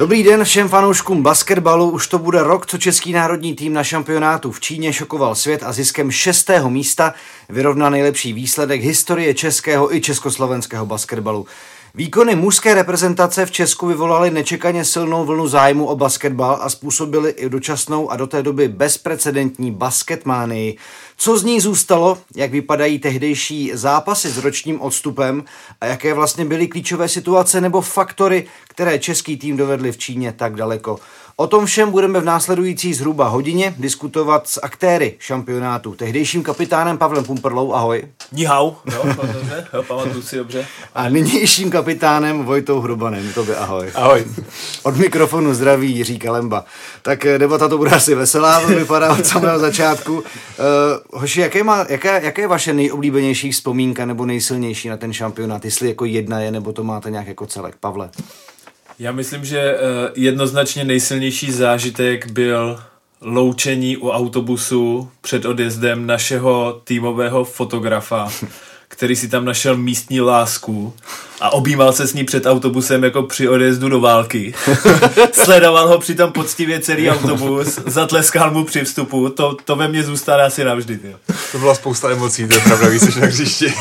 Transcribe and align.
Dobrý 0.00 0.22
den 0.22 0.44
všem 0.44 0.68
fanouškům 0.68 1.22
basketbalu. 1.22 1.90
Už 1.90 2.08
to 2.08 2.18
bude 2.18 2.42
rok, 2.42 2.66
co 2.66 2.78
český 2.78 3.12
národní 3.12 3.54
tým 3.54 3.72
na 3.72 3.84
šampionátu 3.84 4.52
v 4.52 4.60
Číně 4.60 4.92
šokoval 4.92 5.34
svět 5.34 5.62
a 5.62 5.72
ziskem 5.72 6.10
šestého 6.10 6.70
místa 6.70 7.14
vyrovná 7.48 7.90
nejlepší 7.90 8.32
výsledek 8.32 8.82
historie 8.82 9.34
českého 9.34 9.94
i 9.94 10.00
československého 10.00 10.86
basketbalu. 10.86 11.46
Výkony 11.94 12.34
mužské 12.34 12.74
reprezentace 12.74 13.46
v 13.46 13.50
Česku 13.50 13.86
vyvolaly 13.86 14.30
nečekaně 14.30 14.84
silnou 14.84 15.24
vlnu 15.24 15.48
zájmu 15.48 15.86
o 15.86 15.96
basketbal 15.96 16.58
a 16.62 16.68
způsobily 16.68 17.30
i 17.30 17.48
dočasnou 17.48 18.10
a 18.10 18.16
do 18.16 18.26
té 18.26 18.42
doby 18.42 18.68
bezprecedentní 18.68 19.70
basketmánii. 19.70 20.78
Co 21.22 21.38
z 21.38 21.44
ní 21.44 21.60
zůstalo, 21.60 22.18
jak 22.36 22.50
vypadají 22.50 22.98
tehdejší 22.98 23.70
zápasy 23.74 24.30
s 24.30 24.38
ročním 24.38 24.80
odstupem 24.80 25.44
a 25.80 25.86
jaké 25.86 26.14
vlastně 26.14 26.44
byly 26.44 26.68
klíčové 26.68 27.08
situace 27.08 27.60
nebo 27.60 27.80
faktory, 27.80 28.46
které 28.68 28.98
český 28.98 29.36
tým 29.36 29.56
dovedli 29.56 29.92
v 29.92 29.98
Číně 29.98 30.32
tak 30.32 30.54
daleko. 30.54 30.98
O 31.40 31.46
tom 31.46 31.66
všem 31.66 31.90
budeme 31.90 32.20
v 32.20 32.24
následující 32.24 32.94
zhruba 32.94 33.28
hodině 33.28 33.74
diskutovat 33.78 34.48
s 34.48 34.60
aktéry 34.62 35.14
šampionátu. 35.18 35.94
Tehdejším 35.94 36.42
kapitánem 36.42 36.98
Pavlem 36.98 37.24
Pumperlou, 37.24 37.72
ahoj. 37.72 38.04
Nihau, 38.32 38.72
jo, 38.92 39.02
dobře, 39.04 39.66
jo, 39.74 39.82
pamatuju 39.82 40.22
si 40.22 40.36
dobře. 40.36 40.66
A 40.94 41.08
nynějším 41.08 41.70
kapitánem 41.70 42.44
Vojtou 42.44 42.80
Hrubanem, 42.80 43.32
to 43.32 43.44
by 43.44 43.54
ahoj. 43.54 43.90
Ahoj. 43.94 44.24
Od 44.82 44.96
mikrofonu 44.96 45.54
zdraví 45.54 45.96
Jiří 45.96 46.18
Kalemba. 46.18 46.64
Tak 47.02 47.26
eh, 47.26 47.38
debata 47.38 47.68
to 47.68 47.78
bude 47.78 47.90
asi 47.90 48.14
veselá, 48.14 48.60
to 48.60 48.66
vypadá 48.66 49.12
od 49.12 49.26
samého 49.26 49.58
začátku. 49.58 50.14
Uh, 50.14 50.22
hoši, 51.20 51.40
jaké, 51.40 51.62
má, 51.62 51.86
jaké, 51.88 52.20
jaké 52.24 52.42
je 52.42 52.48
vaše 52.48 52.72
nejoblíbenější 52.72 53.52
vzpomínka 53.52 54.06
nebo 54.06 54.26
nejsilnější 54.26 54.88
na 54.88 54.96
ten 54.96 55.12
šampionát? 55.12 55.64
Jestli 55.64 55.88
jako 55.88 56.04
jedna 56.04 56.40
je, 56.40 56.50
nebo 56.50 56.72
to 56.72 56.84
máte 56.84 57.10
nějak 57.10 57.26
jako 57.26 57.46
celek? 57.46 57.76
Pavle. 57.80 58.10
Já 59.00 59.12
myslím, 59.12 59.44
že 59.44 59.58
eh, 59.58 59.78
jednoznačně 60.14 60.84
nejsilnější 60.84 61.52
zážitek 61.52 62.30
byl 62.30 62.80
loučení 63.20 63.96
u 63.96 64.10
autobusu 64.10 65.10
před 65.20 65.44
odjezdem 65.44 66.06
našeho 66.06 66.80
týmového 66.84 67.44
fotografa, 67.44 68.28
který 68.88 69.16
si 69.16 69.28
tam 69.28 69.44
našel 69.44 69.76
místní 69.76 70.20
lásku 70.20 70.94
a 71.40 71.50
objímal 71.50 71.92
se 71.92 72.06
s 72.06 72.14
ní 72.14 72.24
před 72.24 72.46
autobusem 72.46 73.04
jako 73.04 73.22
při 73.22 73.48
odjezdu 73.48 73.88
do 73.88 74.00
války. 74.00 74.54
Sledoval 75.32 75.88
ho 75.88 75.98
přitom 75.98 76.32
poctivě 76.32 76.80
celý 76.80 77.10
autobus, 77.10 77.80
zatleskal 77.86 78.50
mu 78.50 78.64
při 78.64 78.84
vstupu, 78.84 79.28
to, 79.28 79.56
to 79.64 79.76
ve 79.76 79.88
mně 79.88 80.02
zůstane 80.02 80.42
asi 80.42 80.64
navždy. 80.64 80.98
Tě. 80.98 81.16
To 81.52 81.58
byla 81.58 81.74
spousta 81.74 82.10
emocí, 82.10 82.48
to 82.48 82.54
je 82.54 82.60
pravda, 82.60 82.88
víc 82.88 83.16
na 83.16 83.26
hřišti. 83.26 83.74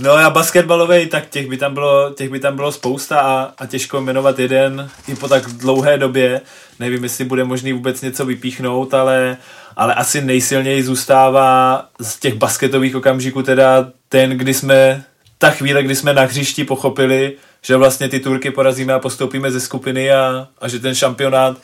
No 0.00 0.12
a 0.12 0.30
basketbalový, 0.30 1.06
tak 1.06 1.28
těch 1.28 1.48
by 1.48 1.56
tam 1.56 1.74
bylo, 1.74 2.10
těch 2.10 2.30
by 2.30 2.40
tam 2.40 2.56
bylo 2.56 2.72
spousta 2.72 3.20
a, 3.20 3.52
a 3.58 3.66
těžko 3.66 4.00
jmenovat 4.00 4.38
jeden 4.38 4.90
i 5.08 5.14
po 5.14 5.28
tak 5.28 5.46
dlouhé 5.46 5.98
době. 5.98 6.40
Nevím, 6.78 7.02
jestli 7.02 7.24
bude 7.24 7.44
možný 7.44 7.72
vůbec 7.72 8.02
něco 8.02 8.26
vypíchnout, 8.26 8.94
ale, 8.94 9.36
ale 9.76 9.94
asi 9.94 10.20
nejsilněji 10.20 10.82
zůstává 10.82 11.84
z 12.00 12.18
těch 12.18 12.34
basketových 12.34 12.96
okamžiků 12.96 13.42
teda 13.42 13.90
ten, 14.08 14.30
kdy 14.30 14.54
jsme, 14.54 15.04
ta 15.38 15.50
chvíle, 15.50 15.82
kdy 15.82 15.96
jsme 15.96 16.14
na 16.14 16.22
hřišti 16.22 16.64
pochopili, 16.64 17.36
že 17.62 17.76
vlastně 17.76 18.08
ty 18.08 18.20
Turky 18.20 18.50
porazíme 18.50 18.92
a 18.92 18.98
postoupíme 18.98 19.50
ze 19.50 19.60
skupiny 19.60 20.12
a, 20.12 20.48
a 20.60 20.68
že 20.68 20.78
ten 20.78 20.94
šampionát 20.94 21.56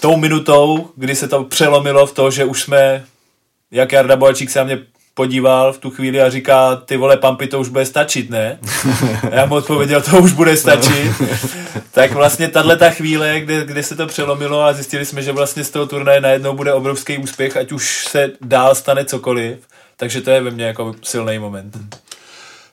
tou 0.00 0.16
minutou, 0.16 0.90
kdy 0.96 1.16
se 1.16 1.28
to 1.28 1.44
přelomilo 1.44 2.06
v 2.06 2.12
to, 2.12 2.30
že 2.30 2.44
už 2.44 2.62
jsme, 2.62 3.04
jak 3.70 3.92
Jarda 3.92 4.16
Bojačík 4.16 4.50
se 4.50 4.58
na 4.58 4.64
mě 4.64 4.78
podíval 5.16 5.72
v 5.72 5.78
tu 5.78 5.90
chvíli 5.90 6.22
a 6.22 6.30
říká, 6.30 6.76
ty 6.76 6.96
vole, 6.96 7.16
Pampy, 7.16 7.46
to 7.46 7.60
už 7.60 7.68
bude 7.68 7.86
stačit, 7.86 8.30
ne? 8.30 8.58
A 9.30 9.34
já 9.34 9.46
mu 9.46 9.54
odpověděl, 9.54 10.02
to 10.02 10.18
už 10.18 10.32
bude 10.32 10.56
stačit. 10.56 11.12
tak 11.92 12.12
vlastně 12.12 12.48
tahle 12.48 12.76
ta 12.76 12.90
chvíle, 12.90 13.40
kde, 13.40 13.64
kde 13.64 13.82
se 13.82 13.96
to 13.96 14.06
přelomilo 14.06 14.62
a 14.62 14.72
zjistili 14.72 15.06
jsme, 15.06 15.22
že 15.22 15.32
vlastně 15.32 15.64
z 15.64 15.70
toho 15.70 15.86
turnaje 15.86 16.20
najednou 16.20 16.52
bude 16.56 16.72
obrovský 16.72 17.18
úspěch, 17.18 17.56
ať 17.56 17.72
už 17.72 18.06
se 18.08 18.30
dál 18.40 18.74
stane 18.74 19.04
cokoliv. 19.04 19.58
Takže 19.96 20.20
to 20.20 20.30
je 20.30 20.40
ve 20.40 20.50
mně 20.50 20.64
jako 20.64 20.94
silný 21.02 21.38
moment. 21.38 21.76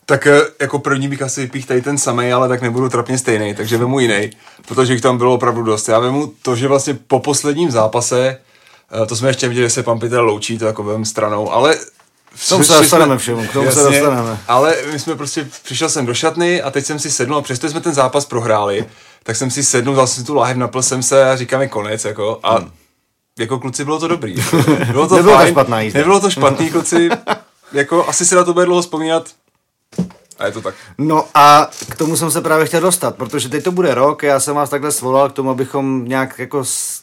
Tak 0.06 0.28
eh, 0.28 0.42
jako 0.62 0.80
první 0.80 1.08
bych 1.08 1.22
asi 1.22 1.42
vypích 1.42 1.66
tady 1.66 1.82
ten 1.82 1.98
samý, 1.98 2.34
ale 2.34 2.48
tak 2.48 2.62
nebudu 2.62 2.90
trapně 2.90 3.18
stejný, 3.18 3.56
takže 3.56 3.78
vemu 3.78 4.00
jiný, 4.00 4.30
protože 4.68 4.94
jich 4.94 5.02
tam 5.02 5.18
bylo 5.18 5.34
opravdu 5.34 5.64
dost. 5.64 5.88
Já 5.88 6.00
vemu 6.00 6.34
to, 6.42 6.56
že 6.56 6.68
vlastně 6.68 6.94
po 7.08 7.20
posledním 7.20 7.72
zápase, 7.72 8.38
eh, 9.04 9.06
to 9.06 9.16
jsme 9.16 9.30
ještě 9.30 9.48
viděli, 9.48 9.68
že 9.68 9.74
se 9.74 9.84
Pampitel 9.84 10.26
loučí, 10.26 10.58
to 10.58 10.66
jako 10.66 10.84
vem 10.84 11.06
stranou, 11.06 11.52
ale 11.52 11.78
k 12.46 12.50
tomu 12.50 12.64
se 12.64 12.74
dostaneme 12.74 13.18
všemu, 13.18 13.48
k 13.48 13.54
tomu 13.54 13.66
jasně, 13.66 13.82
se 13.82 13.90
dostaneme. 13.90 14.40
Ale 14.48 14.76
my 14.92 15.00
jsme 15.00 15.16
prostě, 15.16 15.48
přišel 15.64 15.90
jsem 15.90 16.06
do 16.06 16.14
šatny 16.14 16.62
a 16.62 16.72
teď 16.72 16.86
jsem 16.86 17.00
si 17.00 17.12
sednul 17.12 17.38
a 17.38 17.42
přesto 17.42 17.70
jsme 17.70 17.82
ten 17.82 17.94
zápas 17.94 18.26
prohráli, 18.26 18.86
tak 19.24 19.36
jsem 19.36 19.52
si 19.52 19.64
sednul, 19.64 19.96
dal 19.96 20.08
jsem 20.08 20.26
tu 20.26 20.36
láhev, 20.36 20.58
napil 20.58 20.84
jsem 20.84 21.04
se 21.04 21.32
a 21.32 21.36
říkám 21.36 21.60
mi 21.60 21.70
konec, 21.70 22.06
jako, 22.06 22.40
a 22.44 22.58
hmm. 22.58 22.72
jako 23.40 23.60
kluci 23.60 23.86
bylo 23.86 24.00
to 24.00 24.08
dobrý. 24.08 24.36
Bylo 24.92 25.08
to 25.08 25.16
Nebylo 25.16 25.36
fajn, 25.36 25.48
to 25.48 25.52
špatná 25.52 25.82
jízda. 25.82 26.00
Nebylo 26.00 26.20
to 26.20 26.30
špatný, 26.30 26.70
kluci, 26.70 27.10
jako 27.72 28.08
asi 28.08 28.26
se 28.26 28.36
na 28.36 28.44
to 28.44 28.54
bude 28.54 28.66
dlouho 28.66 28.82
vzpomínat, 28.82 29.30
a 30.40 30.46
je 30.46 30.52
to 30.52 30.62
tak. 30.62 30.76
No 30.98 31.28
a 31.34 31.70
k 31.90 31.96
tomu 31.96 32.18
jsem 32.18 32.32
se 32.32 32.42
právě 32.42 32.66
chtěl 32.66 32.82
dostat, 32.82 33.16
protože 33.16 33.50
teď 33.50 33.64
to 33.64 33.72
bude 33.72 33.96
rok, 33.96 34.24
já 34.24 34.40
jsem 34.40 34.56
vás 34.56 34.70
takhle 34.70 34.92
svolal 34.92 35.30
k 35.30 35.34
tomu, 35.34 35.50
abychom 35.50 36.06
nějak 36.08 36.40
jako 36.40 36.66
s 36.66 37.02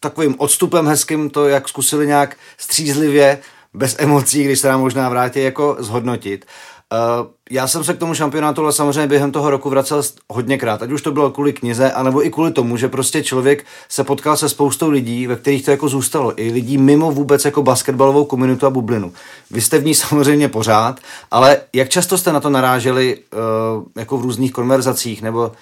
takovým 0.00 0.34
odstupem 0.38 0.86
hezkým 0.86 1.30
to 1.30 1.48
jak 1.48 1.68
zkusili 1.68 2.06
nějak 2.06 2.36
střízlivě 2.58 3.38
bez 3.74 3.96
emocí, 3.98 4.44
když 4.44 4.58
se 4.58 4.68
nám 4.68 4.80
možná 4.80 5.08
vrátí, 5.08 5.42
jako 5.42 5.76
zhodnotit. 5.78 6.46
Uh, 6.92 7.26
já 7.50 7.68
jsem 7.68 7.84
se 7.84 7.94
k 7.94 7.98
tomu 7.98 8.14
šampionátu 8.14 8.62
ale 8.62 8.72
samozřejmě 8.72 9.06
během 9.06 9.32
toho 9.32 9.50
roku 9.50 9.70
vracel 9.70 10.02
hodněkrát, 10.30 10.82
ať 10.82 10.90
už 10.90 11.02
to 11.02 11.12
bylo 11.12 11.30
kvůli 11.30 11.52
knize, 11.52 11.92
anebo 11.92 12.26
i 12.26 12.30
kvůli 12.30 12.52
tomu, 12.52 12.76
že 12.76 12.88
prostě 12.88 13.22
člověk 13.22 13.64
se 13.88 14.04
potkal 14.04 14.36
se 14.36 14.48
spoustou 14.48 14.90
lidí, 14.90 15.26
ve 15.26 15.36
kterých 15.36 15.64
to 15.64 15.70
jako 15.70 15.88
zůstalo. 15.88 16.40
I 16.40 16.52
lidí 16.52 16.78
mimo 16.78 17.12
vůbec 17.12 17.44
jako 17.44 17.62
basketbalovou 17.62 18.24
komunitu 18.24 18.66
a 18.66 18.70
bublinu. 18.70 19.12
Vy 19.50 19.60
jste 19.60 19.78
v 19.78 19.84
ní 19.84 19.94
samozřejmě 19.94 20.48
pořád, 20.48 21.00
ale 21.30 21.56
jak 21.72 21.88
často 21.88 22.18
jste 22.18 22.32
na 22.32 22.40
to 22.40 22.50
naráželi 22.50 23.16
uh, 23.16 23.84
jako 23.96 24.18
v 24.18 24.22
různých 24.22 24.52
konverzacích, 24.52 25.22
nebo 25.22 25.52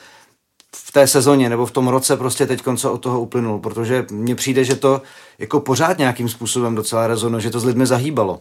v 0.77 0.93
té 0.93 1.07
sezóně 1.07 1.49
nebo 1.49 1.67
v 1.67 1.71
tom 1.71 1.89
roce 1.89 2.17
prostě 2.17 2.47
teď 2.47 2.63
co 2.77 2.93
od 2.93 2.99
toho 2.99 3.21
uplynul, 3.21 3.59
protože 3.59 4.07
mně 4.11 4.35
přijde, 4.35 4.65
že 4.65 4.75
to 4.75 5.03
jako 5.39 5.61
pořád 5.61 5.99
nějakým 5.99 6.29
způsobem 6.29 6.75
docela 6.75 7.07
rezonuje, 7.07 7.43
že 7.43 7.51
to 7.51 7.61
s 7.61 7.65
lidmi 7.65 7.87
zahýbalo. 7.87 8.41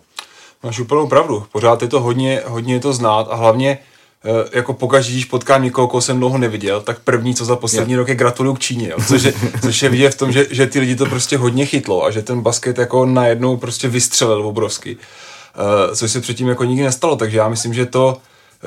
Máš 0.64 0.80
úplnou 0.80 1.08
pravdu, 1.08 1.44
pořád 1.52 1.82
je 1.82 1.88
to 1.88 2.02
hodně, 2.02 2.42
hodně 2.46 2.74
je 2.74 2.80
to 2.80 2.94
znát 2.94 3.28
a 3.32 3.36
hlavně 3.36 3.78
eh, 4.26 4.58
jako 4.58 4.74
pokaždé, 4.74 5.14
když 5.14 5.26
potkám 5.26 5.64
někoho, 5.64 5.88
koho 5.88 6.02
jsem 6.02 6.20
dlouho 6.20 6.38
neviděl, 6.38 6.82
tak 6.82 7.00
první, 7.00 7.36
co 7.36 7.46
za 7.46 7.56
poslední 7.56 7.96
rok 7.96 8.08
je 8.08 8.16
gratuluju 8.16 8.56
k 8.56 8.60
Číně, 8.60 8.90
jo. 8.90 8.98
Což, 9.08 9.24
je, 9.24 9.34
což 9.62 9.82
je 9.82 9.90
vidět 9.90 10.10
v 10.10 10.18
tom, 10.18 10.32
že, 10.32 10.48
že 10.52 10.68
ty 10.68 10.80
lidi 10.80 10.96
to 10.96 11.06
prostě 11.06 11.38
hodně 11.38 11.66
chytlo 11.66 12.06
a 12.06 12.12
že 12.12 12.22
ten 12.22 12.42
basket 12.42 12.78
jako 12.78 13.06
najednou 13.06 13.58
prostě 13.58 13.88
vystřelil 13.88 14.48
obrovsky. 14.48 14.98
Uh, 14.98 15.96
což 15.96 16.12
se 16.12 16.22
předtím 16.22 16.48
jako 16.48 16.64
nikdy 16.64 16.84
nestalo, 16.84 17.16
takže 17.16 17.38
já 17.38 17.50
myslím, 17.50 17.74
že 17.74 17.86
to, 17.86 18.18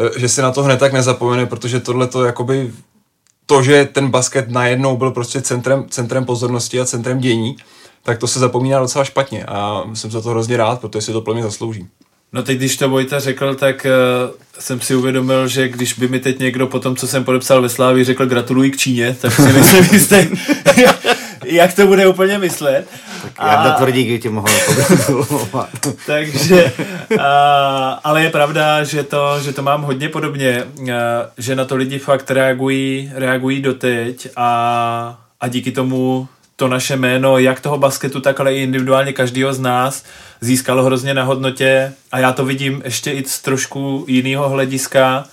uh, 0.01 0.09
že 0.17 0.29
se 0.29 0.43
na 0.43 0.53
to 0.53 0.63
hned 0.63 0.81
tak 0.81 0.93
nezapomene, 0.93 1.47
protože 1.47 1.81
tohle 1.81 2.07
to 2.07 2.25
jakoby 2.25 2.73
to, 3.47 3.63
že 3.63 3.85
ten 3.85 4.11
basket 4.11 4.51
najednou 4.51 4.97
byl 4.97 5.11
prostě 5.11 5.43
centrem, 5.43 5.85
centrem 5.89 6.25
pozornosti 6.25 6.81
a 6.81 6.85
centrem 6.85 7.19
dění, 7.19 7.57
tak 8.03 8.19
to 8.19 8.27
se 8.27 8.39
zapomíná 8.39 8.81
docela 8.81 9.05
špatně 9.05 9.45
a 9.45 9.85
jsem 9.95 10.11
za 10.11 10.21
to 10.21 10.29
hrozně 10.29 10.57
rád, 10.57 10.81
protože 10.81 11.01
si 11.01 11.13
to 11.13 11.21
plně 11.21 11.43
zaslouží. 11.43 11.87
No 12.33 12.43
teď, 12.43 12.59
když 12.59 12.77
to 12.77 12.89
Vojta 12.89 13.21
řekl, 13.21 13.55
tak 13.55 13.87
uh, 13.87 14.35
jsem 14.59 14.81
si 14.81 14.95
uvědomil, 14.95 15.49
že 15.49 15.69
když 15.69 15.93
by 15.93 16.09
mi 16.09 16.21
teď 16.21 16.39
někdo 16.39 16.67
po 16.67 16.81
tom, 16.81 16.97
co 16.97 17.07
jsem 17.07 17.25
podepsal 17.25 17.63
ve 17.63 17.69
Slávi, 17.69 18.05
řekl 18.05 18.27
gratuluji 18.27 18.71
k 18.71 18.77
Číně, 18.77 19.17
tak 19.21 19.33
si 19.33 19.43
myslím 19.53 19.89
jistý, 19.93 20.17
jak 21.45 21.75
to 21.75 21.87
bude 21.87 22.07
úplně 22.07 22.39
myslet. 22.39 22.89
Tak 23.23 23.33
Jarda 23.47 23.73
a... 23.73 23.77
Tvrdík 23.77 24.23
tě 24.23 24.31
mohl 24.31 24.49
Takže, 26.07 26.73
a, 27.21 28.01
ale 28.05 28.23
je 28.23 28.31
pravda, 28.31 28.85
že 28.85 29.03
to, 29.03 29.41
že 29.41 29.53
to 29.53 29.63
mám 29.63 29.83
hodně 29.83 30.09
podobně, 30.09 30.65
a, 30.65 31.31
že 31.39 31.57
na 31.57 31.65
to 31.65 31.77
lidi 31.77 31.99
fakt 31.99 32.31
reagují, 32.31 33.13
reagují 33.15 33.63
doteď 33.63 34.29
a, 34.37 35.19
a 35.41 35.49
díky 35.49 35.73
tomu 35.73 36.29
to 36.57 36.69
naše 36.69 36.97
jméno, 36.97 37.39
jak 37.39 37.61
toho 37.61 37.79
basketu, 37.79 38.21
tak 38.21 38.41
ale 38.41 38.55
i 38.55 38.63
individuálně 38.63 39.13
každého 39.13 39.55
z 39.55 39.61
nás 39.61 40.05
získalo 40.41 40.83
hrozně 40.83 41.15
na 41.15 41.25
hodnotě 41.25 41.93
a 42.13 42.19
já 42.19 42.33
to 42.33 42.45
vidím 42.45 42.83
ještě 42.85 43.11
i 43.11 43.25
z 43.27 43.41
trošku 43.41 44.05
jiného 44.09 44.49
hlediska, 44.49 45.25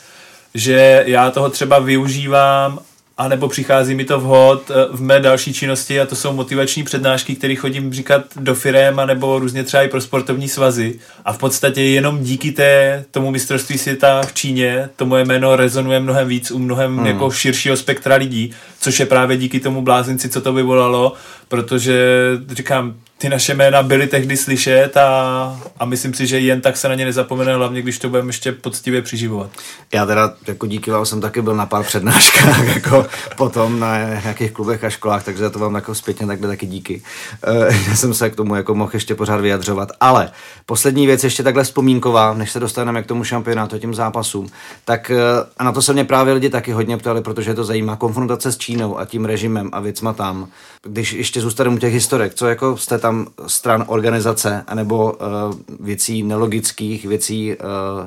že 0.54 1.04
já 1.08 1.32
toho 1.32 1.50
třeba 1.50 1.80
využívám 1.80 2.80
a 3.22 3.28
nebo 3.28 3.48
přichází 3.48 3.96
mi 3.96 4.06
to 4.06 4.20
vhod 4.20 4.72
eh, 4.72 4.74
v 4.92 5.02
mé 5.02 5.20
další 5.20 5.54
činnosti 5.54 6.02
a 6.02 6.06
to 6.06 6.16
jsou 6.16 6.34
motivační 6.34 6.84
přednášky, 6.84 7.36
které 7.36 7.56
chodím 7.56 7.94
říkat 7.94 8.22
do 8.36 8.56
firem 8.56 9.00
a 9.00 9.06
nebo 9.06 9.40
různě 9.40 9.64
třeba 9.64 9.84
i 9.84 9.88
pro 9.88 10.02
sportovní 10.02 10.50
svazy. 10.50 11.00
A 11.26 11.34
v 11.34 11.38
podstatě 11.38 11.82
jenom 11.82 12.24
díky 12.24 12.52
té, 12.52 13.06
tomu 13.12 13.32
mistrovství 13.32 13.78
světa 13.78 14.22
v 14.22 14.34
Číně 14.34 14.90
to 14.96 15.06
moje 15.06 15.26
jméno 15.26 15.56
rezonuje 15.56 16.00
mnohem 16.00 16.28
víc 16.28 16.52
u 16.52 16.60
mnohem 16.60 16.98
hmm. 16.98 17.06
jako 17.06 17.32
širšího 17.32 17.78
spektra 17.78 18.16
lidí, 18.16 18.52
což 18.80 19.00
je 19.00 19.06
právě 19.06 19.38
díky 19.38 19.60
tomu 19.60 19.82
blázinci, 19.82 20.30
co 20.30 20.42
to 20.42 20.54
vyvolalo, 20.54 21.14
protože 21.48 21.98
říkám, 22.50 22.94
ty 23.22 23.30
naše 23.30 23.54
jména 23.54 23.84
byly 23.84 24.08
tehdy 24.08 24.38
slyšet 24.38 24.98
a, 24.98 25.62
a 25.80 25.86
myslím 25.86 26.14
si, 26.14 26.28
že 26.28 26.40
jen 26.40 26.62
tak 26.62 26.78
se 26.78 26.90
na 26.90 26.96
ně 26.96 27.06
nezapomene, 27.06 27.56
hlavně 27.56 27.82
když 27.82 28.00
to 28.00 28.10
budeme 28.10 28.30
ještě 28.30 28.52
poctivě 28.52 29.02
přiživovat. 29.02 29.50
Já 29.94 30.06
teda 30.06 30.34
jako 30.48 30.68
díky 30.68 30.92
vám 30.92 31.06
jsem 31.06 31.22
taky 31.22 31.42
byl 31.42 31.56
na 31.56 31.66
pár 31.66 31.84
přednáškách 31.84 32.68
jako 32.76 33.06
potom 33.38 33.80
na 33.80 33.98
nějakých 33.98 34.52
klubech 34.52 34.84
a 34.84 34.90
školách, 34.90 35.24
takže 35.24 35.44
za 35.44 35.50
to 35.50 35.60
vám 35.60 35.76
jako 35.76 35.96
zpětně 35.96 36.28
takhle 36.28 36.48
taky 36.48 36.66
díky. 36.66 37.02
Uh, 37.48 37.74
že 37.74 37.98
jsem 37.98 38.14
se 38.14 38.30
k 38.30 38.36
tomu 38.36 38.56
jako 38.56 38.76
mohl 38.76 38.92
ještě 38.94 39.16
pořád 39.16 39.42
vyjadřovat. 39.42 39.90
Ale 40.00 40.32
poslední 40.66 41.06
věc 41.06 41.24
ještě 41.24 41.44
takhle 41.44 41.64
vzpomínková, 41.64 42.34
než 42.34 42.52
se 42.52 42.60
dostaneme 42.60 43.04
k 43.04 43.06
tomu 43.06 43.24
šampionátu, 43.24 43.80
tím 43.80 43.94
zápasům, 43.94 44.48
tak 44.86 45.12
uh, 45.14 45.18
a 45.58 45.64
na 45.64 45.72
to 45.72 45.82
se 45.82 45.94
mě 45.94 46.04
právě 46.04 46.34
lidi 46.34 46.50
taky 46.50 46.72
hodně 46.72 46.98
ptali, 46.98 47.22
protože 47.22 47.54
to 47.54 47.64
zajímá 47.64 47.96
konfrontace 47.96 48.52
s 48.52 48.58
Čínou 48.58 49.00
a 49.00 49.06
tím 49.06 49.26
režimem 49.26 49.70
a 49.74 49.80
věcma 49.80 50.14
tam. 50.14 50.48
Když 50.84 51.14
ještě 51.14 51.42
zůstaneme 51.42 51.76
u 51.76 51.80
těch 51.80 51.94
historek, 51.94 52.34
co 52.34 52.48
jako 52.48 52.78
jste 52.78 52.98
tam 52.98 53.11
tam 53.12 53.28
stran 53.48 53.86
organizace 53.88 54.64
anebo 54.68 55.14
uh, 55.14 55.20
věcí 55.80 56.24
nelogických, 56.24 57.06
věcí 57.06 57.56
uh, 57.56 57.56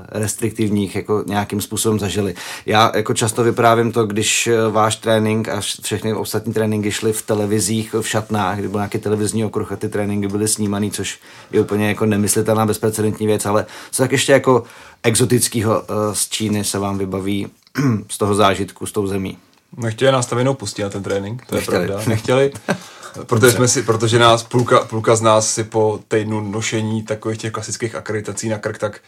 restriktivních 0.09 0.97
jako 0.97 1.25
nějakým 1.27 1.61
způsobem 1.61 1.99
zažili. 1.99 2.35
Já 2.67 2.93
jako 2.95 3.15
často 3.15 3.45
vyprávím 3.45 3.93
to, 3.93 4.06
když 4.06 4.47
eh, 4.47 4.69
váš 4.71 4.97
trénink 4.97 5.49
a 5.49 5.61
všechny 5.61 6.15
ostatní 6.15 6.53
tréninky 6.53 6.93
šly 6.93 7.12
v 7.12 7.23
televizích, 7.23 7.95
v 7.95 8.09
šatnách, 8.09 8.59
kdy 8.59 8.69
byl 8.69 8.79
nějaký 8.81 8.99
televizní 8.99 9.45
okruh 9.45 9.73
a 9.73 9.77
ty 9.77 9.89
tréninky 9.89 10.29
byly 10.29 10.49
snímaný, 10.49 10.91
což 10.91 11.19
je 11.53 11.61
úplně 11.61 11.89
jako 11.89 12.07
nemyslitelná 12.07 12.67
bezprecedentní 12.67 13.27
věc, 13.27 13.47
ale 13.47 13.67
co 13.91 14.03
tak 14.03 14.12
ještě 14.12 14.33
jako 14.33 14.62
exotického 15.03 15.81
uh, 15.81 15.87
z 16.12 16.29
Číny 16.29 16.65
se 16.65 16.79
vám 16.79 16.99
vybaví 16.99 17.47
z 18.09 18.19
toho 18.19 18.35
zážitku, 18.35 18.87
s 18.87 18.93
tou 18.93 19.07
zemí? 19.07 19.39
Nechtěli 19.77 20.12
nás 20.12 20.27
tam 20.27 20.39
jenom 20.39 20.57
pustit 20.57 20.83
na 20.83 20.91
ten 20.91 21.03
trénink, 21.03 21.47
to 21.47 21.55
Nechtěli. 21.55 21.83
je 21.83 21.87
pravda. 21.87 22.05
Nechtěli. 22.09 22.53
Protože, 23.26 23.52
jsme 23.52 23.69
si, 23.69 23.82
protože 23.82 24.19
nás 24.19 24.43
půlka, 24.43 24.81
půlka 24.81 25.16
z 25.16 25.20
nás 25.20 25.55
si 25.55 25.64
po 25.64 26.00
týdnu 26.08 26.40
nošení 26.40 27.02
takových 27.02 27.38
těch 27.38 27.52
klasických 27.52 27.94
akreditací 27.94 28.49
na 28.49 28.58
krk, 28.58 28.78
tak 28.78 29.00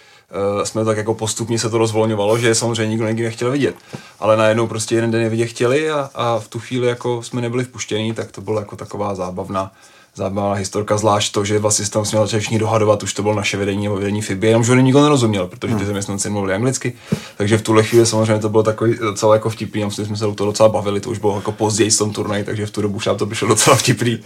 uh, 0.56 0.62
jsme 0.62 0.84
tak 0.84 0.96
jako 0.96 1.14
postupně 1.14 1.58
se 1.58 1.70
to 1.70 1.78
rozvolňovalo, 1.78 2.38
že 2.38 2.54
samozřejmě 2.54 2.90
nikdo 2.90 3.08
nikdy 3.08 3.22
nechtěl 3.22 3.50
vidět. 3.50 3.74
Ale 4.20 4.36
najednou 4.36 4.66
prostě 4.66 4.94
jeden 4.94 5.10
den 5.10 5.22
je 5.22 5.28
vidět 5.28 5.46
chtěli 5.46 5.90
a, 5.90 6.10
a 6.14 6.38
v 6.38 6.48
tu 6.48 6.60
chvíli 6.60 6.88
jako 6.88 7.22
jsme 7.22 7.40
nebyli 7.40 7.64
vpuštění, 7.64 8.14
tak 8.14 8.32
to 8.32 8.40
bylo 8.40 8.60
jako 8.60 8.76
taková 8.76 9.14
zábavná, 9.14 9.72
zábavná 10.16 10.54
historka, 10.54 10.98
zvlášť 10.98 11.32
to, 11.32 11.44
že 11.44 11.58
vlastně 11.58 11.86
tam 11.86 12.04
jsme 12.04 12.18
začali 12.18 12.40
všichni 12.40 12.58
dohadovat, 12.58 13.02
už 13.02 13.14
to 13.14 13.22
bylo 13.22 13.34
naše 13.34 13.56
vedení 13.56 13.84
nebo 13.84 13.96
vedení 13.96 14.22
FIBY, 14.22 14.46
jenomže 14.46 14.72
ho 14.72 14.78
nikdo 14.78 15.02
nerozuměl, 15.02 15.46
protože 15.46 15.74
ty 15.74 15.78
hmm. 15.78 15.86
zaměstnanci 15.86 16.30
mluvili 16.30 16.54
anglicky, 16.54 16.92
takže 17.36 17.58
v 17.58 17.62
tuhle 17.62 17.82
chvíli 17.82 18.06
samozřejmě 18.06 18.38
to 18.38 18.48
bylo 18.48 18.62
takový 18.62 18.94
docela 19.00 19.34
jako 19.34 19.50
vtipný, 19.50 19.84
a 19.84 19.90
jsme 19.90 20.16
se 20.16 20.24
do 20.24 20.34
toho 20.34 20.50
docela 20.50 20.68
bavili, 20.68 21.00
to 21.00 21.10
už 21.10 21.18
bylo 21.18 21.36
jako 21.36 21.52
později 21.52 21.90
s 21.90 21.98
tom 21.98 22.12
turnaj, 22.12 22.44
takže 22.44 22.66
v 22.66 22.70
tu 22.70 22.82
dobu 22.82 22.96
už 22.96 23.08
to 23.18 23.26
bylo 23.26 23.48
docela 23.48 23.76
vtipný, 23.76 24.18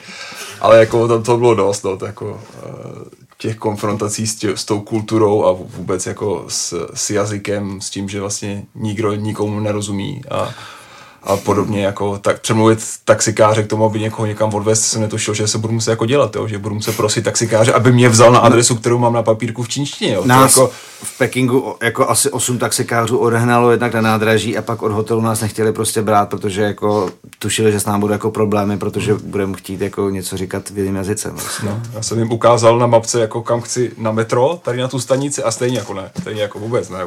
ale 0.61 0.79
jako 0.79 1.09
tam 1.09 1.23
to 1.23 1.37
bylo 1.37 1.55
dost, 1.55 1.85
no, 1.85 1.97
to 1.97 2.07
jako, 2.07 2.41
uh, 2.67 3.03
těch 3.39 3.57
konfrontací 3.57 4.27
s, 4.27 4.35
tě, 4.35 4.57
s 4.57 4.65
tou 4.65 4.81
kulturou 4.81 5.45
a 5.45 5.53
vůbec 5.53 6.07
jako 6.07 6.45
s, 6.49 6.89
s 6.95 7.11
jazykem, 7.11 7.81
s 7.81 7.91
tím, 7.91 8.09
že 8.09 8.21
vlastně 8.21 8.65
nikdo 8.75 9.15
nikomu 9.15 9.61
nerozumí 9.61 10.23
a 10.31 10.55
a 11.23 11.37
podobně, 11.37 11.85
jako 11.85 12.19
tak 12.19 12.41
přemluvit 12.41 12.79
taxikáře 13.05 13.63
k 13.63 13.67
tomu, 13.67 13.85
aby 13.85 14.01
někoho 14.01 14.27
někam 14.27 14.55
odvést, 14.55 14.83
jsem 14.83 15.01
netušil, 15.01 15.35
že 15.35 15.49
se 15.49 15.59
budu 15.59 15.73
muset 15.73 15.91
jako 15.91 16.07
dělat, 16.07 16.37
jo, 16.37 16.49
že 16.49 16.59
budu 16.59 16.75
muset 16.75 16.97
prosit 16.97 17.25
taxikáře, 17.25 17.73
aby 17.73 17.93
mě 17.93 18.09
vzal 18.09 18.33
na 18.33 18.39
adresu, 18.39 18.75
kterou 18.75 18.99
mám 18.99 19.13
na 19.13 19.23
papírku 19.23 19.63
v 19.63 19.69
čínštině. 19.69 20.15
Jo. 20.15 20.23
Nás 20.25 20.57
jako... 20.57 20.71
v 21.03 21.19
Pekingu 21.19 21.75
jako 21.83 22.11
asi 22.11 22.31
osm 22.31 22.59
taxikářů 22.59 23.19
odehnalo 23.19 23.71
jednak 23.71 23.95
na 23.95 24.01
nádraží 24.01 24.59
a 24.59 24.63
pak 24.63 24.83
od 24.83 24.93
hotelu 24.93 25.21
nás 25.21 25.41
nechtěli 25.41 25.73
prostě 25.73 26.03
brát, 26.03 26.29
protože 26.29 26.63
jako 26.63 27.11
tušili, 27.39 27.73
že 27.73 27.81
s 27.81 27.85
námi 27.85 28.01
budou 28.01 28.13
jako 28.13 28.31
problémy, 28.31 28.79
protože 28.79 29.15
budeme 29.15 29.57
chtít 29.57 29.81
jako 29.81 30.11
něco 30.11 30.37
říkat 30.37 30.71
v 30.71 30.79
jiném 30.79 30.97
jazyce. 30.97 31.31
Vlastně. 31.31 31.69
No, 31.69 31.83
já 31.95 32.03
jsem 32.03 32.19
jim 32.19 32.33
ukázal 32.33 32.79
na 32.79 32.87
mapce, 32.87 33.21
jako 33.21 33.43
kam 33.43 33.61
chci 33.61 33.93
na 33.99 34.13
metro, 34.13 34.61
tady 34.63 34.79
na 34.79 34.89
tu 34.89 35.01
stanici 35.01 35.43
a 35.43 35.51
stejně 35.51 35.79
jako 35.79 35.95
ne, 35.95 36.11
stejně 36.21 36.43
jako 36.43 36.59
vůbec 36.59 36.89
ne, 36.89 36.99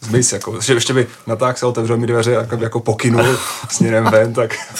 zmiz, 0.00 0.32
jako, 0.32 0.60
že 0.60 0.74
ještě 0.74 0.94
by 0.94 1.06
natáhl 1.26 1.56
se 1.56 1.66
otevřel 1.66 1.96
mi 1.96 2.06
dveře 2.06 2.30
jako, 2.30 2.56
jako 2.60 2.80
pokynul 2.80 3.38
směrem 3.70 4.04
ven, 4.04 4.32
tak, 4.32 4.56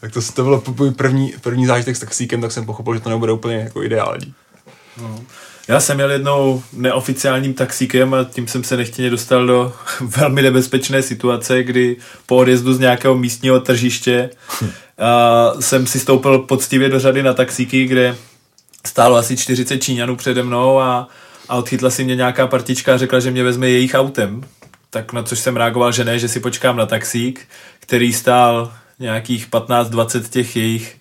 tak 0.00 0.12
to, 0.12 0.20
to 0.34 0.42
bylo 0.42 0.62
první, 0.96 1.34
první 1.40 1.66
zážitek 1.66 1.96
s 1.96 2.00
taxíkem, 2.00 2.40
tak 2.40 2.52
jsem 2.52 2.66
pochopil, 2.66 2.94
že 2.94 3.00
to 3.00 3.10
nebude 3.10 3.32
úplně 3.32 3.56
jako 3.56 3.82
ideální. 3.82 4.34
No. 5.02 5.20
Já 5.68 5.80
jsem 5.80 5.98
jel 5.98 6.10
jednou 6.10 6.62
neoficiálním 6.72 7.54
taxíkem 7.54 8.14
a 8.14 8.24
tím 8.24 8.48
jsem 8.48 8.64
se 8.64 8.76
nechtěně 8.76 9.10
dostal 9.10 9.46
do 9.46 9.72
velmi 10.00 10.42
nebezpečné 10.42 11.02
situace, 11.02 11.62
kdy 11.62 11.96
po 12.26 12.36
odjezdu 12.36 12.74
z 12.74 12.78
nějakého 12.78 13.16
místního 13.16 13.60
tržiště 13.60 14.30
a 14.98 15.52
jsem 15.60 15.86
si 15.86 16.00
stoupil 16.00 16.38
poctivě 16.38 16.88
do 16.88 17.00
řady 17.00 17.22
na 17.22 17.34
taxíky, 17.34 17.84
kde 17.84 18.16
stálo 18.86 19.16
asi 19.16 19.36
40 19.36 19.78
Číňanů 19.78 20.16
přede 20.16 20.42
mnou 20.42 20.80
a, 20.80 21.08
a 21.50 21.56
odchytla 21.56 21.90
si 21.90 22.04
mě 22.04 22.16
nějaká 22.16 22.46
partička 22.46 22.94
a 22.94 22.98
řekla, 22.98 23.20
že 23.20 23.30
mě 23.30 23.44
vezme 23.44 23.68
jejich 23.68 23.94
autem. 23.94 24.44
Tak 24.90 25.12
na 25.12 25.22
což 25.22 25.38
jsem 25.38 25.56
reagoval, 25.56 25.92
že 25.92 26.04
ne, 26.04 26.18
že 26.18 26.28
si 26.28 26.40
počkám 26.40 26.76
na 26.76 26.86
taxík, 26.86 27.48
který 27.80 28.12
stál 28.12 28.72
nějakých 28.98 29.48
15-20 29.50 30.22
těch 30.28 30.56
jejich 30.56 31.00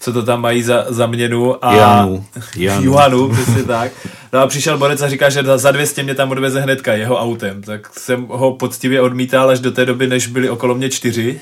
co 0.00 0.12
to 0.12 0.22
tam 0.22 0.40
mají 0.40 0.62
za, 0.62 0.86
za 0.88 1.06
měnu 1.06 1.64
a 1.64 1.74
Janu. 1.74 2.24
Janu. 2.56 2.84
Juhanu, 2.84 3.28
přesně 3.28 3.62
tak. 3.62 3.92
No 4.32 4.40
a 4.40 4.46
přišel 4.46 4.78
Borec 4.78 5.02
a 5.02 5.08
říká, 5.08 5.28
že 5.28 5.42
za 5.56 5.70
200 5.70 6.02
mě 6.02 6.14
tam 6.14 6.30
odveze 6.30 6.60
hnedka 6.60 6.92
jeho 6.92 7.20
autem, 7.20 7.62
tak 7.62 7.98
jsem 7.98 8.26
ho 8.26 8.54
poctivě 8.54 9.00
odmítal 9.00 9.50
až 9.50 9.60
do 9.60 9.72
té 9.72 9.86
doby, 9.86 10.06
než 10.06 10.26
byli 10.26 10.50
okolo 10.50 10.74
mě 10.74 10.90
čtyři 10.90 11.40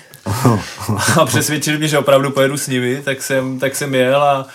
a 1.21 1.27
přesvědčil 1.27 1.79
mě, 1.79 1.89
že 1.89 1.99
opravdu 1.99 2.31
pojedu 2.31 2.57
s 2.57 2.69
nimi, 2.69 3.03
tak 3.05 3.23
jsem, 3.23 3.59
tak 3.59 3.77
jsem 3.77 3.95
jel 3.95 4.23
a, 4.23 4.47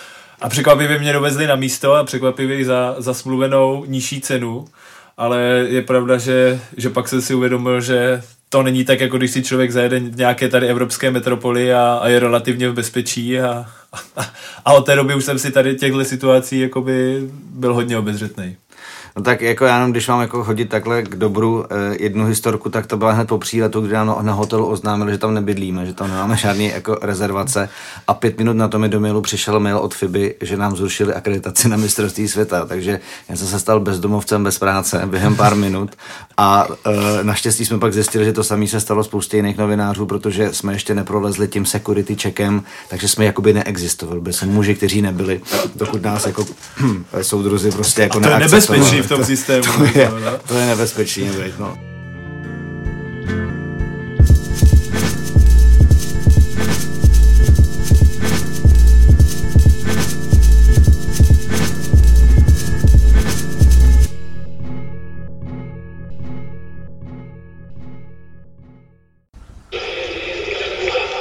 a 0.41 0.49
překvapivě 0.49 0.99
mě 0.99 1.13
dovezli 1.13 1.47
na 1.47 1.55
místo 1.55 1.93
a 1.93 2.03
překvapivě 2.03 2.65
za, 2.65 2.95
za 2.97 3.13
smluvenou 3.13 3.85
nižší 3.85 4.21
cenu, 4.21 4.65
ale 5.17 5.41
je 5.67 5.81
pravda, 5.81 6.17
že, 6.17 6.59
že 6.77 6.89
pak 6.89 7.07
jsem 7.07 7.21
si 7.21 7.35
uvědomil, 7.35 7.81
že 7.81 8.21
to 8.49 8.63
není 8.63 8.85
tak, 8.85 8.99
jako 8.99 9.17
když 9.17 9.31
si 9.31 9.43
člověk 9.43 9.71
zajede 9.71 9.99
nějaké 9.99 10.49
tady 10.49 10.67
evropské 10.67 11.11
metropoli 11.11 11.73
a, 11.73 11.99
a 12.01 12.07
je 12.07 12.19
relativně 12.19 12.69
v 12.69 12.73
bezpečí 12.73 13.39
a, 13.39 13.65
a, 14.15 14.33
a 14.65 14.73
od 14.73 14.85
té 14.85 14.95
doby 14.95 15.15
už 15.15 15.25
jsem 15.25 15.39
si 15.39 15.51
tady 15.51 15.75
těchto 15.75 16.05
situací 16.05 16.59
jakoby 16.59 17.29
byl 17.33 17.73
hodně 17.73 17.97
obezřetný. 17.97 18.57
No 19.15 19.21
tak 19.23 19.41
jako 19.41 19.65
já 19.65 19.75
jenom, 19.75 19.91
když 19.91 20.07
mám 20.07 20.21
jako 20.21 20.43
chodit 20.43 20.65
takhle 20.65 21.01
k 21.01 21.15
dobru 21.15 21.65
eh, 21.69 21.95
jednu 21.99 22.25
historku, 22.25 22.69
tak 22.69 22.87
to 22.87 22.97
byla 22.97 23.11
hned 23.11 23.27
po 23.27 23.37
příletu, 23.37 23.81
kdy 23.81 23.93
nám 23.93 24.17
na 24.21 24.33
hotelu 24.33 24.65
oznámili, 24.65 25.11
že 25.11 25.17
tam 25.17 25.33
nebydlíme, 25.33 25.85
že 25.85 25.93
tam 25.93 26.09
nemáme 26.09 26.37
žádné 26.37 26.63
jako 26.63 26.97
rezervace. 27.01 27.69
A 28.07 28.13
pět 28.13 28.37
minut 28.37 28.53
na 28.53 28.67
to 28.67 28.79
mi 28.79 28.89
do 28.89 28.99
mailu 28.99 29.21
přišel 29.21 29.59
mail 29.59 29.77
od 29.77 29.93
FIBY, 29.93 30.35
že 30.41 30.57
nám 30.57 30.75
zrušili 30.75 31.13
akreditaci 31.13 31.69
na 31.69 31.77
mistrovství 31.77 32.27
světa, 32.27 32.65
takže 32.65 32.99
já 33.29 33.35
jsem 33.35 33.47
se 33.47 33.59
stal 33.59 33.79
bezdomovcem 33.79 34.43
bez 34.43 34.59
práce 34.59 35.01
během 35.05 35.35
pár 35.35 35.55
minut. 35.55 35.91
A 36.37 36.67
e, 36.85 37.23
naštěstí 37.23 37.65
jsme 37.65 37.79
pak 37.79 37.93
zjistili, 37.93 38.25
že 38.25 38.33
to 38.33 38.43
samé 38.43 38.67
se 38.67 38.79
stalo 38.79 39.03
spoustě 39.03 39.37
jiných 39.37 39.57
novinářů, 39.57 40.05
protože 40.05 40.53
jsme 40.53 40.73
ještě 40.73 40.95
neprolezli 40.95 41.47
tím 41.47 41.65
security 41.65 42.15
checkem, 42.15 42.63
takže 42.89 43.07
jsme 43.07 43.25
jakoby 43.25 43.53
neexistovali. 43.53 44.21
Byli 44.21 44.33
jsme 44.33 44.47
muži, 44.47 44.75
kteří 44.75 45.01
nebyli, 45.01 45.41
dokud 45.75 46.03
nás 46.03 46.25
jako 46.25 46.45
soudruzi 47.21 47.71
prostě 47.71 48.01
jako 48.01 48.17
a 48.17 48.21
to 48.21 48.29
je 48.29 48.39
nebezpečí 48.39 49.00
v 49.03 49.07
tom 49.07 49.25
systému. 49.25 49.63
To 49.63 49.99
je, 49.99 50.09
no. 50.09 50.39
to 50.47 50.57
je 50.57 50.65
nebezpečný, 50.65 51.29
být, 51.29 51.59
no. 51.59 51.77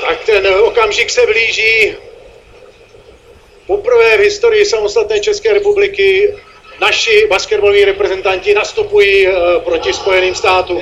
Tak 0.08 0.24
ten 0.26 0.46
okamžik 0.46 1.10
se 1.10 1.26
blíží. 1.26 1.94
Poprvé 3.66 4.16
v 4.16 4.20
historii 4.20 4.66
samostatné 4.66 5.20
České 5.20 5.52
republiky 5.52 6.34
naši 6.80 7.26
basketbaloví 7.30 7.84
reprezentanti 7.84 8.54
nastupují 8.54 9.26
eh, 9.26 9.32
proti 9.64 9.92
Spojeným 9.92 10.34
státům. 10.34 10.80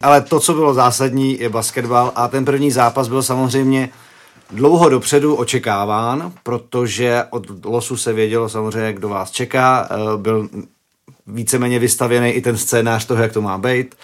Ale 0.00 0.20
to, 0.20 0.40
co 0.40 0.54
bylo 0.54 0.74
zásadní, 0.74 1.40
je 1.40 1.48
basketbal 1.48 2.12
a 2.14 2.28
ten 2.28 2.44
první 2.44 2.70
zápas 2.70 3.08
byl 3.08 3.22
samozřejmě 3.22 3.88
dlouho 4.50 4.88
dopředu 4.88 5.34
očekáván, 5.34 6.32
protože 6.42 7.24
od 7.30 7.64
losu 7.64 7.96
se 7.96 8.12
vědělo 8.12 8.48
samozřejmě, 8.48 8.92
kdo 8.92 9.08
vás 9.08 9.30
čeká. 9.30 9.88
Eh, 9.90 10.16
byl 10.16 10.48
víceméně 11.26 11.78
vystavěný 11.78 12.30
i 12.30 12.40
ten 12.40 12.58
scénář 12.58 13.06
toho, 13.06 13.22
jak 13.22 13.32
to 13.32 13.42
má 13.42 13.58
být. 13.58 13.94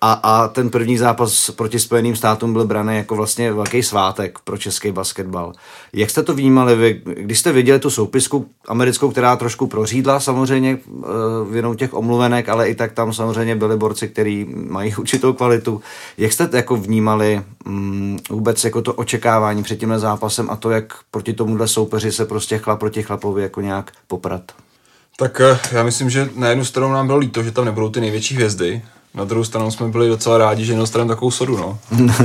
A, 0.00 0.12
a 0.12 0.48
ten 0.48 0.70
první 0.70 0.98
zápas 0.98 1.50
proti 1.50 1.78
Spojeným 1.78 2.16
státům 2.16 2.52
byl 2.52 2.64
braný 2.66 2.96
jako 2.96 3.16
vlastně 3.16 3.52
velký 3.52 3.82
svátek 3.82 4.38
pro 4.44 4.58
český 4.58 4.92
basketbal. 4.92 5.52
Jak 5.92 6.10
jste 6.10 6.22
to 6.22 6.34
vnímali 6.34 6.76
vy, 6.76 7.02
když 7.04 7.38
jste 7.38 7.52
viděli 7.52 7.78
tu 7.78 7.90
soupisku 7.90 8.48
americkou, 8.68 9.10
která 9.10 9.36
trošku 9.36 9.66
prořídla 9.66 10.20
samozřejmě 10.20 10.78
eh, 10.78 11.04
vinou 11.50 11.74
těch 11.74 11.94
omluvenek, 11.94 12.48
ale 12.48 12.68
i 12.68 12.74
tak 12.74 12.92
tam 12.92 13.12
samozřejmě 13.12 13.56
byli 13.56 13.76
borci, 13.76 14.08
kteří 14.08 14.46
mají 14.48 14.94
určitou 14.98 15.32
kvalitu. 15.32 15.80
Jak 16.18 16.32
jste 16.32 16.48
jako 16.52 16.76
vnímali 16.76 17.42
um, 17.66 18.16
vůbec 18.30 18.64
jako 18.64 18.82
to 18.82 18.94
očekávání 18.94 19.62
před 19.62 19.76
tímhle 19.76 19.98
zápasem 19.98 20.50
a 20.50 20.56
to, 20.56 20.70
jak 20.70 20.94
proti 21.10 21.32
tomuhle 21.32 21.68
soupeři 21.68 22.12
se 22.12 22.24
prostě 22.24 22.58
chlap 22.58 22.78
proti 22.80 23.02
chlapovi 23.02 23.42
jako 23.42 23.60
nějak 23.60 23.92
poprat? 24.06 24.52
Tak 25.16 25.40
eh, 25.40 25.58
já 25.72 25.82
myslím, 25.82 26.10
že 26.10 26.30
na 26.34 26.48
jednu 26.48 26.64
stranu 26.64 26.92
nám 26.92 27.06
bylo 27.06 27.18
líto, 27.18 27.42
že 27.42 27.52
tam 27.52 27.64
nebudou 27.64 27.90
ty 27.90 28.00
největší 28.00 28.34
hvězdy, 28.34 28.82
na 29.18 29.24
druhou 29.24 29.44
stranu 29.44 29.70
jsme 29.70 29.88
byli 29.88 30.08
docela 30.08 30.38
rádi, 30.38 30.64
že 30.64 30.72
nedostaneme 30.72 31.08
takovou 31.08 31.30
sodu, 31.30 31.56
no. 31.56 31.78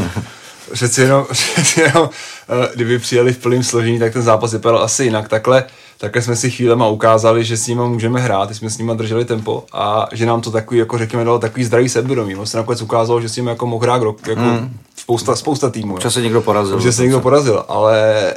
přeci 0.73 1.01
jenom, 1.01 1.25
přeci 1.31 1.81
jenom, 1.81 2.09
eh, 2.49 2.69
kdyby 2.75 2.99
přijeli 2.99 3.33
v 3.33 3.37
plném 3.37 3.63
složení, 3.63 3.99
tak 3.99 4.13
ten 4.13 4.21
zápas 4.21 4.53
vypadal 4.53 4.83
asi 4.83 5.03
jinak. 5.03 5.27
Takhle, 5.27 5.63
takhle 5.97 6.21
jsme 6.21 6.35
si 6.35 6.51
chvílema 6.51 6.87
ukázali, 6.87 7.43
že 7.43 7.57
s 7.57 7.67
nimi 7.67 7.81
můžeme 7.81 8.21
hrát, 8.21 8.55
jsme 8.55 8.69
s 8.69 8.77
nimi 8.77 8.91
drželi 8.95 9.25
tempo 9.25 9.63
a 9.73 10.07
že 10.11 10.25
nám 10.25 10.41
to 10.41 10.51
takový, 10.51 10.79
jako 10.79 10.97
řekněme, 10.97 11.23
dalo 11.23 11.39
takový 11.39 11.65
zdravý 11.65 11.89
sebevědomí. 11.89 12.35
On 12.35 12.45
se 12.45 12.57
nakonec 12.57 12.81
ukázalo, 12.81 13.21
že 13.21 13.29
s 13.29 13.35
nimi 13.35 13.49
jako 13.49 13.67
mohl 13.67 13.83
hrát 13.83 14.01
jako 14.27 14.41
mm. 14.41 14.77
spousta, 14.95 15.35
spousta 15.35 15.69
týmů. 15.69 15.97
Že 16.01 16.11
se 16.11 16.21
někdo 16.21 16.41
porazil. 16.41 16.79
Že 16.79 16.91
se 16.91 17.01
někdo 17.01 17.19
porazil, 17.19 17.65
ale 17.67 18.33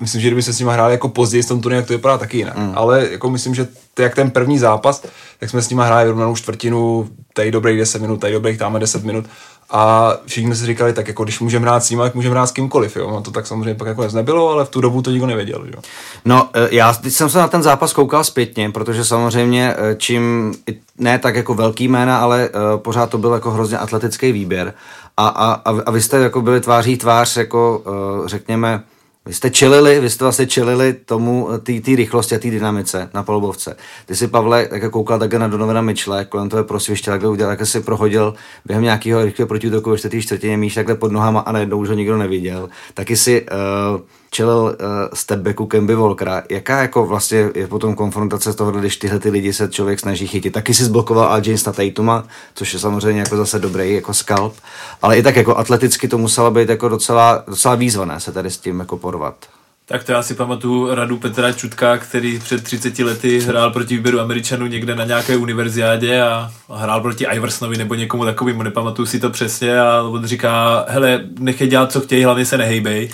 myslím, 0.00 0.20
že 0.20 0.28
kdyby 0.28 0.42
se 0.42 0.52
s 0.52 0.58
nimi 0.58 0.70
hráli 0.72 0.92
jako 0.92 1.08
později 1.08 1.42
v 1.42 1.48
tom 1.48 1.60
turnaji, 1.60 1.78
jak 1.78 1.86
to 1.86 1.92
vypadá 1.92 2.18
taky 2.18 2.36
jinak. 2.38 2.56
Mm. 2.56 2.72
Ale 2.74 3.08
jako 3.10 3.30
myslím, 3.30 3.54
že 3.54 3.68
to, 3.94 4.02
jak 4.02 4.14
ten 4.14 4.30
první 4.30 4.58
zápas, 4.58 5.06
tak 5.40 5.50
jsme 5.50 5.62
s 5.62 5.70
nimi 5.70 5.82
hráli 5.84 6.04
vyrovnanou 6.04 6.36
čtvrtinu, 6.36 7.08
tady 7.34 7.50
dobrých 7.50 7.78
10 7.78 8.02
minut, 8.02 8.20
tady 8.20 8.32
dobrých 8.32 8.58
tam 8.58 8.78
10 8.78 9.04
minut 9.04 9.26
a 9.70 10.12
všichni 10.26 10.54
si 10.56 10.66
říkali, 10.66 10.92
tak 10.92 11.08
jako 11.08 11.24
když 11.24 11.40
můžeme 11.40 11.62
hrát 11.62 11.84
s 11.84 11.90
ním, 11.90 11.98
tak 11.98 12.14
můžeme 12.14 12.34
hrát 12.34 12.46
s 12.46 12.52
kýmkoliv, 12.52 12.96
jo. 12.96 13.10
No 13.10 13.20
to 13.20 13.30
tak 13.30 13.46
samozřejmě 13.46 13.74
pak 13.74 13.88
jako 13.88 14.08
nebylo, 14.12 14.48
ale 14.48 14.64
v 14.64 14.68
tu 14.68 14.80
dobu 14.80 15.02
to 15.02 15.10
nikdo 15.10 15.26
nevěděl, 15.26 15.64
jo. 15.66 15.80
No, 16.24 16.48
e, 16.54 16.68
já 16.70 16.92
teď 16.92 17.12
jsem 17.12 17.28
se 17.28 17.38
na 17.38 17.48
ten 17.48 17.62
zápas 17.62 17.92
koukal 17.92 18.24
zpětně, 18.24 18.70
protože 18.70 19.04
samozřejmě 19.04 19.74
e, 19.78 19.94
čím, 19.94 20.54
ne 20.98 21.18
tak 21.18 21.36
jako 21.36 21.54
velký 21.54 21.88
jména, 21.88 22.18
ale 22.18 22.44
e, 22.44 22.78
pořád 22.78 23.10
to 23.10 23.18
byl 23.18 23.32
jako 23.32 23.50
hrozně 23.50 23.78
atletický 23.78 24.32
výběr 24.32 24.74
a, 25.16 25.28
a, 25.28 25.72
a 25.86 25.90
vy 25.90 26.02
jste 26.02 26.16
jako 26.16 26.42
byli 26.42 26.60
tváří 26.60 26.96
tvář 26.96 27.36
jako 27.36 27.84
řekněme 28.26 28.82
vy 29.30 29.34
jste 29.34 29.50
čelili, 29.50 30.00
vy 30.00 30.10
jste 30.10 30.24
vlastně 30.24 30.46
čelili 30.46 30.92
tomu, 30.92 31.48
té 31.62 31.96
rychlosti 31.96 32.34
a 32.34 32.38
té 32.38 32.50
dynamice 32.50 33.10
na 33.14 33.22
polubovce. 33.22 33.76
Ty 34.06 34.16
si, 34.16 34.28
Pavle, 34.28 34.68
jak 34.72 34.92
koukal 34.92 35.18
také 35.18 35.38
na 35.38 35.48
Donovena 35.48 35.80
Mitchelle, 35.80 36.24
kolem 36.24 36.48
toho 36.48 36.64
prosviště, 36.64 37.10
takhle 37.10 37.30
udělal, 37.30 37.50
takhle 37.50 37.66
si 37.66 37.80
prohodil 37.80 38.34
během 38.64 38.84
nějakého 38.84 39.24
rychlého 39.24 39.48
protiútoku 39.48 39.90
ve 39.90 39.98
čtvrtině 40.22 40.56
míš 40.56 40.74
takhle 40.74 40.94
pod 40.94 41.12
nohama 41.12 41.40
a 41.40 41.52
najednou 41.52 41.78
už 41.78 41.88
ho 41.88 41.94
nikdo 41.94 42.18
neviděl. 42.18 42.68
Taky 42.94 43.16
si 43.16 43.42
uh, 43.42 44.00
čelil 44.30 44.62
uh, 44.62 44.74
stepbacku 45.14 45.66
Kemby 45.66 45.94
Volkera. 45.94 46.42
Jaká 46.50 46.82
jako 46.82 47.06
vlastně 47.06 47.50
je 47.54 47.66
potom 47.66 47.94
konfrontace 47.94 48.52
z 48.52 48.56
toho, 48.56 48.72
když 48.72 48.96
tyhle 48.96 49.18
ty 49.18 49.30
lidi 49.30 49.52
se 49.52 49.68
člověk 49.68 50.00
snaží 50.00 50.26
chytit? 50.26 50.52
Taky 50.52 50.74
si 50.74 50.84
zblokoval 50.84 51.24
Al 51.24 51.46
Jamesa 51.46 51.72
Tatuma, 51.72 52.24
což 52.54 52.72
je 52.72 52.78
samozřejmě 52.78 53.20
jako 53.20 53.36
zase 53.36 53.58
dobrý 53.58 53.94
jako 53.94 54.14
skalp, 54.14 54.54
ale 55.02 55.18
i 55.18 55.22
tak 55.22 55.36
jako 55.36 55.56
atleticky 55.56 56.08
to 56.08 56.18
muselo 56.18 56.50
být 56.50 56.68
jako 56.68 56.88
docela, 56.88 57.44
docela 57.46 57.74
výzvané 57.74 58.20
se 58.20 58.32
tady 58.32 58.50
s 58.50 58.58
tím 58.58 58.80
jako 58.80 58.96
porvat. 58.96 59.59
Tak 59.90 60.04
to 60.04 60.12
já 60.12 60.22
si 60.22 60.34
pamatuju 60.34 60.94
radu 60.94 61.16
Petra 61.16 61.52
Čutka, 61.52 61.98
který 61.98 62.38
před 62.38 62.64
30 62.64 62.98
lety 62.98 63.40
hrál 63.40 63.70
proti 63.70 63.96
výběru 63.96 64.20
Američanů 64.20 64.66
někde 64.66 64.94
na 64.94 65.04
nějaké 65.04 65.36
univerziádě 65.36 66.22
a 66.22 66.50
hrál 66.68 67.00
proti 67.00 67.24
Iversonovi 67.24 67.76
nebo 67.76 67.94
někomu 67.94 68.24
takovému, 68.24 68.62
nepamatuju 68.62 69.06
si 69.06 69.20
to 69.20 69.30
přesně 69.30 69.80
a 69.80 70.02
on 70.02 70.26
říká, 70.26 70.84
hele, 70.88 71.20
nechej 71.38 71.68
dělat, 71.68 71.92
co 71.92 72.00
chtějí, 72.00 72.24
hlavně 72.24 72.44
se 72.44 72.58
nehejbej. 72.58 73.10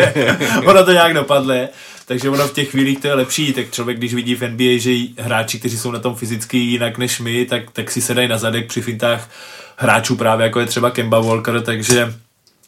ono 0.66 0.84
to 0.84 0.92
nějak 0.92 1.14
dopadle. 1.14 1.68
Takže 2.06 2.30
ono 2.30 2.48
v 2.48 2.52
těch 2.52 2.70
chvílích 2.70 3.00
to 3.00 3.06
je 3.06 3.14
lepší, 3.14 3.52
tak 3.52 3.70
člověk, 3.70 3.98
když 3.98 4.14
vidí 4.14 4.34
v 4.34 4.48
NBA, 4.48 4.78
že 4.78 4.92
hráči, 5.18 5.58
kteří 5.58 5.78
jsou 5.78 5.90
na 5.90 5.98
tom 5.98 6.14
fyzicky 6.14 6.58
jinak 6.58 6.98
než 6.98 7.20
my, 7.20 7.46
tak, 7.46 7.70
tak 7.70 7.90
si 7.90 8.00
sedají 8.00 8.28
na 8.28 8.38
zadek 8.38 8.66
při 8.66 8.82
fintách 8.82 9.30
hráčů 9.76 10.16
právě 10.16 10.44
jako 10.44 10.60
je 10.60 10.66
třeba 10.66 10.90
Kemba 10.90 11.20
Walker, 11.20 11.60
takže 11.60 12.14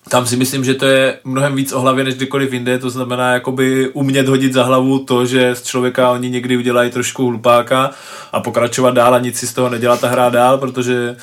tam 0.09 0.27
si 0.27 0.37
myslím, 0.37 0.65
že 0.65 0.75
to 0.75 0.87
je 0.87 1.19
mnohem 1.25 1.57
víc 1.57 1.73
o 1.73 1.81
hlavě 1.81 2.05
než 2.05 2.15
kdykoliv 2.15 2.53
jinde, 2.53 2.79
to 2.79 2.91
znamená 2.91 3.33
jakoby 3.33 3.89
umět 3.89 4.29
hodit 4.29 4.53
za 4.53 4.65
hlavu 4.65 4.99
to, 4.99 5.27
že 5.27 5.55
z 5.55 5.63
člověka 5.63 6.11
oni 6.11 6.31
někdy 6.31 6.57
udělají 6.57 6.91
trošku 6.91 7.27
hlupáka 7.27 7.91
a 8.33 8.41
pokračovat 8.41 8.91
dál 8.91 9.15
a 9.15 9.19
nic 9.19 9.39
si 9.39 9.47
z 9.47 9.53
toho 9.53 9.69
nedělat 9.69 10.05
a 10.05 10.09
hrát 10.09 10.33
dál, 10.33 10.59
protože 10.59 11.17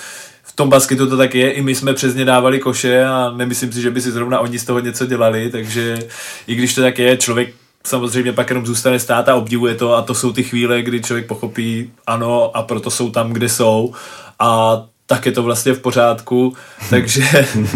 v 0.44 0.56
tom 0.56 0.70
basketu 0.70 1.10
to 1.10 1.18
tak 1.18 1.36
je, 1.36 1.52
i 1.52 1.62
my 1.62 1.76
jsme 1.76 1.94
přes 1.94 2.16
ně 2.16 2.26
dávali 2.26 2.60
koše 2.60 3.06
a 3.06 3.34
nemyslím 3.36 3.72
si, 3.72 3.82
že 3.82 3.92
by 3.92 4.02
si 4.02 4.12
zrovna 4.12 4.40
oni 4.40 4.60
z 4.60 4.66
toho 4.66 4.80
něco 4.80 5.06
dělali, 5.06 5.50
takže 5.50 6.00
i 6.48 6.56
když 6.56 6.76
to 6.76 6.82
tak 6.82 7.00
je, 7.00 7.18
člověk 7.18 7.54
samozřejmě 7.84 8.34
pak 8.34 8.50
jenom 8.50 8.66
zůstane 8.66 9.00
stát 9.00 9.30
a 9.30 9.36
obdivuje 9.36 9.76
to 9.76 9.94
a 9.94 10.02
to 10.02 10.14
jsou 10.14 10.34
ty 10.34 10.44
chvíle, 10.44 10.82
kdy 10.82 11.02
člověk 11.02 11.28
pochopí 11.28 11.92
ano 12.08 12.58
a 12.58 12.64
proto 12.64 12.92
jsou 12.92 13.12
tam, 13.12 13.34
kde 13.34 13.50
jsou. 13.50 13.94
A 14.40 14.82
tak 15.08 15.26
je 15.26 15.32
to 15.32 15.44
vlastně 15.44 15.74
v 15.74 15.80
pořádku, 15.80 16.54
takže, 16.90 17.24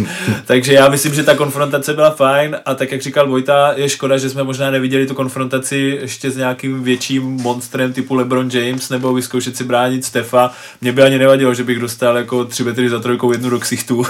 takže 0.46 0.74
já 0.74 0.90
myslím, 0.90 1.14
že 1.14 1.24
ta 1.24 1.36
konfrontace 1.36 1.94
byla 1.94 2.10
fajn 2.10 2.58
a 2.66 2.76
tak 2.76 2.92
jak 2.92 3.02
říkal 3.02 3.28
Vojta, 3.28 3.74
je 3.76 3.90
škoda, 3.90 4.18
že 4.18 4.30
jsme 4.30 4.44
možná 4.44 4.72
neviděli 4.72 5.08
tu 5.08 5.14
konfrontaci 5.14 5.98
ještě 6.02 6.32
s 6.32 6.38
nějakým 6.38 6.84
větším 6.84 7.24
monstrem 7.24 7.94
typu 7.94 8.16
LeBron 8.16 8.50
James 8.54 8.90
nebo 8.90 9.14
vyzkoušet 9.14 9.58
si 9.58 9.64
bránit 9.64 10.06
Stefa. 10.06 10.52
Mě 10.82 10.92
by 10.92 11.04
ani 11.04 11.18
nevadilo, 11.18 11.54
že 11.54 11.64
bych 11.64 11.80
dostal 11.80 12.18
jako 12.18 12.46
tři 12.46 12.64
metry 12.64 12.90
za 12.90 13.00
trojkou 13.00 13.32
jednu 13.32 13.50
do 13.50 13.60
ksichtu. 13.60 14.04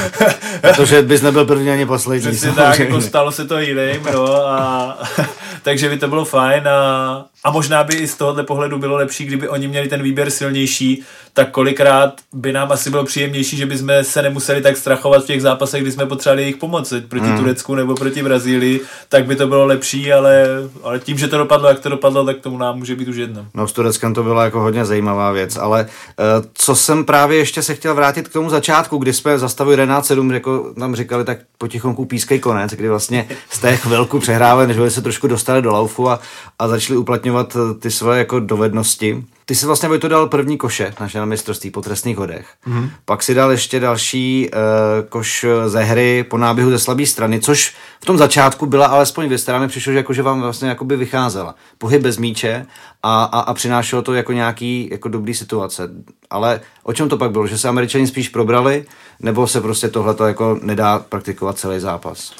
Protože 0.60 1.02
bys 1.02 1.22
nebyl 1.22 1.44
první 1.44 1.70
ani 1.70 1.86
poslední. 1.86 2.30
Přesně 2.30 2.52
tak, 2.52 2.78
jako 2.78 3.00
stalo 3.00 3.32
se 3.32 3.44
to 3.44 3.58
jiným, 3.58 4.02
no 4.12 4.46
a 4.46 4.98
takže 5.62 5.88
by 5.88 5.98
to 5.98 6.08
bylo 6.08 6.24
fajn 6.24 6.68
a, 6.68 7.24
a 7.44 7.50
možná 7.50 7.84
by 7.84 7.94
i 7.94 8.06
z 8.06 8.14
tohohle 8.14 8.42
pohledu 8.42 8.78
bylo 8.78 8.96
lepší, 8.96 9.24
kdyby 9.24 9.48
oni 9.48 9.68
měli 9.68 9.88
ten 9.88 10.02
výběr 10.02 10.30
silnější, 10.30 11.04
tak 11.36 11.50
kolikrát 11.50 12.14
by 12.32 12.52
nám 12.52 12.72
asi 12.72 12.90
bylo 12.90 13.04
příjemnější, 13.04 13.56
že 13.56 13.66
bychom 13.66 13.90
se 14.02 14.22
nemuseli 14.22 14.62
tak 14.62 14.76
strachovat 14.76 15.24
v 15.24 15.26
těch 15.26 15.42
zápasech, 15.42 15.82
kdy 15.82 15.92
jsme 15.92 16.06
potřebovali 16.06 16.42
jejich 16.42 16.56
pomoc 16.56 16.92
proti 17.08 17.26
mm. 17.26 17.38
Turecku 17.38 17.74
nebo 17.74 17.94
proti 17.94 18.22
Brazílii, 18.22 18.80
tak 19.08 19.26
by 19.26 19.36
to 19.36 19.46
bylo 19.46 19.66
lepší, 19.66 20.12
ale, 20.12 20.46
ale 20.82 20.98
tím, 20.98 21.18
že 21.18 21.28
to 21.28 21.38
dopadlo, 21.38 21.68
jak 21.68 21.80
to 21.80 21.88
dopadlo, 21.88 22.24
tak 22.24 22.40
tomu 22.40 22.58
nám 22.58 22.78
může 22.78 22.96
být 22.96 23.08
už 23.08 23.16
jedno. 23.16 23.46
No 23.54 23.68
s 23.68 23.72
Tureckem 23.72 24.14
to 24.14 24.22
byla 24.22 24.44
jako 24.44 24.60
hodně 24.60 24.84
zajímavá 24.84 25.32
věc, 25.32 25.56
ale 25.56 25.82
uh, 25.82 26.44
co 26.54 26.74
jsem 26.74 27.04
právě 27.04 27.38
ještě 27.38 27.62
se 27.62 27.74
chtěl 27.74 27.94
vrátit 27.94 28.28
k 28.28 28.32
tomu 28.32 28.50
začátku, 28.50 28.98
kdy 28.98 29.12
jsme 29.12 29.38
zastavili 29.38 29.76
Renát 29.76 30.06
7, 30.06 30.30
jako 30.30 30.74
tam 30.78 30.96
říkali, 30.96 31.24
tak 31.24 31.38
potichonku 31.58 32.04
pískej 32.04 32.38
konec, 32.38 32.72
kdy 32.72 32.88
vlastně 32.88 33.28
z 33.50 33.58
té 33.58 33.76
chvilku 33.76 34.18
přehrávali, 34.18 34.66
než 34.66 34.92
se 34.92 35.02
trošku 35.02 35.26
dostali 35.26 35.62
do 35.62 35.70
laufu 35.70 36.10
a, 36.10 36.20
a 36.58 36.68
začali 36.68 36.96
uplatňovat 36.96 37.56
eh, 37.56 37.74
ty 37.74 37.90
své 37.90 38.18
jako 38.18 38.40
dovednosti. 38.40 39.24
Ty 39.48 39.54
jsi 39.54 39.66
vlastně 39.66 39.98
to 39.98 40.08
dal 40.08 40.26
první 40.26 40.58
koše 40.58 40.94
na 41.14 41.24
mistrovství 41.24 41.70
po 41.70 41.82
trestných 41.82 42.16
hodech. 42.16 42.46
Mm-hmm. 42.66 42.90
Pak 43.04 43.22
si 43.22 43.34
dal 43.34 43.50
ještě 43.50 43.80
další 43.80 44.50
uh, 44.50 45.08
koš 45.08 45.46
ze 45.66 45.82
hry 45.82 46.24
po 46.30 46.38
náběhu 46.38 46.70
ze 46.70 46.78
slabé 46.78 47.06
strany, 47.06 47.40
což 47.40 47.74
v 48.00 48.04
tom 48.04 48.18
začátku 48.18 48.66
byla 48.66 48.86
alespoň 48.86 49.36
která 49.42 49.58
mi 49.58 49.68
přišlo, 49.68 49.92
že, 49.92 49.96
jako, 49.98 50.12
že 50.12 50.22
vám 50.22 50.40
vlastně 50.40 50.68
jakoby 50.68 50.96
vycházela. 50.96 51.54
Pohyb 51.78 52.02
bez 52.02 52.18
míče 52.18 52.66
a, 53.02 53.24
a, 53.24 53.40
a 53.40 53.54
přinášelo 53.54 54.02
to 54.02 54.14
jako 54.14 54.32
nějaký 54.32 54.88
jako 54.92 55.08
dobrý 55.08 55.34
situace. 55.34 55.88
Ale 56.30 56.60
o 56.82 56.92
čem 56.92 57.08
to 57.08 57.18
pak 57.18 57.30
bylo? 57.30 57.46
Že 57.46 57.58
se 57.58 57.68
američani 57.68 58.06
spíš 58.06 58.28
probrali, 58.28 58.84
nebo 59.20 59.46
se 59.46 59.60
prostě 59.60 59.88
tohle 59.88 60.14
jako 60.26 60.58
nedá 60.62 60.98
praktikovat 60.98 61.58
celý 61.58 61.80
zápas? 61.80 62.32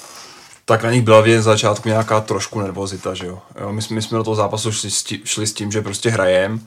tak 0.69 0.85
na 0.85 0.91
nich 0.91 1.03
byla 1.03 1.21
v 1.21 1.41
začátku 1.41 1.89
nějaká 1.89 2.21
trošku 2.21 2.61
nervozita, 2.61 3.15
že 3.15 3.27
jo. 3.27 3.39
jo 3.61 3.73
my, 3.73 3.81
my 3.91 4.03
jsme 4.03 4.19
do 4.19 4.25
toho 4.25 4.35
zápasu 4.35 4.73
šli 4.73 4.91
s, 4.91 5.03
tím, 5.03 5.21
šli 5.25 5.47
s 5.47 5.53
tím, 5.53 5.73
že 5.73 5.83
prostě 5.83 6.11
hrajem 6.11 6.61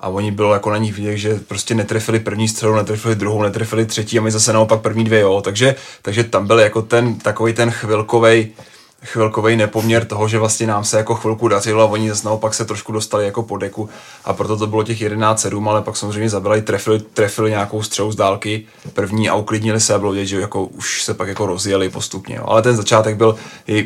a 0.00 0.08
oni 0.08 0.30
bylo 0.30 0.52
jako 0.52 0.70
na 0.70 0.76
nich 0.76 0.94
vidět, 0.94 1.16
že 1.16 1.40
prostě 1.48 1.74
netrefili 1.74 2.20
první 2.20 2.48
střelu, 2.48 2.76
netrefili 2.76 3.14
druhou, 3.14 3.42
netrefili 3.42 3.86
třetí 3.86 4.18
a 4.18 4.22
my 4.22 4.30
zase 4.30 4.52
naopak 4.52 4.80
první 4.80 5.04
dvě, 5.04 5.20
jo. 5.20 5.40
Takže, 5.40 5.74
takže 6.02 6.24
tam 6.24 6.46
byl 6.46 6.58
jako 6.58 6.82
ten 6.82 7.14
takový 7.14 7.52
ten 7.52 7.70
chvilkovej, 7.70 8.48
chvilkový 9.04 9.56
nepoměr 9.56 10.04
toho, 10.04 10.28
že 10.28 10.38
vlastně 10.38 10.66
nám 10.66 10.84
se 10.84 10.96
jako 10.96 11.14
chvilku 11.14 11.48
dařilo 11.48 11.82
a 11.82 11.86
oni 11.86 12.08
zase 12.08 12.26
naopak 12.26 12.54
se 12.54 12.64
trošku 12.64 12.92
dostali 12.92 13.24
jako 13.24 13.42
po 13.42 13.56
deku 13.56 13.88
a 14.24 14.32
proto 14.32 14.56
to 14.56 14.66
bylo 14.66 14.82
těch 14.82 15.00
11-7, 15.00 15.68
ale 15.68 15.82
pak 15.82 15.96
samozřejmě 15.96 16.30
zabili, 16.30 16.62
trefili, 16.62 16.98
trefili 16.98 17.50
nějakou 17.50 17.82
střelu 17.82 18.12
z 18.12 18.16
dálky 18.16 18.66
první 18.92 19.28
a 19.28 19.34
uklidnili 19.34 19.80
se 19.80 19.94
a 19.94 19.98
bylo 19.98 20.12
vidět, 20.12 20.26
že 20.26 20.40
jako 20.40 20.64
už 20.64 21.02
se 21.02 21.14
pak 21.14 21.28
jako 21.28 21.46
rozjeli 21.46 21.88
postupně. 21.88 22.36
Jo. 22.36 22.44
Ale 22.46 22.62
ten 22.62 22.76
začátek 22.76 23.16
byl 23.16 23.36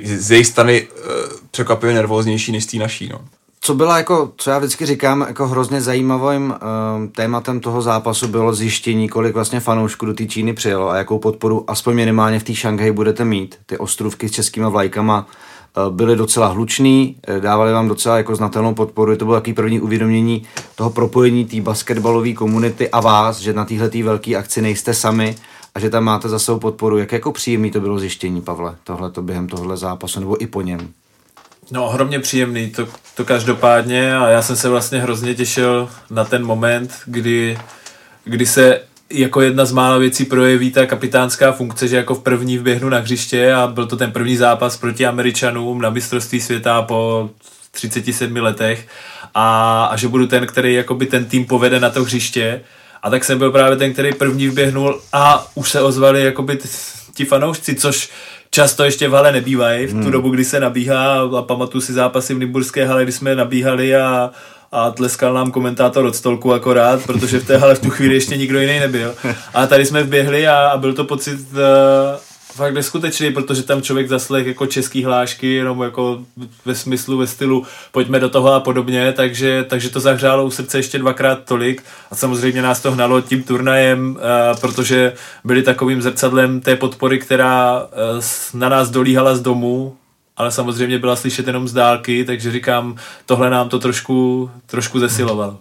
z 0.05 0.31
jejich 0.31 0.47
strany 0.47 0.89
uh, 0.89 1.07
překvapivě 1.51 1.95
nervóznější 1.95 2.53
než 2.53 2.65
z 2.65 2.67
té 2.67 2.77
naší. 2.77 3.09
No 3.09 3.21
co 3.61 3.75
byla 3.75 3.99
jako, 3.99 4.33
co 4.37 4.51
já 4.51 4.59
vždycky 4.59 4.87
říkám, 4.87 5.25
jako 5.29 5.47
hrozně 5.47 5.81
zajímavým 5.81 6.51
uh, 6.51 6.57
tématem 7.13 7.61
toho 7.61 7.83
zápasu 7.83 8.29
bylo 8.29 8.55
zjištění, 8.55 9.09
kolik 9.09 9.35
vlastně 9.35 9.61
fanoušků 9.61 10.07
do 10.07 10.15
té 10.15 10.27
Číny 10.27 10.53
přijelo 10.53 10.91
a 10.91 10.97
jakou 10.97 11.19
podporu 11.19 11.71
aspoň 11.71 11.95
minimálně 11.95 12.39
v 12.39 12.45
té 12.45 12.55
Šanghaji 12.55 12.93
budete 12.93 13.25
mít. 13.25 13.59
Ty 13.67 13.79
ostrůvky 13.79 14.29
s 14.29 14.33
českýma 14.33 14.69
vlajkama 14.69 15.27
byli 15.91 16.17
docela 16.17 16.47
hluční, 16.47 17.17
eh, 17.29 17.41
dávali 17.41 17.73
vám 17.73 17.89
docela 17.89 18.17
jako 18.17 18.37
znatelnou 18.37 18.75
podporu. 18.75 19.17
To 19.17 19.25
bylo 19.25 19.37
takový 19.37 19.55
první 19.55 19.81
uvědomění 19.81 20.43
toho 20.75 20.91
propojení 20.91 21.45
té 21.45 21.61
basketbalové 21.61 22.33
komunity 22.33 22.91
a 22.91 23.01
vás, 23.01 23.39
že 23.39 23.53
na 23.53 23.65
téhle 23.65 23.91
velké 24.03 24.37
akci 24.37 24.63
nejste 24.63 24.95
sami 24.95 25.37
a 25.75 25.81
že 25.81 25.91
tam 25.91 26.05
máte 26.05 26.29
za 26.29 26.39
svou 26.39 26.59
podporu. 26.59 26.99
Jak 26.99 27.13
jako 27.13 27.33
příjemný 27.33 27.71
to 27.71 27.81
bylo 27.81 27.99
zjištění, 27.99 28.43
Pavle, 28.43 28.77
tohle 28.85 29.11
to 29.11 29.23
během 29.23 29.49
tohle 29.49 29.77
zápasu 29.77 30.21
nebo 30.21 30.43
i 30.43 30.47
po 30.47 30.63
něm? 30.63 30.93
No, 31.71 31.87
ohromně 31.87 32.21
příjemný, 32.21 32.71
to, 32.71 32.89
to 33.15 33.25
každopádně 33.25 34.17
a 34.17 34.29
já 34.29 34.43
jsem 34.43 34.57
se 34.57 34.69
vlastně 34.69 35.01
hrozně 35.01 35.35
těšil 35.35 35.91
na 36.11 36.25
ten 36.25 36.45
moment, 36.45 36.93
kdy, 37.07 37.59
kdy 38.25 38.47
se 38.47 38.81
jako 39.11 39.41
jedna 39.41 39.65
z 39.65 39.73
mála 39.73 39.99
věcí 39.99 40.25
projeví 40.25 40.71
ta 40.71 40.87
kapitánská 40.87 41.53
funkce, 41.53 41.89
že 41.89 41.97
jako 41.97 42.15
v 42.15 42.23
první 42.23 42.59
vběhnu 42.59 42.89
na 42.89 42.99
hřiště 42.99 43.53
a 43.55 43.67
byl 43.67 43.87
to 43.87 43.97
ten 43.97 44.13
první 44.13 44.37
zápas 44.37 44.77
proti 44.77 45.07
Američanům 45.07 45.81
na 45.81 45.91
mistrovství 45.91 46.41
světa 46.41 46.83
po 46.83 47.31
37 47.71 48.37
letech 48.37 48.87
a, 49.35 49.85
a 49.85 49.97
že 49.97 50.09
budu 50.09 50.27
ten, 50.27 50.47
který 50.47 50.75
jakoby 50.75 51.07
ten 51.07 51.25
tým 51.25 51.47
povede 51.47 51.81
na 51.81 51.91
to 51.91 52.05
hřiště. 52.05 52.61
A 53.03 53.11
tak 53.11 53.25
jsem 53.25 53.39
byl 53.39 53.53
právě 53.53 53.77
ten, 53.77 53.93
který 53.93 54.15
první 54.15 54.49
vběhnul 54.49 55.01
a 55.13 55.47
už 55.55 55.71
se 55.71 55.83
ozvali 55.83 56.25
jakoby 56.25 56.59
ti 57.15 57.25
fanoušci, 57.25 57.75
což 57.75 58.11
často 58.51 58.85
ještě 58.85 59.09
v 59.09 59.13
hale 59.13 59.33
nebývají, 59.33 59.87
v 59.87 59.91
tu 59.91 59.97
hmm. 59.97 60.11
dobu, 60.11 60.31
kdy 60.31 60.45
se 60.45 60.61
nabíhá 60.61 61.21
a 61.39 61.43
pamatuju 61.43 61.83
si 61.83 61.93
zápasy 61.93 62.35
v 62.35 62.39
Nymburské 62.39 62.87
hale, 62.87 63.03
kdy 63.03 63.13
jsme 63.13 63.35
nabíhali 63.35 63.97
a, 63.97 64.31
a 64.73 64.91
tleskal 64.91 65.35
nám 65.35 65.51
komentátor 65.51 66.05
od 66.05 66.17
stolku 66.17 66.53
akorát, 66.53 67.07
protože 67.07 67.41
v 67.41 67.47
té 67.47 67.57
hale 67.57 67.75
v 67.75 67.81
tu 67.81 67.91
chvíli 67.91 68.15
ještě 68.15 68.37
nikdo 68.37 68.61
jiný 68.61 68.79
nebyl. 68.79 69.15
A 69.55 69.67
tady 69.67 69.87
jsme 69.87 70.03
vběhli 70.03 70.49
a, 70.49 70.69
a 70.69 70.79
byl 70.79 70.93
to 70.93 71.05
pocit 71.05 71.41
uh, 71.53 71.59
fakt 72.53 72.75
neskutečný, 72.75 73.33
protože 73.33 73.63
tam 73.63 73.83
člověk 73.83 74.09
zaslech 74.09 74.47
jako 74.47 74.67
český 74.67 75.05
hlášky, 75.05 75.55
jenom 75.55 75.83
jako 75.83 76.23
ve 76.65 76.75
smyslu, 76.75 77.19
ve 77.19 77.27
stylu 77.27 77.67
pojďme 77.93 78.21
do 78.21 78.29
toho 78.29 78.53
a 78.53 78.61
podobně, 78.61 79.13
takže, 79.13 79.65
takže 79.69 79.91
to 79.91 80.01
zahřálo 80.01 80.45
u 80.45 80.51
srdce 80.51 80.79
ještě 80.79 80.99
dvakrát 80.99 81.45
tolik 81.45 81.83
a 82.11 82.17
samozřejmě 82.17 82.63
nás 82.63 82.81
to 82.81 82.93
hnalo 82.93 83.21
tím 83.21 83.43
turnajem, 83.43 84.11
uh, 84.11 84.61
protože 84.61 85.13
byli 85.45 85.63
takovým 85.63 86.03
zrcadlem 86.03 86.61
té 86.61 86.77
podpory, 86.77 87.19
která 87.19 87.83
uh, 87.83 88.61
na 88.61 88.69
nás 88.69 88.91
dolíhala 88.91 89.37
z 89.37 89.41
domu, 89.41 89.97
ale 90.37 90.53
samozřejmě 90.53 90.99
byla 90.99 91.17
slyšet 91.17 91.47
jenom 91.47 91.69
z 91.69 91.73
dálky, 91.73 92.25
takže 92.25 92.53
říkám, 92.53 92.97
tohle 93.27 93.51
nám 93.51 93.69
to 93.69 93.79
trošku, 93.79 94.51
trošku 94.67 94.99
zesilovalo. 94.99 95.59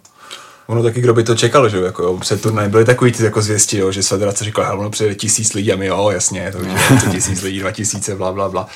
Ono 0.70 0.82
taky, 0.82 1.00
kdo 1.00 1.14
by 1.14 1.24
to 1.24 1.34
čekal, 1.34 1.68
že 1.68 1.78
jako 1.78 2.02
jo, 2.02 2.18
před 2.18 2.42
turnaje 2.42 2.68
byly 2.68 2.84
takový 2.84 3.12
ty 3.12 3.24
jako 3.24 3.42
zvěsti, 3.42 3.78
jo, 3.78 3.92
že 3.92 4.02
federace 4.02 4.44
říkala, 4.44 4.72
ono 4.72 4.90
přijde 4.90 5.14
tisíc 5.14 5.52
lidí 5.52 5.72
a 5.72 5.76
my 5.76 5.86
jo, 5.86 6.10
jasně, 6.10 6.52
to 6.52 6.58
už 6.58 6.66
tisíc 7.10 7.42
lidí, 7.42 7.58
dva 7.58 7.70
tisíce, 7.70 8.16
bla, 8.16 8.32
bla, 8.32 8.48
bla. 8.48 8.68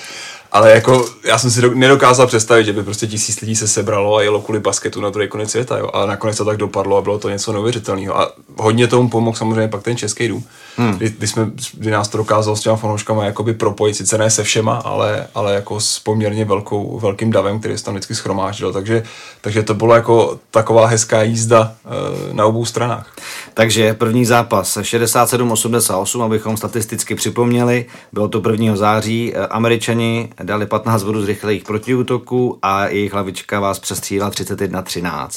Ale 0.55 0.71
jako 0.71 1.09
já 1.25 1.39
jsem 1.39 1.51
si 1.51 1.61
do, 1.61 1.75
nedokázal 1.75 2.27
představit, 2.27 2.65
že 2.65 2.73
by 2.73 2.83
prostě 2.83 3.07
tisíc 3.07 3.41
lidí 3.41 3.57
se 3.57 3.69
sebralo 3.69 4.17
a 4.17 4.23
jelo 4.23 4.41
kvůli 4.41 4.61
basketu 4.61 5.01
na 5.01 5.11
druhý 5.11 5.29
konec 5.29 5.51
světa. 5.51 5.79
Jo. 5.79 5.91
A 5.93 6.07
nakonec 6.07 6.37
to 6.37 6.45
tak 6.45 6.57
dopadlo 6.57 6.97
a 6.97 7.03
bylo 7.03 7.19
to 7.19 7.31
něco 7.31 7.53
neuvěřitelného. 7.53 8.19
A 8.19 8.33
hodně 8.57 8.87
tomu 8.87 9.09
pomohl 9.09 9.37
samozřejmě 9.37 9.69
pak 9.69 9.83
ten 9.83 9.97
český 9.97 10.29
dům. 10.29 10.45
Hmm. 10.77 10.93
Kdy, 10.93 11.11
kdy, 11.11 11.29
jsme, 11.29 11.51
kdy, 11.75 11.91
nás 11.91 12.09
to 12.09 12.19
dokázalo 12.19 12.57
s 12.57 12.61
těma 12.61 12.77
fanouškama 12.77 13.25
jakoby 13.25 13.55
propojit, 13.55 13.97
sice 13.97 14.19
ne 14.19 14.31
se 14.31 14.45
všema, 14.45 14.77
ale, 14.77 15.27
ale 15.35 15.55
jako 15.55 15.81
s 15.81 15.99
poměrně 15.99 16.45
velkou, 16.45 16.99
velkým 16.99 17.31
davem, 17.31 17.59
který 17.59 17.79
se 17.79 17.85
tam 17.85 17.95
vždycky 17.95 18.15
schromáždil. 18.15 18.73
Takže, 18.73 19.03
takže 19.41 19.63
to 19.63 19.75
bylo 19.75 19.95
jako 19.95 20.39
taková 20.51 20.87
hezká 20.87 21.23
jízda 21.23 21.75
e, 21.85 22.35
na 22.35 22.47
obou 22.47 22.65
stranách. 22.65 23.15
Takže 23.55 23.95
první 23.95 24.25
zápas 24.25 24.77
67-88, 24.77 26.23
abychom 26.23 26.57
statisticky 26.57 27.15
připomněli, 27.15 27.87
bylo 28.13 28.29
to 28.29 28.51
1. 28.51 28.77
září. 28.77 29.33
Eh, 29.35 29.47
Američani 29.47 30.29
dali 30.47 30.67
15 30.67 31.03
bodů 31.03 31.23
z 31.23 31.27
rychlých 31.27 31.65
protiútoků 31.65 32.59
a 32.63 32.87
jejich 32.87 33.13
hlavička 33.13 33.61
vás 33.61 33.79
přestříla 33.79 34.31
31-13. 34.31 35.29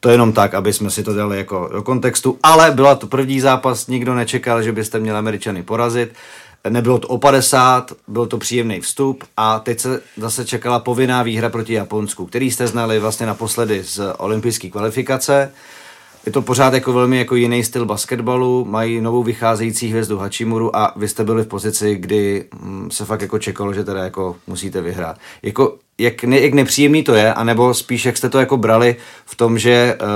To 0.00 0.08
jenom 0.08 0.32
tak, 0.32 0.54
aby 0.54 0.72
jsme 0.72 0.90
si 0.90 1.02
to 1.02 1.14
dali 1.14 1.38
jako 1.38 1.68
do 1.72 1.82
kontextu, 1.82 2.38
ale 2.42 2.70
byla 2.70 2.94
to 2.94 3.06
první 3.06 3.40
zápas, 3.40 3.86
nikdo 3.86 4.14
nečekal, 4.14 4.62
že 4.62 4.72
byste 4.72 4.98
měli 4.98 5.18
Američany 5.18 5.62
porazit. 5.62 6.12
Nebylo 6.68 6.98
to 6.98 7.08
o 7.08 7.18
50, 7.18 7.92
byl 8.08 8.26
to 8.26 8.38
příjemný 8.38 8.80
vstup 8.80 9.24
a 9.36 9.58
teď 9.58 9.80
se 9.80 10.00
zase 10.16 10.44
čekala 10.44 10.78
povinná 10.78 11.22
výhra 11.22 11.48
proti 11.48 11.72
Japonsku, 11.72 12.26
který 12.26 12.50
jste 12.50 12.66
znali 12.66 12.98
vlastně 12.98 13.26
naposledy 13.26 13.82
z 13.84 14.00
olympijské 14.18 14.70
kvalifikace. 14.70 15.52
Je 16.26 16.32
to 16.32 16.42
pořád 16.42 16.74
jako 16.74 16.92
velmi 16.92 17.18
jako 17.18 17.34
jiný 17.34 17.64
styl 17.64 17.86
basketbalu, 17.86 18.64
mají 18.64 19.00
novou 19.00 19.22
vycházející 19.22 19.88
hvězdu 19.88 20.18
Hachimuru 20.18 20.76
a 20.76 20.92
vy 20.96 21.08
jste 21.08 21.24
byli 21.24 21.42
v 21.42 21.46
pozici, 21.46 21.94
kdy 21.94 22.44
mm, 22.60 22.90
se 22.90 23.04
fakt 23.04 23.20
jako 23.20 23.38
čekalo, 23.38 23.74
že 23.74 23.84
teda 23.84 24.04
jako 24.04 24.36
musíte 24.46 24.80
vyhrát. 24.80 25.16
Jako, 25.42 25.76
jak, 25.98 26.24
ne, 26.24 26.40
jak 26.40 26.54
nepříjemný 26.54 27.02
to 27.02 27.14
je, 27.14 27.34
anebo 27.34 27.74
spíš 27.74 28.04
jak 28.04 28.16
jste 28.16 28.28
to 28.28 28.38
jako 28.38 28.56
brali 28.56 28.96
v 29.26 29.36
tom, 29.36 29.58
že 29.58 29.98
uh, 30.00 30.06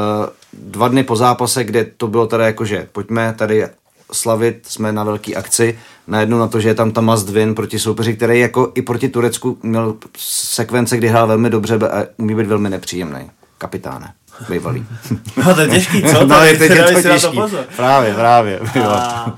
dva 0.53 0.89
dny 0.89 1.05
po 1.05 1.17
zápase, 1.17 1.65
kde 1.65 1.85
to 1.97 2.07
bylo 2.07 2.27
teda 2.27 2.47
jako, 2.47 2.65
že 2.65 2.89
pojďme 2.93 3.35
tady 3.39 3.65
slavit, 4.13 4.59
jsme 4.63 4.93
na 4.93 5.05
velký 5.05 5.37
akci, 5.37 5.79
najednou 6.07 6.39
na 6.39 6.47
to, 6.47 6.61
že 6.61 6.69
je 6.69 6.75
tam 6.75 6.91
ta 6.91 7.01
must 7.01 7.29
win 7.29 7.55
proti 7.55 7.79
soupeři, 7.79 8.15
který 8.15 8.41
jako 8.41 8.73
i 8.75 8.83
proti 8.83 9.09
Turecku 9.09 9.59
měl 9.63 9.97
sekvence, 10.19 10.97
kdy 10.97 11.09
hrál 11.09 11.27
velmi 11.27 11.51
dobře 11.51 11.75
a 11.75 12.05
umí 12.17 12.35
být 12.35 12.47
velmi 12.47 12.71
nepříjemný. 12.71 13.31
Kapitáne 13.59 14.13
bývalý. 14.49 14.87
No 15.37 15.55
to 15.55 15.61
je 15.61 15.69
těžký, 15.69 16.03
co? 16.03 16.27
No 16.27 16.45
je 16.45 16.59
to, 16.59 16.93
to 16.95 17.03
těžký. 17.03 17.41
Právě, 17.77 18.15
právě. 18.15 18.61
A... 18.85 19.33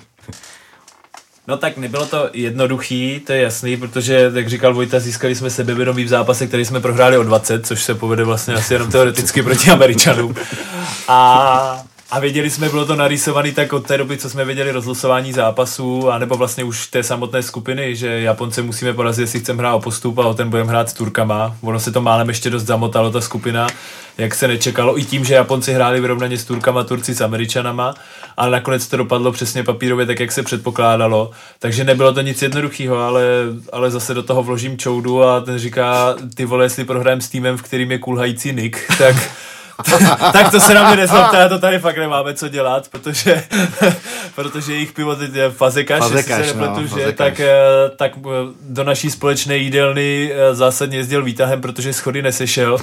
No 1.48 1.56
tak 1.56 1.76
nebylo 1.76 2.06
to 2.06 2.30
jednoduchý, 2.32 3.20
to 3.26 3.32
je 3.32 3.42
jasný, 3.42 3.76
protože, 3.76 4.30
jak 4.34 4.48
říkal 4.48 4.74
Vojta, 4.74 5.00
získali 5.00 5.34
jsme 5.34 5.50
sebevědomí 5.50 6.04
v 6.04 6.08
zápase, 6.08 6.46
který 6.46 6.64
jsme 6.64 6.80
prohráli 6.80 7.18
o 7.18 7.22
20, 7.22 7.66
což 7.66 7.82
se 7.82 7.94
povede 7.94 8.24
vlastně 8.24 8.54
asi 8.54 8.74
jenom 8.74 8.90
teoreticky 8.90 9.42
proti 9.42 9.70
Američanům. 9.70 10.34
A 11.08 11.82
a 12.10 12.18
věděli 12.18 12.50
jsme, 12.50 12.68
bylo 12.68 12.86
to 12.86 12.96
narýsované 12.96 13.52
tak 13.52 13.72
od 13.72 13.86
té 13.86 13.98
doby, 13.98 14.16
co 14.16 14.30
jsme 14.30 14.44
věděli 14.44 14.72
rozlosování 14.72 15.32
zápasů, 15.32 16.10
anebo 16.10 16.36
vlastně 16.36 16.64
už 16.64 16.86
té 16.86 17.02
samotné 17.02 17.42
skupiny, 17.42 17.96
že 17.96 18.20
Japonce 18.20 18.62
musíme 18.62 18.92
porazit, 18.92 19.22
jestli 19.22 19.40
chceme 19.40 19.58
hrát 19.58 19.74
o 19.74 19.80
postup 19.80 20.18
a 20.18 20.26
o 20.26 20.34
ten 20.34 20.50
budeme 20.50 20.70
hrát 20.70 20.90
s 20.90 20.92
Turkama. 20.92 21.56
Ono 21.60 21.80
se 21.80 21.92
to 21.92 22.00
málem 22.00 22.28
ještě 22.28 22.50
dost 22.50 22.64
zamotalo, 22.64 23.10
ta 23.10 23.20
skupina, 23.20 23.66
jak 24.18 24.34
se 24.34 24.48
nečekalo, 24.48 24.98
i 24.98 25.04
tím, 25.04 25.24
že 25.24 25.34
Japonci 25.34 25.72
hráli 25.72 26.00
vyrovnaně 26.00 26.38
s 26.38 26.44
Turkama, 26.44 26.84
Turci 26.84 27.14
s 27.14 27.20
Američanama, 27.20 27.94
ale 28.36 28.50
nakonec 28.50 28.86
to 28.86 28.96
dopadlo 28.96 29.32
přesně 29.32 29.64
papírově 29.64 30.06
tak, 30.06 30.20
jak 30.20 30.32
se 30.32 30.42
předpokládalo. 30.42 31.30
Takže 31.58 31.84
nebylo 31.84 32.12
to 32.12 32.20
nic 32.20 32.42
jednoduchého, 32.42 32.98
ale, 32.98 33.22
ale 33.72 33.90
zase 33.90 34.14
do 34.14 34.22
toho 34.22 34.42
vložím 34.42 34.78
čoudu 34.78 35.24
a 35.24 35.40
ten 35.40 35.58
říká, 35.58 36.14
ty 36.34 36.44
vole, 36.44 36.64
jestli 36.64 36.84
prohrajem 36.84 37.20
s 37.20 37.28
týmem, 37.28 37.56
v 37.56 37.62
kterým 37.62 37.90
je 37.90 37.98
kulhající 37.98 38.52
Nick, 38.52 38.78
tak 38.98 39.16
tak 40.32 40.50
to 40.50 40.60
se 40.60 40.74
na 40.74 40.88
mě 40.88 40.96
nezlobte, 40.96 41.48
to 41.48 41.58
tady 41.58 41.78
fakt 41.78 41.98
nemáme 41.98 42.34
co 42.34 42.48
dělat, 42.48 42.88
protože, 42.88 43.44
protože 44.34 44.72
jejich 44.72 44.92
pivo 44.92 45.16
teď 45.16 45.34
je 45.34 45.50
fazekaš, 45.50 45.98
fazekaš 45.98 46.38
jestli 46.38 46.52
se 46.52 46.58
nepletu, 46.58 46.80
no, 46.80 46.98
že, 46.98 47.12
tak, 47.12 47.40
eh, 47.40 47.54
tak 47.96 48.12
eh, 48.16 48.30
do 48.62 48.84
naší 48.84 49.10
společné 49.10 49.56
jídelny 49.56 50.32
eh, 50.32 50.54
zásadně 50.54 50.98
jezdil 50.98 51.24
výtahem, 51.24 51.60
protože 51.60 51.92
schody 51.92 52.22
nesešel 52.22 52.78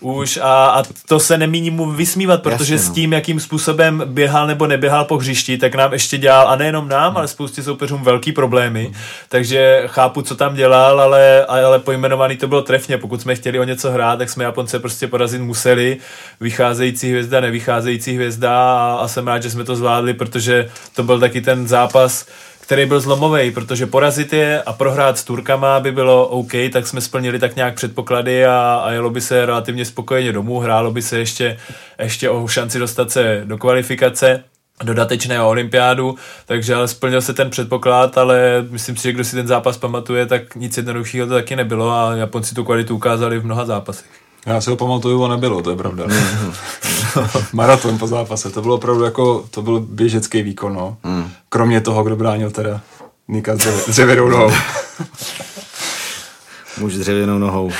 už 0.00 0.36
a, 0.42 0.66
a 0.66 0.82
to 1.08 1.20
se 1.20 1.38
nemíní 1.38 1.70
mu 1.70 1.90
vysmívat, 1.90 2.42
protože 2.42 2.74
Jasně, 2.74 2.88
no. 2.88 2.92
s 2.92 2.94
tím, 2.94 3.12
jakým 3.12 3.40
způsobem 3.40 4.02
běhal 4.06 4.46
nebo 4.46 4.66
neběhal 4.66 5.04
po 5.04 5.16
hřišti, 5.16 5.58
tak 5.58 5.74
nám 5.74 5.92
ještě 5.92 6.18
dělal, 6.18 6.48
a 6.48 6.56
nejenom 6.56 6.88
nám, 6.88 7.08
hmm. 7.08 7.16
ale 7.16 7.28
spoustě 7.28 7.62
soupeřům 7.62 8.02
velký 8.02 8.32
problémy, 8.32 8.84
hmm. 8.84 8.94
takže 9.28 9.82
chápu, 9.86 10.22
co 10.22 10.36
tam 10.36 10.54
dělal, 10.54 11.00
ale, 11.00 11.44
ale 11.46 11.78
pojmenovaný 11.78 12.36
to 12.36 12.48
bylo 12.48 12.62
trefně, 12.62 12.98
pokud 12.98 13.20
jsme 13.20 13.34
chtěli 13.34 13.58
o 13.58 13.64
něco 13.64 13.90
hrát, 13.90 14.18
tak 14.18 14.30
jsme 14.30 14.44
Japonce 14.44 14.78
prostě 14.78 15.06
porazit 15.06 15.40
museli, 15.40 15.96
vycházející 16.40 17.10
hvězda, 17.10 17.40
nevycházející 17.40 18.12
hvězda 18.12 18.52
a, 18.52 18.98
a 19.00 19.08
jsem 19.08 19.26
rád, 19.26 19.42
že 19.42 19.50
jsme 19.50 19.64
to 19.64 19.76
zvládli, 19.76 20.14
protože 20.14 20.70
to 20.94 21.02
byl 21.02 21.20
taky 21.20 21.40
ten 21.40 21.68
zápas, 21.68 22.26
který 22.60 22.86
byl 22.86 23.00
zlomový, 23.00 23.50
protože 23.50 23.86
porazit 23.86 24.32
je 24.32 24.62
a 24.62 24.72
prohrát 24.72 25.18
s 25.18 25.24
Turkama 25.24 25.80
by 25.80 25.92
bylo 25.92 26.28
OK, 26.28 26.52
tak 26.72 26.86
jsme 26.86 27.00
splnili 27.00 27.38
tak 27.38 27.56
nějak 27.56 27.74
předpoklady 27.74 28.46
a, 28.46 28.82
a 28.84 28.90
jelo 28.92 29.10
by 29.10 29.20
se 29.20 29.46
relativně 29.46 29.84
spokojeně 29.84 30.32
domů, 30.32 30.58
hrálo 30.58 30.90
by 30.90 31.02
se 31.02 31.18
ještě, 31.18 31.58
ještě 31.98 32.30
o 32.30 32.48
šanci 32.48 32.78
dostat 32.78 33.10
se 33.10 33.42
do 33.44 33.58
kvalifikace 33.58 34.44
dodatečného 34.84 35.48
olympiádu, 35.48 36.16
takže 36.46 36.74
ale 36.74 36.88
splnil 36.88 37.22
se 37.22 37.34
ten 37.34 37.50
předpoklad, 37.50 38.18
ale 38.18 38.64
myslím 38.70 38.96
si, 38.96 39.02
že 39.02 39.12
kdo 39.12 39.24
si 39.24 39.36
ten 39.36 39.46
zápas 39.46 39.78
pamatuje, 39.78 40.26
tak 40.26 40.56
nic 40.56 40.76
jednoduchého 40.76 41.28
to 41.28 41.34
taky 41.34 41.56
nebylo 41.56 41.90
a 41.90 42.16
Japonci 42.16 42.54
tu 42.54 42.64
kvalitu 42.64 42.96
ukázali 42.96 43.38
v 43.38 43.44
mnoha 43.44 43.64
zápasech. 43.64 44.29
Já 44.46 44.60
si 44.60 44.70
ho 44.70 44.76
pamatuju, 44.76 45.24
a 45.24 45.28
nebylo, 45.28 45.62
to 45.62 45.70
je 45.70 45.76
pravda. 45.76 46.04
Mm. 46.06 46.52
Maraton 47.52 47.98
po 47.98 48.06
zápase, 48.06 48.50
to 48.50 48.62
bylo 48.62 48.74
opravdu 48.74 49.04
jako, 49.04 49.44
to 49.50 49.62
byl 49.62 49.80
běžecký 49.80 50.42
výkon, 50.42 50.74
no. 50.74 50.96
Mm. 51.04 51.30
Kromě 51.48 51.80
toho, 51.80 52.04
kdo 52.04 52.16
bránil 52.16 52.50
teda 52.50 52.80
Nika 53.28 53.56
s 53.56 53.86
dřevěnou 53.88 54.28
nohou. 54.28 54.50
Muž 56.78 56.94
s 56.94 56.98
dřevěnou 56.98 57.38
nohou. 57.38 57.70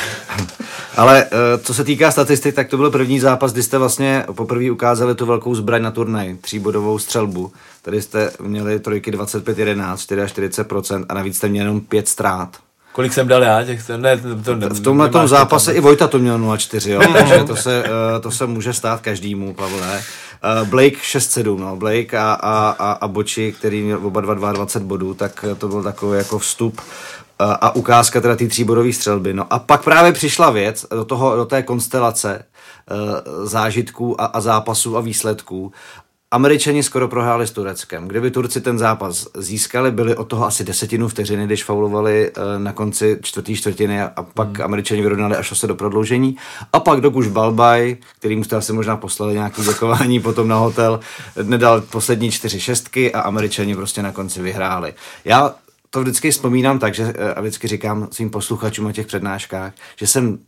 Ale 0.96 1.24
eh, 1.24 1.58
co 1.58 1.74
se 1.74 1.84
týká 1.84 2.10
statistik, 2.10 2.54
tak 2.54 2.68
to 2.68 2.76
byl 2.76 2.90
první 2.90 3.20
zápas, 3.20 3.52
kdy 3.52 3.62
jste 3.62 3.78
vlastně 3.78 4.24
poprvé 4.32 4.70
ukázali 4.70 5.14
tu 5.14 5.26
velkou 5.26 5.54
zbraň 5.54 5.82
na 5.82 5.90
turnaj, 5.90 6.36
tříbodovou 6.40 6.98
střelbu. 6.98 7.52
Tady 7.82 8.02
jste 8.02 8.30
měli 8.42 8.80
trojky 8.80 9.10
25-11, 9.10 9.94
44% 9.94 11.04
a 11.08 11.14
navíc 11.14 11.36
jste 11.36 11.48
měli 11.48 11.66
jenom 11.66 11.80
pět 11.80 12.08
ztrát. 12.08 12.56
Kolik 13.00 13.12
jsem 13.12 13.28
dal 13.28 13.42
já? 13.42 13.64
Těch, 13.64 13.88
ne, 13.88 14.16
to, 14.16 14.56
to, 14.56 14.74
v 14.74 14.80
tomhle 14.80 15.08
tom 15.08 15.28
zápase 15.28 15.72
i 15.72 15.80
Vojta 15.80 16.08
to 16.08 16.18
měl 16.18 16.38
0-4, 16.38 16.90
jo? 16.90 17.00
takže 17.12 17.44
to 17.44 17.56
se, 17.56 17.84
eh, 17.84 18.20
to 18.20 18.30
se 18.30 18.46
může 18.46 18.72
stát 18.72 19.00
každému, 19.00 19.54
Pavle. 19.54 20.02
Uh, 20.62 20.68
Blake 20.68 20.96
6-7, 20.96 21.58
no. 21.58 21.76
Blake 21.76 22.14
a, 22.14 22.32
a, 22.32 22.76
a, 22.78 22.92
a 22.92 23.08
Boči, 23.08 23.54
který 23.58 23.82
měl 23.82 24.06
oba 24.06 24.20
dva 24.20 24.34
22 24.34 24.88
bodů, 24.88 25.14
tak 25.14 25.44
to 25.58 25.68
byl 25.68 25.82
takový 25.82 26.18
jako 26.18 26.38
vstup 26.38 26.80
a 27.38 27.76
ukázka 27.76 28.20
teda 28.20 28.36
té 28.36 28.46
tříbodové 28.46 28.92
střelby. 28.92 29.34
No 29.34 29.52
a 29.52 29.58
pak 29.58 29.84
právě 29.84 30.12
přišla 30.12 30.50
věc 30.50 30.86
do, 30.90 31.04
toho, 31.04 31.36
do 31.36 31.44
té 31.44 31.62
konstelace 31.62 32.44
zážitků 33.44 34.20
a, 34.20 34.24
a 34.24 34.40
zápasů 34.40 34.96
a 34.96 35.00
výsledků. 35.00 35.72
Američani 36.32 36.82
skoro 36.82 37.08
prohráli 37.08 37.46
s 37.46 37.50
Tureckem. 37.50 38.08
Kdyby 38.08 38.30
Turci 38.30 38.60
ten 38.60 38.78
zápas 38.78 39.28
získali, 39.36 39.90
byli 39.90 40.16
od 40.16 40.24
toho 40.24 40.46
asi 40.46 40.64
desetinu 40.64 41.08
vteřiny, 41.08 41.46
když 41.46 41.64
faulovali 41.64 42.30
uh, 42.30 42.62
na 42.62 42.72
konci 42.72 43.18
čtvrtý 43.22 43.56
čtvrtiny 43.56 44.02
a, 44.02 44.12
pak 44.34 44.48
hmm. 44.48 44.64
Američani 44.64 45.02
vyrovnali 45.02 45.36
až 45.36 45.58
se 45.58 45.66
do 45.66 45.74
prodloužení. 45.74 46.36
A 46.72 46.80
pak 46.80 47.00
Dokuš 47.00 47.28
Balbaj, 47.28 47.96
který 48.18 48.44
jste 48.44 48.56
asi 48.56 48.72
možná 48.72 48.96
poslali 48.96 49.34
nějaké 49.34 49.62
děkování 49.62 50.20
potom 50.22 50.48
na 50.48 50.56
hotel, 50.56 51.00
nedal 51.42 51.80
poslední 51.80 52.30
čtyři 52.30 52.60
šestky 52.60 53.12
a 53.12 53.20
Američani 53.20 53.74
prostě 53.74 54.02
na 54.02 54.12
konci 54.12 54.42
vyhráli. 54.42 54.94
Já 55.24 55.54
to 55.90 56.00
vždycky 56.00 56.30
vzpomínám 56.30 56.78
tak, 56.78 56.94
že 56.94 57.14
eh, 57.16 57.34
a 57.34 57.40
vždycky 57.40 57.68
říkám 57.68 58.08
svým 58.10 58.30
posluchačům 58.30 58.86
o 58.86 58.92
těch 58.92 59.06
přednáškách, 59.06 59.72
že 59.96 60.06
jsem 60.06 60.38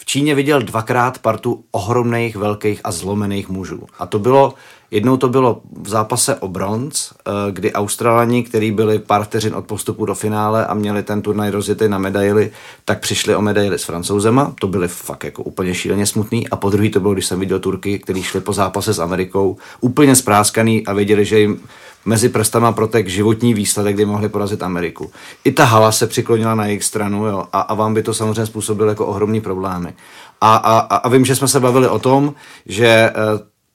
v 0.00 0.04
Číně 0.04 0.34
viděl 0.34 0.62
dvakrát 0.62 1.18
partu 1.18 1.64
ohromných, 1.70 2.36
velkých 2.36 2.80
a 2.84 2.92
zlomených 2.92 3.48
mužů. 3.48 3.86
A 3.98 4.06
to 4.06 4.18
bylo, 4.18 4.54
jednou 4.90 5.16
to 5.16 5.28
bylo 5.28 5.60
v 5.82 5.88
zápase 5.88 6.34
o 6.34 6.48
bronz, 6.48 7.12
eh, 7.12 7.30
kdy 7.52 7.72
Australani, 7.72 8.42
kteří 8.42 8.70
byli 8.70 8.98
pár 8.98 9.24
vteřin 9.24 9.54
od 9.54 9.66
postupu 9.66 10.06
do 10.06 10.14
finále 10.14 10.66
a 10.66 10.74
měli 10.74 11.02
ten 11.02 11.22
turnaj 11.22 11.50
rozjetý 11.50 11.88
na 11.88 11.98
medaily, 11.98 12.50
tak 12.84 13.00
přišli 13.00 13.36
o 13.36 13.42
medaily 13.42 13.78
s 13.78 13.84
francouzema. 13.84 14.54
To 14.60 14.68
byly 14.68 14.88
fakt 14.88 15.24
jako 15.24 15.42
úplně 15.42 15.74
šíleně 15.74 16.06
smutný. 16.06 16.48
A 16.48 16.56
po 16.56 16.70
druhý 16.70 16.90
to 16.90 17.00
bylo, 17.00 17.12
když 17.12 17.26
jsem 17.26 17.40
viděl 17.40 17.58
Turky, 17.58 17.98
kteří 17.98 18.22
šli 18.22 18.40
po 18.40 18.52
zápase 18.52 18.94
s 18.94 18.98
Amerikou, 18.98 19.56
úplně 19.80 20.16
spráskaný 20.16 20.86
a 20.86 20.92
věděli, 20.92 21.24
že 21.24 21.40
jim 21.40 21.60
mezi 22.04 22.28
prstama 22.28 22.72
protek 22.72 23.08
životní 23.08 23.54
výsledek, 23.54 23.94
kdy 23.94 24.04
mohli 24.04 24.28
porazit 24.28 24.62
Ameriku. 24.62 25.10
I 25.44 25.52
ta 25.52 25.64
hala 25.64 25.92
se 25.92 26.06
přiklonila 26.06 26.54
na 26.54 26.66
jejich 26.66 26.84
stranu 26.84 27.26
jo, 27.26 27.44
a, 27.52 27.60
a 27.60 27.74
vám 27.74 27.94
by 27.94 28.02
to 28.02 28.14
samozřejmě 28.14 28.46
způsobilo 28.46 28.88
jako 28.88 29.06
ohromný 29.06 29.40
problémy. 29.40 29.94
A, 30.40 30.56
a, 30.56 30.78
a 30.96 31.08
vím, 31.08 31.24
že 31.24 31.36
jsme 31.36 31.48
se 31.48 31.60
bavili 31.60 31.88
o 31.88 31.98
tom, 31.98 32.34
že 32.66 32.86
e, 32.86 33.12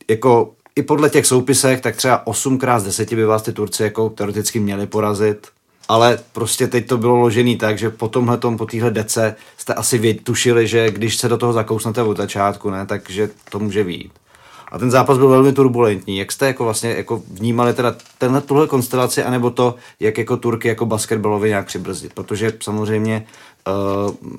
jako 0.09 0.51
i 0.75 0.83
podle 0.83 1.09
těch 1.09 1.25
soupisek, 1.25 1.81
tak 1.81 1.95
třeba 1.95 2.27
8 2.27 2.57
krát 2.57 2.79
z 2.79 2.83
10 2.83 3.13
by 3.13 3.25
vás 3.25 3.41
ty 3.41 3.53
Turci 3.53 3.83
jako 3.83 4.09
teoreticky 4.09 4.59
měli 4.59 4.87
porazit, 4.87 5.47
ale 5.87 6.19
prostě 6.33 6.67
teď 6.67 6.87
to 6.87 6.97
bylo 6.97 7.15
ložený 7.15 7.57
tak, 7.57 7.77
že 7.77 7.89
po 7.89 8.07
tomhle 8.07 8.37
po 8.37 8.65
téhle 8.65 8.91
dece 8.91 9.35
jste 9.57 9.73
asi 9.73 10.13
tušili, 10.13 10.67
že 10.67 10.91
když 10.91 11.17
se 11.17 11.29
do 11.29 11.37
toho 11.37 11.53
zakousnete 11.53 12.01
od 12.01 12.17
začátku, 12.17 12.69
ne, 12.69 12.85
takže 12.85 13.29
to 13.49 13.59
může 13.59 13.83
výjít. 13.83 14.11
A 14.75 14.79
ten 14.79 14.91
zápas 14.91 15.17
byl 15.17 15.29
velmi 15.29 15.53
turbulentní. 15.53 16.17
Jak 16.17 16.31
jste 16.31 16.47
jako 16.47 16.63
vlastně 16.63 16.89
jako 16.89 17.23
vnímali 17.31 17.73
teda 17.73 17.95
tenhle 18.17 18.41
tuhle 18.41 18.67
konstelaci, 18.67 19.23
anebo 19.23 19.49
to, 19.49 19.75
jak 19.99 20.17
jako 20.17 20.37
Turky 20.37 20.67
jako 20.67 20.85
basketbalovi 20.85 21.49
nějak 21.49 21.65
přibrzdit? 21.65 22.13
Protože 22.13 22.53
samozřejmě 22.61 23.25
uh, 23.67 24.31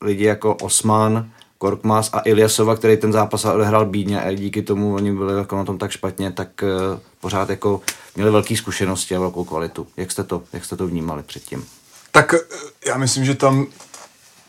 lidi 0.00 0.24
jako 0.24 0.54
Osman, 0.54 1.30
Korkmaz 1.58 2.10
a 2.12 2.20
Ilyasova, 2.24 2.76
který 2.76 2.96
ten 2.96 3.12
zápas 3.12 3.44
odehrál 3.44 3.86
bídně 3.86 4.22
a 4.22 4.32
díky 4.32 4.62
tomu 4.62 4.94
oni 4.94 5.12
byli 5.12 5.38
jako 5.38 5.56
na 5.56 5.64
tom 5.64 5.78
tak 5.78 5.90
špatně, 5.90 6.32
tak 6.32 6.48
uh, 6.62 6.98
pořád 7.20 7.50
jako 7.50 7.80
měli 8.16 8.30
velké 8.30 8.56
zkušenosti 8.56 9.16
a 9.16 9.20
velkou 9.20 9.44
kvalitu. 9.44 9.86
Jak 9.96 10.10
jste 10.10 10.24
to, 10.24 10.42
jak 10.52 10.64
jste 10.64 10.76
to 10.76 10.86
vnímali 10.86 11.22
předtím? 11.22 11.64
Tak 12.12 12.34
eh, 12.34 12.38
já 12.86 12.98
myslím, 12.98 13.24
že 13.24 13.34
tam 13.34 13.66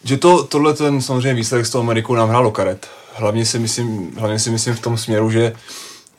že 0.03 0.17
to, 0.17 0.43
tohle 0.43 0.73
ten 0.73 1.01
samozřejmě 1.01 1.33
výsledek 1.33 1.65
z 1.65 1.69
toho 1.69 1.83
Ameriku 1.83 2.15
nám 2.15 2.29
hrálo 2.29 2.51
karet 2.51 2.87
hlavně 3.19 3.45
si 3.45 3.59
myslím, 3.59 4.11
hlavně 4.17 4.39
si 4.39 4.49
myslím 4.49 4.75
v 4.75 4.79
tom 4.79 4.97
směru, 4.97 5.31
že 5.31 5.53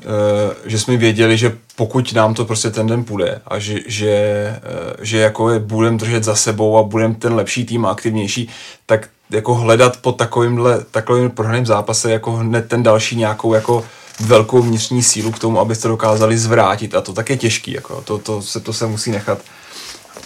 Uh, 0.01 0.55
že 0.65 0.79
jsme 0.79 0.97
věděli, 0.97 1.39
že 1.39 1.57
pokud 1.77 2.13
nám 2.13 2.35
to 2.35 2.45
prostě 2.45 2.71
ten 2.71 2.87
den 2.87 3.05
půjde 3.05 3.41
a 3.47 3.59
že, 3.59 3.79
že, 3.87 4.57
uh, 4.65 5.05
že 5.05 5.19
jako 5.19 5.51
je 5.51 5.59
budeme 5.59 5.99
držet 5.99 6.25
za 6.25 6.35
sebou 6.35 6.79
a 6.79 6.83
budeme 6.83 7.15
ten 7.15 7.35
lepší 7.35 7.65
tým 7.65 7.87
a 7.87 7.91
aktivnější, 7.91 8.49
tak 8.87 9.09
jako 9.31 9.55
hledat 9.55 9.97
po 9.97 10.13
takovýmhle, 10.13 10.85
takovým 10.91 11.31
prohraným 11.31 11.67
zápase 11.67 12.13
jako 12.13 12.33
hned 12.33 12.69
ten 12.69 12.83
další 12.83 13.17
nějakou 13.17 13.55
jako 13.55 13.85
velkou 14.21 14.63
vnitřní 14.63 15.03
sílu 15.03 15.33
k 15.33 15.39
tomu, 15.39 15.61
abyste 15.61 15.89
dokázali 15.89 16.39
zvrátit 16.39 16.95
a 16.95 17.01
to 17.01 17.13
tak 17.13 17.31
je 17.31 17.37
těžký, 17.37 17.73
jako 17.73 18.01
to, 18.01 18.19
to, 18.19 18.43
se, 18.43 18.61
to 18.61 18.73
se 18.73 18.87
musí 18.87 19.11
nechat. 19.11 19.39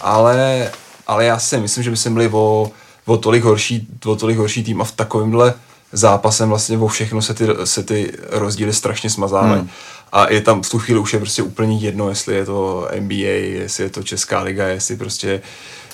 Ale, 0.01 0.71
ale 1.07 1.25
já 1.25 1.39
si 1.39 1.57
myslím, 1.57 1.83
že 1.83 1.91
by 1.91 1.97
jsme 1.97 2.11
byli 2.11 2.29
o, 2.31 2.71
o, 3.05 3.17
tolik 3.17 3.43
horší, 3.43 3.87
o 4.05 4.15
tolik 4.15 4.37
horší 4.37 4.63
tým 4.63 4.81
a 4.81 4.83
v 4.83 4.91
takovémhle 4.91 5.53
zápasem 5.91 6.49
vlastně 6.49 6.77
o 6.77 6.87
všechno 6.87 7.21
se 7.21 7.33
ty, 7.33 7.47
se 7.63 7.83
ty 7.83 8.13
rozdíly 8.29 8.73
strašně 8.73 9.09
smazávají. 9.09 9.59
Hmm. 9.59 9.69
A 10.11 10.31
je 10.31 10.41
tam 10.41 10.61
v 10.61 10.69
tu 10.69 10.79
chvíli 10.79 10.99
už 10.99 11.13
je 11.13 11.19
prostě 11.19 11.43
úplně 11.43 11.77
jedno, 11.77 12.09
jestli 12.09 12.35
je 12.35 12.45
to 12.45 12.87
NBA, 12.99 13.15
jestli 13.15 13.83
je 13.83 13.89
to 13.89 14.03
Česká 14.03 14.41
liga, 14.41 14.67
jestli 14.67 14.95
prostě 14.95 15.41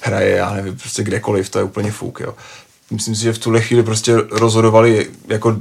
hraje, 0.01 0.36
já 0.36 0.54
nevím, 0.54 0.77
prostě 0.77 1.04
kdekoliv, 1.04 1.49
to 1.49 1.60
je 1.60 1.63
úplně 1.63 1.91
fuk, 1.91 2.19
jo. 2.19 2.36
Myslím 2.91 3.15
si, 3.15 3.21
že 3.21 3.34
v 3.34 3.38
tuhle 3.38 3.62
chvíli 3.62 3.84
prostě 3.84 4.15
rozhodovali 4.32 5.10
jako 5.27 5.58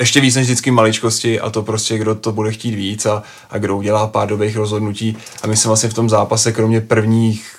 ještě 0.00 0.20
víc 0.20 0.34
než 0.34 0.44
vždycky 0.46 0.70
maličkosti 0.70 1.40
a 1.40 1.50
to 1.50 1.62
prostě, 1.62 1.98
kdo 1.98 2.14
to 2.14 2.32
bude 2.32 2.52
chtít 2.52 2.74
víc 2.74 3.06
a, 3.06 3.22
a 3.50 3.58
kdo 3.58 3.76
udělá 3.76 4.06
pár 4.06 4.28
dobrých 4.28 4.56
rozhodnutí. 4.56 5.16
A 5.42 5.46
my 5.46 5.56
jsme 5.56 5.68
vlastně 5.68 5.88
v 5.88 5.94
tom 5.94 6.08
zápase, 6.08 6.52
kromě 6.52 6.80
prvních 6.80 7.57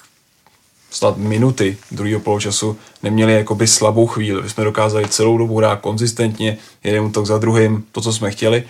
snad 0.92 1.18
minuty 1.18 1.78
druhého 1.92 2.20
poločasu 2.20 2.78
neměli 3.04 3.34
jakoby 3.34 3.68
slabou 3.68 4.08
chvíli. 4.08 4.42
My 4.42 4.50
jsme 4.50 4.64
dokázali 4.64 5.08
celou 5.08 5.38
dobu 5.38 5.58
hrát 5.58 5.82
konzistentně, 5.82 6.58
jeden 6.84 7.04
útok 7.04 7.26
za 7.26 7.38
druhým, 7.38 7.84
to, 7.92 8.02
co 8.02 8.14
jsme 8.14 8.32
chtěli. 8.32 8.64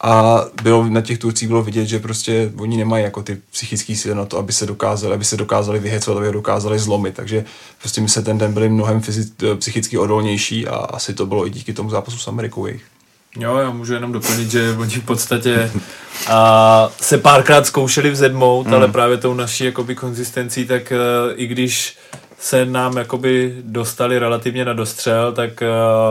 A 0.00 0.44
bylo, 0.62 0.88
na 0.88 1.00
těch 1.00 1.18
Turcích 1.18 1.48
bylo 1.48 1.62
vidět, 1.62 1.86
že 1.86 1.98
prostě 1.98 2.52
oni 2.58 2.76
nemají 2.76 3.04
jako 3.04 3.22
ty 3.22 3.38
psychické 3.50 3.96
síly 3.96 4.14
na 4.14 4.24
to, 4.24 4.38
aby 4.38 4.52
se 4.52 4.66
dokázali, 4.66 5.14
aby 5.14 5.24
se 5.24 5.36
dokázali 5.36 5.78
vyhecovat, 5.78 6.18
aby 6.18 6.32
dokázali 6.32 6.78
zlomit. 6.78 7.14
Takže 7.14 7.44
prostě 7.80 8.00
my 8.00 8.08
se 8.08 8.22
ten 8.22 8.38
den 8.38 8.52
byli 8.52 8.68
mnohem 8.68 9.00
fyzicky, 9.00 9.46
psychicky 9.54 9.98
odolnější 9.98 10.66
a 10.66 10.76
asi 10.76 11.14
to 11.14 11.26
bylo 11.26 11.46
i 11.46 11.50
díky 11.50 11.72
tomu 11.72 11.90
zápasu 11.90 12.18
s 12.18 12.28
Amerikou 12.28 12.66
jejich. 12.66 12.82
Jo, 13.38 13.56
já 13.56 13.70
můžu 13.70 13.94
jenom 13.94 14.12
doplnit, 14.12 14.50
že 14.50 14.72
oni 14.78 14.94
v 14.94 15.04
podstatě 15.04 15.70
a, 16.28 16.88
se 17.00 17.18
párkrát 17.18 17.66
zkoušeli 17.66 18.10
vzedmout, 18.10 18.66
mm. 18.66 18.74
ale 18.74 18.88
právě 18.88 19.16
tou 19.16 19.34
naší 19.34 19.64
jakoby 19.64 19.94
konzistencí, 19.94 20.66
tak 20.66 20.92
uh, 20.92 21.32
i 21.36 21.46
když 21.46 21.96
se 22.38 22.66
nám 22.66 22.96
jakoby 22.96 23.54
dostali 23.60 24.18
relativně 24.18 24.64
na 24.64 24.72
dostřel, 24.72 25.32
tak 25.32 25.50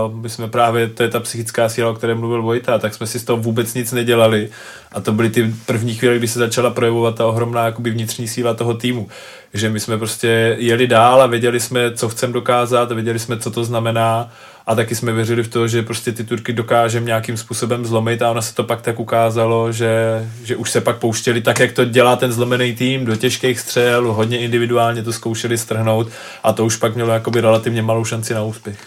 uh, 0.07 0.15
my 0.15 0.29
jsme 0.29 0.47
právě, 0.47 0.87
to 0.87 1.03
je 1.03 1.09
ta 1.09 1.19
psychická 1.19 1.69
síla, 1.69 1.89
o 1.89 1.93
které 1.93 2.15
mluvil 2.15 2.41
Vojta, 2.41 2.77
tak 2.77 2.93
jsme 2.93 3.07
si 3.07 3.19
z 3.19 3.23
toho 3.23 3.37
vůbec 3.37 3.73
nic 3.73 3.91
nedělali 3.91 4.49
a 4.91 5.01
to 5.01 5.11
byly 5.11 5.29
ty 5.29 5.53
první 5.65 5.95
chvíle, 5.95 6.17
kdy 6.17 6.27
se 6.27 6.39
začala 6.39 6.69
projevovat 6.69 7.15
ta 7.15 7.25
ohromná 7.25 7.65
jakoby 7.65 7.91
vnitřní 7.91 8.27
síla 8.27 8.53
toho 8.53 8.73
týmu. 8.73 9.07
Že 9.53 9.69
my 9.69 9.79
jsme 9.79 9.97
prostě 9.97 10.55
jeli 10.59 10.87
dál 10.87 11.21
a 11.21 11.27
věděli 11.27 11.59
jsme, 11.59 11.91
co 11.91 12.09
chceme 12.09 12.33
dokázat, 12.33 12.91
věděli 12.91 13.19
jsme, 13.19 13.39
co 13.39 13.51
to 13.51 13.63
znamená 13.63 14.31
a 14.67 14.75
taky 14.75 14.95
jsme 14.95 15.11
věřili 15.11 15.43
v 15.43 15.47
to, 15.47 15.67
že 15.67 15.81
prostě 15.81 16.11
ty 16.11 16.23
Turky 16.23 16.53
dokážeme 16.53 17.05
nějakým 17.05 17.37
způsobem 17.37 17.85
zlomit 17.85 18.21
a 18.21 18.31
ono 18.31 18.41
se 18.41 18.55
to 18.55 18.63
pak 18.63 18.81
tak 18.81 18.99
ukázalo, 18.99 19.71
že, 19.71 20.25
že 20.43 20.55
už 20.55 20.71
se 20.71 20.81
pak 20.81 20.97
pouštěli 20.97 21.41
tak, 21.41 21.59
jak 21.59 21.71
to 21.71 21.85
dělá 21.85 22.15
ten 22.15 22.31
zlomený 22.31 22.75
tým, 22.75 23.05
do 23.05 23.15
těžkých 23.15 23.59
střel, 23.59 24.13
hodně 24.13 24.39
individuálně 24.39 25.03
to 25.03 25.13
zkoušeli 25.13 25.57
strhnout 25.57 26.07
a 26.43 26.53
to 26.53 26.65
už 26.65 26.77
pak 26.77 26.95
mělo 26.95 27.13
jakoby 27.13 27.41
relativně 27.41 27.81
malou 27.81 28.05
šanci 28.05 28.33
na 28.33 28.43
úspěch. 28.43 28.77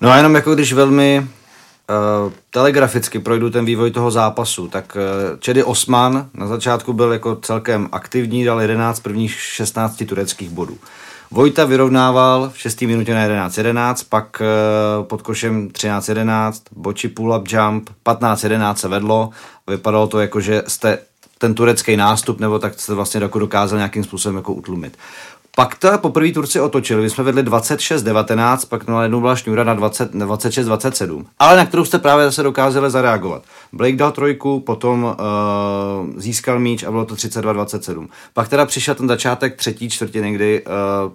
No 0.00 0.10
a 0.10 0.16
jenom 0.16 0.34
jako 0.34 0.54
když 0.54 0.72
velmi 0.72 1.20
uh, 1.20 2.32
telegraficky 2.50 3.18
projdu 3.18 3.50
ten 3.50 3.64
vývoj 3.64 3.90
toho 3.90 4.10
zápasu, 4.10 4.68
tak 4.68 4.96
uh, 4.96 5.38
Čedy 5.38 5.64
Osman 5.64 6.28
na 6.34 6.46
začátku 6.46 6.92
byl 6.92 7.12
jako 7.12 7.36
celkem 7.36 7.88
aktivní, 7.92 8.44
dal 8.44 8.60
11 8.60 9.00
prvních 9.00 9.40
16 9.40 10.02
tureckých 10.08 10.50
bodů. 10.50 10.78
Vojta 11.32 11.64
vyrovnával 11.64 12.50
v 12.54 12.58
6. 12.58 12.80
minutě 12.80 13.14
na 13.14 13.48
11-11, 13.48 14.06
pak 14.08 14.42
uh, 14.42 15.06
pod 15.06 15.22
košem 15.22 15.68
13-11, 15.68 16.52
boči 16.72 17.08
pull-up 17.08 17.44
jump, 17.48 17.90
15-11 18.04 18.74
se 18.74 18.88
vedlo. 18.88 19.30
Vypadalo 19.66 20.06
to 20.06 20.20
jako, 20.20 20.40
že 20.40 20.62
jste 20.66 20.98
ten 21.38 21.54
turecký 21.54 21.96
nástup, 21.96 22.40
nebo 22.40 22.58
tak 22.58 22.80
jste 22.80 22.94
vlastně 22.94 23.20
dokázal 23.20 23.78
nějakým 23.78 24.04
způsobem 24.04 24.36
jako 24.36 24.52
utlumit. 24.52 24.98
Pak 25.56 25.78
to 25.78 25.98
poprvé 25.98 26.32
Turci 26.32 26.60
otočili, 26.60 27.02
my 27.02 27.10
jsme 27.10 27.24
vedli 27.24 27.42
26-19, 27.42 28.68
pak 28.68 28.86
na 28.86 29.02
jednou 29.02 29.20
byla 29.20 29.36
šňůra 29.36 29.64
na 29.64 29.74
20, 29.74 30.14
26-27, 30.14 31.24
ale 31.38 31.56
na 31.56 31.66
kterou 31.66 31.84
jste 31.84 31.98
právě 31.98 32.24
zase 32.24 32.42
dokázali 32.42 32.90
zareagovat. 32.90 33.42
Blake 33.72 33.96
dal 33.96 34.12
trojku, 34.12 34.60
potom 34.60 35.04
uh, 35.04 35.16
získal 36.16 36.58
míč 36.58 36.82
a 36.82 36.90
bylo 36.90 37.04
to 37.04 37.14
32-27. 37.14 38.08
Pak 38.34 38.48
teda 38.48 38.66
přišel 38.66 38.94
ten 38.94 39.08
začátek 39.08 39.56
třetí 39.56 39.90
čtvrtiny, 39.90 40.32
kdy 40.32 40.62
uh, 40.64 41.12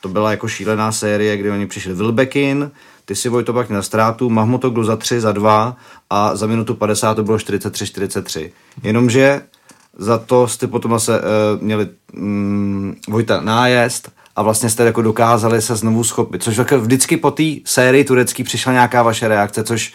to 0.00 0.08
byla 0.08 0.30
jako 0.30 0.48
šílená 0.48 0.92
série, 0.92 1.36
kdy 1.36 1.50
oni 1.50 1.66
přišli 1.66 1.94
Wilbekin, 1.94 2.70
ty 3.04 3.16
si 3.16 3.28
Vojto 3.28 3.52
pak 3.52 3.70
na 3.70 3.82
ztrátu, 3.82 4.30
Mahmutoglu 4.30 4.84
za 4.84 4.96
3, 4.96 5.20
za 5.20 5.32
2 5.32 5.76
a 6.10 6.36
za 6.36 6.46
minutu 6.46 6.74
50 6.74 7.14
to 7.14 7.22
bylo 7.22 7.36
43-43. 7.36 8.50
Jenomže 8.82 9.42
za 9.98 10.18
to 10.18 10.48
jste 10.48 10.66
potom 10.66 11.00
se 11.00 11.20
uh, 11.20 11.24
měli 11.62 11.88
um, 12.16 12.94
Vojta 13.08 13.40
nájezd 13.40 14.12
a 14.36 14.42
vlastně 14.42 14.70
jste 14.70 14.84
jako 14.84 15.02
dokázali 15.02 15.62
se 15.62 15.76
znovu 15.76 16.04
schopit, 16.04 16.42
což 16.42 16.56
jako 16.56 16.80
vždycky 16.80 17.16
po 17.16 17.30
té 17.30 17.44
sérii 17.64 18.04
turecký 18.04 18.44
přišla 18.44 18.72
nějaká 18.72 19.02
vaše 19.02 19.28
reakce, 19.28 19.64
což 19.64 19.92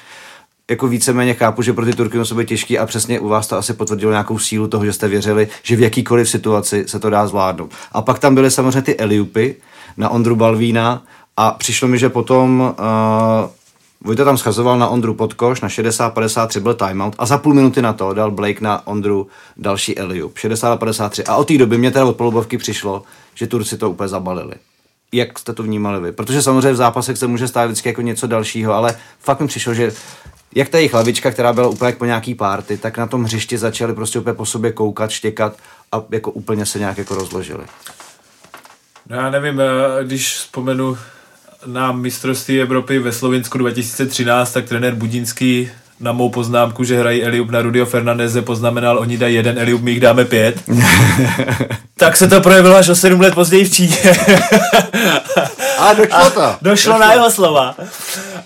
jako 0.69 0.87
víceméně 0.87 1.33
chápu, 1.33 1.61
že 1.61 1.73
pro 1.73 1.85
ty 1.85 1.93
Turky 1.93 2.17
to 2.17 2.33
bude 2.33 2.45
těžký 2.45 2.79
a 2.79 2.85
přesně 2.85 3.19
u 3.19 3.27
vás 3.27 3.47
to 3.47 3.57
asi 3.57 3.73
potvrdilo 3.73 4.11
nějakou 4.11 4.39
sílu 4.39 4.67
toho, 4.67 4.85
že 4.85 4.93
jste 4.93 5.07
věřili, 5.07 5.47
že 5.63 5.75
v 5.75 5.79
jakýkoliv 5.79 6.29
situaci 6.29 6.83
se 6.87 6.99
to 6.99 7.09
dá 7.09 7.27
zvládnout. 7.27 7.71
A 7.91 8.01
pak 8.01 8.19
tam 8.19 8.35
byly 8.35 8.51
samozřejmě 8.51 8.81
ty 8.81 8.97
Eliupy 8.97 9.55
na 9.97 10.09
Ondru 10.09 10.35
Balvína 10.35 11.03
a 11.37 11.51
přišlo 11.51 11.87
mi, 11.87 11.99
že 11.99 12.09
potom 12.09 12.59
uh, 12.59 13.49
Vojta 14.01 14.25
tam 14.25 14.37
schazoval 14.37 14.79
na 14.79 14.87
Ondru 14.87 15.13
podkoš, 15.13 15.61
na 15.61 15.67
60-53 15.67 16.59
byl 16.59 16.73
timeout 16.73 17.15
a 17.17 17.25
za 17.25 17.37
půl 17.37 17.53
minuty 17.53 17.81
na 17.81 17.93
to 17.93 18.13
dal 18.13 18.31
Blake 18.31 18.61
na 18.61 18.87
Ondru 18.87 19.27
další 19.57 19.97
Eliup, 19.97 20.37
60-53. 20.37 21.23
A 21.27 21.35
od 21.35 21.47
té 21.47 21.57
doby 21.57 21.77
mě 21.77 21.91
teda 21.91 22.05
od 22.05 22.17
polubovky 22.17 22.57
přišlo, 22.57 23.03
že 23.35 23.47
Turci 23.47 23.77
to 23.77 23.89
úplně 23.89 24.07
zabalili. 24.07 24.53
Jak 25.11 25.39
jste 25.39 25.53
to 25.53 25.63
vnímali 25.63 25.99
vy? 25.99 26.11
Protože 26.11 26.41
samozřejmě 26.41 26.71
v 26.71 26.75
zápasech 26.75 27.17
se 27.17 27.27
může 27.27 27.47
stát 27.47 27.65
vždycky 27.65 27.89
jako 27.89 28.01
něco 28.01 28.27
dalšího, 28.27 28.73
ale 28.73 28.95
fakt 29.19 29.39
mi 29.39 29.47
přišlo, 29.47 29.73
že 29.73 29.93
jak 30.55 30.69
ta 30.69 30.77
jejich 30.77 30.93
lavička, 30.93 31.31
která 31.31 31.53
byla 31.53 31.67
úplně 31.67 31.87
jako 31.87 31.99
po 31.99 32.05
nějaký 32.05 32.35
párty, 32.35 32.77
tak 32.77 32.97
na 32.97 33.07
tom 33.07 33.23
hřišti 33.23 33.57
začali 33.57 33.93
prostě 33.93 34.19
úplně 34.19 34.33
po 34.33 34.45
sobě 34.45 34.71
koukat, 34.71 35.11
štěkat 35.11 35.57
a 35.91 36.03
jako 36.09 36.31
úplně 36.31 36.65
se 36.65 36.79
nějak 36.79 36.97
jako 36.97 37.15
rozložili. 37.15 37.63
No 39.09 39.15
já 39.15 39.29
nevím, 39.29 39.61
když 40.03 40.35
vzpomenu 40.35 40.97
na 41.65 41.91
mistrovství 41.91 42.61
Evropy 42.61 42.99
ve 42.99 43.11
Slovinsku 43.11 43.57
2013, 43.57 44.53
tak 44.53 44.65
trenér 44.65 44.95
Budinský 44.95 45.69
na 45.99 46.11
mou 46.11 46.29
poznámku, 46.29 46.83
že 46.83 46.99
hrají 46.99 47.23
Eliub 47.23 47.49
na 47.49 47.61
Rudio 47.61 47.85
Fernandeze, 47.85 48.41
poznamenal, 48.41 48.99
oni 48.99 49.17
dají 49.17 49.35
jeden 49.35 49.59
Eliub, 49.59 49.81
my 49.81 49.91
jich 49.91 49.99
dáme 49.99 50.25
pět. 50.25 50.63
tak 51.97 52.17
se 52.17 52.27
to 52.27 52.41
projevilo 52.41 52.75
až 52.75 52.89
o 52.89 52.95
sedm 52.95 53.21
let 53.21 53.33
později 53.33 53.65
v 53.65 53.73
Číně. 53.73 53.97
a 55.77 55.93
došlo 55.93 56.29
to. 56.29 56.41
Došlo, 56.41 56.57
došlo 56.61 56.97
na 56.99 57.13
jeho 57.13 57.31
slova. 57.31 57.75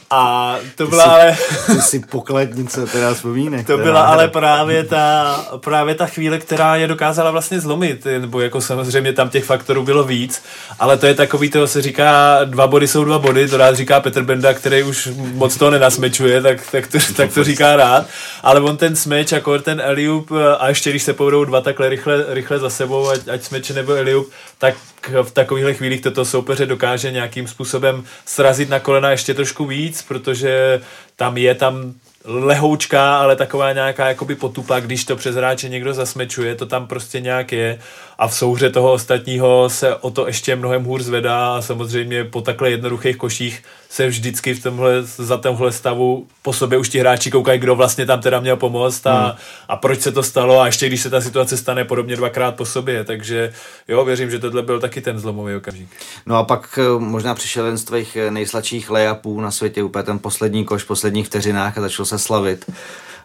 A 0.09 0.55
to 0.75 0.87
byla 0.87 1.03
ty 1.03 1.09
ale... 1.09 1.37
Ty 1.65 1.81
si 1.81 1.99
pokladnice 1.99 2.85
teda 2.85 3.13
vzpomínek. 3.13 3.67
To 3.67 3.77
byla 3.77 4.01
ale 4.01 4.27
právě 4.27 4.83
ta, 4.83 5.35
právě 5.57 5.95
ta 5.95 6.05
chvíle, 6.05 6.39
která 6.39 6.75
je 6.75 6.87
dokázala 6.87 7.31
vlastně 7.31 7.59
zlomit, 7.59 8.07
nebo 8.19 8.41
jako 8.41 8.61
samozřejmě 8.61 9.13
tam 9.13 9.29
těch 9.29 9.45
faktorů 9.45 9.83
bylo 9.83 10.03
víc, 10.03 10.43
ale 10.79 10.97
to 10.97 11.05
je 11.05 11.13
takový, 11.13 11.49
toho 11.49 11.67
se 11.67 11.81
říká, 11.81 12.39
dva 12.45 12.67
body 12.67 12.87
jsou 12.87 13.03
dva 13.03 13.19
body, 13.19 13.47
to 13.47 13.57
rád 13.57 13.75
říká 13.75 13.99
Petr 13.99 14.23
Benda, 14.23 14.53
který 14.53 14.83
už 14.83 15.09
moc 15.15 15.57
toho 15.57 15.71
nenasmečuje, 15.71 16.41
tak, 16.41 16.57
tak, 16.71 16.87
to, 16.87 16.97
tak 17.15 17.33
to 17.33 17.43
říká 17.43 17.75
rád, 17.75 18.05
ale 18.43 18.61
on 18.61 18.77
ten 18.77 18.95
smeč, 18.95 19.31
jako 19.31 19.59
ten 19.59 19.81
Eliup, 19.85 20.31
a 20.59 20.69
ještě 20.69 20.89
když 20.89 21.03
se 21.03 21.13
povedou 21.13 21.45
dva 21.45 21.61
takhle 21.61 21.89
rychle, 21.89 22.25
rychle 22.27 22.59
za 22.59 22.69
sebou, 22.69 23.09
ať, 23.09 23.27
ať 23.27 23.43
smeč 23.43 23.69
nebo 23.69 23.93
Eliup, 23.93 24.29
tak 24.57 24.75
v 25.23 25.31
takovýchhle 25.31 25.73
chvílích 25.73 26.01
toto 26.01 26.25
soupeře 26.25 26.65
dokáže 26.65 27.11
nějakým 27.19 27.47
způsobem 27.47 28.03
srazit 28.25 28.69
na 28.69 28.79
kolena 28.79 29.11
ještě 29.11 29.33
trošku 29.33 29.65
víc, 29.65 30.01
protože 30.01 30.81
tam 31.15 31.37
je 31.37 31.55
tam 31.55 31.93
lehoučká, 32.25 33.17
ale 33.17 33.35
taková 33.35 33.73
nějaká 33.73 34.07
jakoby 34.07 34.35
potupa, 34.35 34.79
když 34.79 35.05
to 35.05 35.15
přes 35.15 35.35
hráče 35.35 35.69
někdo 35.69 35.93
zasmečuje, 35.93 36.55
to 36.55 36.65
tam 36.65 36.87
prostě 36.87 37.19
nějak 37.19 37.51
je 37.51 37.79
a 38.19 38.27
v 38.27 38.33
souhře 38.33 38.69
toho 38.69 38.93
ostatního 38.93 39.69
se 39.69 39.95
o 39.95 40.11
to 40.11 40.27
ještě 40.27 40.55
mnohem 40.55 40.83
hůř 40.83 41.01
zvedá 41.01 41.55
a 41.55 41.61
samozřejmě 41.61 42.23
po 42.23 42.41
takhle 42.41 42.71
jednoduchých 42.71 43.17
koších 43.17 43.63
se 43.89 44.07
vždycky 44.07 44.53
v 44.53 44.63
tomhle, 44.63 45.03
za 45.03 45.37
tomhle 45.37 45.71
stavu 45.71 46.27
po 46.41 46.53
sobě 46.53 46.77
už 46.77 46.89
ti 46.89 46.99
hráči 46.99 47.31
koukají, 47.31 47.59
kdo 47.59 47.75
vlastně 47.75 48.05
tam 48.05 48.21
teda 48.21 48.39
měl 48.39 48.57
pomoct 48.57 49.07
a, 49.07 49.25
hmm. 49.25 49.37
a 49.67 49.75
proč 49.75 50.01
se 50.01 50.11
to 50.11 50.23
stalo 50.23 50.59
a 50.59 50.65
ještě 50.65 50.87
když 50.87 51.01
se 51.01 51.09
ta 51.09 51.21
situace 51.21 51.57
stane 51.57 51.85
podobně 51.85 52.15
dvakrát 52.15 52.55
po 52.55 52.65
sobě, 52.65 53.03
takže 53.03 53.53
jo, 53.87 54.05
věřím, 54.05 54.31
že 54.31 54.39
tohle 54.39 54.61
byl 54.61 54.79
taky 54.79 55.01
ten 55.01 55.19
zlomový 55.19 55.55
okamžik. 55.55 55.89
No 56.25 56.35
a 56.35 56.43
pak 56.43 56.79
eh, 56.81 56.99
možná 56.99 57.35
přišel 57.35 57.65
jeden 57.65 57.77
z 57.77 57.83
tvých 57.83 58.15
eh, 58.15 58.31
nejsladších 58.31 58.89
layupů 58.89 59.41
na 59.41 59.51
světě, 59.51 59.83
úplně 59.83 60.03
ten 60.03 60.19
poslední 60.19 60.65
koš 60.65 60.83
v 60.83 60.87
posledních 60.87 61.27
vteřinách 61.27 61.77
a 61.77 61.81
začal 61.81 62.05
se 62.05 62.19
slavit. 62.19 62.65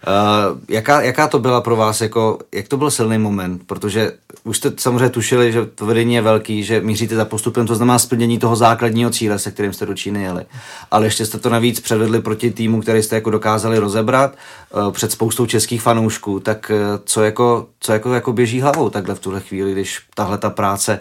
Uh, 0.06 0.58
jaká, 0.68 1.02
jaká 1.02 1.28
to 1.28 1.38
byla 1.38 1.60
pro 1.60 1.76
vás, 1.76 2.00
jako, 2.00 2.38
jak 2.54 2.68
to 2.68 2.76
byl 2.76 2.90
silný 2.90 3.18
moment? 3.18 3.62
Protože 3.66 4.12
už 4.44 4.56
jste 4.56 4.72
samozřejmě 4.76 5.08
tušili, 5.08 5.52
že 5.52 5.66
to 5.66 5.86
vedení 5.86 6.14
je 6.14 6.22
velký, 6.22 6.64
že 6.64 6.80
míříte 6.80 7.16
za 7.16 7.24
postupem, 7.24 7.66
to 7.66 7.74
znamená 7.74 7.98
splnění 7.98 8.38
toho 8.38 8.56
základního 8.56 9.10
cíle, 9.10 9.38
se 9.38 9.50
kterým 9.50 9.72
jste 9.72 9.86
do 9.86 9.94
Číny 9.94 10.22
jeli. 10.22 10.44
Ale 10.90 11.06
ještě 11.06 11.26
jste 11.26 11.38
to 11.38 11.50
navíc 11.50 11.80
předvedli 11.80 12.20
proti 12.20 12.50
týmu, 12.50 12.80
který 12.80 13.02
jste 13.02 13.14
jako 13.14 13.30
dokázali 13.30 13.78
rozebrat 13.78 14.34
uh, 14.74 14.92
před 14.92 15.12
spoustou 15.12 15.46
českých 15.46 15.82
fanoušků. 15.82 16.40
Tak 16.40 16.70
uh, 16.74 16.98
co, 17.04 17.22
jako, 17.22 17.66
co 17.80 17.92
jako, 17.92 18.14
jako 18.14 18.32
běží 18.32 18.60
hlavou 18.60 18.90
takhle 18.90 19.14
v 19.14 19.20
tuhle 19.20 19.40
chvíli, 19.40 19.72
když 19.72 20.00
tahle 20.14 20.38
ta 20.38 20.50
práce 20.50 21.00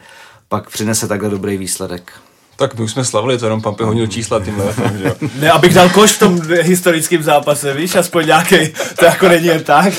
pak 0.50 0.70
přinese 0.70 1.08
takhle 1.08 1.30
dobrý 1.30 1.58
výsledek? 1.58 2.12
Tak 2.56 2.76
my 2.76 2.84
už 2.84 2.92
jsme 2.92 3.06
slavili, 3.06 3.38
to 3.38 3.46
jenom 3.46 3.62
Pampy 3.62 3.84
honil 3.84 4.08
čísla 4.08 4.39
tím 4.39 4.60
letem, 4.60 4.98
že 4.98 5.04
jo. 5.08 5.16
Ne, 5.39 5.52
abych 5.52 5.74
dal 5.74 5.89
koš 5.89 6.12
v 6.12 6.20
tom 6.20 6.42
historickém 6.62 7.24
zápase, 7.24 7.74
víš, 7.74 7.96
aspoň 7.96 8.26
nějaký, 8.26 8.74
to 9.00 9.06
jako 9.06 9.30
není 9.30 9.46
jen 9.46 9.63
tak. 9.63 9.94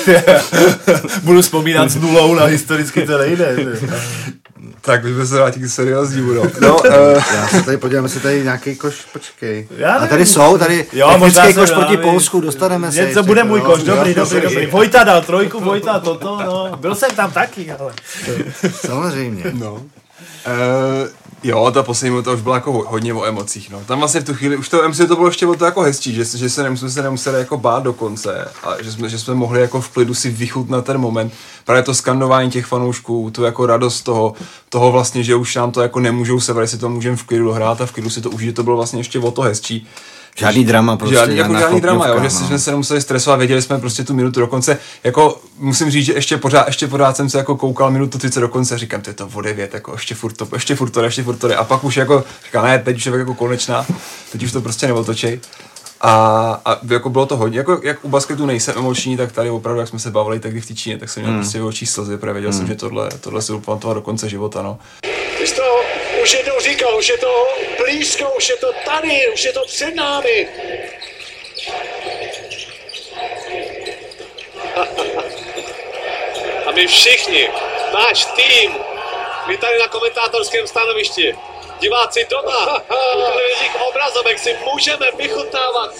Budu 1.23 1.41
vzpomínat 1.41 1.89
s 1.89 1.95
nulou 1.95 2.35
na 2.35 2.45
historicky 2.45 3.05
to 3.05 3.17
nejde. 3.17 3.55
Tak 4.81 5.03
bychom 5.03 5.27
se 5.27 5.35
vrátili 5.35 5.67
k 5.67 5.69
serióznímu, 5.69 6.33
no. 6.33 6.43
no 6.61 6.75
uh, 6.77 7.23
já 7.35 7.47
se 7.47 7.63
tady 7.63 7.77
podívám, 7.77 8.05
jestli 8.05 8.19
tady 8.19 8.43
nějaký 8.43 8.75
koš, 8.75 8.95
počkej. 9.13 9.67
Já 9.77 9.93
A 9.93 10.07
tady 10.07 10.25
jsou, 10.25 10.57
tady 10.57 10.85
jo, 10.93 11.17
možná 11.17 11.53
koš 11.53 11.71
proti 11.71 11.97
Polsku, 11.97 12.41
dostaneme 12.41 12.91
se. 12.91 13.05
To 13.05 13.23
bude 13.23 13.43
můj 13.43 13.61
koš, 13.61 13.83
dobrý, 13.83 14.13
dobrý, 14.13 14.41
dobrý. 14.41 14.65
Vojta 14.65 15.03
dal 15.03 15.21
trojku, 15.21 15.59
Vojta 15.59 15.99
toto, 15.99 16.39
no. 16.45 16.77
Byl 16.77 16.95
jsem 16.95 17.09
tam 17.15 17.31
taky, 17.31 17.71
ale. 17.71 17.93
Samozřejmě. 18.85 19.43
No. 19.53 19.73
Uh, 19.73 19.81
Jo, 21.47 21.71
ta 21.71 21.83
poslední 21.83 22.09
minuta 22.09 22.31
už 22.31 22.41
byla 22.41 22.55
jako 22.55 22.71
hodně 22.87 23.13
o 23.13 23.25
emocích, 23.25 23.69
no. 23.69 23.81
Tam 23.85 23.99
vlastně 23.99 24.21
v 24.21 24.25
tu 24.25 24.33
chvíli, 24.33 24.57
už 24.57 24.69
to, 24.69 24.87
myslím, 24.87 25.07
to 25.07 25.15
bylo 25.15 25.27
ještě 25.27 25.47
o 25.47 25.55
to 25.55 25.65
jako 25.65 25.81
hezčí, 25.81 26.13
že, 26.13 26.25
že 26.25 26.49
se 26.49 26.63
nemuseli, 26.63 26.91
se 26.91 27.01
nemuseli 27.01 27.39
jako 27.39 27.57
bát 27.57 27.83
do 27.83 27.93
konce 27.93 28.51
a 28.63 28.83
že 28.83 28.91
jsme, 28.91 29.09
že 29.09 29.19
jsme 29.19 29.35
mohli 29.35 29.61
jako 29.61 29.81
v 29.81 29.89
klidu 29.89 30.13
si 30.13 30.29
vychutnat 30.29 30.85
ten 30.85 30.97
moment. 30.97 31.33
Právě 31.65 31.83
to 31.83 31.93
skandování 31.93 32.51
těch 32.51 32.65
fanoušků, 32.65 33.31
tu 33.31 33.43
jako 33.43 33.65
radost 33.65 34.01
toho, 34.01 34.33
toho 34.69 34.91
vlastně, 34.91 35.23
že 35.23 35.35
už 35.35 35.55
nám 35.55 35.71
to 35.71 35.81
jako 35.81 35.99
nemůžou 35.99 36.39
sebrat, 36.39 36.69
si 36.69 36.77
to 36.77 36.89
můžeme 36.89 37.17
v 37.17 37.23
klidu 37.23 37.51
hrát 37.51 37.81
a 37.81 37.85
v 37.85 37.91
klidu 37.91 38.09
si 38.09 38.21
to 38.21 38.29
užít, 38.29 38.55
to 38.55 38.63
bylo 38.63 38.75
vlastně 38.75 38.99
ještě 38.99 39.19
o 39.19 39.31
to 39.31 39.41
hezčí. 39.41 39.87
Žádný 40.37 40.65
drama 40.65 40.97
prostě. 40.97 41.15
Žádný, 41.15 41.37
jako 41.37 41.57
žádný 41.57 41.81
drama, 41.81 42.07
jo, 42.07 42.15
že 42.17 42.23
no. 42.23 42.29
jsme 42.29 42.59
se 42.59 42.71
nemuseli 42.71 43.01
stresovat, 43.01 43.39
věděli 43.39 43.61
jsme 43.61 43.79
prostě 43.79 44.03
tu 44.03 44.13
minutu 44.13 44.39
do 44.39 44.47
konce. 44.47 44.77
Jako 45.03 45.41
musím 45.57 45.91
říct, 45.91 46.05
že 46.05 46.13
ještě 46.13 46.37
pořád, 46.37 46.67
ještě 46.67 46.87
pořád 46.87 47.17
jsem 47.17 47.29
se 47.29 47.37
jako 47.37 47.55
koukal 47.55 47.91
minutu 47.91 48.17
30 48.17 48.39
do 48.39 48.49
konce 48.49 48.75
a 48.75 48.77
říkám, 48.77 49.01
to 49.01 49.09
je 49.09 49.13
to 49.13 49.29
o 49.33 49.41
9, 49.41 49.73
jako 49.73 49.91
ještě 49.91 50.15
furt 50.15 50.33
to, 50.33 50.47
ještě 50.53 50.75
furt 50.75 50.89
to, 50.89 51.03
ještě 51.03 51.23
furt 51.23 51.35
to, 51.35 51.59
a 51.59 51.63
pak 51.63 51.83
už 51.83 51.97
jako 51.97 52.23
říkám, 52.45 52.65
ne, 52.65 52.79
teď 52.79 52.97
už 52.97 53.05
je 53.05 53.17
jako 53.17 53.33
konečná, 53.33 53.85
teď 54.31 54.43
už 54.43 54.51
to 54.51 54.61
prostě 54.61 54.87
neotočej. 54.87 55.39
A, 56.01 56.11
a 56.65 56.79
jako 56.89 57.09
bylo 57.09 57.25
to 57.25 57.37
hodně, 57.37 57.57
jako 57.57 57.79
jak 57.83 58.05
u 58.05 58.09
basketu 58.09 58.45
nejsem 58.45 58.73
emoční, 58.77 59.17
tak 59.17 59.31
tady 59.31 59.49
opravdu, 59.49 59.79
jak 59.79 59.89
jsme 59.89 59.99
se 59.99 60.11
bavili 60.11 60.39
tehdy 60.39 60.61
v 60.61 60.67
té 60.67 60.73
Číně, 60.73 60.97
tak 60.97 61.09
jsem 61.09 61.23
měl 61.23 61.33
mm. 61.33 61.39
prostě 61.39 61.61
očí 61.61 61.85
slzy, 61.85 62.17
protože 62.17 62.33
věděl 62.33 62.51
mm. 62.51 62.57
jsem, 62.57 62.67
že 62.67 62.75
tohle, 62.75 63.09
tohle 63.21 63.41
si 63.41 63.51
budu 63.51 63.61
pamatovat 63.61 63.97
do 63.97 64.01
konce 64.01 64.29
života, 64.29 64.61
no. 64.61 64.77
Ty 65.37 65.47
to 66.25 66.29
už 66.29 66.33
jednou 66.33 66.59
říkal, 66.59 66.97
už 66.97 67.09
je 67.09 67.17
to 67.17 67.47
blízko, 67.77 68.29
už 68.37 68.49
je 68.49 68.57
to 68.57 68.73
tady, 68.73 69.27
už 69.33 69.43
je 69.43 69.53
to 69.53 69.65
před 69.65 69.95
námi. 69.95 70.49
A 76.65 76.71
my 76.71 76.87
všichni, 76.87 77.49
náš 77.93 78.25
tým, 78.25 78.75
my 79.47 79.57
tady 79.57 79.79
na 79.79 79.87
komentátorském 79.87 80.67
stanovišti, 80.67 81.35
diváci 81.79 82.27
doma, 82.29 82.83
u 83.15 83.21
televizních 83.21 83.81
obrazovek 83.81 84.39
si 84.39 84.57
můžeme 84.73 85.11
vychutnávat 85.17 85.95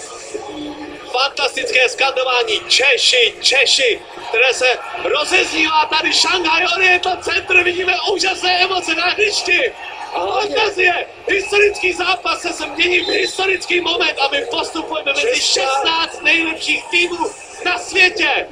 fantastické 1.12 1.88
skandování 1.88 2.60
Češi, 2.68 3.34
Češi, 3.40 4.00
které 4.28 4.54
se 4.54 4.78
rozeznívá 5.04 5.86
tady 5.86 6.12
Šanghaj 6.12 6.66
Oriental 6.76 7.16
Center, 7.16 7.62
vidíme 7.62 7.94
úžasné 8.12 8.62
emoce 8.62 8.94
na 8.94 9.04
hřišti. 9.04 9.72
Fantazie! 10.16 11.06
Historický 11.28 11.92
zápas 11.92 12.40
se 12.40 12.52
se 12.52 12.66
mění 12.66 13.00
v 13.00 13.08
historický 13.08 13.80
moment 13.80 14.18
a 14.18 14.28
my 14.32 14.42
postupujeme 14.50 15.12
mezi 15.12 15.40
16 15.40 16.22
nejlepších 16.24 16.84
týmů 16.90 17.18
na 17.64 17.78
světě 17.78 18.46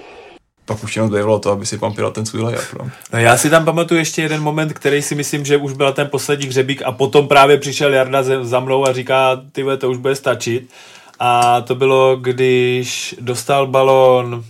pak 0.66 0.84
už 0.84 0.96
jenom 0.96 1.10
zbývalo 1.10 1.38
to, 1.38 1.50
aby 1.50 1.66
si 1.66 1.78
pampila 1.78 2.10
ten 2.10 2.26
svůj 2.26 2.42
layup. 2.42 2.62
No. 2.78 2.90
no. 3.12 3.18
já 3.18 3.36
si 3.36 3.50
tam 3.50 3.64
pamatuju 3.64 3.98
ještě 3.98 4.22
jeden 4.22 4.42
moment, 4.42 4.72
který 4.72 5.02
si 5.02 5.14
myslím, 5.14 5.44
že 5.44 5.56
už 5.56 5.72
byl 5.72 5.92
ten 5.92 6.08
poslední 6.08 6.46
hřebík 6.46 6.82
a 6.82 6.92
potom 6.92 7.28
právě 7.28 7.58
přišel 7.58 7.94
Jarda 7.94 8.22
za 8.42 8.60
mnou 8.60 8.88
a 8.88 8.92
říká, 8.92 9.42
ty 9.52 9.64
to 9.78 9.90
už 9.90 9.96
bude 9.96 10.16
stačit. 10.16 10.70
A 11.18 11.60
to 11.60 11.74
bylo, 11.74 12.16
když 12.16 13.14
dostal 13.20 13.66
balón 13.66 14.44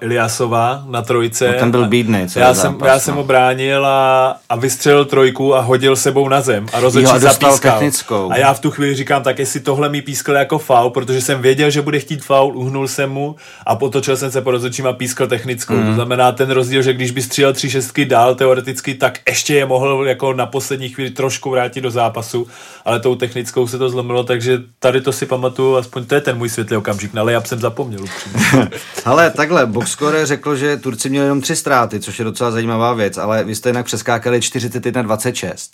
Iliasova 0.00 0.84
na 0.86 1.02
trojce. 1.02 1.48
No, 1.48 1.58
ten 1.58 1.70
byl 1.70 1.88
bídný, 1.88 2.28
co 2.28 2.38
já 2.38 2.54
jsem, 2.54 2.72
zápas, 2.72 2.88
já 2.88 2.94
no. 2.94 3.00
jsem 3.00 3.14
ho 3.14 3.24
bránil 3.24 3.86
a, 3.86 4.36
a 4.48 4.56
vystřelil 4.56 5.04
trojku 5.04 5.54
a 5.54 5.60
hodil 5.60 5.96
sebou 5.96 6.28
na 6.28 6.40
zem 6.40 6.66
a 6.72 6.80
rozhodčí 6.80 7.18
zapískal. 7.18 7.58
technickou. 7.58 8.30
A 8.32 8.36
já 8.36 8.54
v 8.54 8.60
tu 8.60 8.70
chvíli 8.70 8.94
říkám, 8.94 9.22
tak 9.22 9.38
jestli 9.38 9.60
tohle 9.60 9.88
mi 9.88 10.02
pískl 10.02 10.32
jako 10.32 10.58
faul, 10.58 10.90
protože 10.90 11.20
jsem 11.20 11.42
věděl, 11.42 11.70
že 11.70 11.82
bude 11.82 11.98
chtít 11.98 12.24
faul, 12.24 12.56
uhnul 12.56 12.88
jsem 12.88 13.10
mu 13.10 13.36
a 13.66 13.76
potočil 13.76 14.16
jsem 14.16 14.30
se 14.30 14.40
po 14.42 14.50
rozhodčím 14.50 14.86
a 14.86 14.92
pískl 14.92 15.26
technickou. 15.26 15.74
Mm. 15.74 15.86
To 15.86 15.94
znamená 15.94 16.32
ten 16.32 16.50
rozdíl, 16.50 16.82
že 16.82 16.92
když 16.92 17.10
by 17.10 17.22
střílel 17.22 17.52
tři 17.52 17.70
šestky 17.70 18.04
dál 18.04 18.34
teoreticky, 18.34 18.94
tak 18.94 19.18
ještě 19.28 19.54
je 19.54 19.66
mohl 19.66 20.08
jako 20.08 20.32
na 20.32 20.46
poslední 20.46 20.88
chvíli 20.88 21.10
trošku 21.10 21.50
vrátit 21.50 21.80
do 21.80 21.90
zápasu, 21.90 22.46
ale 22.84 23.00
tou 23.00 23.14
technickou 23.14 23.66
se 23.66 23.78
to 23.78 23.90
zlomilo, 23.90 24.24
takže 24.24 24.58
tady 24.78 25.00
to 25.00 25.12
si 25.12 25.26
pamatuju, 25.26 25.76
aspoň 25.76 26.04
to 26.04 26.14
je 26.14 26.20
ten 26.20 26.38
můj 26.38 26.48
světlý 26.48 26.76
okamžik, 26.76 27.14
na 27.14 27.22
layup 27.22 27.46
jsem 27.46 27.60
zapomněl. 27.60 28.00
Ale 29.04 29.30
takhle, 29.48 29.66
Boxcore 29.66 30.26
řekl, 30.26 30.56
že 30.56 30.76
Turci 30.76 31.10
měli 31.10 31.26
jenom 31.26 31.40
tři 31.40 31.56
ztráty, 31.56 32.00
což 32.00 32.18
je 32.18 32.24
docela 32.24 32.50
zajímavá 32.50 32.94
věc, 32.94 33.18
ale 33.18 33.44
vy 33.44 33.54
jste 33.54 33.68
jinak 33.68 33.86
přeskákali 33.86 34.38
41-26 34.38 35.70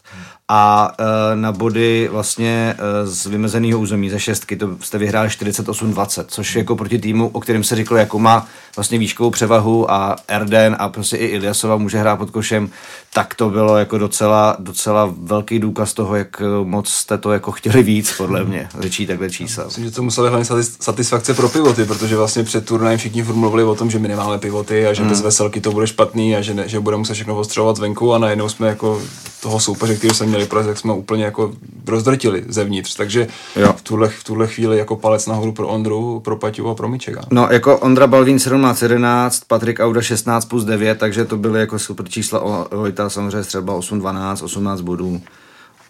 a 0.48 0.92
e, 1.32 1.36
na 1.36 1.52
body 1.52 2.08
vlastně 2.12 2.76
e, 2.78 3.06
z 3.06 3.26
vymezeného 3.26 3.80
území 3.80 4.10
ze 4.10 4.20
šestky 4.20 4.56
to 4.56 4.76
jste 4.80 4.98
vyhráli 4.98 5.28
48-20, 5.28 6.24
což 6.28 6.56
jako 6.56 6.76
proti 6.76 6.98
týmu, 6.98 7.28
o 7.28 7.40
kterém 7.40 7.64
se 7.64 7.76
říkalo, 7.76 7.98
jako 7.98 8.18
má 8.18 8.46
vlastně 8.76 8.98
výškovou 8.98 9.30
převahu 9.30 9.90
a 9.90 10.16
Erden 10.28 10.76
a 10.78 10.88
prostě 10.88 11.16
i 11.16 11.26
Ilyasova 11.26 11.76
může 11.76 11.98
hrát 11.98 12.16
pod 12.16 12.30
košem, 12.30 12.70
tak 13.12 13.34
to 13.34 13.50
bylo 13.50 13.76
jako 13.76 13.98
docela, 13.98 14.56
docela 14.58 15.14
velký 15.18 15.58
důkaz 15.58 15.92
toho, 15.92 16.16
jak 16.16 16.42
moc 16.64 16.88
jste 16.88 17.18
to 17.18 17.32
jako 17.32 17.52
chtěli 17.52 17.82
víc, 17.82 18.12
podle 18.16 18.44
mě, 18.44 18.68
řečí 18.80 19.06
takhle 19.06 19.30
čísla. 19.30 19.64
Myslím, 19.64 19.84
že 19.84 19.90
to 19.90 20.02
museli 20.02 20.28
hlavně 20.28 20.44
satis- 20.44 20.76
satisfakce 20.80 21.34
pro 21.34 21.48
pivoty, 21.48 21.84
protože 21.84 22.16
vlastně 22.16 22.44
před 22.44 22.66
turnajem 22.66 22.98
všichni 22.98 23.22
furt 23.22 23.36
mluvili 23.36 23.64
o 23.64 23.74
tom, 23.74 23.90
že 23.90 23.98
my 23.98 24.08
nemáme 24.08 24.38
pivoty 24.38 24.86
a 24.86 24.92
že 24.92 25.02
mm. 25.02 25.08
bez 25.08 25.20
veselky 25.20 25.60
to 25.60 25.72
bude 25.72 25.86
špatný 25.86 26.36
a 26.36 26.40
že, 26.40 26.54
ne, 26.54 26.68
že 26.68 26.80
bude 26.80 26.96
muset 26.96 27.14
všechno 27.14 27.36
ostřelovat 27.36 27.76
zvenku 27.76 28.14
a 28.14 28.18
najednou 28.18 28.48
jsme 28.48 28.68
jako 28.68 29.02
toho 29.44 29.60
soupeře, 29.60 29.96
který 29.96 30.14
jsme 30.14 30.26
měli 30.34 30.48
porazit, 30.48 30.70
tak 30.70 30.78
jsme 30.78 30.92
úplně 30.92 31.24
jako 31.24 31.52
rozdrtili 31.86 32.44
zevnitř. 32.48 32.94
Takže 32.94 33.26
Jo. 33.56 33.72
v 33.76 33.82
tuhle, 33.82 34.08
v 34.08 34.24
tuhle 34.24 34.46
chvíli 34.46 34.78
jako 34.78 34.96
palec 34.96 35.26
nahoru 35.26 35.52
pro 35.52 35.68
Ondru, 35.68 36.20
pro 36.20 36.36
Paťu 36.36 36.68
a 36.70 36.74
pro 36.74 36.88
Mičeka. 36.88 37.20
No, 37.30 37.48
jako 37.50 37.78
Ondra 37.78 38.06
Balvín 38.06 38.36
17-11, 38.36 39.30
Patrik 39.46 39.80
Auda 39.80 40.02
16 40.02 40.44
plus 40.44 40.64
9, 40.64 40.98
takže 40.98 41.24
to 41.24 41.36
byly 41.36 41.60
jako 41.60 41.78
super 41.78 42.08
čísla. 42.08 42.40
O- 42.40 42.66
Vojta 42.76 43.10
samozřejmě 43.10 43.42
střelba 43.44 43.74
8-12, 43.78 44.44
18 44.44 44.80
bodů. 44.80 45.20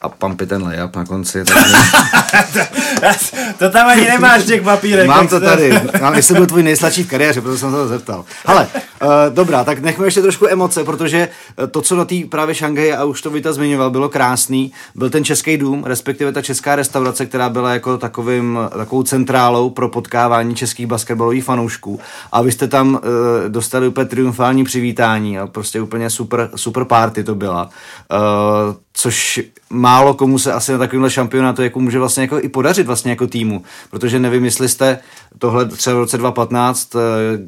A 0.00 0.08
Pampy 0.08 0.46
ten 0.46 0.62
layup 0.62 0.96
na 0.96 1.04
konci. 1.04 1.44
Takže... 1.44 1.76
to 3.58 3.70
tam 3.70 3.88
ani 3.88 4.04
nemáš 4.04 4.44
těch 4.44 4.62
papírech. 4.62 5.06
Mám 5.08 5.28
tak 5.28 5.40
to 5.40 5.46
tady. 5.46 5.80
Mám, 6.00 6.14
jestli 6.14 6.34
byl 6.34 6.46
tvůj 6.46 6.62
nejsladší 6.62 7.02
v 7.02 7.08
kariéře, 7.08 7.40
proto 7.40 7.58
jsem 7.58 7.70
se 7.70 7.76
to 7.76 7.88
zeptal. 7.88 8.24
Hele, 8.46 8.68
uh, 9.04 9.34
dobrá, 9.34 9.64
tak 9.64 9.78
nechme 9.78 10.06
ještě 10.06 10.22
trošku 10.22 10.46
emoce, 10.48 10.84
protože 10.84 11.28
eh, 11.58 11.66
to, 11.66 11.82
co 11.82 11.96
na 11.96 12.04
té 12.04 12.14
právě 12.30 12.54
Šanghaji, 12.54 12.92
a 12.92 13.04
už 13.04 13.22
to 13.22 13.30
Vita 13.30 13.52
zmiňoval, 13.52 13.90
bylo 13.90 14.08
krásný. 14.08 14.72
Byl 14.94 15.10
ten 15.10 15.24
český 15.24 15.56
dům, 15.56 15.84
respektive 15.84 16.32
ta 16.32 16.42
česká 16.42 16.76
restaurace, 16.76 17.26
která 17.26 17.48
byla 17.48 17.72
jako 17.72 17.98
takovým, 17.98 18.58
takovou 18.76 19.02
centrálou 19.02 19.70
pro 19.70 19.88
potkávání 19.88 20.54
českých 20.54 20.86
basketbalových 20.86 21.44
fanoušků. 21.44 22.00
A 22.32 22.42
vy 22.42 22.52
jste 22.52 22.68
tam 22.68 22.94
uh, 22.94 23.00
dostali 23.48 23.88
úplně 23.88 24.06
triumfální 24.06 24.64
přivítání 24.64 25.38
a 25.38 25.46
prostě 25.46 25.80
úplně 25.80 26.10
super, 26.10 26.50
super 26.56 26.84
party 26.84 27.24
to 27.24 27.34
byla. 27.34 27.70
Uh, 28.12 28.74
což 28.96 29.40
málo 29.70 30.14
komu 30.14 30.38
se 30.38 30.52
asi 30.52 30.72
na 30.72 30.78
takovémhle 30.78 31.10
šampionátu 31.10 31.62
jako 31.62 31.80
může 31.80 31.98
vlastně 31.98 32.22
jako 32.22 32.40
i 32.40 32.48
podařit 32.48 32.86
vlastně 32.86 33.10
jako 33.10 33.26
týmu, 33.26 33.62
protože 33.90 34.18
nevím, 34.18 34.44
jestli 34.44 34.68
jste 34.68 34.98
tohle 35.38 35.64
třeba 35.68 35.96
v 35.96 35.98
roce 35.98 36.18
2015 36.18 36.96
eh, 36.96 36.98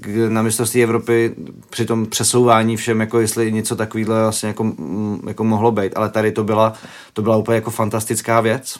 k- 0.00 0.28
na 0.28 0.42
mistrovství 0.42 0.82
Evropy 0.82 1.34
při 1.70 1.86
tom 1.86 2.06
přesouvání 2.06 2.76
všem, 2.76 3.00
jako 3.00 3.20
jestli 3.20 3.52
něco 3.52 3.76
takového 3.76 4.06
vlastně 4.22 4.46
jako, 4.48 4.64
mm, 4.64 5.20
jako 5.26 5.44
mohlo 5.44 5.72
být, 5.72 5.92
ale 5.96 6.08
tady 6.10 6.32
to 6.32 6.44
byla, 6.44 6.72
to 7.12 7.22
byla 7.22 7.36
úplně 7.36 7.54
jako 7.54 7.70
fantastická 7.70 8.40
věc. 8.40 8.76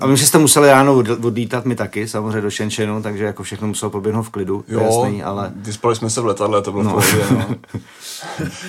A 0.00 0.06
my 0.06 0.16
že 0.16 0.26
jste 0.26 0.38
museli 0.38 0.68
ráno 0.68 0.94
od- 0.96 1.24
odlítat, 1.24 1.64
my 1.64 1.74
taky, 1.76 2.08
samozřejmě 2.08 2.40
do 2.40 2.50
Shenzhenu, 2.50 3.02
takže 3.02 3.24
jako 3.24 3.42
všechno 3.42 3.68
muselo 3.68 3.90
proběhnout 3.90 4.22
v 4.22 4.28
klidu, 4.28 4.64
je 4.68 4.82
jasný, 4.82 5.22
ale... 5.22 5.52
vyspali 5.56 5.96
jsme 5.96 6.10
se 6.10 6.20
v 6.20 6.26
letadle, 6.26 6.62
to 6.62 6.70
bylo 6.72 6.84
No. 6.84 6.90
no. 6.90 7.00
v 7.00 7.10
pohodě, 7.10 7.24
no. 7.30 7.46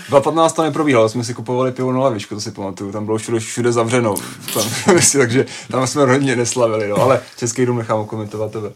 2015 0.09 0.53
to 0.53 0.63
neprobíhalo, 0.63 1.09
jsme 1.09 1.23
si 1.23 1.33
kupovali 1.33 1.71
pivo 1.71 1.91
na 1.91 1.99
lavičku, 1.99 2.35
to 2.35 2.41
si 2.41 2.51
pamatuju, 2.51 2.91
tam 2.91 3.05
bylo 3.05 3.17
všude, 3.17 3.39
všude 3.39 3.71
zavřeno, 3.71 4.15
tam, 4.53 4.63
takže 5.17 5.45
tam 5.71 5.87
jsme 5.87 6.05
hodně 6.05 6.35
neslavili, 6.35 6.87
no, 6.87 6.95
ale 6.95 7.21
Český 7.37 7.65
dům 7.65 7.77
nechám 7.77 8.05
komentovat 8.05 8.51
tebe. 8.51 8.71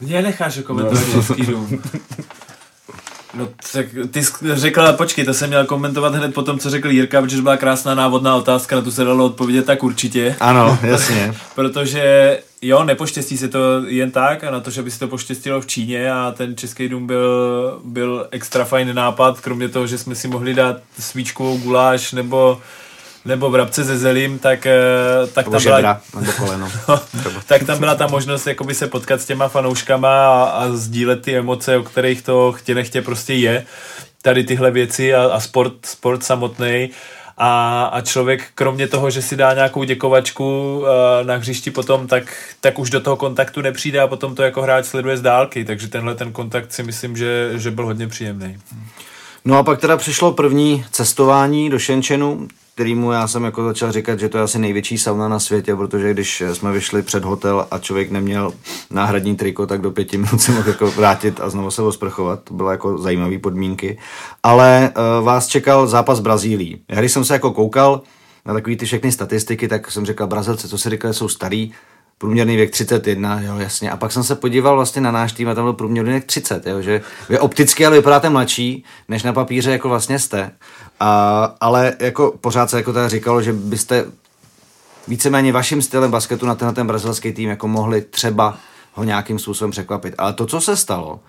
Mě 0.00 0.22
necháš 0.22 0.58
komentovat 0.66 1.02
no. 1.16 1.22
Český 1.22 1.46
dům. 1.46 1.68
No, 3.34 3.48
tak 3.72 3.86
ty 4.10 4.20
řekla, 4.52 4.92
počkej, 4.92 5.24
to 5.24 5.34
jsem 5.34 5.48
měl 5.48 5.64
komentovat 5.66 6.14
hned 6.14 6.34
po 6.34 6.42
tom, 6.42 6.58
co 6.58 6.70
řekl 6.70 6.90
Jirka, 6.90 7.22
protože 7.22 7.42
byla 7.42 7.56
krásná 7.56 7.94
návodná 7.94 8.36
otázka, 8.36 8.76
na 8.76 8.82
tu 8.82 8.90
se 8.90 9.04
dalo 9.04 9.24
odpovědět 9.24 9.66
tak 9.66 9.82
určitě. 9.82 10.36
Ano, 10.40 10.78
jasně. 10.82 11.34
Protože 11.54 12.38
jo, 12.62 12.84
nepoštěstí 12.84 13.38
se 13.38 13.48
to 13.48 13.58
jen 13.86 14.10
tak 14.10 14.44
a 14.44 14.50
na 14.50 14.60
to, 14.60 14.70
že 14.70 14.82
by 14.82 14.90
se 14.90 14.98
to 14.98 15.08
poštěstilo 15.08 15.60
v 15.60 15.66
Číně 15.66 16.12
a 16.12 16.34
ten 16.36 16.56
Český 16.56 16.88
dům 16.88 17.06
byl, 17.06 17.80
byl 17.84 18.26
extra 18.30 18.64
fajn 18.64 18.94
nápad, 18.94 19.40
kromě 19.40 19.68
toho, 19.68 19.86
že 19.86 19.98
jsme 19.98 20.14
si 20.14 20.28
mohli 20.28 20.54
dát 20.54 20.76
svíčkovou 20.98 21.58
guláš 21.58 22.12
nebo 22.12 22.60
nebo 23.24 23.50
vrabce 23.50 23.84
ze 23.84 23.98
zelím, 23.98 24.38
tak, 24.38 24.66
eh, 24.66 24.72
tak 25.32 25.44
tam 25.44 25.50
byla, 25.50 25.60
žebra, 25.60 26.00
nebo 26.20 26.32
koleno. 26.32 26.68
tak 27.46 27.64
tam 27.64 27.78
byla 27.78 27.94
ta 27.94 28.06
možnost 28.06 28.46
jakoby 28.46 28.74
se 28.74 28.86
potkat 28.86 29.20
s 29.20 29.26
těma 29.26 29.48
fanouškama 29.48 30.26
a, 30.26 30.44
a 30.44 30.68
sdílet 30.68 31.22
ty 31.22 31.36
emoce, 31.36 31.76
o 31.76 31.82
kterých 31.82 32.22
to 32.22 32.52
chtě 32.52 32.74
nechtě 32.74 33.02
prostě 33.02 33.34
je. 33.34 33.64
Tady 34.22 34.44
tyhle 34.44 34.70
věci 34.70 35.14
a, 35.14 35.24
a 35.24 35.40
sport, 35.40 35.86
sport 35.86 36.24
samotný. 36.24 36.90
A, 37.38 37.84
a 37.84 38.00
člověk, 38.00 38.44
kromě 38.54 38.88
toho, 38.88 39.10
že 39.10 39.22
si 39.22 39.36
dá 39.36 39.54
nějakou 39.54 39.84
děkovačku 39.84 40.78
uh, 40.78 40.86
na 41.26 41.36
hřišti 41.36 41.70
potom, 41.70 42.06
tak, 42.06 42.34
tak 42.60 42.78
už 42.78 42.90
do 42.90 43.00
toho 43.00 43.16
kontaktu 43.16 43.60
nepřijde 43.60 44.00
a 44.00 44.06
potom 44.06 44.34
to 44.34 44.42
jako 44.42 44.62
hráč 44.62 44.84
sleduje 44.84 45.16
z 45.16 45.22
dálky. 45.22 45.64
Takže 45.64 45.88
tenhle 45.88 46.14
ten 46.14 46.32
kontakt 46.32 46.72
si 46.72 46.82
myslím, 46.82 47.16
že, 47.16 47.50
že 47.54 47.70
byl 47.70 47.86
hodně 47.86 48.08
příjemný. 48.08 48.58
No 49.44 49.58
a 49.58 49.62
pak 49.62 49.80
teda 49.80 49.96
přišlo 49.96 50.32
první 50.32 50.84
cestování 50.90 51.70
do 51.70 51.78
Shenzhenu, 51.78 52.48
kterýmu 52.74 53.12
já 53.12 53.28
jsem 53.28 53.44
jako 53.44 53.64
začal 53.64 53.92
říkat, 53.92 54.18
že 54.20 54.28
to 54.28 54.38
je 54.38 54.44
asi 54.44 54.58
největší 54.58 54.98
sauna 54.98 55.28
na 55.28 55.40
světě, 55.40 55.76
protože 55.76 56.14
když 56.14 56.42
jsme 56.52 56.72
vyšli 56.72 57.02
před 57.02 57.24
hotel 57.24 57.66
a 57.70 57.78
člověk 57.78 58.10
neměl 58.10 58.52
náhradní 58.90 59.36
triko, 59.36 59.66
tak 59.66 59.80
do 59.80 59.90
pěti 59.90 60.18
minut 60.18 60.40
se 60.40 60.52
mohl 60.52 60.68
jako 60.68 60.90
vrátit 60.90 61.40
a 61.40 61.50
znovu 61.50 61.70
se 61.70 61.82
osprchovat. 61.82 62.40
To 62.44 62.54
bylo 62.54 62.70
jako 62.70 62.98
zajímavé 62.98 63.38
podmínky. 63.38 63.98
Ale 64.42 64.92
uh, 64.96 65.24
vás 65.24 65.46
čekal 65.46 65.86
zápas 65.86 66.20
Brazílií. 66.20 66.80
Já 66.88 67.00
když 67.00 67.12
jsem 67.12 67.24
se 67.24 67.32
jako 67.34 67.50
koukal 67.50 68.02
na 68.46 68.54
takové 68.54 68.76
ty 68.76 68.86
všechny 68.86 69.12
statistiky, 69.12 69.68
tak 69.68 69.90
jsem 69.90 70.06
říkal, 70.06 70.26
Brazilce, 70.26 70.68
co 70.68 70.78
si 70.78 70.90
říkali, 70.90 71.14
jsou 71.14 71.28
starý, 71.28 71.72
průměrný 72.18 72.56
věk 72.56 72.70
31, 72.70 73.40
jo, 73.40 73.58
jasně. 73.58 73.90
A 73.90 73.96
pak 73.96 74.12
jsem 74.12 74.24
se 74.24 74.34
podíval 74.34 74.76
vlastně 74.76 75.02
na 75.02 75.10
náš 75.10 75.32
tým 75.32 75.48
a 75.48 75.54
tam 75.54 75.64
byl 75.64 75.72
průměrný 75.72 76.10
věk 76.10 76.24
30, 76.24 76.66
jo, 76.66 76.82
že 76.82 77.02
vy 77.28 77.38
opticky 77.38 77.86
ale 77.86 77.96
vypadáte 77.96 78.30
mladší, 78.30 78.84
než 79.08 79.22
na 79.22 79.32
papíře 79.32 79.70
jako 79.70 79.88
vlastně 79.88 80.18
jste. 80.18 80.50
A, 81.00 81.54
ale 81.60 81.92
jako 81.98 82.34
pořád 82.40 82.70
se 82.70 82.76
jako 82.76 82.92
teda 82.92 83.08
říkalo, 83.08 83.42
že 83.42 83.52
byste 83.52 84.04
víceméně 85.08 85.52
vaším 85.52 85.82
stylem 85.82 86.10
basketu 86.10 86.46
na 86.46 86.54
tenhle 86.54 86.74
ten 86.74 86.86
brazilský 86.86 87.32
tým 87.32 87.48
jako 87.48 87.68
mohli 87.68 88.02
třeba 88.02 88.56
ho 88.92 89.04
nějakým 89.04 89.38
způsobem 89.38 89.70
překvapit. 89.70 90.14
Ale 90.18 90.32
to, 90.32 90.46
co 90.46 90.60
se 90.60 90.76
stalo, 90.76 91.20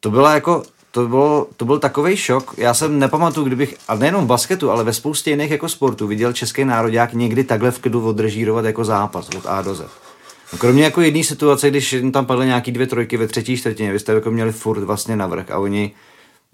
to 0.00 0.10
bylo 0.10 0.28
jako 0.28 0.62
to, 0.90 1.08
bylo, 1.08 1.46
to 1.56 1.64
byl 1.64 1.78
takový 1.78 2.16
šok. 2.16 2.54
Já 2.56 2.74
jsem 2.74 2.98
nepamatuju, 2.98 3.46
kdybych, 3.46 3.76
a 3.88 3.94
nejenom 3.94 4.24
v 4.24 4.26
basketu, 4.26 4.70
ale 4.70 4.84
ve 4.84 4.92
spoustě 4.92 5.30
jiných 5.30 5.50
jako 5.50 5.68
sportů 5.68 6.06
viděl 6.06 6.32
český 6.32 6.64
národák 6.64 7.12
někdy 7.12 7.44
takhle 7.44 7.70
v 7.70 7.78
klidu 7.78 8.08
odrežírovat 8.08 8.64
jako 8.64 8.84
zápas 8.84 9.28
od 9.28 9.46
A 9.46 9.62
do 9.62 9.74
Z. 9.74 10.05
No, 10.52 10.58
kromě 10.58 10.84
jako 10.84 11.00
jedné 11.00 11.24
situace, 11.24 11.70
když 11.70 11.96
tam 12.12 12.26
padly 12.26 12.46
nějaký 12.46 12.72
dvě 12.72 12.86
trojky 12.86 13.16
ve 13.16 13.26
třetí 13.26 13.56
čtvrtině, 13.56 13.92
vy 13.92 13.98
jste 13.98 14.12
jako 14.12 14.30
měli 14.30 14.52
furt 14.52 14.84
vlastně 14.84 15.16
navrh 15.16 15.50
a 15.50 15.58
oni 15.58 15.92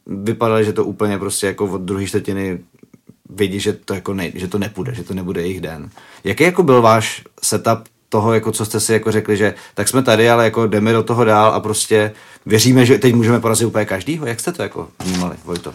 vypadali, 0.06 0.64
že 0.64 0.72
to 0.72 0.84
úplně 0.84 1.18
prostě 1.18 1.46
jako 1.46 1.66
od 1.66 1.80
druhé 1.80 2.06
čtvrtiny 2.06 2.58
vidí, 3.30 3.60
že 3.60 3.72
to, 3.72 3.94
jako 3.94 4.14
ne, 4.14 4.30
že 4.34 4.48
to 4.48 4.58
nepůjde, 4.58 4.94
že 4.94 5.04
to 5.04 5.14
nebude 5.14 5.40
jejich 5.40 5.60
den. 5.60 5.90
Jaký 6.24 6.44
jako 6.44 6.62
byl 6.62 6.82
váš 6.82 7.22
setup 7.42 7.78
toho, 8.08 8.34
jako 8.34 8.52
co 8.52 8.64
jste 8.64 8.80
si 8.80 8.92
jako 8.92 9.12
řekli, 9.12 9.36
že 9.36 9.54
tak 9.74 9.88
jsme 9.88 10.02
tady, 10.02 10.30
ale 10.30 10.44
jako 10.44 10.66
jdeme 10.66 10.92
do 10.92 11.02
toho 11.02 11.24
dál 11.24 11.54
a 11.54 11.60
prostě 11.60 12.12
věříme, 12.46 12.86
že 12.86 12.98
teď 12.98 13.14
můžeme 13.14 13.40
porazit 13.40 13.66
úplně 13.66 13.84
každýho? 13.84 14.26
Jak 14.26 14.40
jste 14.40 14.52
to 14.52 14.62
jako 14.62 14.88
vnímali, 15.04 15.36
Vojto? 15.44 15.74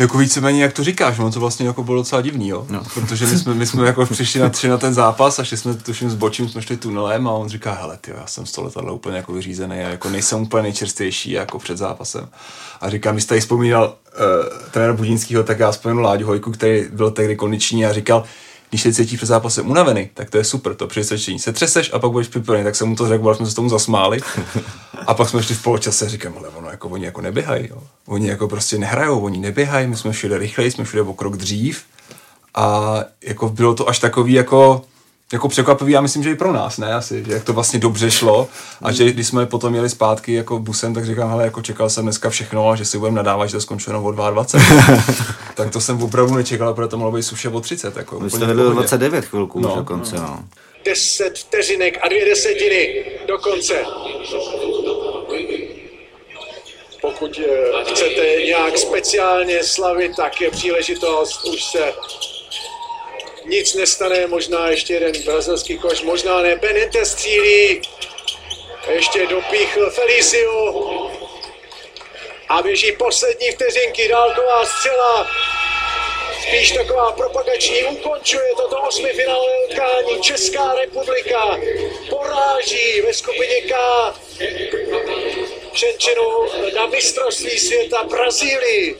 Jako 0.00 0.18
víceméně, 0.18 0.62
jak 0.62 0.72
to 0.72 0.84
říkáš, 0.84 1.18
no 1.18 1.32
to 1.32 1.40
vlastně 1.40 1.66
jako 1.66 1.82
bylo 1.84 1.96
docela 1.96 2.22
divný, 2.22 2.48
jo. 2.48 2.66
No. 2.68 2.82
Protože 2.94 3.26
my 3.26 3.38
jsme, 3.38 3.54
my 3.54 3.66
jsme 3.66 3.86
jako 3.86 4.06
přišli 4.06 4.40
na, 4.40 4.48
tři 4.48 4.68
na 4.68 4.78
ten 4.78 4.94
zápas 4.94 5.38
a 5.38 5.44
šli 5.44 5.56
jsme 5.56 5.74
tuším 5.74 6.10
s 6.10 6.14
bočím, 6.14 6.48
jsme 6.48 6.62
šli 6.62 6.76
tunelem 6.76 7.28
a 7.28 7.32
on 7.32 7.48
říká, 7.48 7.72
hele, 7.72 7.98
tyjo, 8.00 8.16
já 8.20 8.26
jsem 8.26 8.46
z 8.46 8.52
toho 8.52 8.64
letadla 8.64 8.92
úplně 8.92 9.16
jako 9.16 9.32
vyřízený 9.32 9.76
a 9.76 9.88
jako 9.88 10.10
nejsem 10.10 10.42
úplně 10.42 10.62
nejčerstvější 10.62 11.30
jako 11.30 11.58
před 11.58 11.78
zápasem. 11.78 12.28
A 12.80 12.90
říká, 12.90 13.12
mi 13.12 13.20
jste 13.20 13.28
tady 13.28 13.40
vzpomínal 13.40 13.84
uh, 13.84 14.70
trenér 14.70 14.92
Budínského, 14.92 15.42
tak 15.42 15.58
já 15.58 15.70
vzpomínal 15.70 16.04
Láďu 16.04 16.26
Hojku, 16.26 16.50
který 16.50 16.84
byl 16.92 17.10
tehdy 17.10 17.36
kondiční 17.36 17.86
a 17.86 17.92
říkal, 17.92 18.24
když 18.70 18.82
se 18.82 18.94
cítíš 18.94 19.16
před 19.16 19.26
zápasem 19.26 19.70
unavený, 19.70 20.10
tak 20.14 20.30
to 20.30 20.38
je 20.38 20.44
super, 20.44 20.74
to 20.74 20.86
při 20.86 21.04
cvičení 21.04 21.38
se 21.38 21.52
třeseš 21.52 21.90
a 21.92 21.98
pak 21.98 22.10
budeš 22.10 22.28
připravený, 22.28 22.64
tak 22.64 22.76
jsem 22.76 22.88
mu 22.88 22.96
to 22.96 23.08
řekl, 23.08 23.34
jsme 23.34 23.46
se 23.46 23.54
tomu 23.54 23.68
zasmáli. 23.68 24.20
A 25.06 25.14
pak 25.14 25.28
jsme 25.28 25.42
šli 25.42 25.54
v 25.54 25.62
poločase 25.62 26.06
a 26.06 26.08
říkám, 26.08 26.34
ale 26.38 26.48
ono 26.48 26.70
jako 26.70 26.88
oni 26.88 27.04
jako 27.04 27.20
neběhají, 27.20 27.68
jo. 27.68 27.82
Oni 28.06 28.28
jako 28.28 28.48
prostě 28.48 28.78
nehrajou, 28.78 29.20
oni 29.20 29.38
neběhají, 29.38 29.86
my 29.86 29.96
jsme 29.96 30.12
šli 30.12 30.38
rychleji, 30.38 30.70
jsme 30.70 30.86
šli 30.86 31.00
o 31.00 31.14
krok 31.14 31.36
dřív 31.36 31.82
a 32.54 32.98
jako 33.24 33.48
bylo 33.48 33.74
to 33.74 33.88
až 33.88 33.98
takový 33.98 34.32
jako 34.32 34.84
jako 35.32 35.48
překvapivý, 35.48 35.92
já 35.92 36.00
myslím, 36.00 36.22
že 36.22 36.30
i 36.30 36.34
pro 36.34 36.52
nás, 36.52 36.78
ne 36.78 36.94
asi, 36.94 37.24
že 37.24 37.32
jak 37.32 37.44
to 37.44 37.52
vlastně 37.52 37.78
dobře 37.78 38.10
šlo 38.10 38.48
a 38.82 38.92
že 38.92 39.12
když 39.12 39.26
jsme 39.26 39.46
potom 39.46 39.74
jeli 39.74 39.88
zpátky 39.90 40.34
jako 40.34 40.58
busem, 40.58 40.94
tak 40.94 41.06
říkám, 41.06 41.30
hele, 41.30 41.44
jako 41.44 41.62
čekal 41.62 41.90
jsem 41.90 42.04
dneska 42.04 42.30
všechno 42.30 42.70
a 42.70 42.76
že 42.76 42.84
si 42.84 42.98
budeme 42.98 43.16
nadávat, 43.16 43.46
že 43.46 43.52
to 43.52 43.60
skončilo 43.60 44.02
o 44.02 44.12
22. 44.12 45.04
tak 45.54 45.70
to 45.70 45.80
jsem 45.80 46.02
opravdu 46.02 46.34
nečekal, 46.34 46.74
protože 46.74 46.88
to 46.88 46.98
mohlo 46.98 47.12
být 47.12 47.22
suše 47.22 47.48
o 47.48 47.60
30. 47.60 47.96
Jako, 47.96 48.20
My 48.20 48.30
jsme 48.30 48.46
byli 48.46 48.72
29 48.72 49.24
chvilku 49.24 49.60
no, 49.60 49.68
už 49.68 49.74
dokonce, 49.76 50.16
no. 50.16 50.22
no. 50.22 50.44
10 50.84 51.38
vteřinek 51.38 51.98
a 52.02 52.08
dvě 52.08 52.24
desetiny 52.24 53.04
do 53.28 53.38
konce. 53.38 53.84
Pokud 57.00 57.38
eh, 57.38 57.84
chcete 57.84 58.22
nějak 58.44 58.78
speciálně 58.78 59.64
slavit, 59.64 60.16
tak 60.16 60.40
je 60.40 60.50
příležitost 60.50 61.44
už 61.44 61.64
se 61.64 61.92
nic 63.44 63.74
nestane, 63.74 64.26
možná 64.26 64.68
ještě 64.68 64.94
jeden 64.94 65.22
brazilský 65.22 65.78
koš, 65.78 66.02
možná 66.02 66.42
ne, 66.42 66.56
Benete 66.56 67.04
střílí, 67.04 67.82
ještě 68.88 69.26
dopíchl 69.26 69.90
Feliciu 69.90 71.10
a 72.48 72.62
běží 72.62 72.92
poslední 72.92 73.50
vteřinky, 73.50 74.08
dálková 74.08 74.66
střela, 74.66 75.26
spíš 76.42 76.72
taková 76.72 77.12
propagační, 77.12 77.84
ukončuje 77.84 78.48
toto 78.56 78.80
osmifinálové 78.80 79.64
utkání. 79.70 80.22
Česká 80.22 80.74
republika 80.74 81.58
poráží 82.10 83.00
ve 83.00 83.14
skupině 83.14 83.60
K 83.60 83.74
Čenčinu 85.72 86.22
na 86.76 86.86
mistrovství 86.86 87.58
světa 87.58 87.96
Brazílii. 88.10 88.96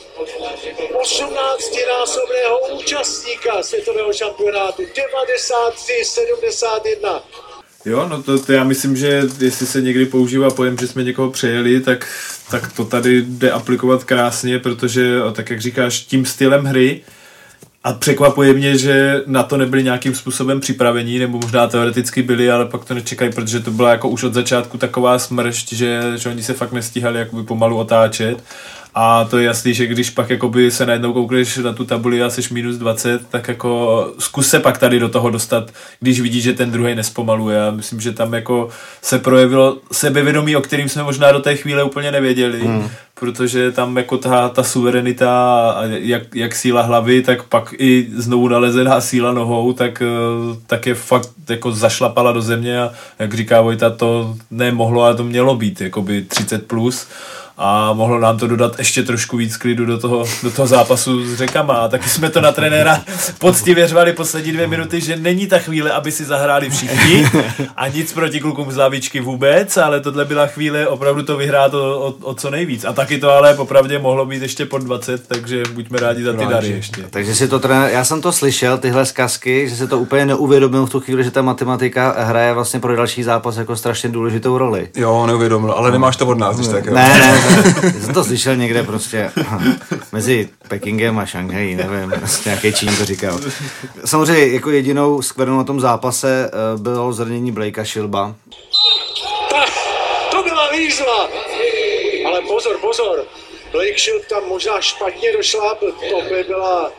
18-násobného 1.03 2.59
účastníka 2.79 3.63
světového 3.63 4.13
šampionátu 4.13 4.83
93-71. 4.83 7.21
Jo, 7.85 8.07
no 8.09 8.23
to, 8.23 8.39
to 8.39 8.53
já 8.53 8.65
myslím, 8.65 8.97
že 8.97 9.23
jestli 9.41 9.67
se 9.67 9.81
někdy 9.81 10.07
používá 10.07 10.51
pojem, 10.51 10.79
že 10.79 10.89
jsme 10.89 11.05
někoho 11.05 11.31
přejeli, 11.31 11.81
tak, 11.81 12.09
tak 12.51 12.73
to 12.73 12.85
tady 12.85 13.23
jde 13.23 13.51
aplikovat 13.51 14.05
krásně, 14.05 14.59
protože, 14.59 15.17
tak 15.33 15.51
jak 15.51 15.61
říkáš, 15.61 16.01
tím 16.01 16.27
stylem 16.27 16.65
hry, 16.65 17.01
a 17.85 17.93
překvapuje 17.93 18.55
mě, 18.55 18.79
že 18.79 19.23
na 19.27 19.43
to 19.43 19.57
nebyli 19.57 19.83
nějakým 19.83 20.15
způsobem 20.15 20.61
připravení, 20.61 21.19
nebo 21.19 21.39
možná 21.39 21.67
teoreticky 21.67 22.23
byli, 22.23 22.51
ale 22.51 22.67
pak 22.67 22.85
to 22.85 22.95
nečekají, 22.95 23.33
protože 23.33 23.61
to 23.61 23.71
byla 23.71 23.91
jako 23.91 24.09
už 24.09 24.23
od 24.23 24.35
začátku 24.35 24.79
taková 24.79 25.19
smršť, 25.19 25.73
že, 25.73 26.03
že 26.17 26.29
oni 26.29 26.43
se 26.43 26.55
fakt 26.55 26.73
nestíhali 26.73 27.19
jakoby 27.19 27.43
pomalu 27.43 27.77
otáčet 27.77 28.45
a 28.95 29.25
to 29.25 29.39
je 29.39 29.45
jasný, 29.45 29.75
že 29.75 29.87
když 29.87 30.11
pak 30.11 30.31
jakoby 30.31 30.71
se 30.71 30.87
najednou 30.87 31.13
koukneš 31.13 31.57
na 31.57 31.73
tu 31.73 31.85
tabuli 31.85 32.23
a 32.23 32.31
jsi 32.31 32.55
minus 32.55 32.77
20, 32.77 33.29
tak 33.29 33.49
jako 33.49 34.13
zkus 34.19 34.49
se 34.49 34.61
pak 34.61 34.79
tady 34.79 34.99
do 34.99 35.09
toho 35.09 35.31
dostat, 35.31 35.71
když 36.01 36.21
vidíš, 36.21 36.43
že 36.43 36.53
ten 36.53 36.71
druhý 36.71 36.95
nespomaluje. 36.95 37.57
Já 37.57 37.71
myslím, 37.71 38.01
že 38.01 38.13
tam 38.13 38.33
jako 38.33 38.69
se 39.03 39.19
projevilo 39.19 39.79
sebevědomí, 39.93 40.57
o 40.57 40.61
kterým 40.61 40.89
jsme 40.89 41.03
možná 41.03 41.33
do 41.33 41.41
té 41.41 41.57
chvíle 41.57 41.85
úplně 41.85 42.13
nevěděli, 42.13 42.61
hmm. 42.61 42.89
protože 43.15 43.73
tam 43.73 43.97
jako 43.97 44.19
ta, 44.19 44.49
ta 44.49 44.63
suverenita, 44.63 45.75
jak, 45.89 46.35
jak 46.35 46.55
síla 46.55 46.83
hlavy, 46.83 47.23
tak 47.23 47.43
pak 47.43 47.75
i 47.79 48.09
znovu 48.17 48.49
nalezená 48.49 49.01
síla 49.01 49.33
nohou, 49.33 49.73
tak, 49.73 50.03
eh, 50.03 50.57
tak 50.67 50.87
je 50.87 50.95
fakt 50.95 51.31
jako 51.49 51.73
zašlapala 51.73 52.33
do 52.33 52.43
země 52.43 52.81
a 52.81 52.91
jak 53.19 53.35
říká 53.35 53.61
Vojta, 53.61 53.91
to 53.91 54.37
nemohlo, 54.51 55.03
ale 55.03 55.15
to 55.15 55.25
mělo 55.25 55.57
být, 55.57 55.81
jakoby 55.81 56.23
30 56.23 56.67
plus 56.67 57.07
a 57.63 57.93
mohlo 57.93 58.19
nám 58.19 58.39
to 58.39 58.47
dodat 58.47 58.79
ještě 58.79 59.03
trošku 59.03 59.37
víc 59.37 59.57
klidu 59.57 59.87
do 59.87 59.99
toho, 59.99 60.25
do 60.43 60.51
toho 60.51 60.69
zápasu 60.69 61.27
s 61.27 61.35
řekama. 61.35 61.75
A 61.75 61.89
taky 61.89 62.09
jsme 62.09 62.31
to 62.31 62.41
na 62.41 62.53
trenéra 62.53 63.01
poctivě 63.39 63.89
řvali 63.89 64.13
poslední 64.13 64.53
dvě 64.53 64.67
minuty, 64.67 65.01
že 65.01 65.17
není 65.17 65.47
ta 65.47 65.59
chvíle, 65.59 65.91
aby 65.91 66.13
si 66.13 66.25
zahráli 66.25 66.71
všichni 66.71 67.27
a 67.77 67.89
nic 67.89 68.13
proti 68.13 68.41
klukům 68.41 68.73
z 68.73 68.77
lavičky 68.77 69.21
vůbec, 69.21 69.77
ale 69.77 70.01
tohle 70.01 70.25
byla 70.25 70.47
chvíle 70.47 70.87
opravdu 70.87 71.23
to 71.23 71.37
vyhrát 71.37 71.75
o, 71.75 71.99
o, 71.99 72.15
o, 72.23 72.35
co 72.35 72.51
nejvíc. 72.51 72.85
A 72.85 72.93
taky 72.93 73.19
to 73.19 73.31
ale 73.31 73.55
popravdě 73.55 73.99
mohlo 73.99 74.27
být 74.27 74.43
ještě 74.43 74.67
pod 74.67 74.83
20, 74.83 75.29
takže 75.29 75.63
buďme 75.75 75.99
rádi 75.99 76.23
za 76.23 76.33
ty 76.33 76.47
dary 76.47 76.69
ještě. 76.69 77.05
Takže 77.11 77.35
si 77.35 77.49
to 77.49 77.59
trenér, 77.59 77.91
já 77.93 78.05
jsem 78.05 78.21
to 78.21 78.33
slyšel, 78.33 78.79
tyhle 78.79 79.07
zkazky, 79.07 79.69
že 79.69 79.77
se 79.77 79.87
to 79.87 79.99
úplně 79.99 80.27
neuvědomil 80.27 80.87
v 80.87 80.91
tu 80.91 81.01
chvíli, 81.01 81.25
že 81.25 81.31
ta 81.31 81.43
matematika 81.43 82.15
hraje 82.19 82.53
vlastně 82.53 82.81
pro 82.81 82.97
další 82.97 83.23
zápas 83.23 83.57
jako 83.57 83.77
strašně 83.77 84.09
důležitou 84.09 84.59
roli. 84.59 84.89
Jo, 84.97 85.27
neuvědomil, 85.27 85.73
ale 85.73 85.91
nemáš 85.91 86.17
to 86.17 86.27
od 86.27 86.39
nás, 86.39 86.57
když 86.57 86.69
tak 86.69 86.87
jo. 86.87 86.95
Ne, 86.95 87.19
ne, 87.19 87.50
já 87.51 87.63
jsem 88.05 88.15
to 88.15 88.25
slyšel 88.25 88.57
někde 88.57 88.83
prostě 88.83 89.33
mezi 90.13 90.49
Pekingem 90.69 91.19
a 91.19 91.27
Šanghají, 91.27 91.75
nevím, 91.75 92.11
prostě 92.19 92.49
nějaký 92.49 92.73
Čín 92.73 92.97
to 92.97 93.05
říkal. 93.05 93.41
Samozřejmě 94.05 94.47
jako 94.47 94.71
jedinou 94.71 95.23
skvrnou 95.23 95.57
na 95.57 95.65
tom 95.65 95.81
zápase 95.81 96.51
eh, 96.53 96.79
bylo 96.79 97.13
zrnění 97.13 97.53
Blakea 97.53 97.85
Šilba. 97.85 98.35
To 100.31 100.43
byla 100.43 100.71
výzva! 100.71 101.29
Ale 102.27 102.41
pozor, 102.43 102.79
pozor, 102.81 103.25
Blake 103.73 103.99
Shield 103.99 104.27
tam 104.27 104.45
možná 104.49 104.81
špatně 104.81 105.33
došla, 105.33 105.75
to 105.75 105.87
by 106.29 106.45
byla 106.45 106.93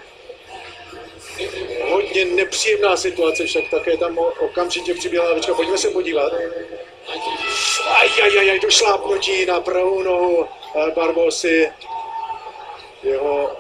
hodně 1.90 2.26
nepříjemná 2.26 2.98
situace, 2.98 3.46
však 3.46 3.64
také 3.72 3.98
tam 3.98 4.18
okamžitě 4.40 4.94
přiběhla 4.94 5.30
lavička. 5.30 5.54
Pojďme 5.54 5.78
se 5.78 5.90
podívat. 5.90 6.32
Ajajaj, 8.02 8.60
došlápnutí 8.60 9.46
na 9.46 9.62
pravou 9.62 10.04
nohu 10.04 10.46
eh, 10.46 10.92
Barbosy. 10.92 11.72
Jeho 13.04 13.52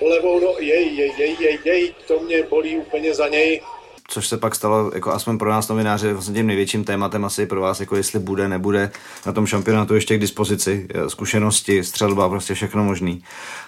levou 0.00 0.40
nohu, 0.40 0.56
jej, 0.58 0.96
jej, 0.96 1.12
jej, 1.18 1.36
jej, 1.40 1.58
jej, 1.64 1.94
to 2.06 2.20
mě 2.20 2.42
bolí 2.42 2.78
úplně 2.78 3.14
za 3.14 3.28
něj 3.28 3.60
což 4.08 4.28
se 4.28 4.36
pak 4.36 4.54
stalo, 4.54 4.90
jako 4.94 5.12
aspoň 5.12 5.38
pro 5.38 5.50
nás 5.50 5.68
novináře, 5.68 6.12
vlastně 6.12 6.34
tím 6.34 6.46
největším 6.46 6.84
tématem 6.84 7.24
asi 7.24 7.46
pro 7.46 7.60
vás, 7.60 7.80
jako 7.80 7.96
jestli 7.96 8.18
bude, 8.18 8.48
nebude 8.48 8.90
na 9.26 9.32
tom 9.32 9.46
šampionátu 9.46 9.94
ještě 9.94 10.16
k 10.16 10.20
dispozici, 10.20 10.86
eh, 10.94 11.10
zkušenosti, 11.10 11.84
střelba, 11.84 12.28
prostě 12.28 12.54
všechno 12.54 12.84
možný. 12.84 13.22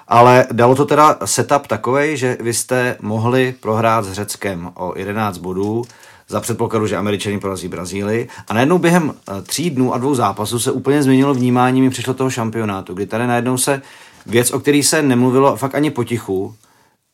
Ale 0.09 0.47
dalo 0.53 0.75
to 0.75 0.85
teda 0.85 1.19
setup 1.25 1.67
takovej, 1.67 2.17
že 2.17 2.37
vy 2.41 2.55
jste 2.55 2.97
mohli 3.01 3.55
prohrát 3.61 4.05
s 4.05 4.13
Řeckem 4.13 4.71
o 4.75 4.93
11 4.97 5.39
bodů, 5.39 5.85
za 6.29 6.41
předpokladu, 6.41 6.87
že 6.87 6.97
Američani 6.97 7.41
porazí 7.41 7.69
Brazílii. 7.69 8.29
A 8.49 8.55
najednou 8.55 8.79
během 8.79 9.15
eh, 9.15 9.43
tří 9.43 9.71
dnů 9.71 9.95
a 9.95 9.99
dvou 9.99 10.15
zápasů 10.15 10.59
se 10.59 10.73
úplně 10.73 11.03
změnilo 11.03 11.35
vnímání 11.35 11.83
mi 11.83 11.91
přišlo 11.91 12.15
toho 12.15 12.31
šampionátu, 12.31 12.95
kdy 12.95 13.07
tady 13.07 13.27
najednou 13.27 13.59
se 13.59 13.83
věc, 14.27 14.51
o 14.51 14.61
který 14.61 14.83
se 14.83 15.03
nemluvilo 15.03 15.57
fakt 15.57 15.75
ani 15.75 15.91
potichu, 15.91 16.55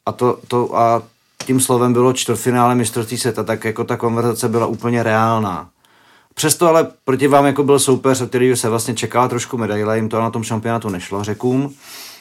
a 0.07 0.13
to, 0.13 0.39
to 0.49 0.77
a 0.77 1.03
tím 1.45 1.61
slovem 1.61 1.93
bylo 1.93 2.13
čtvrtfinále 2.13 2.75
mistrovství 2.75 3.19
světa, 3.19 3.43
tak 3.45 3.65
jako 3.65 3.85
ta 3.85 3.97
konverzace 3.97 4.49
byla 4.49 4.67
úplně 4.67 5.03
reálná. 5.03 5.69
Přesto 6.35 6.69
ale 6.69 6.87
proti 7.05 7.29
vám 7.29 7.47
jako 7.47 7.65
byl 7.65 7.79
soupeř, 7.79 8.21
o 8.21 8.27
který 8.27 8.57
se 8.57 8.69
vlastně 8.69 8.95
čekala 8.95 9.29
trošku 9.29 9.59
medaile, 9.59 9.97
jim 9.97 10.09
to 10.09 10.21
na 10.21 10.31
tom 10.31 10.45
šampionátu 10.45 10.89
nešlo, 10.89 11.25
řekům. 11.25 11.75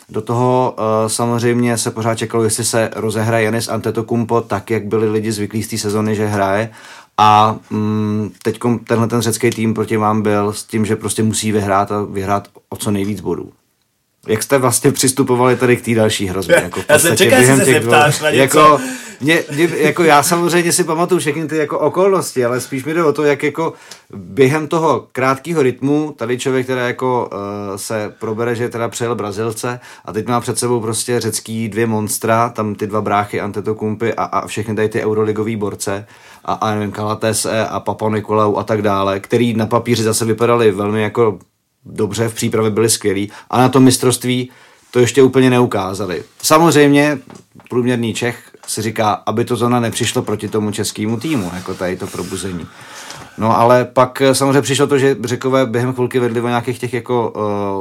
Do 0.09 0.21
toho 0.21 0.75
uh, 0.77 1.07
samozřejmě 1.07 1.77
se 1.77 1.91
pořád 1.91 2.15
čekalo, 2.15 2.43
jestli 2.43 2.65
se 2.65 2.89
rozehraje 2.95 3.45
Janis 3.45 3.67
Antetokounmpo 3.67 4.41
tak, 4.41 4.69
jak 4.69 4.85
byli 4.85 5.09
lidi 5.09 5.31
zvyklí 5.31 5.63
z 5.63 5.67
té 5.67 5.77
sezony, 5.77 6.15
že 6.15 6.27
hraje. 6.27 6.69
A 7.17 7.55
mm, 7.69 8.31
teď 8.43 8.59
tenhle 8.87 9.07
ten 9.07 9.21
řecký 9.21 9.49
tým 9.49 9.73
proti 9.73 9.97
vám 9.97 10.21
byl 10.21 10.53
s 10.53 10.63
tím, 10.63 10.85
že 10.85 10.95
prostě 10.95 11.23
musí 11.23 11.51
vyhrát 11.51 11.91
a 11.91 12.03
vyhrát 12.03 12.47
o 12.69 12.75
co 12.75 12.91
nejvíc 12.91 13.21
bodů. 13.21 13.51
Jak 14.27 14.43
jste 14.43 14.57
vlastně 14.57 14.91
přistupovali 14.91 15.55
tady 15.55 15.77
k 15.77 15.85
té 15.85 15.95
další 15.95 16.25
hrozbě? 16.25 16.61
Jako 16.63 16.81
v 16.81 16.85
já 16.89 16.99
se 16.99 17.17
čekám, 17.17 17.43
že 17.43 17.55
se 17.55 17.65
zeptáš 17.65 18.21
na 18.21 18.31
něco. 18.31 18.59
Jako, 18.59 18.79
mě, 19.21 19.43
mě, 19.51 19.69
jako 19.77 20.03
já 20.03 20.23
samozřejmě 20.23 20.71
si 20.71 20.83
pamatuju 20.83 21.19
všechny 21.19 21.47
ty 21.47 21.57
jako 21.57 21.79
okolnosti, 21.79 22.45
ale 22.45 22.61
spíš 22.61 22.85
mi 22.85 22.93
jde 22.93 23.03
o 23.03 23.13
to, 23.13 23.23
jak 23.23 23.43
jako 23.43 23.73
během 24.15 24.67
toho 24.67 25.07
krátkého 25.11 25.61
rytmu 25.61 26.13
tady 26.17 26.37
člověk 26.37 26.67
teda 26.67 26.87
jako 26.87 27.29
uh, 27.31 27.75
se 27.75 28.13
probere, 28.19 28.55
že 28.55 28.69
teda 28.69 28.89
přejel 28.89 29.15
Brazilce 29.15 29.79
a 30.05 30.13
teď 30.13 30.27
má 30.27 30.41
před 30.41 30.59
sebou 30.59 30.79
prostě 30.79 31.19
řecký 31.19 31.69
dvě 31.69 31.87
monstra, 31.87 32.49
tam 32.49 32.75
ty 32.75 32.87
dva 32.87 33.01
bráchy 33.01 33.41
Antetokumpy 33.41 34.13
a, 34.13 34.23
a 34.23 34.47
všechny 34.47 34.75
tady 34.75 34.89
ty 34.89 35.03
euroligový 35.03 35.55
borce 35.55 36.05
a, 36.45 36.53
a 36.53 36.75
nevím, 36.75 36.91
Kalatese 36.91 37.67
a 37.67 37.79
Papa 37.79 38.09
Nikolau 38.09 38.55
a 38.55 38.63
tak 38.63 38.81
dále, 38.81 39.19
který 39.19 39.53
na 39.53 39.65
papíře 39.65 40.03
zase 40.03 40.25
vypadali 40.25 40.71
velmi 40.71 41.01
jako 41.01 41.39
dobře, 41.85 42.29
v 42.29 42.33
přípravě 42.33 42.71
byli 42.71 42.89
skvělí 42.89 43.31
a 43.49 43.57
na 43.57 43.69
tom 43.69 43.83
mistrovství 43.83 44.51
to 44.91 44.99
ještě 44.99 45.23
úplně 45.23 45.49
neukázali. 45.49 46.23
Samozřejmě 46.41 47.19
průměrný 47.69 48.13
Čech 48.13 48.51
si 48.67 48.81
říká, 48.81 49.11
aby 49.25 49.45
to 49.45 49.55
zóna 49.55 49.79
nepřišlo 49.79 50.21
proti 50.21 50.47
tomu 50.47 50.71
českému 50.71 51.19
týmu, 51.19 51.51
jako 51.53 51.73
tady 51.73 51.97
to 51.97 52.07
probuzení. 52.07 52.67
No 53.37 53.59
ale 53.59 53.85
pak 53.85 54.21
eh, 54.21 54.35
samozřejmě 54.35 54.61
přišlo 54.61 54.87
to, 54.87 54.97
že 54.97 55.15
Řekové 55.23 55.65
během 55.65 55.93
chvilky 55.93 56.19
vedli 56.19 56.41
o 56.41 56.47
nějakých 56.47 56.79
těch 56.79 56.93
jako 56.93 57.33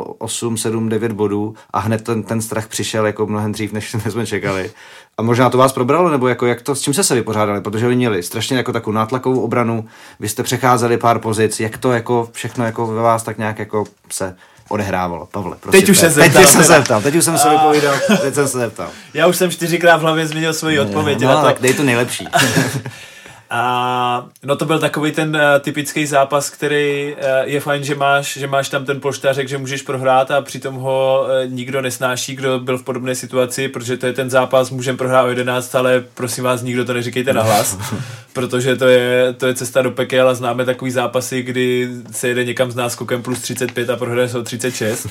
uh, 0.07 0.14
8, 0.18 0.57
7, 0.57 0.88
9 0.88 1.12
bodů 1.12 1.55
a 1.70 1.80
hned 1.80 2.05
ten, 2.05 2.22
ten 2.22 2.42
strach 2.42 2.68
přišel 2.68 3.07
jako 3.07 3.26
mnohem 3.26 3.53
dřív, 3.53 3.72
než 3.72 3.96
jsme 4.09 4.26
čekali. 4.26 4.70
A 5.18 5.22
možná 5.22 5.51
to 5.51 5.59
vás 5.59 5.72
probralo, 5.72 6.11
nebo 6.11 6.28
jako 6.28 6.46
jak 6.46 6.62
to, 6.62 6.74
s 6.74 6.80
čím 6.80 6.94
se 6.94 7.05
se 7.05 7.14
vypořádali, 7.14 7.61
protože 7.61 7.86
oni 7.86 7.96
měli 7.96 8.22
strašně 8.22 8.57
jako 8.57 8.72
takovou 8.72 8.94
nátlakovou 8.94 9.40
obranu, 9.40 9.84
vy 10.20 10.28
jste 10.28 10.42
přecházeli 10.42 10.96
pár 10.96 11.18
pozic, 11.18 11.61
jak 11.61 11.78
to 11.78 11.92
jako 11.92 12.28
všechno 12.32 12.64
jako 12.64 12.86
ve 12.86 13.03
vás 13.03 13.22
tak 13.22 13.38
nějak 13.38 13.59
jako 13.59 13.84
se 14.12 14.36
odehrávalo. 14.68 15.28
Pavle, 15.32 15.57
prosím. 15.61 15.80
Teď 15.80 15.90
už 15.90 16.01
te. 16.01 16.11
se 16.11 16.20
Teď 16.20 16.32
zeptám 16.32 16.46
jsem 16.46 16.62
se 16.62 16.68
zeptal, 16.68 17.03
teď 17.03 17.14
už 17.14 17.24
jsem 17.24 17.38
se 17.38 17.51
vypovídal, 17.51 17.94
teď 18.20 18.34
jsem 18.34 18.48
se 18.48 18.59
zeptal. 18.59 18.88
Já 19.14 19.26
už 19.26 19.36
jsem 19.36 19.51
čtyřikrát 19.51 19.96
v 19.96 20.01
hlavě 20.01 20.26
změnil 20.26 20.55
svoji 20.55 20.80
odpověď. 20.80 21.20
No, 21.20 21.42
tak 21.42 21.61
dej 21.61 21.74
to 21.74 21.82
nejlepší. 21.82 22.28
A 23.53 24.26
no 24.44 24.57
to 24.57 24.64
byl 24.64 24.78
takový 24.78 25.12
ten 25.12 25.36
uh, 25.36 25.42
typický 25.61 26.07
zápas, 26.07 26.51
který 26.51 27.14
uh, 27.14 27.20
je 27.42 27.61
fajn, 27.61 27.84
že 27.84 27.94
máš, 27.94 28.36
že 28.36 28.46
máš 28.46 28.68
tam 28.68 28.84
ten 28.84 29.01
polštářek, 29.01 29.48
že 29.48 29.59
můžeš 29.59 29.82
prohrát 29.82 30.30
a 30.30 30.42
přitom 30.42 30.74
ho 30.74 31.24
uh, 31.24 31.53
nikdo 31.53 31.82
nesnáší, 31.82 32.36
kdo 32.36 32.59
byl 32.59 32.78
v 32.78 32.82
podobné 32.82 33.14
situaci, 33.14 33.68
protože 33.68 33.96
to 33.96 34.07
je 34.07 34.12
ten 34.12 34.30
zápas, 34.30 34.70
můžeme 34.70 34.98
prohrát 34.98 35.24
o 35.24 35.28
11, 35.28 35.74
ale 35.74 36.05
prosím 36.14 36.44
vás, 36.44 36.62
nikdo 36.62 36.84
to 36.84 36.94
neříkejte 36.94 37.32
na 37.32 37.42
hlas, 37.42 37.78
protože 38.32 38.76
to 38.76 38.84
je, 38.84 39.32
to 39.32 39.46
je 39.46 39.55
cesta 39.55 39.82
do 39.82 39.90
pekel 39.90 40.28
a 40.28 40.34
známe 40.34 40.64
takový 40.64 40.90
zápasy, 40.90 41.42
kdy 41.42 41.88
se 42.11 42.28
jede 42.28 42.44
někam 42.44 42.70
z 42.70 42.76
náskokem 42.76 43.22
plus 43.22 43.40
35 43.40 43.90
a 43.90 43.96
prohraje 43.96 44.28
se 44.28 44.38
o 44.38 44.42
36. 44.42 45.09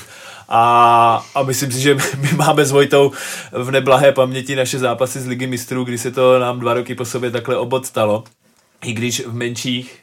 A, 0.48 1.26
a 1.34 1.42
myslím 1.42 1.72
si, 1.72 1.80
že 1.80 1.94
my 1.94 2.32
máme 2.36 2.64
s 2.64 2.70
Vojtou 2.70 3.12
v 3.52 3.70
neblahé 3.70 4.12
paměti 4.12 4.56
naše 4.56 4.78
zápasy 4.78 5.20
z 5.20 5.26
Ligy 5.26 5.46
mistrů, 5.46 5.84
kdy 5.84 5.98
se 5.98 6.10
to 6.10 6.38
nám 6.38 6.60
dva 6.60 6.74
roky 6.74 6.94
po 6.94 7.04
sobě 7.04 7.30
takhle 7.30 7.56
obod 7.56 7.86
stalo. 7.86 8.24
I 8.84 8.92
když 8.92 9.26
v 9.26 9.34
menších, 9.34 9.98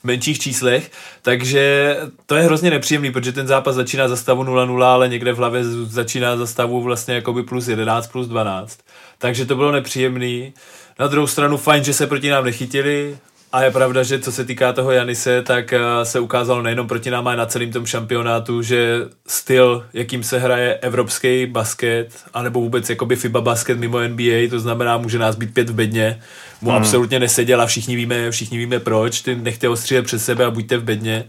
v 0.00 0.04
menších 0.04 0.38
číslech, 0.38 0.90
takže 1.22 1.96
to 2.26 2.36
je 2.36 2.42
hrozně 2.42 2.70
nepříjemný, 2.70 3.12
protože 3.12 3.32
ten 3.32 3.46
zápas 3.46 3.74
začíná 3.74 4.08
za 4.08 4.16
stavu 4.16 4.44
0-0, 4.44 4.82
ale 4.82 5.08
někde 5.08 5.32
v 5.32 5.36
hlavě 5.36 5.64
začíná 5.84 6.36
za 6.36 6.46
stavu 6.46 6.82
vlastně 6.82 7.14
jakoby 7.14 7.42
plus 7.42 7.68
11, 7.68 8.06
plus 8.06 8.28
12. 8.28 8.80
Takže 9.18 9.46
to 9.46 9.56
bylo 9.56 9.72
nepříjemný. 9.72 10.54
Na 10.98 11.06
druhou 11.06 11.26
stranu 11.26 11.56
fajn, 11.56 11.84
že 11.84 11.94
se 11.94 12.06
proti 12.06 12.30
nám 12.30 12.44
nechytili, 12.44 13.18
a 13.52 13.62
je 13.62 13.70
pravda, 13.70 14.02
že 14.02 14.18
co 14.18 14.32
se 14.32 14.44
týká 14.44 14.72
toho 14.72 14.90
Janise, 14.90 15.42
tak 15.42 15.72
eh, 15.72 15.80
se 16.02 16.20
ukázalo 16.20 16.62
nejenom 16.62 16.88
proti 16.88 17.10
nám, 17.10 17.26
ale 17.26 17.36
na 17.36 17.46
celém 17.46 17.72
tom 17.72 17.86
šampionátu, 17.86 18.62
že 18.62 19.00
styl, 19.26 19.86
jakým 19.92 20.22
se 20.22 20.38
hraje 20.38 20.74
evropský 20.74 21.46
basket, 21.46 22.08
anebo 22.34 22.60
vůbec 22.60 22.90
jakoby 22.90 23.16
FIBA 23.16 23.40
basket 23.40 23.78
mimo 23.78 24.00
NBA, 24.00 24.50
to 24.50 24.60
znamená, 24.60 24.98
může 24.98 25.18
nás 25.18 25.36
být 25.36 25.54
pět 25.54 25.70
v 25.70 25.74
bedně, 25.74 26.20
mu 26.60 26.70
hmm. 26.70 26.78
absolutně 26.78 27.18
neseděl 27.18 27.60
a 27.60 27.66
všichni 27.66 27.96
víme, 27.96 28.30
všichni 28.30 28.58
víme 28.58 28.80
proč, 28.80 29.20
ty 29.20 29.34
nechte 29.34 29.68
ho 29.68 29.76
střílet 29.76 30.02
před 30.02 30.18
sebe 30.18 30.44
a 30.44 30.50
buďte 30.50 30.76
v 30.76 30.84
bedně, 30.84 31.24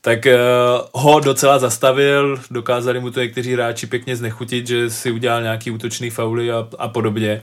tak 0.00 0.26
uh, 0.26 1.02
ho 1.02 1.20
docela 1.20 1.58
zastavil, 1.58 2.40
dokázali 2.50 3.00
mu 3.00 3.10
to 3.10 3.20
někteří 3.20 3.52
hráči 3.52 3.86
pěkně 3.86 4.16
znechutit, 4.16 4.66
že 4.66 4.90
si 4.90 5.10
udělal 5.10 5.42
nějaký 5.42 5.70
útočný 5.70 6.10
fauly 6.10 6.52
a, 6.52 6.68
a 6.78 6.88
podobně. 6.88 7.42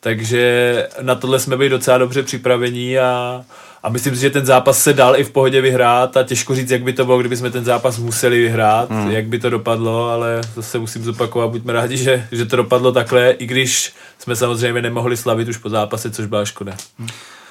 Takže 0.00 0.88
na 1.00 1.14
tohle 1.14 1.40
jsme 1.40 1.56
byli 1.56 1.68
docela 1.68 1.98
dobře 1.98 2.22
připravení 2.22 2.98
a, 2.98 3.42
a 3.82 3.88
myslím 3.88 4.14
si, 4.14 4.20
že 4.20 4.30
ten 4.30 4.46
zápas 4.46 4.82
se 4.82 4.92
dal 4.92 5.16
i 5.16 5.24
v 5.24 5.30
pohodě 5.30 5.60
vyhrát 5.60 6.16
a 6.16 6.22
těžko 6.22 6.54
říct, 6.54 6.70
jak 6.70 6.82
by 6.82 6.92
to 6.92 7.04
bylo, 7.04 7.18
kdyby 7.18 7.36
jsme 7.36 7.50
ten 7.50 7.64
zápas 7.64 7.98
museli 7.98 8.40
vyhrát, 8.40 8.90
hmm. 8.90 9.10
jak 9.10 9.26
by 9.26 9.38
to 9.38 9.50
dopadlo, 9.50 10.10
ale 10.10 10.40
zase 10.54 10.78
musím 10.78 11.04
zopakovat, 11.04 11.50
buďme 11.50 11.72
rádi, 11.72 11.96
že, 11.96 12.26
že 12.32 12.44
to 12.44 12.56
dopadlo 12.56 12.92
takhle, 12.92 13.30
i 13.30 13.46
když 13.46 13.92
jsme 14.18 14.36
samozřejmě 14.36 14.82
nemohli 14.82 15.16
slavit 15.16 15.48
už 15.48 15.56
po 15.56 15.68
zápase, 15.68 16.10
což 16.10 16.26
byla 16.26 16.44
škoda. 16.44 16.72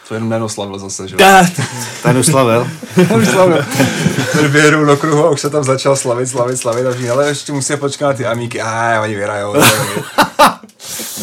To 0.07 0.13
jenom 0.13 0.29
nenoslavil 0.29 0.79
zase, 0.79 1.07
že 1.07 1.15
jo? 1.15 1.17
Ten 2.03 2.17
už 2.17 2.25
slavil. 2.25 2.67
Už 3.17 3.27
slavil. 3.27 3.65
Ten 4.31 4.47
vyhrul 4.47 4.85
do 4.85 4.97
kruhu 4.97 5.25
a 5.25 5.29
už 5.29 5.41
se 5.41 5.49
tam 5.49 5.63
začal 5.63 5.95
slavit, 5.95 6.29
slavit, 6.29 6.57
slavit 6.57 6.85
a 6.85 6.91
všichni, 6.91 7.09
ale 7.09 7.27
ještě 7.27 7.53
musí 7.53 7.77
počkat 7.77 8.07
na 8.07 8.13
ty 8.13 8.25
amíky. 8.25 8.61
A 8.61 9.01
oni 9.01 9.15
vyhrajou. 9.15 9.55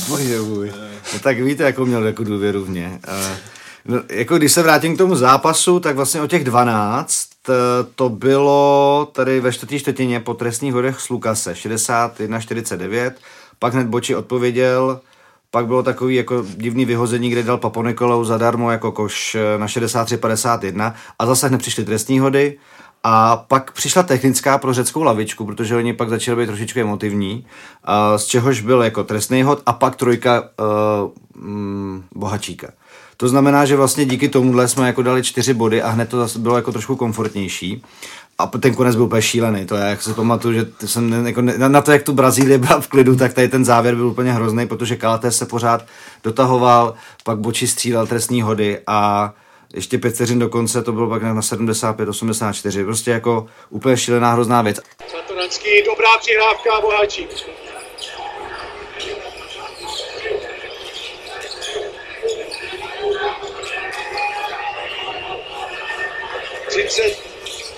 Bože 0.09 0.41
můj. 0.41 0.73
No 1.13 1.19
tak 1.19 1.41
víte, 1.41 1.63
jakou 1.63 1.85
měl 1.87 2.07
jako 2.07 2.25
důvěru 2.25 2.65
v 2.65 2.69
mě. 2.69 3.01
Eh, 3.09 3.37
No, 3.87 4.01
jako 4.11 4.37
když 4.39 4.53
se 4.53 4.63
vrátím 4.63 4.95
k 4.95 4.99
tomu 4.99 5.15
zápasu, 5.15 5.81
tak 5.81 5.97
vlastně 5.97 6.21
o 6.23 6.27
těch 6.27 6.45
12 6.45 7.29
eh, 7.49 7.53
to 7.95 8.09
bylo 8.09 9.09
tady 9.13 9.41
ve 9.41 9.53
čtvrtý 9.53 9.79
čtvrtině 9.79 10.21
po 10.21 10.35
trestních 10.35 10.75
hodech 10.75 11.01
s 11.01 11.09
Lukase 11.09 11.53
61-49, 11.53 13.13
pak 13.59 13.75
hned 13.75 13.87
Boči 13.87 14.15
odpověděl, 14.17 15.01
pak 15.51 15.67
bylo 15.67 15.83
takový 15.83 16.15
jako 16.15 16.45
divný 16.57 16.85
vyhození, 16.85 17.31
kde 17.31 17.43
dal 17.43 17.59
Paponikolou 17.59 18.25
zadarmo 18.25 18.71
jako 18.71 18.93
koš 18.93 19.35
eh, 19.35 19.59
na 19.59 19.67
63-51 19.67 20.95
a 21.19 21.27
zase 21.27 21.49
hned 21.49 21.59
přišly 21.59 21.85
trestní 21.85 22.19
hody 22.19 22.59
a 23.07 23.37
pak 23.37 23.73
přišla 23.73 24.03
technická 24.03 24.59
pro 24.59 24.75
řeckou 24.75 25.03
lavičku, 25.03 25.47
protože 25.47 25.77
oni 25.77 25.93
pak 25.93 26.09
začali 26.09 26.37
být 26.41 26.47
trošičku 26.47 26.81
emotivní, 26.81 27.47
z 28.17 28.25
čehož 28.25 28.61
byl 28.61 28.83
jako 28.83 29.05
trestný 29.05 29.43
hod 29.43 29.63
a 29.67 29.73
pak 29.73 29.97
trojka 29.97 30.43
uh, 30.43 32.01
Bohačíka. 32.15 32.69
To 33.17 33.29
znamená, 33.29 33.65
že 33.65 33.77
vlastně 33.77 34.05
díky 34.05 34.29
tomuhle 34.29 34.69
jsme 34.69 34.87
jako 34.87 35.03
dali 35.03 35.23
čtyři 35.23 35.55
body 35.55 35.83
a 35.83 35.91
hned 35.91 36.09
to 36.09 36.19
zase 36.19 36.39
bylo 36.39 36.57
jako 36.57 36.73
trošku 36.73 36.97
komfortnější. 36.97 37.83
A 38.39 38.47
ten 38.47 38.75
konec 38.75 38.97
byl 38.97 39.05
úplně 39.05 39.23
šílený, 39.23 39.67
to 39.67 39.77
je, 39.77 39.85
jak 39.91 40.03
si 40.03 40.15
pamatuju, 40.15 40.55
že 40.55 40.67
jsem 40.87 41.27
jako 41.27 41.43
ne, 41.43 41.69
na 41.69 41.81
to, 41.81 41.93
jak 41.93 42.03
tu 42.03 42.13
Brazílie 42.13 42.59
byla 42.59 42.81
v 42.81 42.89
klidu, 42.89 43.17
tak 43.17 43.33
tady 43.33 43.49
ten 43.49 43.65
závěr 43.65 43.95
byl 43.95 44.07
úplně 44.07 44.33
hrozný, 44.33 44.67
protože 44.67 44.97
Kalates 44.97 45.39
se 45.39 45.47
pořád 45.47 45.87
dotahoval, 46.25 46.95
pak 47.25 47.39
Boči 47.39 47.69
střílel 47.69 48.07
trestní 48.07 48.43
hody 48.43 48.79
a 48.87 49.33
ještě 49.75 49.99
pět 49.99 50.15
vteřin 50.15 50.39
do 50.39 50.49
konce 50.49 50.83
to 50.83 50.93
bylo 50.93 51.09
pak 51.09 51.23
na 51.23 51.41
75-84, 51.41 52.85
prostě 52.85 53.11
jako 53.11 53.47
úplně 53.71 53.97
šílená 53.97 54.33
hrozná 54.33 54.63
věc. 54.63 54.81
Satoranský, 55.09 55.83
dobrá 55.87 56.19
přihrávka, 56.21 56.81
Boháčík. 56.81 57.31
Třicet 66.69 67.19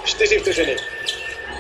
čtyři 0.05 0.39
vteřiny. 0.39 0.77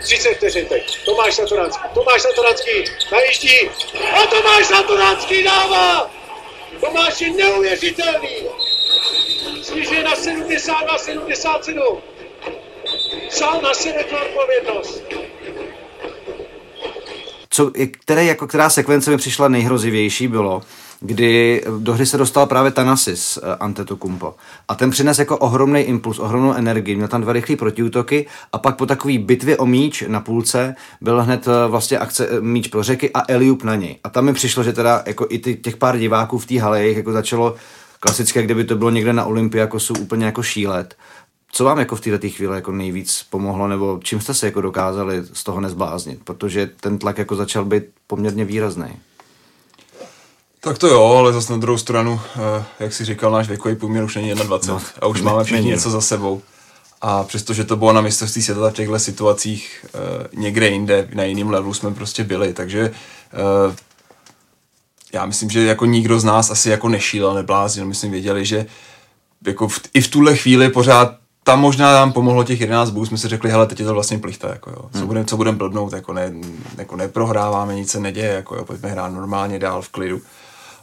30 0.03 0.34
vteřin 0.34 0.66
teď. 0.66 1.05
Tomáš 1.05 1.34
Satoranský. 1.34 1.82
Tomáš 1.95 2.22
Satoranský 2.22 2.84
najíždí. 3.12 3.70
A 4.12 4.26
Tomáš 4.26 4.66
Satoranský 4.66 5.43
dává! 5.43 6.11
Tomáš 6.80 7.20
je 7.20 7.30
neuvěřitelný. 7.30 8.45
Snižuje 9.66 10.04
na 10.04 10.16
72, 10.16 10.98
77. 10.98 11.78
Vzal 13.30 13.60
na 13.62 13.74
sebe 13.74 14.04
tu 14.04 14.16
odpovědnost. 14.16 15.02
co, 17.50 17.70
které, 17.90 18.24
jako, 18.24 18.46
která 18.46 18.70
sekvence 18.70 19.10
mi 19.10 19.16
přišla 19.16 19.48
nejhrozivější 19.48 20.28
bylo, 20.28 20.62
kdy 21.00 21.62
do 21.78 21.94
hry 21.94 22.06
se 22.06 22.18
dostal 22.18 22.46
právě 22.46 22.70
Tanasis 22.70 23.36
uh, 23.36 23.42
Antetokounmpo. 23.60 24.34
A 24.68 24.74
ten 24.74 24.90
přines 24.90 25.18
jako 25.18 25.38
ohromný 25.38 25.80
impuls, 25.80 26.18
ohromnou 26.18 26.52
energii. 26.52 26.96
Měl 26.96 27.08
tam 27.08 27.20
dva 27.20 27.32
rychlé 27.32 27.56
protiútoky 27.56 28.26
a 28.52 28.58
pak 28.58 28.76
po 28.76 28.86
takové 28.86 29.18
bitvě 29.18 29.56
o 29.56 29.66
míč 29.66 30.04
na 30.08 30.20
půlce 30.20 30.74
byl 31.00 31.22
hned 31.22 31.46
uh, 31.46 31.52
vlastně 31.68 31.98
akce 31.98 32.28
uh, 32.28 32.40
míč 32.40 32.68
pro 32.68 32.82
řeky 32.82 33.10
a 33.14 33.22
Eliup 33.28 33.62
na 33.62 33.74
něj. 33.74 33.96
A 34.04 34.08
tam 34.08 34.24
mi 34.24 34.32
přišlo, 34.32 34.62
že 34.62 34.72
teda 34.72 35.02
jako 35.06 35.26
i 35.30 35.38
těch 35.38 35.76
pár 35.76 35.98
diváků 35.98 36.38
v 36.38 36.46
té 36.46 36.60
hale 36.60 36.86
jich 36.86 36.96
jako 36.96 37.12
začalo 37.12 37.54
klasické, 38.01 38.42
kdyby 38.42 38.64
to 38.64 38.76
bylo 38.76 38.90
někde 38.90 39.12
na 39.12 39.24
Olympiakosu 39.24 39.94
úplně 39.94 40.26
jako 40.26 40.42
šílet. 40.42 40.97
Co 41.53 41.64
vám 41.64 41.78
jako 41.78 41.97
v 41.97 42.01
této 42.01 42.28
chvíli 42.28 42.55
jako 42.55 42.72
nejvíc 42.72 43.26
pomohlo, 43.30 43.68
nebo 43.68 44.01
čím 44.03 44.20
jste 44.20 44.34
se 44.34 44.47
jako 44.47 44.61
dokázali 44.61 45.22
z 45.32 45.44
toho 45.44 45.61
nezbláznit? 45.61 46.20
Protože 46.24 46.70
ten 46.80 46.99
tlak 46.99 47.18
jako 47.18 47.36
začal 47.36 47.64
být 47.64 47.82
poměrně 48.07 48.44
výrazný. 48.44 48.99
Tak 50.61 50.78
to 50.78 50.86
jo, 50.86 51.05
ale 51.05 51.32
zase 51.32 51.53
na 51.53 51.59
druhou 51.59 51.78
stranu, 51.78 52.20
eh, 52.36 52.64
jak 52.80 52.92
si 52.92 53.05
říkal, 53.05 53.30
náš 53.30 53.49
věkový 53.49 53.76
průměr 53.76 54.05
už 54.05 54.16
není 54.16 54.34
21 54.34 54.74
No, 54.74 54.82
a 55.01 55.07
už 55.07 55.22
máme 55.22 55.44
všichni 55.44 55.61
není, 55.61 55.70
něco 55.70 55.90
za 55.90 56.01
sebou. 56.01 56.42
A 57.01 57.24
přestože 57.24 57.64
to 57.64 57.76
bylo 57.76 57.92
na 57.92 58.01
mistrovství 58.01 58.42
světa 58.42 58.70
v 58.70 58.72
těchto 58.72 58.99
situacích 58.99 59.86
eh, 59.94 60.28
někde 60.34 60.68
jinde, 60.68 61.09
na 61.14 61.24
jiném 61.24 61.51
levelu 61.51 61.74
jsme 61.74 61.94
prostě 61.94 62.24
byli, 62.24 62.53
takže 62.53 62.90
eh, 62.90 63.76
já 65.12 65.26
myslím, 65.26 65.50
že 65.50 65.64
jako 65.64 65.86
nikdo 65.86 66.20
z 66.20 66.24
nás 66.24 66.50
asi 66.50 66.70
jako 66.70 66.88
nešílel, 66.88 67.34
nebláznil, 67.34 67.86
my 67.86 67.94
jsme 67.94 68.09
věděli, 68.09 68.44
že 68.44 68.66
jako 69.46 69.68
v, 69.68 69.80
i 69.94 70.00
v 70.00 70.09
tuhle 70.09 70.36
chvíli 70.36 70.68
pořád 70.68 71.14
tam 71.46 71.61
možná 71.61 71.92
nám 71.92 72.12
pomohlo 72.12 72.44
těch 72.44 72.61
11 72.61 72.90
bodů, 72.90 73.07
jsme 73.07 73.18
si 73.18 73.28
řekli, 73.28 73.50
hele, 73.50 73.66
teď 73.66 73.80
je 73.80 73.86
to 73.86 73.94
vlastně 73.94 74.18
plichta, 74.18 74.48
jako 74.48 74.70
jo. 74.70 74.90
Co 74.92 75.07
budeme 75.07 75.26
co 75.26 75.36
budem 75.36 75.57
blbnout, 75.57 75.92
jako, 75.92 76.12
ne, 76.12 76.32
jako 76.78 76.96
neprohráváme, 76.96 77.74
nic 77.74 77.90
se 77.90 78.00
neděje, 78.00 78.32
jako 78.32 78.57
jo, 78.57 78.64
pojďme 78.64 78.88
hrát 78.88 79.09
normálně 79.09 79.59
dál 79.59 79.82
v 79.82 79.88
klidu. 79.88 80.20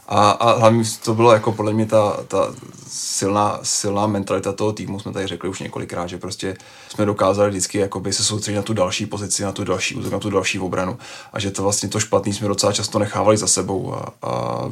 A, 0.08 0.30
a 0.30 0.58
hlavně 0.58 0.84
to 1.04 1.14
bylo 1.14 1.32
jako 1.32 1.52
podle 1.52 1.72
mě 1.72 1.86
ta, 1.86 2.16
ta 2.28 2.54
silná, 2.88 3.58
silná 3.62 4.06
mentalita 4.06 4.52
toho 4.52 4.72
týmu, 4.72 5.00
jsme 5.00 5.12
tady 5.12 5.26
řekli 5.26 5.48
už 5.48 5.60
několikrát, 5.60 6.06
že 6.06 6.18
prostě 6.18 6.56
jsme 6.88 7.06
dokázali 7.06 7.50
vždycky 7.50 7.78
jakoby 7.78 8.12
se 8.12 8.24
soustředit 8.24 8.56
na 8.56 8.62
tu 8.62 8.74
další 8.74 9.06
pozici, 9.06 9.42
na 9.42 9.52
tu 9.52 9.64
další 9.64 9.94
útok, 9.94 10.12
na 10.12 10.18
tu 10.18 10.30
další 10.30 10.58
obranu. 10.58 10.98
A 11.32 11.40
že 11.40 11.50
to 11.50 11.62
vlastně 11.62 11.88
to 11.88 12.00
špatný 12.00 12.32
jsme 12.32 12.48
docela 12.48 12.72
často 12.72 12.98
nechávali 12.98 13.36
za 13.36 13.46
sebou 13.46 13.94
a, 13.94 14.12
a 14.22 14.70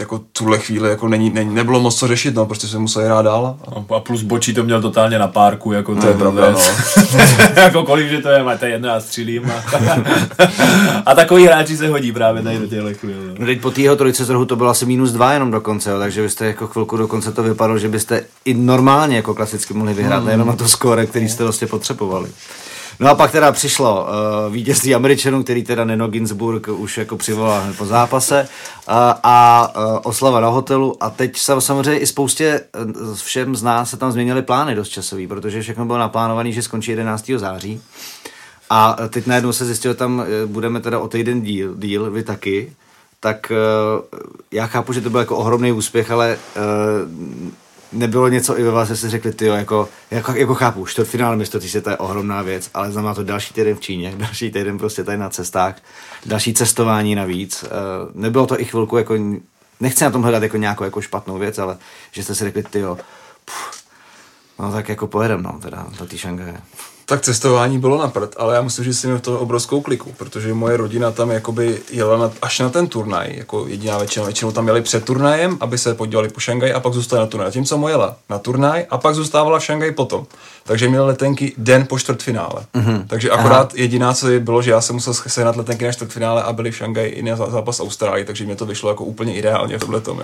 jako 0.00 0.20
tuhle 0.32 0.58
chvíli 0.58 0.88
jako 0.88 1.08
není, 1.08 1.30
není, 1.30 1.54
nebylo 1.54 1.80
moc 1.80 1.98
co 1.98 2.06
řešit, 2.06 2.34
no, 2.34 2.46
prostě 2.46 2.66
jsme 2.66 2.78
museli 2.78 3.04
hrát 3.04 3.22
dál. 3.22 3.56
A, 3.68 3.94
a 3.94 4.00
plus 4.00 4.22
Bočí 4.22 4.54
to 4.54 4.64
měl 4.64 4.82
totálně 4.82 5.18
na 5.18 5.28
párku, 5.28 5.72
jako 5.72 5.94
to 5.94 6.06
je 6.06 6.14
pravda, 6.14 6.50
no. 6.50 6.58
jako 7.62 7.82
kolik, 7.82 8.08
že 8.08 8.18
to 8.18 8.28
je, 8.28 8.42
máte 8.42 8.68
jedno 8.68 8.90
a 8.90 9.00
střílím. 9.00 9.50
A, 9.50 9.64
a 11.06 11.14
takový 11.14 11.46
hráči 11.46 11.76
se 11.76 11.88
hodí 11.88 12.12
právě 12.12 12.42
tady 12.42 12.58
do 12.58 12.66
těchto 12.66 12.94
chvíli. 12.94 13.26
No. 13.28 13.34
no 13.38 13.46
teď 13.46 13.60
po 13.60 13.70
týho 13.70 13.96
trojce 13.96 14.24
z 14.24 14.30
rohu 14.30 14.44
to 14.44 14.56
bylo 14.56 14.70
asi 14.70 14.86
minus 14.86 15.12
dva 15.12 15.32
jenom 15.32 15.50
dokonce, 15.50 15.90
jo, 15.90 15.98
takže 15.98 16.22
byste 16.22 16.46
jako 16.46 16.66
chvilku 16.66 16.96
dokonce 16.96 17.32
to 17.32 17.42
vypadalo, 17.42 17.78
že 17.78 17.88
byste 17.88 18.24
i 18.44 18.54
normálně 18.54 19.16
jako 19.16 19.34
klasicky 19.34 19.74
mohli 19.74 19.94
vyhrát, 19.94 20.18
hmm. 20.18 20.26
nejenom 20.26 20.48
na 20.48 20.56
to 20.56 20.68
skóre, 20.68 21.06
který 21.06 21.28
jste 21.28 21.44
vlastně 21.44 21.66
potřebovali. 21.66 22.30
No 23.00 23.10
a 23.10 23.14
pak 23.14 23.32
teda 23.32 23.52
přišlo 23.52 24.04
uh, 24.04 24.54
vítězství 24.54 24.94
Američanů, 24.94 25.42
který 25.42 25.62
teda 25.62 25.84
Neno 25.84 26.08
Ginsburg 26.08 26.68
už 26.68 26.98
jako 26.98 27.16
přivolal 27.16 27.62
po 27.78 27.86
zápase 27.86 28.48
uh, 28.88 28.94
a 29.22 29.68
uh, 29.76 29.98
oslava 30.02 30.40
na 30.40 30.48
hotelu 30.48 31.02
a 31.02 31.10
teď 31.10 31.38
se 31.38 31.60
samozřejmě 31.60 31.98
i 31.98 32.06
spoustě 32.06 32.60
uh, 32.84 33.14
všem 33.14 33.56
z 33.56 33.62
nás 33.62 33.90
se 33.90 33.96
tam 33.96 34.12
změnily 34.12 34.42
plány 34.42 34.74
dost 34.74 34.88
časový, 34.88 35.26
protože 35.26 35.62
všechno 35.62 35.84
bylo 35.84 35.98
naplánované, 35.98 36.52
že 36.52 36.62
skončí 36.62 36.90
11. 36.90 37.30
září 37.36 37.82
a 38.70 38.96
teď 39.08 39.26
najednou 39.26 39.52
se 39.52 39.64
zjistilo, 39.64 39.94
že 39.94 39.98
tam 39.98 40.24
budeme 40.46 40.80
teda 40.80 40.98
o 40.98 41.08
týden 41.08 41.42
díl, 41.42 41.74
díl 41.76 42.10
vy 42.10 42.22
taky, 42.22 42.72
tak 43.20 43.52
uh, 43.52 44.18
já 44.52 44.66
chápu, 44.66 44.92
že 44.92 45.00
to 45.00 45.10
byl 45.10 45.20
jako 45.20 45.36
ohromný 45.36 45.72
úspěch, 45.72 46.10
ale 46.10 46.38
uh, 46.56 47.52
nebylo 47.92 48.28
něco 48.28 48.58
i 48.58 48.62
ve 48.62 48.70
vás, 48.70 48.88
že 48.88 48.96
si 48.96 49.08
řekli, 49.08 49.32
ty 49.32 49.46
jako, 49.46 49.88
jako, 50.10 50.32
jako 50.32 50.54
chápu, 50.54 50.86
čtvrtfinále 50.86 51.36
mistrovství 51.36 51.70
světa 51.70 51.90
je 51.90 51.96
ohromná 51.96 52.42
věc, 52.42 52.70
ale 52.74 52.92
znamená 52.92 53.14
to 53.14 53.24
další 53.24 53.54
týden 53.54 53.76
v 53.76 53.80
Číně, 53.80 54.14
další 54.16 54.50
týden 54.50 54.78
prostě 54.78 55.04
tady 55.04 55.18
na 55.18 55.30
cestách, 55.30 55.76
další 56.26 56.54
cestování 56.54 57.14
navíc. 57.14 57.64
Eh, 57.64 57.68
nebylo 58.14 58.46
to 58.46 58.60
i 58.60 58.64
chvilku 58.64 58.96
jako, 58.96 59.14
nechci 59.80 60.04
na 60.04 60.10
tom 60.10 60.22
hledat 60.22 60.42
jako 60.42 60.56
nějakou 60.56 60.84
jako 60.84 61.00
špatnou 61.00 61.38
věc, 61.38 61.58
ale 61.58 61.78
že 62.12 62.22
jste 62.24 62.34
si 62.34 62.44
řekli, 62.44 62.62
ty 62.62 62.78
jo, 62.78 62.98
no 64.58 64.72
tak 64.72 64.88
jako 64.88 65.06
pojedem, 65.06 65.42
no, 65.42 65.58
teda 65.62 65.86
do 65.98 66.06
té 66.06 66.18
Šangaje. 66.18 66.60
Tak 67.08 67.20
cestování 67.20 67.78
bylo 67.78 67.98
na 67.98 68.08
prd, 68.08 68.34
ale 68.36 68.54
já 68.54 68.62
musím 68.62 68.84
říct, 68.84 68.94
že 68.94 69.00
jsem 69.00 69.10
měl 69.10 69.20
to 69.20 69.38
obrovskou 69.38 69.80
kliku, 69.80 70.12
protože 70.16 70.54
moje 70.54 70.76
rodina 70.76 71.10
tam 71.10 71.30
jakoby 71.30 71.78
jela 71.92 72.18
na, 72.18 72.30
až 72.42 72.58
na 72.58 72.68
ten 72.70 72.86
turnaj, 72.86 73.34
jako 73.36 73.66
jediná 73.68 73.98
většina, 73.98 74.24
většinou 74.24 74.52
tam 74.52 74.66
jeli 74.66 74.82
před 74.82 75.04
turnajem, 75.04 75.56
aby 75.60 75.78
se 75.78 75.94
podívali 75.94 76.28
po 76.28 76.40
Šangaj 76.40 76.72
a 76.72 76.80
pak 76.80 76.92
zůstali 76.92 77.20
na 77.20 77.26
turnaj. 77.26 77.50
Tím, 77.50 77.64
co 77.64 77.78
moje 77.78 77.92
jela 77.92 78.16
na 78.30 78.38
turnaj 78.38 78.86
a 78.90 78.98
pak 78.98 79.14
zůstávala 79.14 79.58
v 79.58 79.64
Šangaj 79.64 79.90
potom. 79.92 80.26
Takže 80.64 80.88
měl 80.88 81.06
letenky 81.06 81.52
den 81.56 81.86
po 81.86 81.98
čtvrtfinále. 81.98 82.66
Mm-hmm. 82.74 83.04
Takže 83.06 83.30
akorát 83.30 83.68
Aha. 83.72 83.72
jediná, 83.74 84.14
co 84.14 84.30
je, 84.30 84.40
bylo, 84.40 84.62
že 84.62 84.70
já 84.70 84.80
jsem 84.80 84.96
musel 84.96 85.14
sehnat 85.14 85.56
letenky 85.56 85.84
na 85.84 85.92
čtvrtfinále 85.92 86.42
a 86.42 86.52
byli 86.52 86.70
v 86.70 86.76
Šangaji 86.76 87.10
i 87.10 87.22
na 87.22 87.36
zápas 87.36 87.80
Austrálii, 87.80 88.24
takže 88.24 88.44
mě 88.44 88.56
to 88.56 88.66
vyšlo 88.66 88.90
jako 88.90 89.04
úplně 89.04 89.34
ideálně 89.34 89.78
v 89.78 89.80
tomhle 89.80 90.00
tom. 90.00 90.22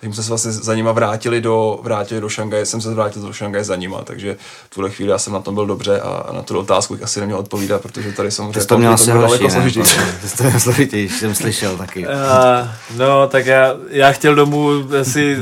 Takže 0.00 0.14
jsme 0.14 0.22
se 0.22 0.28
vlastně 0.28 0.52
za 0.52 0.74
nima 0.74 0.92
vrátili 0.92 1.40
do, 1.40 1.80
vrátili 1.82 2.20
do 2.20 2.28
Šangaje, 2.28 2.66
jsem 2.66 2.80
se 2.80 2.94
vrátil 2.94 3.22
do 3.22 3.32
Šangaje 3.32 3.64
za 3.64 3.76
nima, 3.76 4.02
takže 4.02 4.36
v 4.70 4.74
tuhle 4.74 4.90
chvíli 4.90 5.10
já 5.10 5.18
jsem 5.18 5.32
na 5.32 5.40
tom 5.40 5.54
byl 5.54 5.66
dobře 5.66 6.00
a 6.00 6.21
na 6.32 6.42
tu 6.42 6.58
otázku 6.58 6.98
asi 7.02 7.20
neměl 7.20 7.38
odpovídat, 7.38 7.82
protože 7.82 8.12
tady 8.12 8.30
samozřejmě 8.30 8.60
to, 8.60 8.66
to 8.66 8.78
měl 8.78 8.92
asi 8.92 9.10
horší, 9.10 9.50
složitější. 9.50 9.96
To 10.36 10.44
je 10.44 10.60
složitější, 10.60 11.18
jsem 11.18 11.34
slyšel 11.34 11.76
taky. 11.76 12.06
Uh, 12.06 12.68
no, 12.96 13.26
tak 13.26 13.46
já, 13.46 13.74
já 13.88 14.12
chtěl 14.12 14.34
domů 14.34 14.70
asi 15.00 15.36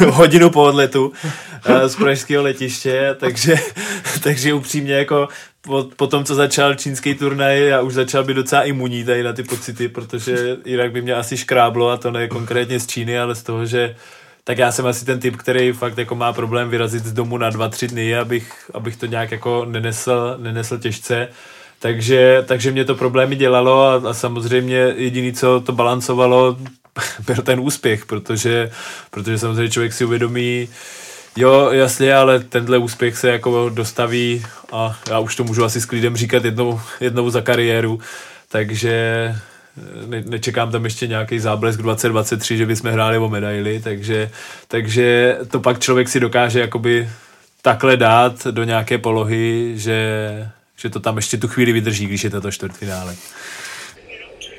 uh, 0.00 0.08
hodinu 0.14 0.50
po 0.50 0.62
odletu 0.62 1.06
uh, 1.68 1.84
z 1.86 1.96
pražského 1.96 2.42
letiště, 2.42 3.16
takže, 3.20 3.56
takže 4.22 4.54
upřímně 4.54 4.94
jako 4.94 5.28
po, 5.60 5.86
po 5.96 6.06
tom, 6.06 6.24
co 6.24 6.34
začal 6.34 6.74
čínský 6.74 7.14
turnaj, 7.14 7.64
já 7.64 7.80
už 7.80 7.94
začal 7.94 8.24
být 8.24 8.34
docela 8.34 8.62
imunní 8.62 9.04
tady 9.04 9.22
na 9.22 9.32
ty 9.32 9.42
pocity, 9.42 9.88
protože 9.88 10.56
jinak 10.64 10.92
by 10.92 11.02
mě 11.02 11.14
asi 11.14 11.36
škráblo 11.36 11.88
a 11.88 11.96
to 11.96 12.10
ne 12.10 12.28
konkrétně 12.28 12.80
z 12.80 12.86
Číny, 12.86 13.18
ale 13.18 13.34
z 13.34 13.42
toho, 13.42 13.66
že 13.66 13.96
tak 14.44 14.58
já 14.58 14.72
jsem 14.72 14.86
asi 14.86 15.04
ten 15.04 15.20
typ, 15.20 15.36
který 15.36 15.72
fakt 15.72 15.98
jako 15.98 16.14
má 16.14 16.32
problém 16.32 16.68
vyrazit 16.68 17.04
z 17.04 17.12
domu 17.12 17.38
na 17.38 17.50
dva, 17.50 17.68
tři 17.68 17.88
dny, 17.88 18.16
abych, 18.16 18.70
abych 18.74 18.96
to 18.96 19.06
nějak 19.06 19.30
jako 19.30 19.64
nenesl, 19.64 20.36
nenesl 20.38 20.78
těžce. 20.78 21.28
Takže, 21.78 22.44
takže 22.46 22.70
mě 22.70 22.84
to 22.84 22.94
problémy 22.94 23.36
dělalo 23.36 23.82
a, 23.82 24.10
a 24.10 24.14
samozřejmě 24.14 24.76
jediný, 24.96 25.32
co 25.32 25.60
to 25.60 25.72
balancovalo, 25.72 26.56
byl 27.26 27.36
ten 27.36 27.60
úspěch, 27.60 28.06
protože, 28.06 28.70
protože 29.10 29.38
samozřejmě 29.38 29.70
člověk 29.70 29.92
si 29.92 30.04
uvědomí, 30.04 30.68
jo, 31.36 31.68
jasně, 31.70 32.14
ale 32.14 32.40
tenhle 32.40 32.78
úspěch 32.78 33.18
se 33.18 33.28
jako 33.28 33.68
dostaví 33.68 34.46
a 34.72 34.98
já 35.10 35.18
už 35.18 35.36
to 35.36 35.44
můžu 35.44 35.64
asi 35.64 35.80
s 35.80 35.84
klidem 35.84 36.16
říkat 36.16 36.44
jednou, 36.44 36.80
jednou 37.00 37.30
za 37.30 37.40
kariéru, 37.40 38.00
takže 38.48 39.34
ne, 40.06 40.22
nečekám 40.26 40.72
tam 40.72 40.84
ještě 40.84 41.06
nějaký 41.06 41.38
záblesk 41.38 41.82
2023, 41.82 42.56
že 42.56 42.66
bychom 42.66 42.90
hráli 42.90 43.18
o 43.18 43.28
medaily, 43.28 43.80
takže, 43.84 44.30
takže 44.68 45.38
to 45.50 45.60
pak 45.60 45.80
člověk 45.80 46.08
si 46.08 46.20
dokáže 46.20 46.60
jakoby 46.60 47.08
takhle 47.62 47.96
dát 47.96 48.46
do 48.46 48.64
nějaké 48.64 48.98
polohy, 48.98 49.72
že, 49.76 50.28
že 50.76 50.90
to 50.90 51.00
tam 51.00 51.16
ještě 51.16 51.36
tu 51.36 51.48
chvíli 51.48 51.72
vydrží, 51.72 52.06
když 52.06 52.24
je 52.24 52.30
to 52.30 52.50
čtvrtfinále. 52.50 53.16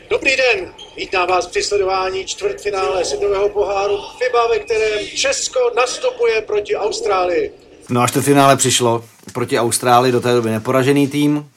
Dobrý 0.10 0.32
den, 0.36 0.74
vítám 0.98 1.28
vás 1.28 1.48
při 1.48 1.64
sledování 1.64 2.26
čtvrtfinále 2.26 3.06
světového 3.06 3.50
poháru 3.50 3.98
FIBA, 4.18 4.48
ve 4.48 4.60
kterém 4.60 5.08
Česko 5.08 5.60
nastupuje 5.76 6.42
proti 6.42 6.76
Austrálii. 6.76 7.52
No 7.90 8.02
a 8.02 8.08
čtvrtfinále 8.08 8.58
přišlo 8.58 9.06
proti 9.34 9.60
Austrálii 9.60 10.12
do 10.12 10.22
té 10.22 10.34
doby 10.34 10.50
neporažený 10.50 11.08
tým, 11.08 11.50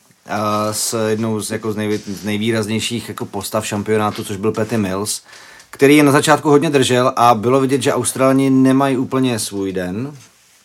s 0.72 1.09
jednou 1.09 1.41
z, 1.41 1.51
jako 1.51 1.72
z, 1.72 1.76
nejvý, 1.76 1.97
z 1.97 2.24
nejvýraznějších 2.24 3.09
jako 3.09 3.26
postav 3.26 3.66
šampionátu, 3.66 4.24
což 4.24 4.37
byl 4.37 4.53
Petty 4.53 4.76
Mills, 4.76 5.22
který 5.70 5.97
je 5.97 6.03
na 6.03 6.12
začátku 6.12 6.51
hodně 6.51 6.70
držel 6.70 7.12
a 7.16 7.35
bylo 7.35 7.61
vidět, 7.61 7.83
že 7.83 7.95
Australani 7.95 8.51
nemají 8.51 8.97
úplně 8.97 9.39
svůj 9.39 9.72
den, 9.72 10.12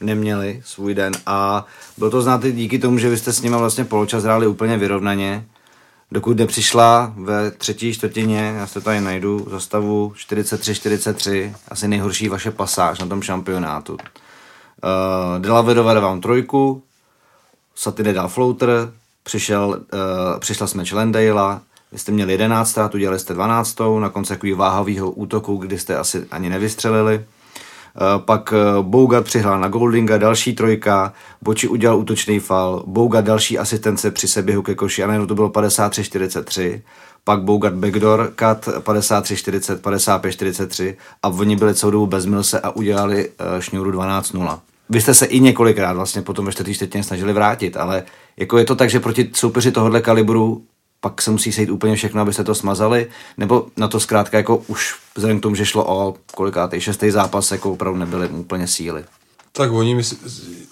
neměli 0.02 0.62
svůj 0.66 0.94
den 0.94 1.14
a 1.26 1.66
bylo 1.98 2.10
to 2.10 2.22
znát 2.22 2.46
díky 2.46 2.80
tomu, 2.80 2.98
že 2.98 3.10
vy 3.10 3.18
jste 3.18 3.34
s 3.34 3.42
nimi 3.42 3.56
vlastně 3.56 3.86
poločas 3.86 4.24
hráli 4.24 4.48
úplně 4.48 4.78
vyrovnaně, 4.78 5.46
dokud 6.12 6.38
nepřišla 6.38 7.14
ve 7.18 7.52
třetí 7.52 7.94
čtvrtině, 7.94 8.54
já 8.58 8.68
se 8.68 8.82
tady 8.82 9.02
najdu, 9.02 9.48
za 9.50 9.60
stavu 9.60 10.14
43-43, 10.16 11.54
asi 11.68 11.88
nejhorší 11.88 12.30
vaše 12.30 12.52
pasáž 12.52 13.00
na 13.00 13.06
tom 13.06 13.22
šampionátu. 13.22 13.94
Uh, 13.94 15.42
Delavedova 15.42 16.00
vám 16.00 16.22
trojku, 16.22 16.84
Satine 17.76 18.14
dal 18.14 18.30
floater, 18.30 18.70
přišel, 19.24 19.68
uh, 19.70 20.40
přišla 20.40 20.68
jsme 20.68 20.84
Landale, 20.94 21.60
vy 21.92 22.00
jste 22.00 22.12
měli 22.12 22.32
11, 22.34 22.80
udělali 22.94 23.20
jste 23.20 23.34
12, 23.34 23.80
na 24.00 24.10
konci 24.10 24.30
takového 24.30 24.58
váhavého 24.58 25.12
útoku, 25.12 25.58
kdy 25.58 25.80
jste 25.80 25.98
asi 25.98 26.26
ani 26.32 26.50
nevystřelili. 26.50 27.16
Uh, 27.16 28.22
pak 28.26 28.54
uh, 28.54 28.86
Bogat 28.86 29.26
přihrál 29.26 29.60
na 29.60 29.68
Goldinga, 29.68 30.18
další 30.18 30.56
trojka, 30.56 31.14
Boči 31.42 31.68
udělal 31.68 31.98
útočný 31.98 32.40
fal, 32.40 32.84
Bogat 32.86 33.26
další 33.26 33.60
asistence 33.60 34.12
při 34.12 34.28
seběhu 34.28 34.62
ke 34.62 34.76
koši 34.76 35.04
a 35.04 35.08
najednou 35.08 35.28
to 35.28 35.36
bylo 35.36 35.50
53-43, 35.50 36.82
pak 37.24 37.42
Bogat 37.42 37.74
backdoor 37.74 38.34
cut 38.40 38.74
53-40, 38.78 39.78
55-43 39.78 40.96
a 41.24 41.28
oni 41.28 41.56
byli 41.56 41.76
celou 41.76 41.92
dobu 41.92 42.08
bez 42.08 42.26
milse 42.26 42.60
a 42.60 42.70
udělali 42.70 43.30
šňůru 43.60 43.92
12-0. 43.92 44.60
Vy 44.90 45.02
jste 45.02 45.14
se 45.14 45.26
i 45.26 45.40
několikrát 45.40 45.94
vlastně 45.94 46.22
potom 46.22 46.46
ve 46.46 46.52
čtvrtý 46.52 47.04
snažili 47.04 47.34
vrátit, 47.34 47.78
ale 47.78 48.04
jako 48.38 48.58
je 48.58 48.66
to 48.66 48.76
tak, 48.76 48.90
že 48.90 49.00
proti 49.00 49.30
soupeři 49.34 49.72
tohohle 49.72 50.02
kalibru 50.02 50.64
pak 51.04 51.22
se 51.22 51.32
musí 51.32 51.52
sejít 51.52 51.70
úplně 51.70 51.96
všechno, 51.96 52.22
abyste 52.22 52.44
to 52.44 52.56
smazali, 52.56 53.08
nebo 53.38 53.68
na 53.78 53.88
to 53.88 54.00
zkrátka 54.00 54.38
jako 54.38 54.58
už 54.58 54.96
vzhledem 55.16 55.40
k 55.40 55.42
tomu, 55.42 55.56
že 55.56 55.66
šlo 55.66 55.86
o 55.88 56.16
kolikátý 56.36 56.82
šestý 56.82 57.12
zápas, 57.12 57.52
jako 57.52 57.72
opravdu 57.72 58.00
nebyly 58.00 58.28
úplně 58.28 58.68
síly. 58.68 59.04
Tak 59.56 59.72
oni 59.72 59.96
mysl, 59.96 60.16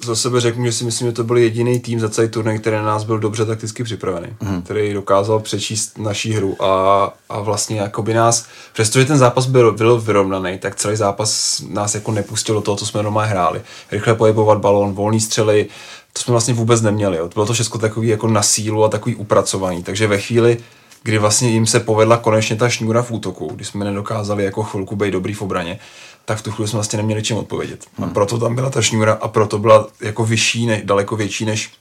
za 0.06 0.16
sebe 0.16 0.42
řeknu, 0.42 0.66
že 0.66 0.72
si 0.72 0.84
myslím, 0.84 1.08
že 1.08 1.12
to 1.12 1.24
byl 1.24 1.38
jediný 1.38 1.80
tým 1.80 2.00
za 2.00 2.10
celý 2.10 2.30
turnaj, 2.30 2.60
který 2.60 2.76
na 2.76 2.84
nás 2.84 3.04
byl 3.04 3.20
dobře 3.20 3.46
takticky 3.46 3.84
připravený, 3.84 4.28
mm. 4.42 4.62
který 4.62 4.94
dokázal 4.94 5.40
přečíst 5.40 5.98
naší 5.98 6.34
hru 6.34 6.64
a, 6.64 7.14
a 7.30 7.40
vlastně 7.40 7.80
jako 7.80 8.04
by 8.04 8.14
nás, 8.14 8.46
přestože 8.74 9.06
ten 9.06 9.18
zápas 9.18 9.46
byl, 9.46 9.72
byl 9.72 10.02
vyrovnaný, 10.02 10.58
tak 10.58 10.76
celý 10.76 10.96
zápas 10.96 11.62
nás 11.70 11.96
jako 11.96 12.12
nepustil 12.12 12.56
do 12.56 12.62
toho, 12.62 12.78
co 12.78 12.86
jsme 12.86 13.04
doma 13.04 13.24
hráli. 13.24 13.62
Rychle 13.92 14.16
pohybovat 14.16 14.58
balón, 14.58 14.94
volný 14.94 15.20
střely, 15.20 15.68
to 16.14 16.22
jsme 16.22 16.32
vlastně 16.32 16.54
vůbec 16.54 16.82
neměli. 16.82 17.18
Jo. 17.18 17.30
Bylo 17.34 17.46
to 17.46 17.54
všechno 17.54 17.80
takový 17.80 18.08
jako 18.08 18.28
na 18.28 18.44
sílu 18.44 18.84
a 18.84 18.90
takový 18.90 19.16
upracovaný. 19.16 19.84
Takže 19.84 20.08
ve 20.08 20.18
chvíli, 20.18 20.58
kdy 21.04 21.18
vlastně 21.18 21.50
jim 21.50 21.66
se 21.66 21.80
povedla 21.80 22.18
konečně 22.18 22.56
ta 22.56 22.70
šňůra 22.70 23.02
v 23.02 23.12
útoku, 23.12 23.52
kdy 23.56 23.66
jsme 23.66 23.86
nedokázali 23.86 24.44
jako 24.44 24.64
chvilku 24.64 24.96
být 24.96 25.12
dobrý 25.12 25.34
v 25.34 25.42
obraně, 25.42 25.80
tak 26.26 26.38
v 26.38 26.42
tu 26.42 26.52
chvíli 26.52 26.68
jsme 26.68 26.78
vlastně 26.78 26.98
neměli 26.98 27.24
čím 27.24 27.38
odpovědět. 27.38 27.86
Hmm. 27.98 28.10
A 28.10 28.14
proto 28.14 28.38
tam 28.38 28.56
byla 28.56 28.70
ta 28.70 28.82
šňůra 28.82 29.14
a 29.14 29.28
proto 29.28 29.60
byla 29.60 29.88
jako 30.02 30.26
vyšší, 30.26 30.66
ne, 30.66 30.82
daleko 30.84 31.16
větší 31.16 31.46
než 31.46 31.72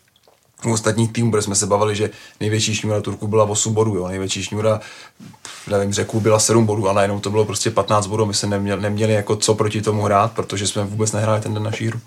u 0.66 0.73
ostatních 0.73 1.12
týmů, 1.12 1.31
protože 1.31 1.43
jsme 1.43 1.55
se 1.55 1.66
bavili, 1.66 1.97
že 1.97 2.11
největší 2.41 2.75
šňůra 2.75 3.01
Turku 3.01 3.27
byla 3.27 3.45
8 3.45 3.75
bodů, 3.75 3.95
jo. 3.95 4.09
největší 4.09 4.43
šňůra, 4.43 4.81
nevím, 5.71 5.93
řeku 5.93 6.21
byla 6.21 6.39
7 6.39 6.66
bodů 6.66 6.89
a 6.89 6.93
najednou 6.93 7.21
to 7.21 7.31
bylo 7.31 7.45
prostě 7.45 7.71
15 7.71 8.07
bodů, 8.07 8.27
my 8.27 8.35
jsme 8.35 8.49
neměli, 8.49 8.83
neměli 8.83 9.12
jako 9.12 9.37
co 9.37 9.55
proti 9.55 9.83
tomu 9.83 10.03
hrát, 10.03 10.33
protože 10.33 10.66
jsme 10.66 10.85
vůbec 10.85 11.12
nehráli 11.12 11.41
ten 11.41 11.55
den 11.55 11.62
naší 11.62 11.87
hru. 11.87 12.01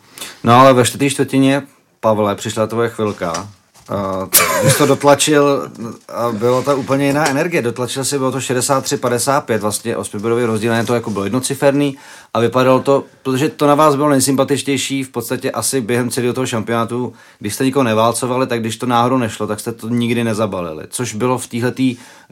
No 0.43 0.53
ale 0.53 0.73
ve 0.73 0.85
čtvrtý 0.85 1.09
čtvrtině, 1.09 1.61
Pavle, 1.99 2.35
přišla 2.35 2.67
tvoje 2.67 2.89
chvilka, 2.89 3.49
Uh, 3.91 4.27
když 4.61 4.77
to 4.77 4.85
dotlačil, 4.85 5.71
a 6.09 6.31
bylo 6.31 6.63
to 6.63 6.77
úplně 6.77 7.05
jiná 7.05 7.29
energie, 7.29 7.61
dotlačil 7.61 8.05
si, 8.05 8.17
bylo 8.17 8.31
to 8.31 8.37
63-55, 8.37 9.57
vlastně 9.57 9.97
osmibodový 9.97 10.43
rozdíl, 10.43 10.85
to 10.85 10.93
jako 10.93 11.09
bylo 11.09 11.23
jednociferný 11.23 11.97
a 12.33 12.39
vypadalo 12.39 12.79
to, 12.79 13.03
protože 13.23 13.49
to 13.49 13.67
na 13.67 13.75
vás 13.75 13.95
bylo 13.95 14.09
nejsympatičtější 14.09 15.03
v 15.03 15.09
podstatě 15.09 15.51
asi 15.51 15.81
během 15.81 16.09
celého 16.09 16.33
toho 16.33 16.47
šampionátu, 16.47 17.13
když 17.39 17.53
jste 17.53 17.65
nikoho 17.65 17.83
neválcovali, 17.83 18.47
tak 18.47 18.59
když 18.59 18.77
to 18.77 18.85
náhodou 18.85 19.17
nešlo, 19.17 19.47
tak 19.47 19.59
jste 19.59 19.71
to 19.71 19.89
nikdy 19.89 20.23
nezabalili, 20.23 20.83
což 20.89 21.15
bylo 21.15 21.37
v 21.37 21.47
této 21.47 21.81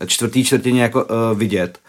čtvrtý 0.05 0.43
čtvrtině 0.43 0.81
jako 0.81 1.03
uh, 1.03 1.39
vidět, 1.39 1.79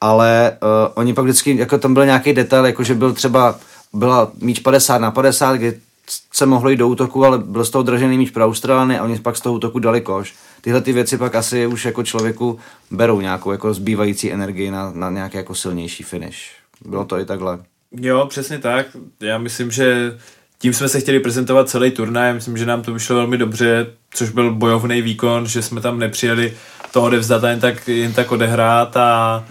ale 0.00 0.56
uh, 0.62 0.68
oni 0.94 1.14
pak 1.14 1.24
vždycky, 1.24 1.56
jako 1.56 1.78
tam 1.78 1.94
byl 1.94 2.06
nějaký 2.06 2.32
detail, 2.32 2.66
jako 2.66 2.82
že 2.82 2.94
byl 2.94 3.12
třeba 3.12 3.54
byla 3.92 4.30
míč 4.40 4.58
50 4.58 4.98
na 4.98 5.10
50, 5.10 5.56
kdy 5.56 5.80
se 6.32 6.46
mohlo 6.46 6.70
jít 6.70 6.76
do 6.76 6.88
útoku, 6.88 7.24
ale 7.24 7.38
byl 7.38 7.64
z 7.64 7.70
toho 7.70 7.82
držený 7.82 8.18
míč 8.18 8.30
pro 8.30 8.44
Australany 8.44 8.98
a 8.98 9.04
oni 9.04 9.18
pak 9.18 9.36
z 9.36 9.40
toho 9.40 9.54
útoku 9.54 9.78
dali 9.78 10.00
koš. 10.00 10.34
Tyhle 10.60 10.80
ty 10.80 10.92
věci 10.92 11.18
pak 11.18 11.34
asi 11.34 11.66
už 11.66 11.84
jako 11.84 12.02
člověku 12.02 12.58
berou 12.90 13.20
nějakou 13.20 13.52
jako 13.52 13.74
zbývající 13.74 14.32
energii 14.32 14.70
na, 14.70 14.92
na 14.94 15.10
nějaký 15.10 15.36
jako 15.36 15.54
silnější 15.54 16.02
finish. 16.02 16.38
Bylo 16.84 17.04
to 17.04 17.18
i 17.18 17.24
takhle. 17.24 17.58
Jo, 17.92 18.26
přesně 18.26 18.58
tak. 18.58 18.86
Já 19.20 19.38
myslím, 19.38 19.70
že 19.70 20.18
tím 20.58 20.72
jsme 20.72 20.88
se 20.88 21.00
chtěli 21.00 21.20
prezentovat 21.20 21.68
celý 21.68 21.90
turnaj. 21.90 22.34
Myslím, 22.34 22.56
že 22.56 22.66
nám 22.66 22.82
to 22.82 22.92
vyšlo 22.92 23.16
velmi 23.16 23.38
dobře, 23.38 23.86
což 24.14 24.30
byl 24.30 24.54
bojovný 24.54 25.02
výkon, 25.02 25.46
že 25.46 25.62
jsme 25.62 25.80
tam 25.80 25.98
nepřijeli 25.98 26.56
toho 26.92 27.06
odevzdat 27.06 27.44
a 27.44 27.50
jen 27.50 27.60
tak, 27.60 27.88
jen 27.88 28.12
tak 28.12 28.32
odehrát 28.32 28.96
a 28.96 29.44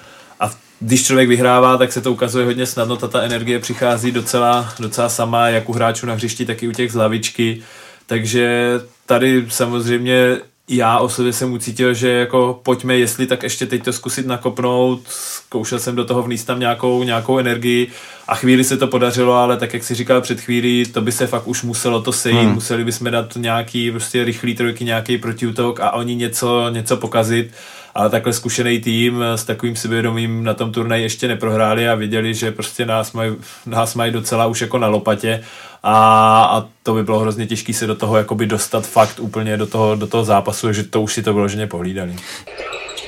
když 0.81 1.05
člověk 1.05 1.29
vyhrává, 1.29 1.77
tak 1.77 1.93
se 1.93 2.01
to 2.01 2.11
ukazuje 2.11 2.45
hodně 2.45 2.65
snadno, 2.65 2.97
ta, 2.97 3.07
ta 3.07 3.21
energie 3.21 3.59
přichází 3.59 4.11
docela, 4.11 4.73
docela 4.79 5.09
sama, 5.09 5.47
jak 5.47 5.69
u 5.69 5.73
hráčů 5.73 6.05
na 6.05 6.13
hřišti, 6.13 6.45
tak 6.45 6.63
i 6.63 6.67
u 6.67 6.71
těch 6.71 6.91
z 6.91 6.95
lavičky. 6.95 7.61
Takže 8.07 8.71
tady 9.05 9.45
samozřejmě 9.49 10.37
já 10.67 10.99
osobně 10.99 11.33
jsem 11.33 11.53
ucítil, 11.53 11.93
že 11.93 12.09
jako 12.09 12.59
pojďme, 12.63 12.97
jestli 12.97 13.27
tak 13.27 13.43
ještě 13.43 13.65
teď 13.65 13.83
to 13.83 13.93
zkusit 13.93 14.25
nakopnout, 14.25 15.01
zkoušel 15.07 15.79
jsem 15.79 15.95
do 15.95 16.05
toho 16.05 16.23
vníst 16.23 16.47
tam 16.47 16.59
nějakou, 16.59 17.03
nějakou 17.03 17.37
energii 17.37 17.87
a 18.27 18.35
chvíli 18.35 18.63
se 18.63 18.77
to 18.77 18.87
podařilo, 18.87 19.33
ale 19.33 19.57
tak 19.57 19.73
jak 19.73 19.83
si 19.83 19.95
říkal 19.95 20.21
před 20.21 20.41
chvílí, 20.41 20.85
to 20.85 21.01
by 21.01 21.11
se 21.11 21.27
fakt 21.27 21.47
už 21.47 21.63
muselo 21.63 22.01
to 22.01 22.11
sejít, 22.11 22.39
hmm. 22.39 22.53
museli 22.53 22.83
bychom 22.83 23.11
dát 23.11 23.35
nějaký 23.35 23.91
prostě 23.91 24.23
rychlý 24.23 24.55
trojky, 24.55 24.85
nějaký 24.85 25.17
protiútok 25.17 25.79
a 25.79 25.91
oni 25.91 26.15
něco, 26.15 26.69
něco 26.69 26.97
pokazit 26.97 27.51
ale 27.95 28.09
takhle 28.09 28.33
zkušený 28.33 28.79
tým 28.79 29.23
s 29.23 29.43
takovým 29.43 29.75
sebevědomím 29.75 30.43
na 30.43 30.53
tom 30.53 30.71
turnaji 30.71 31.03
ještě 31.03 31.27
neprohráli 31.27 31.89
a 31.89 31.95
viděli, 31.95 32.33
že 32.33 32.51
prostě 32.51 32.85
nás 32.85 33.11
mají, 33.11 33.35
nás 33.65 33.95
mají 33.95 34.11
docela 34.11 34.45
už 34.45 34.61
jako 34.61 34.77
na 34.77 34.87
lopatě 34.87 35.43
a, 35.83 35.95
a 36.43 36.67
to 36.83 36.93
by 36.93 37.03
bylo 37.03 37.19
hrozně 37.19 37.47
těžké 37.47 37.73
se 37.73 37.87
do 37.87 37.95
toho 37.95 38.17
jakoby 38.17 38.45
dostat 38.45 38.87
fakt 38.87 39.19
úplně 39.19 39.57
do 39.57 39.67
toho, 39.67 39.95
do 39.95 40.07
toho 40.07 40.23
zápasu, 40.23 40.73
že 40.73 40.83
to 40.83 41.01
už 41.01 41.13
si 41.13 41.23
to 41.23 41.33
vyloženě 41.33 41.67
pohlídali. 41.67 42.15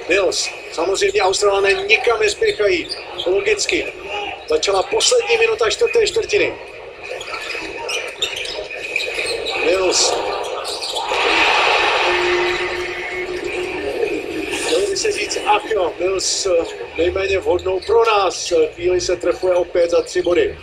Mills, 0.09 0.49
samozřejmě 0.71 1.21
Australané 1.21 1.73
nikam 1.73 2.19
nespěchají, 2.19 2.87
logicky. 3.27 3.85
Začala 4.49 4.83
poslední 4.83 5.37
minuta 5.37 5.69
čtvrté 5.69 6.07
čtvrtiny. 6.07 6.53
Mills 9.65 10.13
by 14.93 14.97
se 14.97 15.11
říct, 15.11 15.32
ach 15.45 15.71
jo, 15.71 15.91
byl 15.97 16.21
s 16.21 16.47
nejméně 16.97 17.39
vhodnou 17.39 17.79
pro 17.87 17.99
nás. 18.17 18.53
Chvíli 18.75 19.01
se 19.01 19.15
trefuje 19.15 19.55
opět 19.55 19.91
za 19.91 20.01
tři 20.01 20.21
body. 20.21 20.57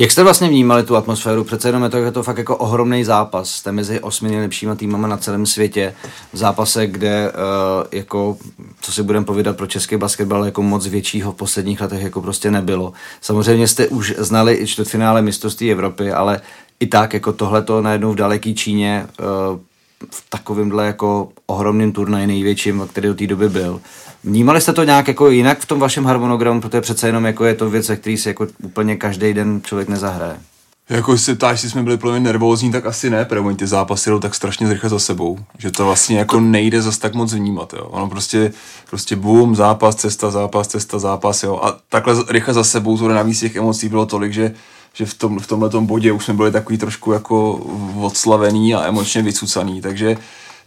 Jak 0.00 0.10
jste 0.10 0.22
vlastně 0.22 0.48
vnímali 0.48 0.82
tu 0.82 0.96
atmosféru? 0.96 1.44
Přece 1.44 1.68
jenom 1.68 1.82
je 1.82 1.88
to, 1.88 1.96
je 1.96 2.12
to 2.12 2.22
fakt 2.22 2.38
jako 2.38 2.56
ohromný 2.56 3.04
zápas. 3.04 3.50
Jste 3.50 3.72
mezi 3.72 4.00
osmi 4.00 4.30
nejlepšíma 4.30 4.74
týmama 4.74 5.08
na 5.08 5.16
celém 5.16 5.46
světě. 5.46 5.94
V 6.32 6.36
zápase, 6.36 6.86
kde 6.86 7.32
uh, 7.32 7.86
jako, 7.92 8.36
co 8.80 8.92
si 8.92 9.02
budeme 9.02 9.24
povídat 9.24 9.56
pro 9.56 9.66
český 9.66 9.96
basketbal, 9.96 10.44
jako 10.44 10.62
moc 10.62 10.86
většího 10.86 11.32
v 11.32 11.36
posledních 11.36 11.80
letech 11.80 12.02
jako 12.02 12.22
prostě 12.22 12.50
nebylo. 12.50 12.92
Samozřejmě 13.20 13.68
jste 13.68 13.88
už 13.88 14.14
znali 14.18 14.54
i 14.54 14.66
čtvrtfinále 14.66 15.22
mistrovství 15.22 15.72
Evropy, 15.72 16.12
ale 16.12 16.40
i 16.80 16.86
tak 16.86 17.14
jako 17.14 17.32
tohleto 17.32 17.82
najednou 17.82 18.12
v 18.12 18.16
daleký 18.16 18.54
Číně 18.54 19.06
uh, 19.20 19.58
v 20.10 20.24
takovémhle 20.30 20.86
jako 20.86 21.28
ohromném 21.46 21.92
turnaji 21.92 22.26
největším, 22.26 22.88
který 22.92 23.08
do 23.08 23.14
té 23.14 23.26
doby 23.26 23.48
byl. 23.48 23.80
Vnímali 24.24 24.60
jste 24.60 24.72
to 24.72 24.84
nějak 24.84 25.08
jako 25.08 25.30
jinak 25.30 25.60
v 25.60 25.66
tom 25.66 25.80
vašem 25.80 26.04
harmonogramu, 26.04 26.60
protože 26.60 26.80
přece 26.80 27.08
jenom 27.08 27.24
jako 27.24 27.44
je 27.44 27.54
to 27.54 27.70
věc, 27.70 27.90
který 27.96 28.16
si 28.16 28.28
jako 28.28 28.46
úplně 28.62 28.96
každý 28.96 29.34
den 29.34 29.60
člověk 29.64 29.88
nezahraje. 29.88 30.36
Jako 30.90 31.18
se 31.18 31.34
ptáš, 31.34 31.52
jestli 31.52 31.70
jsme 31.70 31.82
byli 31.82 31.96
plně 31.96 32.20
nervózní, 32.20 32.72
tak 32.72 32.86
asi 32.86 33.10
ne, 33.10 33.24
protože 33.24 33.56
ty 33.56 33.66
zápasy 33.66 34.10
jdou 34.10 34.18
tak 34.18 34.34
strašně 34.34 34.72
rychle 34.72 34.90
za 34.90 34.98
sebou, 34.98 35.38
že 35.58 35.70
to 35.70 35.84
vlastně 35.84 36.18
jako 36.18 36.40
nejde 36.40 36.82
zas 36.82 36.98
tak 36.98 37.14
moc 37.14 37.32
vnímat, 37.32 37.72
jo. 37.72 37.84
Ono 37.84 38.08
prostě, 38.08 38.52
prostě 38.90 39.16
boom, 39.16 39.56
zápas, 39.56 39.96
cesta, 39.96 40.30
zápas, 40.30 40.68
cesta, 40.68 40.98
zápas, 40.98 41.42
jo. 41.42 41.60
A 41.62 41.76
takhle 41.88 42.14
rychle 42.28 42.54
za 42.54 42.64
sebou, 42.64 42.98
to 42.98 43.08
navíc 43.08 43.40
těch 43.40 43.56
emocí 43.56 43.88
bylo 43.88 44.06
tolik, 44.06 44.32
že 44.32 44.54
že 44.92 45.06
v, 45.06 45.14
tom, 45.14 45.38
v 45.38 45.46
tomhle 45.46 45.70
bodě 45.80 46.12
už 46.12 46.24
jsme 46.24 46.34
byli 46.34 46.52
takový 46.52 46.78
trošku 46.78 47.12
jako 47.12 47.52
odslavený 48.00 48.74
a 48.74 48.86
emočně 48.86 49.22
vycucaný, 49.22 49.80
takže, 49.80 50.16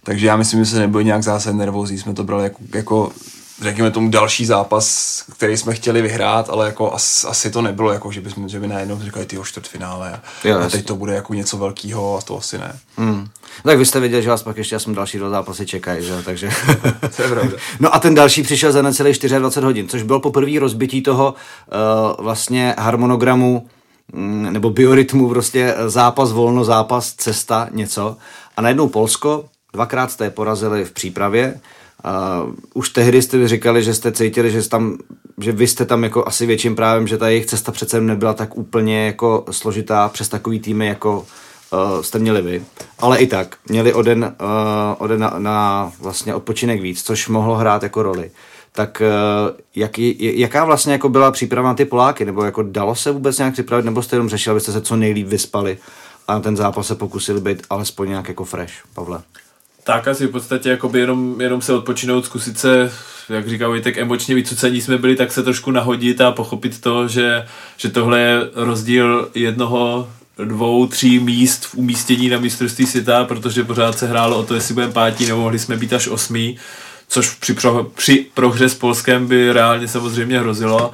takže 0.04 0.28
já 0.28 0.36
myslím, 0.36 0.66
že 0.66 0.72
se 0.72 0.80
nebyli 0.80 1.06
nějak 1.06 1.24
zásadně 1.24 1.60
nervózní, 1.60 1.98
jsme 1.98 2.14
to 2.14 2.24
brali 2.24 2.44
jako, 2.44 2.60
jako 2.76 3.12
řekněme 3.62 3.92
tomu 3.92 4.10
další 4.10 4.46
zápas, 4.46 5.24
který 5.36 5.58
jsme 5.58 5.74
chtěli 5.74 6.02
vyhrát, 6.02 6.50
ale 6.50 6.66
jako 6.66 6.94
as, 6.94 7.26
asi 7.26 7.52
to 7.52 7.62
nebylo, 7.62 7.92
jako 7.92 8.12
že, 8.12 8.22
bychom, 8.22 8.50
že 8.50 8.60
by 8.60 8.68
najednou 8.68 9.00
říkali 9.02 9.26
ty 9.26 9.38
čtvrtfinále 9.44 10.12
a, 10.12 10.22
jo, 10.48 10.60
a 10.60 10.70
teď 10.70 10.86
to 10.86 10.96
bude 10.96 11.14
jako 11.14 11.34
něco 11.34 11.58
velkého 11.58 12.18
a 12.18 12.22
to 12.22 12.38
asi 12.38 12.58
ne. 12.58 12.80
Hmm. 12.98 13.28
Tak 13.64 13.78
vy 13.78 13.86
jste 13.86 14.00
viděli, 14.00 14.24
že 14.24 14.30
vás 14.30 14.44
pak 14.44 14.58
ještě 14.58 14.80
jsem 14.80 14.96
další 14.96 15.18
dva 15.18 15.30
zápasy 15.30 15.66
čekají, 15.66 16.06
že? 16.06 16.24
takže... 16.26 16.50
to 17.16 17.22
je 17.22 17.30
pravda. 17.30 17.58
no 17.80 17.96
a 17.96 18.00
ten 18.00 18.16
další 18.16 18.44
přišel 18.44 18.72
za 18.72 18.82
necelých 18.82 19.20
24 19.20 19.66
hodin, 19.66 19.88
což 19.88 20.04
bylo 20.04 20.20
poprvé 20.20 20.60
rozbití 20.60 21.02
toho 21.02 21.34
uh, 22.18 22.26
vlastně 22.26 22.76
harmonogramu 22.78 23.68
nebo 24.52 24.70
biorytmu, 24.70 25.30
prostě 25.30 25.76
zápas, 25.88 26.32
volno, 26.32 26.64
zápas, 26.64 27.14
cesta, 27.14 27.68
něco. 27.72 28.18
A 28.58 28.62
najednou 28.62 28.88
Polsko, 28.88 29.46
dvakrát 29.74 30.12
jste 30.12 30.24
je 30.24 30.30
porazili 30.30 30.86
v 30.86 30.92
přípravě, 30.92 31.60
Uh, 32.06 32.54
už 32.74 32.90
tehdy 32.90 33.22
jste 33.22 33.48
říkali, 33.48 33.84
že 33.84 33.94
jste 33.94 34.12
cítili, 34.12 34.52
že, 34.52 34.70
tam, 34.70 34.98
že 35.42 35.52
vy 35.52 35.68
jste 35.68 35.86
tam 35.86 36.04
jako 36.04 36.28
asi 36.28 36.46
větším 36.46 36.76
právem, 36.76 37.08
že 37.08 37.18
ta 37.18 37.30
jejich 37.30 37.46
cesta 37.46 37.72
přece 37.72 38.02
nebyla 38.02 38.34
tak 38.34 38.58
úplně 38.58 39.06
jako 39.06 39.46
složitá 39.52 40.10
přes 40.10 40.30
takový 40.30 40.60
týmy, 40.60 40.88
jako 40.88 41.20
uh, 41.20 42.02
jste 42.02 42.20
měli 42.20 42.42
vy. 42.42 42.64
Ale 43.00 43.18
i 43.18 43.28
tak, 43.28 43.58
měli 43.70 43.94
oden, 43.94 44.36
uh, 44.42 44.48
oden 44.98 45.20
na, 45.20 45.34
na 45.38 45.92
vlastně 46.00 46.36
odpočinek 46.36 46.82
víc, 46.82 47.04
což 47.04 47.28
mohlo 47.28 47.56
hrát 47.56 47.84
jako 47.84 48.04
roli 48.04 48.32
tak 48.74 49.02
eh, 49.02 49.08
jaký, 49.76 50.40
jaká 50.40 50.66
vlastně 50.66 50.94
jako 50.94 51.10
byla 51.10 51.32
příprava 51.32 51.68
na 51.68 51.74
ty 51.74 51.86
Poláky, 51.86 52.26
nebo 52.26 52.44
jako 52.44 52.64
dalo 52.64 52.96
se 52.96 53.12
vůbec 53.12 53.38
nějak 53.38 53.54
připravit, 53.54 53.86
nebo 53.86 54.02
jste 54.02 54.16
jenom 54.16 54.30
řešili, 54.30 54.52
abyste 54.52 54.72
se 54.72 54.82
co 54.82 54.96
nejlíp 54.96 55.28
vyspali 55.28 55.78
a 56.28 56.34
na 56.34 56.40
ten 56.40 56.58
zápas 56.58 56.88
se 56.88 56.96
pokusili 56.96 57.42
být 57.42 57.64
alespoň 57.70 58.10
nějak 58.10 58.28
jako 58.28 58.46
fresh, 58.46 58.74
Pavle? 58.94 59.22
Tak 59.84 60.08
asi 60.08 60.28
v 60.28 60.32
podstatě 60.32 60.78
jenom, 60.94 61.42
jenom 61.42 61.62
se 61.62 61.74
odpočinout, 61.74 62.26
zkusit 62.26 62.60
se, 62.60 62.92
jak 63.30 63.50
říkal 63.50 63.80
tak 63.82 63.98
emočně 63.98 64.36
vycucení 64.36 64.82
jsme 64.82 64.98
byli, 64.98 65.16
tak 65.16 65.32
se 65.32 65.44
trošku 65.44 65.72
nahodit 65.72 66.22
a 66.22 66.32
pochopit 66.32 66.82
to, 66.82 67.08
že, 67.08 67.48
že 67.78 67.90
tohle 67.90 68.20
je 68.20 68.40
rozdíl 68.56 69.30
jednoho 69.36 70.10
dvou, 70.38 70.88
tří 70.88 71.20
míst 71.20 71.66
v 71.66 71.76
umístění 71.76 72.30
na 72.30 72.40
mistrovství 72.40 72.86
světa, 72.86 73.26
protože 73.26 73.64
pořád 73.64 73.98
se 73.98 74.08
hrálo 74.08 74.38
o 74.38 74.44
to, 74.44 74.56
jestli 74.56 74.74
budeme 74.74 74.94
pátí, 74.94 75.26
nebo 75.26 75.42
mohli 75.42 75.60
jsme 75.60 75.78
být 75.78 75.94
až 75.94 76.08
osmý 76.08 76.58
což 77.12 77.30
při, 77.30 77.54
pro, 77.54 77.84
při 77.84 78.26
prohře 78.34 78.70
s 78.70 78.76
Polskem 78.76 79.28
by 79.28 79.52
reálně 79.52 79.88
samozřejmě 79.88 80.40
hrozilo, 80.40 80.92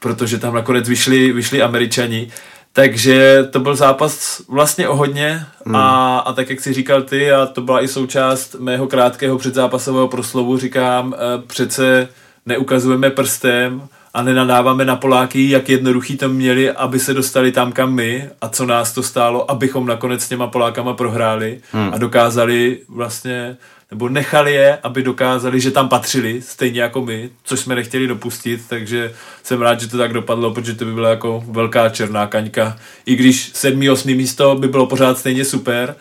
protože 0.00 0.38
tam 0.38 0.54
nakonec 0.54 0.88
vyšli, 0.88 1.32
vyšli 1.32 1.62
američani. 1.62 2.28
Takže 2.72 3.48
to 3.50 3.60
byl 3.60 3.76
zápas 3.76 4.42
vlastně 4.48 4.88
o 4.88 4.96
hodně 4.96 5.46
hmm. 5.66 5.76
a, 5.76 6.18
a 6.18 6.32
tak, 6.32 6.50
jak 6.50 6.60
si 6.60 6.72
říkal 6.72 7.02
ty, 7.02 7.32
a 7.32 7.46
to 7.46 7.60
byla 7.60 7.82
i 7.82 7.88
součást 7.88 8.56
mého 8.58 8.86
krátkého 8.86 9.38
předzápasového 9.38 10.08
proslovu, 10.08 10.58
říkám, 10.58 11.14
eh, 11.14 11.42
přece 11.46 12.08
neukazujeme 12.46 13.10
prstem 13.10 13.88
a 14.14 14.22
nenadáváme 14.22 14.84
na 14.84 14.96
Poláky, 14.96 15.50
jak 15.50 15.68
jednoduchý 15.68 16.16
to 16.16 16.28
měli, 16.28 16.70
aby 16.70 16.98
se 16.98 17.14
dostali 17.14 17.52
tam, 17.52 17.72
kam 17.72 17.94
my 17.94 18.30
a 18.40 18.48
co 18.48 18.66
nás 18.66 18.92
to 18.92 19.02
stálo, 19.02 19.50
abychom 19.50 19.86
nakonec 19.86 20.22
s 20.22 20.28
těma 20.28 20.46
Polákama 20.46 20.94
prohráli 20.94 21.60
hmm. 21.72 21.90
a 21.94 21.98
dokázali 21.98 22.80
vlastně 22.88 23.56
nebo 23.90 24.08
nechali 24.08 24.52
je, 24.52 24.78
aby 24.82 25.02
dokázali, 25.02 25.60
že 25.60 25.70
tam 25.70 25.88
patřili, 25.88 26.42
stejně 26.42 26.82
jako 26.82 27.02
my, 27.02 27.30
což 27.42 27.60
jsme 27.60 27.74
nechtěli 27.74 28.06
dopustit, 28.06 28.60
takže 28.68 29.14
jsem 29.42 29.62
rád, 29.62 29.80
že 29.80 29.88
to 29.88 29.98
tak 29.98 30.12
dopadlo, 30.12 30.54
protože 30.54 30.74
to 30.74 30.84
by 30.84 30.92
byla 30.92 31.10
jako 31.10 31.44
velká 31.50 31.88
černá 31.88 32.26
kaňka. 32.26 32.78
I 33.06 33.16
když 33.16 33.50
sedmý, 33.54 33.90
osmý 33.90 34.14
místo 34.14 34.54
by 34.54 34.68
bylo 34.68 34.86
pořád 34.86 35.18
stejně 35.18 35.44
super, 35.44 35.96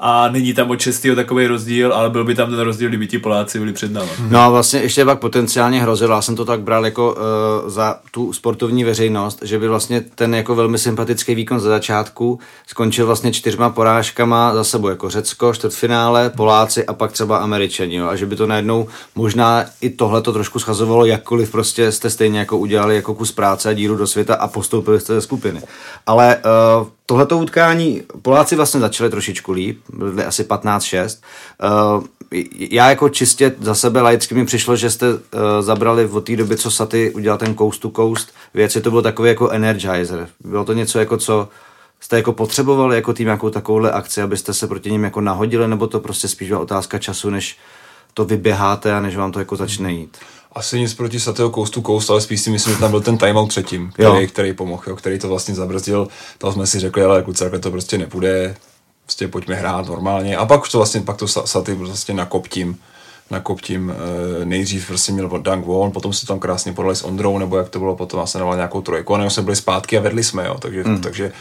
a 0.00 0.28
není 0.28 0.54
tam 0.54 0.70
od 0.70 0.80
šestého 0.80 1.16
takový 1.16 1.46
rozdíl, 1.46 1.92
ale 1.92 2.10
byl 2.10 2.24
by 2.24 2.34
tam 2.34 2.50
ten 2.50 2.60
rozdíl, 2.60 2.88
kdyby 2.88 3.06
ti 3.06 3.18
Poláci 3.18 3.58
byli 3.58 3.72
před 3.72 3.92
námi. 3.92 4.10
No 4.30 4.38
a 4.38 4.48
vlastně 4.48 4.80
ještě 4.80 5.04
pak 5.04 5.18
potenciálně 5.18 5.82
hrozilo, 5.82 6.14
já 6.14 6.22
jsem 6.22 6.36
to 6.36 6.44
tak 6.44 6.60
bral 6.60 6.84
jako 6.84 7.12
uh, 7.12 7.70
za 7.70 7.96
tu 8.10 8.32
sportovní 8.32 8.84
veřejnost, 8.84 9.38
že 9.42 9.58
by 9.58 9.68
vlastně 9.68 10.00
ten 10.00 10.34
jako 10.34 10.54
velmi 10.54 10.78
sympatický 10.78 11.34
výkon 11.34 11.60
za 11.60 11.68
začátku 11.68 12.38
skončil 12.66 13.06
vlastně 13.06 13.32
čtyřma 13.32 13.70
porážkama 13.70 14.54
za 14.54 14.64
sebou, 14.64 14.88
jako 14.88 15.10
Řecko, 15.10 15.54
čtvrtfinále, 15.54 16.30
Poláci 16.30 16.86
a 16.86 16.92
pak 16.92 17.12
třeba 17.12 17.38
Američani, 17.38 17.96
jo, 17.96 18.06
a 18.06 18.16
že 18.16 18.26
by 18.26 18.36
to 18.36 18.46
najednou 18.46 18.88
možná 19.14 19.64
i 19.80 19.90
tohle 19.90 20.22
to 20.22 20.32
trošku 20.32 20.58
schazovalo, 20.58 21.04
jakkoliv 21.04 21.50
prostě 21.50 21.92
jste 21.92 22.10
stejně 22.10 22.38
jako 22.38 22.58
udělali 22.58 22.96
jako 22.96 23.14
kus 23.14 23.32
práce 23.32 23.68
a 23.68 23.72
díru 23.72 23.96
do 23.96 24.06
světa 24.06 24.34
a 24.34 24.48
postoupili 24.48 25.00
jste 25.00 25.14
ze 25.14 25.20
skupiny. 25.20 25.62
Ale 26.06 26.36
uh, 26.80 26.88
tohleto 27.08 27.38
utkání, 27.38 28.02
Poláci 28.22 28.56
vlastně 28.56 28.80
začali 28.80 29.10
trošičku 29.10 29.52
líp, 29.52 29.80
byli 29.92 30.24
asi 30.24 30.44
15-6. 30.44 31.18
Uh, 31.96 32.04
já 32.70 32.90
jako 32.90 33.08
čistě 33.08 33.54
za 33.60 33.74
sebe 33.74 34.00
laicky 34.00 34.34
mi 34.34 34.46
přišlo, 34.46 34.76
že 34.76 34.90
jste 34.90 35.14
uh, 35.14 35.20
zabrali 35.60 36.06
od 36.06 36.20
té 36.24 36.36
doby, 36.36 36.56
co 36.56 36.70
Saty 36.70 37.10
udělal 37.10 37.38
ten 37.38 37.56
coast 37.56 37.80
to 37.80 37.90
coast 37.90 38.34
věc, 38.54 38.78
to 38.82 38.90
bylo 38.90 39.02
takový 39.02 39.28
jako 39.28 39.50
energizer. 39.50 40.28
Bylo 40.40 40.64
to 40.64 40.72
něco 40.72 40.98
jako 40.98 41.16
co 41.16 41.48
jste 42.00 42.16
jako 42.16 42.32
potřebovali 42.32 42.96
jako 42.96 43.12
tým 43.12 43.28
jako 43.28 43.50
takovouhle 43.50 43.92
akci, 43.92 44.22
abyste 44.22 44.54
se 44.54 44.66
proti 44.66 44.90
ním 44.90 45.04
jako 45.04 45.20
nahodili, 45.20 45.68
nebo 45.68 45.86
to 45.86 46.00
prostě 46.00 46.28
spíš 46.28 46.48
byla 46.48 46.60
otázka 46.60 46.98
času, 46.98 47.30
než 47.30 47.58
to 48.14 48.24
vyběháte 48.24 48.94
a 48.94 49.00
než 49.00 49.16
vám 49.16 49.32
to 49.32 49.38
jako 49.38 49.56
začne 49.56 49.92
jít? 49.92 50.18
Asi 50.52 50.80
nic 50.80 50.94
proti 50.94 51.20
Satého 51.20 51.50
Coast 51.50 51.74
to 51.74 51.82
Coast, 51.82 52.10
ale 52.10 52.20
spíš 52.20 52.40
si 52.40 52.50
myslím, 52.50 52.74
že 52.74 52.80
tam 52.80 52.90
byl 52.90 53.00
ten 53.00 53.18
timeout 53.18 53.48
předtím, 53.48 53.90
který, 53.92 54.26
který 54.26 54.52
pomohl, 54.52 54.82
jo, 54.86 54.96
který 54.96 55.18
to 55.18 55.28
vlastně 55.28 55.54
zabrzdil. 55.54 56.08
Tam 56.38 56.52
jsme 56.52 56.66
si 56.66 56.80
řekli, 56.80 57.02
ale 57.02 57.22
kluci, 57.22 57.44
to 57.60 57.70
prostě 57.70 57.98
nepůjde, 57.98 58.56
prostě 59.04 59.28
pojďme 59.28 59.54
hrát 59.54 59.86
normálně. 59.86 60.36
A 60.36 60.46
pak 60.46 60.68
to 60.68 60.78
vlastně, 60.78 61.00
pak 61.00 61.16
to 61.16 61.28
Saty 61.28 61.74
vlastně 61.74 62.14
nakop 62.14 62.48
tím, 62.48 62.78
nakop 63.30 63.60
tím 63.60 63.92
e, 64.42 64.44
nejdřív 64.44 64.86
prostě 64.86 65.12
měl 65.12 65.28
dunk 65.28 65.66
wall, 65.66 65.90
potom 65.90 66.12
se 66.12 66.26
tam 66.26 66.38
krásně 66.38 66.72
podali 66.72 66.96
s 66.96 67.04
Ondrou, 67.04 67.38
nebo 67.38 67.56
jak 67.56 67.68
to 67.68 67.78
bylo, 67.78 67.96
potom 67.96 68.18
vlastně 68.18 68.38
dával 68.38 68.56
nějakou 68.56 68.80
trojku, 68.80 69.14
a 69.14 69.30
jsme 69.30 69.42
byli 69.42 69.56
zpátky 69.56 69.98
a 69.98 70.00
vedli 70.00 70.24
jsme, 70.24 70.46
jo, 70.46 70.56
takže, 70.58 70.84
mm. 70.84 71.00
takže 71.00 71.32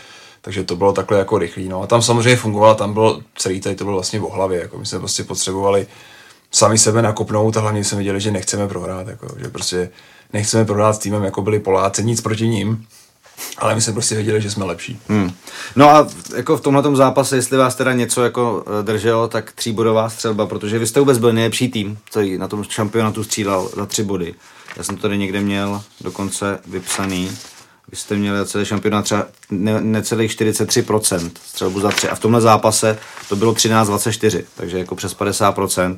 takže 0.41 0.63
to 0.63 0.75
bylo 0.75 0.93
takhle 0.93 1.17
jako 1.19 1.37
rychlý. 1.37 1.69
No. 1.69 1.81
A 1.81 1.87
tam 1.87 2.01
samozřejmě 2.01 2.35
fungovalo, 2.35 2.75
tam 2.75 2.93
bylo 2.93 3.21
celý 3.35 3.61
tady 3.61 3.75
to 3.75 3.83
bylo 3.83 3.95
vlastně 3.95 4.19
v 4.19 4.23
hlavě. 4.23 4.59
Jako 4.59 4.77
my 4.77 4.85
jsme 4.85 4.99
prostě 4.99 5.23
potřebovali 5.23 5.87
sami 6.51 6.77
sebe 6.77 7.01
nakopnout 7.01 7.57
a 7.57 7.61
hlavně 7.61 7.83
jsme 7.83 7.97
viděli, 7.97 8.21
že 8.21 8.31
nechceme 8.31 8.67
prohrát. 8.67 9.07
Jako, 9.07 9.27
že 9.39 9.47
prostě 9.47 9.89
nechceme 10.33 10.65
prohrát 10.65 10.95
s 10.95 10.99
týmem, 10.99 11.23
jako 11.23 11.41
byli 11.41 11.59
Poláci, 11.59 12.03
nic 12.03 12.21
proti 12.21 12.47
ním. 12.47 12.87
Ale 13.57 13.75
my 13.75 13.81
jsme 13.81 13.93
prostě 13.93 14.15
věděli, 14.15 14.41
že 14.41 14.51
jsme 14.51 14.65
lepší. 14.65 14.99
Hmm. 15.07 15.31
No 15.75 15.89
a 15.89 16.07
jako 16.35 16.57
v 16.57 16.61
tomhle 16.61 16.95
zápase, 16.95 17.35
jestli 17.35 17.57
vás 17.57 17.75
teda 17.75 17.93
něco 17.93 18.23
jako 18.23 18.65
eh, 18.79 18.83
drželo, 18.83 19.27
tak 19.27 19.51
tříbodová 19.51 20.09
střelba, 20.09 20.45
protože 20.45 20.79
vy 20.79 20.87
jste 20.87 20.99
vůbec 20.99 21.17
byl 21.17 21.33
nejlepší 21.33 21.69
tým, 21.69 21.97
který 22.11 22.37
na 22.37 22.47
tom 22.47 22.63
šampionátu 22.63 23.23
střílel 23.23 23.69
za 23.75 23.85
tři 23.85 24.03
body. 24.03 24.35
Já 24.77 24.83
jsem 24.83 24.95
to 24.95 25.01
tady 25.01 25.17
někde 25.17 25.41
měl 25.41 25.81
dokonce 26.01 26.59
vypsaný. 26.67 27.31
Vy 27.91 27.97
jste 27.97 28.15
měli 28.15 28.45
celý 28.45 28.65
šampionát 28.65 29.05
třeba 29.05 29.27
ne, 29.51 29.81
necelých 29.81 30.31
43% 30.31 31.31
střelbu 31.45 31.79
za 31.79 31.89
tři. 31.89 32.09
A 32.09 32.15
v 32.15 32.19
tomhle 32.19 32.41
zápase 32.41 32.99
to 33.29 33.35
bylo 33.35 33.53
13-24, 33.53 34.43
takže 34.55 34.79
jako 34.79 34.95
přes 34.95 35.17
50%. 35.17 35.97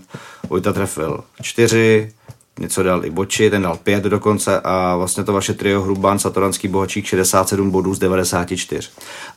Vojta 0.49 0.73
trefil 0.73 1.23
4, 1.41 2.13
něco 2.59 2.83
dal 2.83 3.05
i 3.05 3.09
Boči, 3.09 3.49
ten 3.49 3.61
dal 3.61 3.77
5 3.77 4.03
dokonce 4.03 4.61
a 4.63 4.95
vlastně 4.95 5.23
to 5.23 5.33
vaše 5.33 5.53
trio 5.53 5.81
Hrubán, 5.81 6.19
Satoranský 6.19 6.67
Bohačík 6.67 7.05
67 7.05 7.71
bodů 7.71 7.93
z 7.93 7.99
94. 7.99 8.89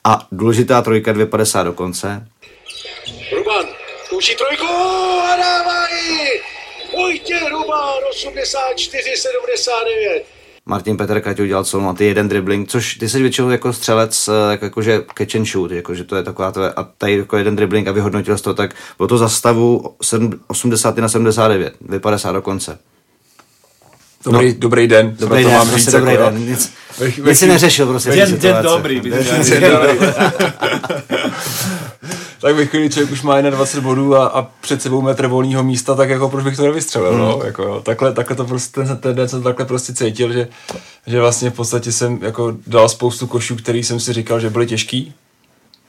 A 0.04 0.26
důležitá 0.32 0.82
trojka 0.82 1.12
250 1.12 1.62
dokonce. 1.62 2.26
Hrubán 3.32 3.66
zkouší 4.04 4.36
trojku 4.36 4.66
a 5.32 5.36
dává 5.36 5.88
ji! 5.88 6.42
Vojtěch 6.96 7.42
Hrubán 7.42 8.02
84-79. 8.26 10.22
Martin 10.66 10.96
Petr 10.96 11.34
ti 11.34 11.42
udělal 11.42 11.64
celou 11.64 11.88
a 11.88 11.92
ty 11.92 12.04
jeden 12.04 12.28
dribbling, 12.28 12.68
což 12.68 12.94
ty 12.94 13.08
jsi 13.08 13.22
většinou 13.22 13.50
jako 13.50 13.72
střelec, 13.72 14.28
eh, 14.28 14.50
jako, 14.50 14.64
jakože 14.64 15.02
catch 15.18 15.36
and 15.36 15.44
shoot, 15.44 15.70
jakože 15.70 16.04
to 16.04 16.16
je 16.16 16.22
taková 16.22 16.52
to, 16.52 16.78
a 16.78 16.88
tady 16.98 17.16
jako 17.16 17.36
jeden 17.36 17.56
dribbling 17.56 17.88
a 17.88 17.92
vyhodnotil 17.92 18.38
jsi 18.38 18.44
to, 18.44 18.54
tak 18.54 18.74
bylo 18.98 19.08
to 19.08 19.18
za 19.18 19.28
stavu 19.28 19.94
80 20.46 20.96
na 20.96 21.08
79, 21.08 21.74
50 21.98 22.32
do 22.32 22.42
konce. 22.42 22.78
Dobrý, 24.24 24.48
no, 24.48 24.54
dobrý 24.58 24.88
den. 24.88 25.16
Dobrý 25.18 25.44
den, 25.44 25.52
mám 25.52 25.70
říct, 25.70 25.92
dobrý 25.92 26.12
jako, 26.12 26.24
den. 26.24 26.46
Nic, 26.46 26.72
nic 27.26 27.38
si 27.38 27.46
neřešil, 27.46 27.86
prostě. 27.86 28.10
Den, 28.10 28.38
den 28.38 28.56
dobrý. 28.62 29.00
Den, 29.00 29.24
den 29.50 29.72
dobrý. 29.72 29.98
tak 32.40 32.54
ve 32.54 32.66
chvíli 32.66 32.90
člověk 32.90 33.12
už 33.12 33.22
má 33.22 33.40
21 33.40 33.88
bodů 33.88 34.16
a, 34.16 34.26
a 34.26 34.42
před 34.60 34.82
sebou 34.82 35.02
metr 35.02 35.26
volného 35.26 35.62
místa, 35.64 35.94
tak 35.94 36.10
jako 36.10 36.28
proč 36.28 36.44
bych 36.44 36.56
to 36.56 36.62
nevystřelil, 36.62 37.18
no, 37.18 37.36
mm. 37.36 37.46
jako 37.46 37.62
jo. 37.62 37.80
Takhle, 37.80 38.12
takhle 38.12 38.36
to 38.36 38.44
prostě, 38.44 38.80
ten, 38.80 38.96
ten 38.96 39.16
den 39.16 39.28
jsem 39.28 39.42
takhle 39.42 39.66
prostě 39.66 39.94
cítil, 39.94 40.32
že, 40.32 40.48
že 41.06 41.20
vlastně 41.20 41.50
v 41.50 41.54
podstatě 41.54 41.92
jsem 41.92 42.18
jako 42.22 42.54
dal 42.66 42.88
spoustu 42.88 43.26
košů, 43.26 43.56
který 43.56 43.84
jsem 43.84 44.00
si 44.00 44.12
říkal, 44.12 44.40
že 44.40 44.50
byly 44.50 44.66
těžký, 44.66 45.14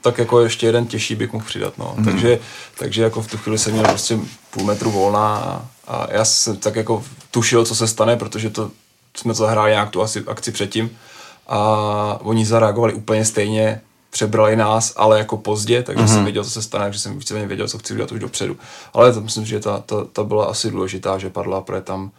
tak 0.02 0.18
jako 0.18 0.40
ještě 0.40 0.66
jeden 0.66 0.86
těžší 0.86 1.14
bych 1.14 1.32
mohl 1.32 1.44
přidat, 1.44 1.78
no. 1.78 1.94
Mm. 1.96 2.04
Takže, 2.04 2.38
takže 2.78 3.02
jako 3.02 3.22
v 3.22 3.30
tu 3.30 3.36
chvíli 3.36 3.58
jsem 3.58 3.72
měl 3.72 3.84
prostě 3.84 4.18
půl 4.50 4.64
metru 4.64 4.90
volná 4.90 5.36
a, 5.36 5.66
a 5.88 6.06
já 6.12 6.24
jsem 6.24 6.56
tak 6.56 6.76
jako 6.76 7.04
tušil, 7.30 7.64
co 7.64 7.74
se 7.74 7.88
stane, 7.88 8.16
protože 8.16 8.50
to 8.50 8.70
jsme 9.16 9.34
zahráli 9.34 9.70
nějak 9.70 9.90
tu 9.90 10.02
asi 10.02 10.24
akci 10.26 10.52
předtím 10.52 10.90
a 11.46 12.18
oni 12.20 12.46
zareagovali 12.46 12.94
úplně 12.94 13.24
stejně, 13.24 13.80
přebrali 14.14 14.56
nás, 14.56 14.92
ale 14.96 15.18
jako 15.18 15.36
pozdě, 15.36 15.82
takže 15.82 16.02
mm-hmm. 16.02 16.06
jsem 16.06 16.16
mhm. 16.16 16.24
věděl, 16.24 16.44
co 16.44 16.50
se 16.50 16.62
stane, 16.62 16.84
takže 16.84 17.00
jsem 17.00 17.18
víceméně 17.18 17.46
věděl, 17.46 17.68
co 17.68 17.78
chci 17.78 17.92
udělat 17.92 18.12
už 18.12 18.20
dopředu. 18.20 18.56
Ale 18.92 19.12
to 19.12 19.20
myslím, 19.20 19.44
že 19.44 19.60
ta, 19.60 19.78
ta, 19.86 19.96
ta 20.12 20.24
byla 20.24 20.44
asi 20.44 20.70
důležitá, 20.70 21.18
že 21.18 21.30
padla, 21.30 21.60
protože 21.60 21.80
tam, 21.80 22.10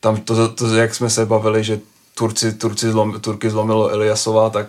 tam 0.00 0.16
to, 0.16 0.48
to, 0.48 0.74
jak 0.74 0.94
jsme 0.94 1.10
se 1.10 1.26
bavili, 1.26 1.64
že 1.64 1.80
Turci, 2.14 2.52
Turci 2.52 2.90
zlom, 2.90 3.20
Turky 3.20 3.50
zlomilo 3.50 3.88
Eliasova, 3.88 4.50
tak 4.50 4.66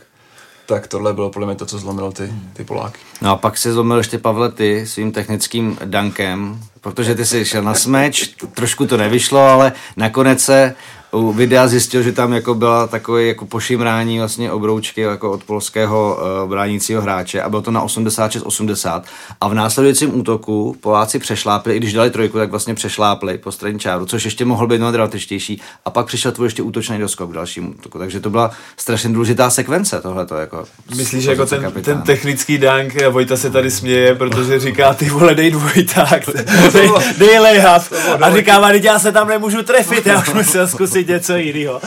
tak 0.66 0.88
tohle 0.88 1.14
bylo 1.14 1.30
podle 1.30 1.48
mě 1.48 1.56
to, 1.56 1.66
co 1.66 1.80
zlomilo 1.80 2.12
ty, 2.12 2.34
ty 2.54 2.64
Poláky. 2.64 3.00
No 3.22 3.32
a 3.32 3.36
pak 3.36 3.58
si 3.58 3.72
zlomil 3.72 3.98
ještě 3.98 4.18
Pavle 4.18 4.52
ty 4.52 4.88
svým 4.88 5.12
technickým 5.12 5.78
dankem, 5.86 6.60
protože 6.82 7.16
ty 7.16 7.26
jsi 7.26 7.46
šel 7.46 7.64
na 7.64 7.74
smeč, 7.74 8.36
trošku 8.54 8.88
to 8.88 8.98
nevyšlo, 8.98 9.40
ale 9.40 9.74
nakonec 9.98 10.42
se 10.42 10.76
u 11.12 11.32
videa 11.32 11.68
zjistil, 11.68 12.04
že 12.04 12.12
tam 12.12 12.34
jako 12.34 12.54
byla 12.54 12.88
takové 12.88 13.24
jako 13.24 13.46
pošimrání 13.46 14.20
vlastně 14.20 14.52
obroučky 14.52 15.02
jako 15.02 15.32
od 15.32 15.44
polského 15.44 16.20
uh, 16.44 16.50
bránícího 16.50 17.02
hráče 17.02 17.42
a 17.42 17.50
bylo 17.50 17.62
to 17.62 17.72
na 17.72 17.86
86-80 17.86 19.02
a 19.42 19.48
v 19.48 19.54
následujícím 19.54 20.20
útoku 20.20 20.76
Poláci 20.82 21.20
přešlápli, 21.20 21.76
i 21.76 21.78
když 21.78 21.94
dali 21.94 22.10
trojku, 22.10 22.38
tak 22.38 22.50
vlastně 22.50 22.74
přešlápli 22.74 23.38
po 23.38 23.52
straně 23.52 23.80
čáru, 23.80 24.06
což 24.06 24.26
ještě 24.26 24.46
mohl 24.46 24.68
být 24.68 24.82
dramatičtější 24.82 25.62
a 25.86 25.90
pak 25.90 26.06
přišel 26.06 26.32
tvůj 26.32 26.48
ještě 26.48 26.64
útočný 26.64 27.00
doskok 27.00 27.30
k 27.30 27.34
dalšímu 27.34 27.70
útoku, 27.70 27.98
takže 27.98 28.20
to 28.20 28.30
byla 28.30 28.52
strašně 28.78 29.10
důležitá 29.10 29.50
sekvence 29.50 30.02
tohleto. 30.02 30.36
Jako, 30.36 30.66
Myslíš, 30.96 31.24
že 31.24 31.30
jako 31.30 31.46
ten, 31.46 31.72
ten, 31.82 32.02
technický 32.02 32.58
dank, 32.58 32.94
Vojta 33.10 33.38
se 33.38 33.50
tady 33.50 33.72
směje, 33.72 34.16
protože 34.16 34.60
říká, 34.60 34.94
ty 34.94 35.10
vole, 35.10 35.36
dej 35.36 35.52
dvojták, 35.52 36.26
dej, 36.74 36.92
dej 37.18 37.40
lejhav 37.40 37.94
a 38.22 38.36
říká, 38.36 38.72
já 38.84 39.00
se 39.00 39.12
tam 39.12 39.28
nemůžu 39.28 39.64
trefit, 39.64 40.06
já 40.06 40.22
už 40.22 40.34
musel 40.34 40.68
zkusit 40.68 40.97
zkusit 40.98 41.08
něco 41.08 41.36
jiného. 41.36 41.82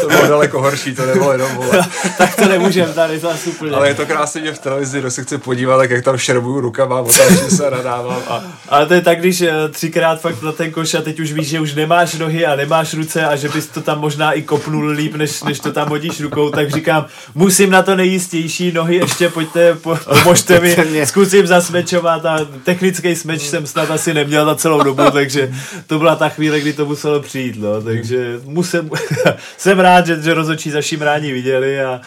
to 0.00 0.08
bylo 0.08 0.26
daleko 0.26 0.60
horší, 0.60 0.94
to 0.94 1.06
nebylo 1.06 1.32
jenom 1.32 1.54
vole. 1.54 1.86
tak 2.18 2.36
to 2.36 2.48
nemůžeme 2.48 2.92
tady 2.92 3.18
zase 3.18 3.50
úplně. 3.50 3.72
Ale 3.72 3.88
je 3.88 3.94
to 3.94 4.06
krásně, 4.06 4.44
že 4.44 4.52
v 4.52 4.58
televizi, 4.58 4.98
kdo 4.98 5.10
se 5.10 5.22
chce 5.22 5.38
podívat, 5.38 5.78
tak 5.78 5.90
jak 5.90 6.04
tam 6.04 6.18
šerbuju 6.18 6.60
rukama, 6.60 7.00
otáčím 7.00 7.50
se 7.50 7.70
nadávám. 7.70 8.22
A... 8.28 8.42
Ale 8.68 8.86
to 8.86 8.94
je 8.94 9.00
tak, 9.00 9.18
když 9.18 9.40
eh, 9.40 9.68
třikrát 9.70 10.20
fakt 10.20 10.42
na 10.42 10.52
ten 10.52 10.70
koš 10.70 10.94
a 10.94 11.02
teď 11.02 11.20
už 11.20 11.32
víš, 11.32 11.48
že 11.48 11.60
už 11.60 11.74
nemáš 11.74 12.14
nohy 12.14 12.46
a 12.46 12.56
nemáš 12.56 12.94
ruce 12.94 13.26
a 13.26 13.36
že 13.36 13.48
bys 13.48 13.66
to 13.66 13.80
tam 13.80 14.00
možná 14.00 14.32
i 14.32 14.42
kopnul 14.42 14.86
líp, 14.86 15.14
než, 15.14 15.42
než 15.42 15.60
to 15.60 15.72
tam 15.72 15.88
hodíš 15.88 16.20
rukou, 16.20 16.50
tak 16.50 16.70
říkám, 16.70 17.06
musím 17.34 17.70
na 17.70 17.82
to 17.82 17.96
nejistější 17.96 18.72
nohy, 18.72 18.96
ještě 18.96 19.28
pojďte, 19.28 19.74
po, 19.74 19.98
pomožte 20.22 20.60
mi, 20.60 21.06
zkusím 21.06 21.46
zasmečovat 21.46 22.26
a 22.26 22.46
technický 22.64 23.16
smeč 23.16 23.42
jsem 23.42 23.66
snad 23.66 23.90
asi 23.90 24.14
neměl 24.14 24.44
za 24.44 24.54
celou 24.54 24.82
dobu, 24.82 25.02
takže 25.12 25.52
to 25.86 25.98
byla 25.98 26.16
ta 26.16 26.28
chvíle, 26.28 26.60
kdy 26.60 26.72
to 26.72 26.86
muselo 26.86 27.20
přijít, 27.20 27.56
no, 27.58 27.82
takže 27.82 28.19
musím, 28.44 28.90
jsem 29.56 29.80
rád, 29.80 30.06
že, 30.06 30.22
že 30.22 30.34
rozočí 30.34 30.70
za 30.70 30.82
Šimrání 30.82 31.32
viděli 31.32 31.82
a, 31.82 32.00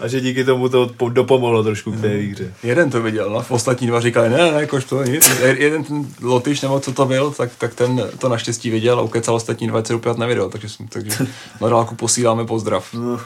a 0.00 0.08
že 0.08 0.20
díky 0.20 0.44
tomu 0.44 0.68
to 0.68 0.90
dopomohlo 1.08 1.62
trošku 1.62 1.92
k 1.92 2.00
té 2.00 2.08
mhm. 2.08 2.18
výhře. 2.18 2.54
Jeden 2.62 2.90
to 2.90 3.02
viděl, 3.02 3.30
no. 3.30 3.44
Ostatní 3.48 3.86
dva 3.86 4.00
říkali, 4.00 4.28
ne, 4.28 4.52
ne, 4.52 4.60
jakož 4.60 4.84
to 4.84 5.02
nic. 5.02 5.30
Jeden 5.42 5.84
ten 5.84 6.06
Lotyš, 6.22 6.60
nebo 6.60 6.80
co 6.80 6.92
to 6.92 7.04
byl, 7.04 7.30
tak, 7.30 7.50
tak 7.58 7.74
ten 7.74 8.10
to 8.18 8.28
naštěstí 8.28 8.70
viděl 8.70 8.98
a 8.98 9.02
ukecal 9.02 9.34
ostatní 9.34 9.68
dva, 9.68 9.82
co 9.82 9.96
opět 9.96 10.18
neviděl, 10.18 10.50
takže, 10.50 10.68
takže 10.88 11.10
na 11.60 11.68
dálku 11.68 11.94
posíláme 11.94 12.44
pozdrav. 12.46 12.94
No. 12.94 13.20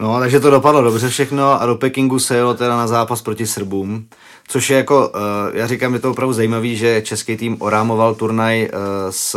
No, 0.00 0.20
takže 0.20 0.40
to 0.40 0.50
dopadlo 0.50 0.82
dobře 0.82 1.08
všechno 1.08 1.62
a 1.62 1.66
do 1.66 1.74
Pekingu 1.74 2.18
se 2.18 2.36
jelo 2.36 2.54
teda 2.54 2.76
na 2.76 2.86
zápas 2.86 3.22
proti 3.22 3.46
Srbům, 3.46 4.06
což 4.48 4.70
je 4.70 4.76
jako, 4.76 5.08
uh, 5.08 5.20
já 5.52 5.66
říkám, 5.66 5.94
je 5.94 6.00
to 6.00 6.10
opravdu 6.10 6.32
zajímavý, 6.32 6.76
že 6.76 7.02
český 7.02 7.36
tým 7.36 7.56
orámoval 7.58 8.14
turnaj 8.14 8.62
uh, 8.62 8.78
s 9.10 9.36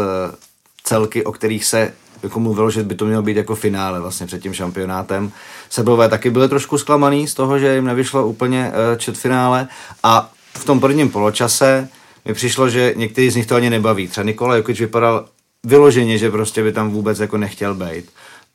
celky, 0.84 1.24
o 1.24 1.32
kterých 1.32 1.66
se 1.66 1.94
jako 2.24 2.40
mluvilo, 2.40 2.72
že 2.72 2.84
by 2.84 2.96
to 2.96 3.06
mělo 3.06 3.22
být 3.22 3.38
jako 3.38 3.56
finále 3.56 4.00
vlastně 4.00 4.28
před 4.28 4.42
tím 4.42 4.54
šampionátem. 4.54 5.32
Sebové 5.70 6.10
taky 6.10 6.30
byly 6.30 6.50
trošku 6.50 6.78
zklamaný 6.78 7.28
z 7.28 7.34
toho, 7.34 7.60
že 7.60 7.76
jim 7.76 7.86
nevyšlo 7.86 8.28
úplně 8.28 8.72
uh, 8.72 8.98
četfinále 8.98 9.68
a 10.04 10.32
v 10.54 10.66
tom 10.66 10.80
prvním 10.80 11.10
poločase 11.10 11.88
mi 12.26 12.34
přišlo, 12.34 12.70
že 12.70 12.94
některý 12.98 13.30
z 13.30 13.36
nich 13.36 13.46
to 13.46 13.56
ani 13.56 13.70
nebaví. 13.70 14.08
Třeba 14.08 14.26
Nikola 14.26 14.56
Jokic 14.56 14.80
vypadal 14.80 15.26
vyloženě, 15.66 16.18
že 16.18 16.32
prostě 16.32 16.64
by 16.64 16.72
tam 16.72 16.90
vůbec 16.90 17.20
jako 17.20 17.38
nechtěl 17.38 17.76
být. 17.76 18.06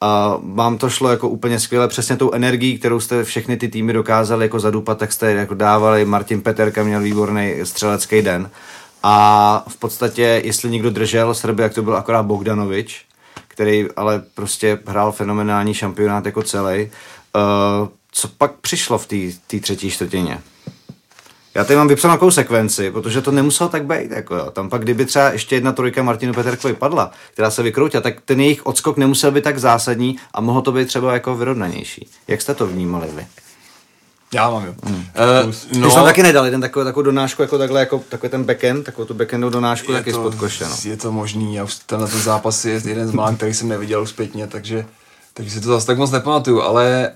A 0.01 0.39
vám 0.55 0.79
to 0.79 0.91
šlo 0.91 1.09
jako 1.09 1.29
úplně 1.29 1.61
skvěle, 1.61 1.89
přesně 1.89 2.17
tou 2.17 2.33
energií, 2.33 2.79
kterou 2.79 3.01
jste 3.01 3.25
všechny 3.25 3.57
ty 3.57 3.69
týmy 3.69 3.93
dokázali 3.93 4.45
jako 4.45 4.61
zadupat, 4.61 4.99
tak 4.99 5.13
jste 5.13 5.33
jako 5.33 5.55
dávali. 5.55 6.05
Martin 6.05 6.41
Peterka 6.41 6.85
měl 6.85 7.01
výborný 7.01 7.55
střelecký 7.63 8.23
den. 8.23 8.51
A 9.03 9.65
v 9.69 9.77
podstatě, 9.77 10.41
jestli 10.45 10.71
někdo 10.71 10.91
držel 10.91 11.35
Srby, 11.35 11.63
jak 11.63 11.75
to 11.75 11.83
byl 11.83 11.97
akorát 11.97 12.23
Bogdanovič, 12.23 13.05
který 13.55 13.87
ale 13.97 14.23
prostě 14.35 14.79
hrál 14.87 15.13
fenomenální 15.13 15.75
šampionát 15.75 16.27
jako 16.27 16.43
celý. 16.43 16.83
Uh, 16.83 17.89
co 18.13 18.29
pak 18.29 18.53
přišlo 18.53 18.99
v 18.99 19.07
té 19.47 19.61
třetí 19.61 19.91
čtvrtině? 19.91 20.39
Já 21.55 21.65
tady 21.65 21.77
mám 21.77 21.89
vypsanou 21.89 22.15
takovou 22.15 22.31
sekvenci, 22.31 22.91
protože 22.91 23.23
to 23.23 23.31
nemuselo 23.31 23.71
tak 23.71 23.85
být. 23.85 24.11
Jako 24.11 24.35
jo. 24.35 24.51
Tam 24.51 24.71
pak, 24.71 24.83
kdyby 24.83 25.05
třeba 25.05 25.31
ještě 25.31 25.57
jedna 25.57 25.73
trojka 25.73 26.03
Martinu 26.03 26.35
Peterkovi 26.35 26.75
padla, 26.75 27.11
která 27.33 27.51
se 27.51 27.63
vykroutila, 27.63 28.01
tak 28.01 28.21
ten 28.25 28.41
jejich 28.41 28.67
odskok 28.67 28.97
nemusel 28.97 29.31
být 29.31 29.45
tak 29.45 29.59
zásadní 29.59 30.17
a 30.35 30.41
mohlo 30.41 30.63
to 30.63 30.73
být 30.73 30.89
třeba 30.89 31.13
jako 31.13 31.37
vyrovnanější. 31.37 32.09
Jak 32.29 32.43
jste 32.43 32.55
to 32.55 32.67
vnímali 32.67 33.09
vy? 33.17 33.27
Já 34.35 34.51
mám, 34.51 34.67
jo. 34.67 34.75
Hmm. 34.85 34.97
Uh, 34.97 35.81
no, 35.81 35.91
Ty 35.91 35.95
taky 35.95 36.23
nedal 36.23 36.45
jeden 36.45 36.61
takovou, 36.61 36.85
takovou 36.85 37.03
donášku, 37.05 37.43
jako 37.43 37.59
takhle, 37.59 37.81
jako 37.81 38.03
takový 38.09 38.31
ten 38.31 38.45
backend, 38.45 38.85
takovou 38.85 39.05
tu 39.05 39.15
backendovou 39.15 39.53
donášku, 39.53 39.93
je 39.93 39.99
taky 39.99 40.13
to, 40.13 40.19
spod 40.19 40.35
koše, 40.35 40.65
no. 40.65 40.77
Je 40.85 40.97
to 40.97 41.13
možný, 41.13 41.55
já 41.55 41.65
už 41.65 41.75
tenhle 41.75 42.09
ten 42.09 42.21
zápas 42.21 42.65
je 42.65 42.81
jeden 42.85 43.09
z 43.09 43.13
malých, 43.13 43.37
který 43.37 43.55
jsem 43.55 43.69
neviděl 43.69 44.07
zpětně, 44.07 44.47
takže, 44.47 44.87
takže 45.35 45.51
si 45.51 45.61
to 45.61 45.69
zase 45.69 45.87
tak 45.87 45.99
moc 45.99 46.11
nepamatuju, 46.11 46.63
ale 46.63 47.11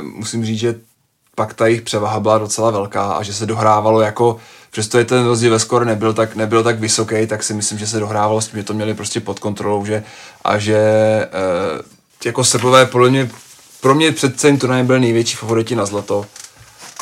uh, 0.00 0.04
musím 0.04 0.44
říct, 0.44 0.58
že 0.58 0.74
pak 1.34 1.54
ta 1.54 1.66
jejich 1.66 1.82
převaha 1.82 2.20
byla 2.20 2.38
docela 2.38 2.70
velká 2.70 3.12
a 3.12 3.22
že 3.22 3.34
se 3.34 3.46
dohrávalo 3.46 4.00
jako, 4.00 4.36
přesto 4.70 4.98
je 4.98 5.04
ten 5.04 5.24
rozdíl 5.24 5.50
ve 5.50 5.58
skore 5.58 5.84
nebyl 5.84 6.12
tak, 6.12 6.36
nebyl 6.36 6.62
tak 6.62 6.80
vysoký, 6.80 7.26
tak 7.26 7.42
si 7.42 7.54
myslím, 7.54 7.78
že 7.78 7.86
se 7.86 8.00
dohrávalo 8.00 8.40
s 8.40 8.48
tím, 8.48 8.60
že 8.60 8.64
to 8.64 8.74
měli 8.74 8.94
prostě 8.94 9.20
pod 9.20 9.38
kontrolou 9.38 9.84
že, 9.84 10.02
a 10.44 10.58
že 10.58 10.78
uh, 11.78 11.80
jako 12.24 12.44
Srbové 12.44 12.86
podle 12.86 13.10
mě, 13.10 13.30
pro 13.80 13.94
mě 13.94 14.12
před 14.12 14.40
celým 14.40 14.58
turnajem 14.58 14.86
byl 14.86 15.00
největší 15.00 15.36
favoriti 15.36 15.76
na 15.76 15.86
zlato 15.86 16.26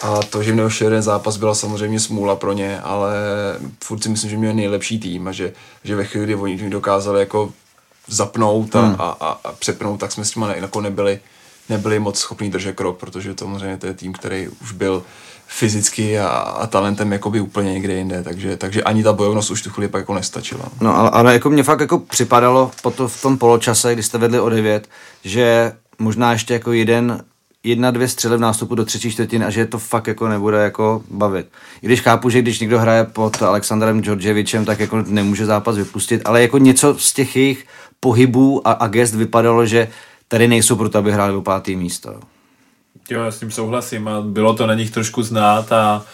a 0.05 0.23
to, 0.23 0.43
že 0.43 0.53
měl 0.53 0.69
jeden 0.81 1.03
zápas, 1.03 1.37
byla 1.37 1.55
samozřejmě 1.55 2.01
smůla 2.01 2.37
pro 2.37 2.53
ně, 2.53 2.81
ale 2.81 3.15
furt 3.85 4.03
si 4.03 4.09
myslím, 4.09 4.31
že 4.31 4.37
měl 4.37 4.55
nejlepší 4.55 5.01
tým 5.01 5.29
a 5.29 5.33
že, 5.33 5.53
že 5.85 5.97
ve 5.97 6.05
chvíli, 6.05 6.25
kdy 6.25 6.35
oni 6.35 6.71
dokázali 6.71 7.21
jako 7.21 7.53
zapnout 8.09 8.77
a, 8.77 8.81
hmm. 8.81 8.97
a, 8.99 9.17
a, 9.21 9.41
a 9.45 9.53
přepnout, 9.53 10.01
tak 10.01 10.13
jsme 10.13 10.25
s 10.25 10.31
tím 10.31 10.43
jako 10.43 10.81
nebyli, 10.81 11.21
nebyli 11.69 11.99
moc 11.99 12.19
schopní 12.19 12.51
držet 12.51 12.77
krok, 12.77 12.99
protože 12.99 13.35
to 13.35 13.45
samozřejmě 13.45 13.77
to 13.77 13.87
je 13.87 13.95
tým, 13.95 14.13
který 14.13 14.49
už 14.49 14.73
byl 14.73 15.03
fyzicky 15.47 16.19
a, 16.19 16.29
a 16.29 16.67
talentem 16.67 17.13
jakoby 17.13 17.41
úplně 17.41 17.73
někde 17.73 17.95
jinde, 17.95 18.23
takže, 18.23 18.57
takže 18.57 18.83
ani 18.83 19.03
ta 19.03 19.13
bojovnost 19.13 19.51
už 19.51 19.63
tu 19.63 19.71
chvíli 19.71 19.89
pak 19.89 19.99
jako 19.99 20.15
nestačila. 20.15 20.65
No 20.81 20.97
ale, 20.97 21.11
ale 21.11 21.33
jako 21.33 21.51
mě 21.51 21.63
fakt 21.63 21.81
jako 21.81 21.99
připadalo 21.99 22.71
po 22.83 22.91
to, 22.91 23.09
v 23.09 23.23
tom 23.23 23.39
poločase, 23.39 23.93
kdy 23.93 24.03
jste 24.03 24.19
vedli 24.19 24.41
o 24.41 24.49
9, 24.49 24.89
že 25.25 25.73
možná 25.99 26.33
ještě 26.33 26.55
jako 26.55 26.73
jeden 26.73 27.25
jedna, 27.65 27.91
dvě 27.91 28.09
střely 28.09 28.37
v 28.37 28.41
nástupu 28.41 28.75
do 28.75 28.85
třetí 28.85 29.11
čtvrtiny 29.11 29.45
a 29.45 29.51
že 29.51 29.67
to 29.67 29.79
fakt 29.79 30.07
jako 30.07 30.29
nebude 30.29 30.59
jako 30.59 31.03
bavit. 31.11 31.47
I 31.83 31.87
když 31.87 32.01
chápu, 32.01 32.31
že 32.31 32.43
když 32.43 32.61
někdo 32.61 32.79
hraje 32.79 33.05
pod 33.05 33.43
Alexandrem 33.43 34.03
Georgievičem, 34.03 34.65
tak 34.65 34.81
jako 34.81 35.03
nemůže 35.07 35.47
zápas 35.47 35.77
vypustit, 35.77 36.23
ale 36.25 36.43
jako 36.43 36.59
něco 36.59 36.95
z 36.99 37.13
těch 37.13 37.37
jejich 37.37 37.67
pohybů 38.01 38.69
a, 38.69 38.73
a 38.73 38.87
gest 38.87 39.15
vypadalo, 39.15 39.67
že 39.67 39.89
tady 40.29 40.49
nejsou 40.49 40.77
proto, 40.77 40.99
aby 40.99 41.13
hráli 41.13 41.35
o 41.35 41.43
pátý 41.43 41.77
místo. 41.77 42.21
Jo, 43.11 43.23
já 43.23 43.31
s 43.31 43.41
tím 43.41 43.51
souhlasím 43.51 44.09
a 44.09 44.21
bylo 44.21 44.55
to 44.55 44.67
na 44.67 44.75
nich 44.75 44.91
trošku 44.91 45.23
znát 45.23 45.73
a 45.73 46.05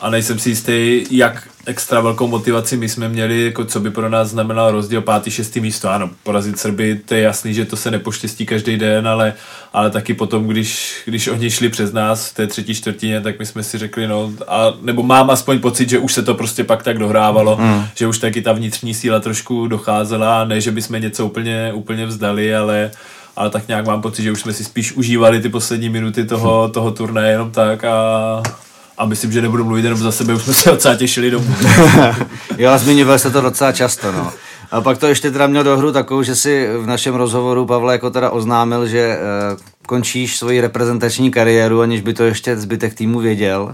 a 0.00 0.10
nejsem 0.10 0.38
si 0.38 0.48
jistý, 0.48 1.04
jak 1.10 1.48
extra 1.66 2.00
velkou 2.00 2.26
motivaci 2.26 2.76
my 2.76 2.88
jsme 2.88 3.08
měli, 3.08 3.44
jako 3.44 3.64
co 3.64 3.80
by 3.80 3.90
pro 3.90 4.08
nás 4.08 4.28
znamenal 4.28 4.70
rozdíl 4.70 5.02
pátý, 5.02 5.30
šestý 5.30 5.60
místo. 5.60 5.88
Ano, 5.88 6.10
porazit 6.22 6.58
Srby, 6.58 7.00
to 7.04 7.14
je 7.14 7.20
jasný, 7.20 7.54
že 7.54 7.64
to 7.64 7.76
se 7.76 7.90
nepoštěstí 7.90 8.46
každý 8.46 8.76
den, 8.76 9.08
ale, 9.08 9.32
ale 9.72 9.90
taky 9.90 10.14
potom, 10.14 10.46
když, 10.46 11.02
když 11.04 11.28
oni 11.28 11.50
šli 11.50 11.68
přes 11.68 11.92
nás 11.92 12.28
v 12.28 12.34
té 12.34 12.46
třetí 12.46 12.74
čtvrtině, 12.74 13.20
tak 13.20 13.38
my 13.38 13.46
jsme 13.46 13.62
si 13.62 13.78
řekli, 13.78 14.06
no, 14.06 14.32
a, 14.48 14.72
nebo 14.82 15.02
mám 15.02 15.30
aspoň 15.30 15.60
pocit, 15.60 15.88
že 15.88 15.98
už 15.98 16.12
se 16.12 16.22
to 16.22 16.34
prostě 16.34 16.64
pak 16.64 16.82
tak 16.82 16.98
dohrávalo, 16.98 17.58
mm. 17.60 17.84
že 17.94 18.06
už 18.06 18.18
taky 18.18 18.42
ta 18.42 18.52
vnitřní 18.52 18.94
síla 18.94 19.20
trošku 19.20 19.66
docházela, 19.66 20.44
ne, 20.44 20.60
že 20.60 20.70
bychom 20.70 21.00
něco 21.00 21.26
úplně, 21.26 21.72
úplně 21.72 22.06
vzdali, 22.06 22.54
ale 22.56 22.90
ale 23.36 23.50
tak 23.50 23.68
nějak 23.68 23.86
mám 23.86 24.02
pocit, 24.02 24.22
že 24.22 24.32
už 24.32 24.40
jsme 24.40 24.52
si 24.52 24.64
spíš 24.64 24.92
užívali 24.92 25.40
ty 25.40 25.48
poslední 25.48 25.88
minuty 25.88 26.24
toho, 26.24 26.68
toho 26.68 26.90
turnaje 26.90 27.30
jenom 27.30 27.50
tak 27.50 27.84
a, 27.84 28.42
a 28.98 29.06
myslím, 29.06 29.32
že 29.32 29.42
nebudu 29.42 29.64
mluvit 29.64 29.84
jenom 29.84 29.98
za 29.98 30.12
sebe, 30.12 30.34
už 30.34 30.42
jsme 30.42 30.54
se 30.54 30.70
docela 30.70 30.94
těšili 30.96 31.30
domů. 31.30 31.54
jo, 32.58 32.78
zmiňoval 32.78 33.18
se 33.18 33.30
to 33.30 33.40
docela 33.40 33.72
často, 33.72 34.12
no. 34.12 34.32
A 34.70 34.80
pak 34.80 34.98
to 34.98 35.06
ještě 35.06 35.30
teda 35.30 35.46
měl 35.46 35.64
do 35.64 35.76
hru 35.76 35.92
takovou, 35.92 36.22
že 36.22 36.36
si 36.36 36.68
v 36.78 36.86
našem 36.86 37.14
rozhovoru 37.14 37.66
Pavle 37.66 37.94
jako 37.94 38.10
teda 38.10 38.30
oznámil, 38.30 38.86
že 38.86 38.98
e, 38.98 39.18
končíš 39.86 40.36
svoji 40.36 40.60
reprezentační 40.60 41.30
kariéru, 41.30 41.80
aniž 41.80 42.00
by 42.00 42.14
to 42.14 42.24
ještě 42.24 42.56
zbytek 42.56 42.94
týmu 42.94 43.20
věděl. 43.20 43.72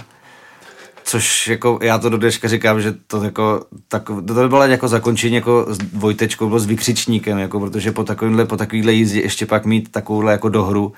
Což 1.04 1.48
jako, 1.48 1.78
já 1.82 1.98
to 1.98 2.08
do 2.08 2.18
dneška 2.18 2.48
říkám, 2.48 2.80
že 2.80 2.94
to 3.06 3.24
jako, 3.24 3.64
tak, 3.88 4.02
to, 4.04 4.34
to 4.34 4.48
bylo 4.48 4.62
jako 4.62 4.88
zakončení 4.88 5.34
jako 5.34 5.66
s 5.68 5.78
dvojtečkou, 5.78 6.48
bylo 6.48 6.60
s 6.60 6.66
vykřičníkem, 6.66 7.38
jako, 7.38 7.60
protože 7.60 7.92
po 7.92 8.04
takovýmhle, 8.04 8.44
po 8.44 8.56
takovýhle 8.56 8.92
jízdě 8.92 9.20
ještě 9.20 9.46
pak 9.46 9.64
mít 9.64 9.92
takovouhle 9.92 10.32
jako 10.32 10.48
dohru, 10.48 10.92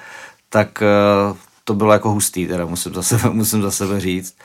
tak 0.49 0.83
e, 0.83 0.87
to 1.65 1.75
bylo 1.75 1.93
jako 1.93 2.11
hustý, 2.11 2.47
teda 2.47 2.67
musím 2.67 2.95
za 2.95 3.03
sebe, 3.03 3.23
musím 3.33 3.63
za 3.63 3.71
sebe 3.71 4.01
říct. 4.01 4.37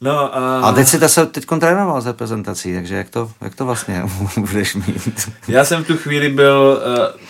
No, 0.00 0.36
a... 0.36 0.60
a 0.60 0.72
teď 0.72 0.88
si 0.88 0.98
ta 0.98 1.08
se 1.08 1.26
teď 1.26 1.46
trénoval 1.60 2.00
z 2.00 2.06
reprezentací, 2.06 2.74
takže 2.74 2.96
jak 2.96 3.10
to, 3.10 3.30
jak 3.40 3.54
to 3.54 3.66
vlastně 3.66 4.02
budeš 4.36 4.74
mít? 4.74 5.30
Já 5.48 5.64
jsem 5.64 5.84
v 5.84 5.86
tu 5.86 5.96
chvíli 5.96 6.28
byl, 6.28 6.82
uh, 6.86 7.26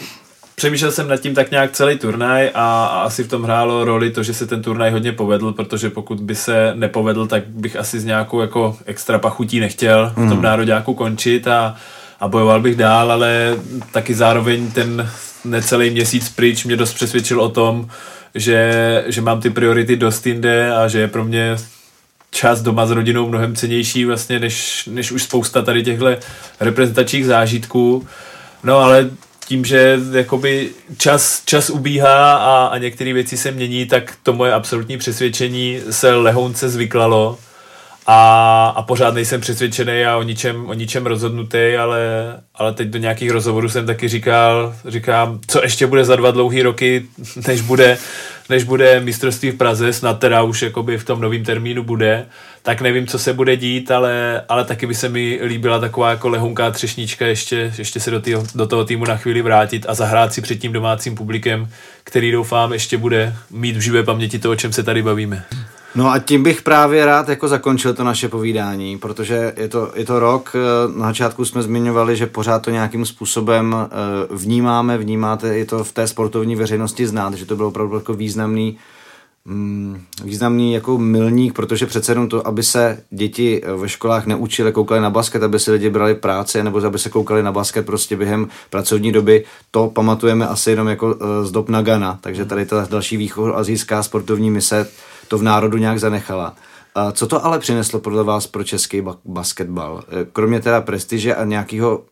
přemýšlel 0.55 0.93
jsem 0.93 1.09
nad 1.09 1.17
tím 1.17 1.35
tak 1.35 1.51
nějak 1.51 1.73
celý 1.73 1.99
turnaj 1.99 2.51
a, 2.55 2.87
a 2.87 3.01
asi 3.01 3.25
v 3.25 3.29
tom 3.29 3.43
hrálo 3.43 3.85
roli 3.85 4.11
to, 4.11 4.23
že 4.23 4.35
se 4.35 4.47
ten 4.47 4.63
turnaj 4.63 4.91
hodně 4.91 5.13
povedl, 5.13 5.53
protože 5.53 5.91
pokud 5.91 6.21
by 6.21 6.35
se 6.35 6.73
nepovedl, 6.75 7.27
tak 7.27 7.47
bych 7.47 7.77
asi 7.77 8.01
s 8.01 8.05
nějakou 8.05 8.41
jako 8.41 8.77
extra 8.87 9.19
pachutí 9.19 9.61
nechtěl 9.61 10.11
v 10.11 10.15
tom 10.15 10.29
hmm. 10.29 10.43
nároďáku 10.43 10.95
končit 10.95 11.49
a, 11.49 11.77
a 12.21 12.29
bojoval 12.29 12.61
bych 12.61 12.77
dál, 12.77 13.13
ale 13.13 13.57
taky 13.93 14.15
zároveň 14.15 14.71
ten 14.71 15.11
necelý 15.45 15.91
měsíc 15.91 16.29
pryč 16.29 16.65
mě 16.65 16.77
dost 16.77 16.95
přesvědčil 16.95 17.41
o 17.41 17.49
tom, 17.49 17.89
že, 18.37 19.05
že 19.07 19.21
mám 19.21 19.41
ty 19.41 19.51
priority 19.51 19.97
dost 19.97 20.27
jinde 20.27 20.75
a 20.75 20.89
že 20.89 21.01
je 21.01 21.09
pro 21.09 21.25
mě 21.25 21.57
čas 22.31 22.63
doma 22.63 22.87
s 22.87 22.91
rodinou 22.91 23.29
mnohem 23.29 23.57
cenější 23.57 24.05
vlastně, 24.05 24.39
než, 24.39 24.89
než 24.93 25.13
už 25.13 25.23
spousta 25.23 25.63
tady 25.63 25.83
těchto 25.83 26.07
reprezentačních 26.61 27.27
zážitků. 27.27 28.07
No 28.63 28.79
ale 28.79 29.11
tím, 29.49 29.65
že 29.65 30.01
jakoby 30.13 30.71
čas, 30.99 31.43
čas 31.45 31.71
ubíhá 31.71 32.37
a, 32.37 32.67
a 32.67 32.79
některé 32.79 33.13
věci 33.13 33.37
se 33.37 33.51
mění, 33.51 33.87
tak 33.87 34.15
to 34.23 34.33
moje 34.33 34.53
absolutní 34.53 34.99
přesvědčení 34.99 35.81
se 35.91 36.15
lehounce 36.15 36.69
zvyklalo 36.69 37.39
a, 38.07 38.73
a 38.77 38.83
pořád 38.83 39.15
nejsem 39.15 39.41
přesvědčený 39.41 40.05
a 40.05 40.17
o 40.17 40.23
ničem, 40.23 40.69
o 40.69 40.75
ničem 40.75 41.07
rozhodnutý, 41.07 41.77
ale, 41.81 42.01
ale 42.55 42.73
teď 42.73 42.89
do 42.89 42.99
nějakých 42.99 43.31
rozhovorů 43.31 43.69
jsem 43.69 43.87
taky 43.87 44.09
říkal, 44.09 44.75
říkám, 44.89 45.41
co 45.47 45.63
ještě 45.63 45.87
bude 45.87 46.05
za 46.05 46.17
dva 46.17 46.31
dlouhý 46.31 46.63
roky, 46.63 47.07
než 47.49 47.61
bude, 47.61 47.99
než 48.49 48.65
bude 48.65 49.01
mistrovství 49.01 49.51
v 49.51 49.57
Praze, 49.57 49.93
snad 49.93 50.19
teda 50.19 50.43
už 50.43 50.63
jakoby 50.63 50.99
v 50.99 51.05
tom 51.05 51.21
novém 51.21 51.45
termínu 51.45 51.83
bude, 51.83 52.27
tak 52.63 52.81
nevím, 52.81 53.07
co 53.07 53.19
se 53.19 53.33
bude 53.33 53.57
dít, 53.57 53.91
ale, 53.91 54.43
ale 54.49 54.65
taky 54.65 54.87
by 54.87 54.95
se 54.95 55.09
mi 55.09 55.41
líbila 55.43 55.79
taková 55.79 56.11
jako 56.11 56.29
lehunká 56.29 56.71
třešnička 56.71 57.27
ještě, 57.27 57.73
ještě 57.79 58.01
se 58.01 58.11
do, 58.11 58.21
týho, 58.21 58.45
do 58.55 58.67
toho 58.67 58.85
týmu 58.85 59.05
na 59.05 59.17
chvíli 59.17 59.43
vrátit 59.43 59.87
a 59.89 59.95
zahrát 59.95 60.33
si 60.33 60.41
před 60.41 60.57
tím 60.57 60.73
domácím 60.73 61.15
publikem, 61.15 61.69
který 62.05 62.33
doufám 62.33 62.73
ještě 62.73 62.97
bude 62.97 63.35
mít 63.51 63.77
v 63.77 63.81
živé 63.81 64.03
paměti 64.03 64.39
to, 64.39 64.51
o 64.51 64.57
čem 64.57 64.73
se 64.73 64.83
tady 64.83 65.03
bavíme. 65.03 65.45
No 65.97 66.11
a 66.11 66.19
tím 66.19 66.43
bych 66.43 66.63
právě 66.63 67.07
rád 67.07 67.29
jako 67.29 67.49
zakončil 67.49 67.95
to 67.95 68.05
naše 68.05 68.29
povídání, 68.29 68.99
protože 68.99 69.53
je 69.57 69.69
to, 69.69 69.93
je 69.95 70.05
to 70.05 70.21
rok, 70.21 70.53
eh, 70.55 70.99
na 70.99 71.07
začátku 71.07 71.45
jsme 71.45 71.63
zmiňovali, 71.63 72.17
že 72.17 72.27
pořád 72.27 72.63
to 72.63 72.71
nějakým 72.71 73.07
způsobem 73.07 73.77
eh, 73.77 73.89
vnímáme, 74.31 74.99
vnímáte, 74.99 75.59
je 75.59 75.65
to 75.65 75.85
v 75.85 75.93
té 75.93 76.07
sportovní 76.07 76.57
veřejnosti 76.57 77.07
znát, 77.07 77.35
že 77.35 77.47
to 77.47 77.57
bylo 77.57 77.69
opravdu 77.69 77.95
jako 77.95 78.15
významný 78.15 78.79
mm, 79.45 80.01
významný 80.25 80.73
jako 80.73 80.99
milník, 80.99 81.55
protože 81.55 81.87
přece 81.87 82.13
jenom 82.13 82.29
to, 82.29 82.47
aby 82.47 82.63
se 82.63 83.03
děti 83.11 83.63
eh, 83.65 83.73
ve 83.73 83.89
školách 83.89 84.27
neučili, 84.27 84.73
koukali 84.73 85.01
na 85.01 85.11
basket, 85.11 85.43
aby 85.43 85.61
si 85.61 85.71
lidi 85.71 85.91
brali 85.91 86.15
práce, 86.15 86.65
nebo 86.65 86.85
aby 86.85 86.99
se 86.99 87.11
koukali 87.11 87.43
na 87.43 87.53
basket 87.53 87.87
prostě 87.87 88.17
během 88.17 88.49
pracovní 88.71 89.13
doby, 89.13 89.45
to 89.71 89.87
pamatujeme 89.89 90.49
asi 90.49 90.71
jenom 90.71 90.89
jako 90.89 91.17
z 91.43 91.51
dob 91.51 91.69
Nagana, 91.69 92.19
takže 92.21 92.45
tady 92.45 92.67
ta 92.67 92.87
další 92.91 93.17
východoazijská 93.17 94.03
sportovní 94.03 94.51
mise 94.51 94.87
to 95.29 95.39
v 95.39 95.43
národu 95.43 95.79
nějak 95.79 96.01
zanechala. 96.01 96.55
A 96.95 97.13
co 97.13 97.27
to 97.27 97.45
ale 97.47 97.59
přineslo 97.59 98.01
podle 98.01 98.25
vás 98.25 98.47
pro 98.47 98.65
český 98.65 99.01
ba- 99.01 99.17
basketbal? 99.25 100.03
E, 100.09 100.27
kromě 100.33 100.61
teda 100.61 100.81
prestiže 100.81 101.35
a 101.35 101.45
nějakého 101.45 102.03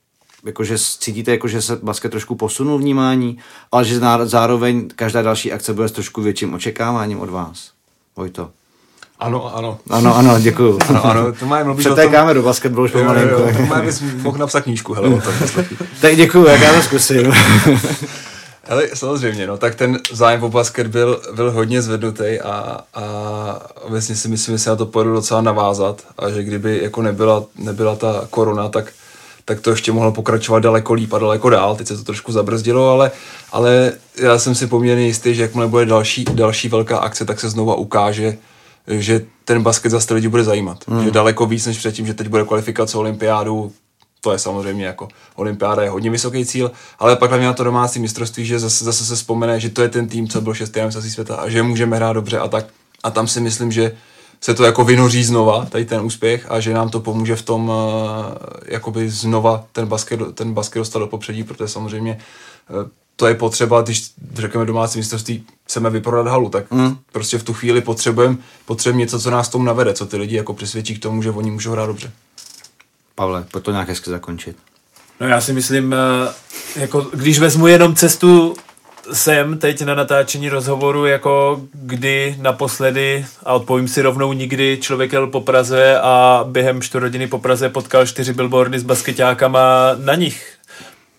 jakože 0.44 0.76
cítíte, 0.78 1.30
jako, 1.30 1.48
že 1.48 1.62
se 1.62 1.76
basket 1.82 2.10
trošku 2.10 2.34
posunul 2.34 2.78
vnímání, 2.78 3.38
ale 3.72 3.84
že 3.84 4.00
zároveň 4.24 4.88
každá 4.96 5.22
další 5.22 5.52
akce 5.52 5.72
bude 5.72 5.88
s 5.88 5.92
trošku 5.92 6.22
větším 6.22 6.54
očekáváním 6.54 7.20
od 7.20 7.30
vás. 7.30 7.70
Vojto. 8.16 8.50
Ano, 9.18 9.56
ano. 9.56 9.78
Ano, 9.90 10.16
ano, 10.16 10.40
děkuju. 10.40 10.78
Ano, 10.88 11.04
ano, 11.06 11.32
to 11.32 11.46
máme 11.46 11.64
mluvit 11.64 11.86
o 11.86 11.88
tom- 11.88 11.96
Přetékáme 11.96 12.34
do 12.34 12.42
basketbalu 12.42 12.84
už 12.84 12.92
jo, 12.92 12.98
pomalinko. 13.00 13.34
jo, 13.34 13.50
to 13.56 13.62
máme, 13.66 13.82
bys 13.86 14.02
mohl 14.22 14.38
napsat 14.38 14.60
knížku, 14.60 14.92
hele, 14.94 15.08
o 15.08 15.20
tom. 15.20 15.32
Tak 16.00 16.16
děkuju, 16.16 16.46
jak 16.46 16.60
já 16.60 16.72
to 16.74 16.82
zkusím. 16.82 17.32
Ale 18.68 18.88
samozřejmě, 18.94 19.46
no, 19.46 19.56
tak 19.56 19.74
ten 19.74 19.98
zájem 20.12 20.44
o 20.44 20.48
basket 20.48 20.86
byl, 20.86 21.20
byl 21.34 21.50
hodně 21.50 21.82
zvednutý 21.82 22.40
a, 22.40 22.80
a 22.94 23.04
vlastně 23.88 24.16
si 24.16 24.28
myslím, 24.28 24.54
že 24.54 24.58
se 24.58 24.70
na 24.70 24.76
to 24.76 24.86
pojedu 24.86 25.12
docela 25.12 25.40
navázat 25.40 26.02
a 26.18 26.30
že 26.30 26.42
kdyby 26.42 26.80
jako 26.82 27.02
nebyla, 27.02 27.44
nebyla 27.58 27.96
ta 27.96 28.26
korona, 28.30 28.68
tak, 28.68 28.92
tak 29.44 29.60
to 29.60 29.70
ještě 29.70 29.92
mohlo 29.92 30.12
pokračovat 30.12 30.60
daleko 30.60 30.92
líp 30.92 31.12
a 31.12 31.18
daleko 31.18 31.50
dál. 31.50 31.76
Teď 31.76 31.86
se 31.86 31.96
to 31.96 32.04
trošku 32.04 32.32
zabrzdilo, 32.32 32.90
ale, 32.90 33.10
ale 33.52 33.92
já 34.22 34.38
jsem 34.38 34.54
si 34.54 34.66
poměrně 34.66 35.06
jistý, 35.06 35.34
že 35.34 35.42
jakmile 35.42 35.68
bude 35.68 35.86
další, 35.86 36.24
další 36.24 36.68
velká 36.68 36.98
akce, 36.98 37.24
tak 37.24 37.40
se 37.40 37.48
znova 37.48 37.74
ukáže, 37.74 38.36
že 38.86 39.20
ten 39.44 39.62
basket 39.62 39.92
zase 39.92 40.14
lidi 40.14 40.28
bude 40.28 40.44
zajímat. 40.44 40.78
Hmm. 40.88 41.04
Že 41.04 41.10
daleko 41.10 41.46
víc 41.46 41.66
než 41.66 41.78
předtím, 41.78 42.06
že 42.06 42.14
teď 42.14 42.28
bude 42.28 42.44
kvalifikace 42.44 42.98
olympiádu, 42.98 43.72
to 44.24 44.32
je 44.32 44.38
samozřejmě 44.38 44.86
jako 44.86 45.08
olympiáda 45.34 45.82
je 45.82 45.90
hodně 45.90 46.10
vysoký 46.10 46.44
cíl, 46.44 46.70
ale 46.98 47.16
pak 47.16 47.30
hlavně 47.30 47.46
na 47.46 47.52
to 47.52 47.64
domácí 47.64 48.00
mistrovství, 48.00 48.46
že 48.46 48.58
zase, 48.58 48.84
zase 48.84 49.04
se 49.04 49.14
vzpomene, 49.14 49.60
že 49.60 49.70
to 49.70 49.82
je 49.82 49.88
ten 49.88 50.08
tým, 50.08 50.28
co 50.28 50.40
byl 50.40 50.54
šestý 50.54 50.80
na 50.80 50.86
mistrovství 50.86 51.12
světa 51.12 51.36
a 51.36 51.48
že 51.48 51.62
můžeme 51.62 51.96
hrát 51.96 52.12
dobře 52.12 52.38
a 52.38 52.48
tak. 52.48 52.66
A 53.02 53.10
tam 53.10 53.28
si 53.28 53.40
myslím, 53.40 53.72
že 53.72 53.92
se 54.40 54.54
to 54.54 54.64
jako 54.64 54.84
vynoří 54.84 55.24
znova, 55.24 55.64
tady 55.64 55.84
ten 55.84 56.00
úspěch 56.00 56.50
a 56.50 56.60
že 56.60 56.74
nám 56.74 56.88
to 56.88 57.00
pomůže 57.00 57.36
v 57.36 57.42
tom 57.42 57.68
uh, 57.68 57.74
jakoby 58.66 59.10
znova 59.10 59.64
ten 59.72 59.86
basket, 59.86 60.20
ten 60.34 60.54
basket 60.54 60.80
dostat 60.80 60.98
do 60.98 61.06
popředí, 61.06 61.44
protože 61.44 61.68
samozřejmě 61.68 62.18
uh, 62.70 62.88
to 63.16 63.26
je 63.26 63.34
potřeba, 63.34 63.82
když 63.82 64.10
řekneme 64.34 64.66
domácí 64.66 64.98
mistrovství, 64.98 65.44
chceme 65.64 65.90
vyprodat 65.90 66.26
halu, 66.26 66.48
tak 66.48 66.70
mm. 66.70 66.96
prostě 67.12 67.38
v 67.38 67.42
tu 67.42 67.52
chvíli 67.52 67.80
potřebujeme 67.80 68.36
potřebujeme 68.66 69.00
něco, 69.00 69.20
co 69.20 69.30
nás 69.30 69.48
tomu 69.48 69.64
navede, 69.64 69.94
co 69.94 70.06
ty 70.06 70.16
lidi 70.16 70.36
jako 70.36 70.54
přesvědčí 70.54 70.94
k 70.94 71.02
tomu, 71.02 71.22
že 71.22 71.30
oni 71.30 71.50
můžou 71.50 71.72
hrát 71.72 71.86
dobře. 71.86 72.12
Pavle, 73.14 73.44
pojď 73.52 73.64
to 73.64 73.70
nějak 73.70 73.88
hezky 73.88 74.10
zakončit. 74.10 74.56
No 75.20 75.28
já 75.28 75.40
si 75.40 75.52
myslím, 75.52 75.94
eh, 75.94 76.32
jako 76.80 77.00
když 77.00 77.38
vezmu 77.38 77.66
jenom 77.66 77.94
cestu 77.94 78.56
sem 79.12 79.58
teď 79.58 79.82
na 79.82 79.94
natáčení 79.94 80.48
rozhovoru, 80.48 81.06
jako 81.06 81.60
kdy 81.72 82.36
naposledy, 82.40 83.26
a 83.44 83.52
odpovím 83.52 83.88
si 83.88 84.02
rovnou 84.02 84.32
nikdy, 84.32 84.78
člověk 84.80 85.12
jel 85.12 85.26
po 85.26 85.40
Praze 85.40 85.98
a 86.00 86.44
během 86.48 86.82
čtvrthodiny 86.82 87.26
po 87.26 87.38
Praze 87.38 87.68
potkal 87.68 88.06
čtyři 88.06 88.32
billboardy 88.32 88.78
s 88.78 88.82
basketákama 88.82 89.60
na 89.96 90.14
nich. 90.14 90.54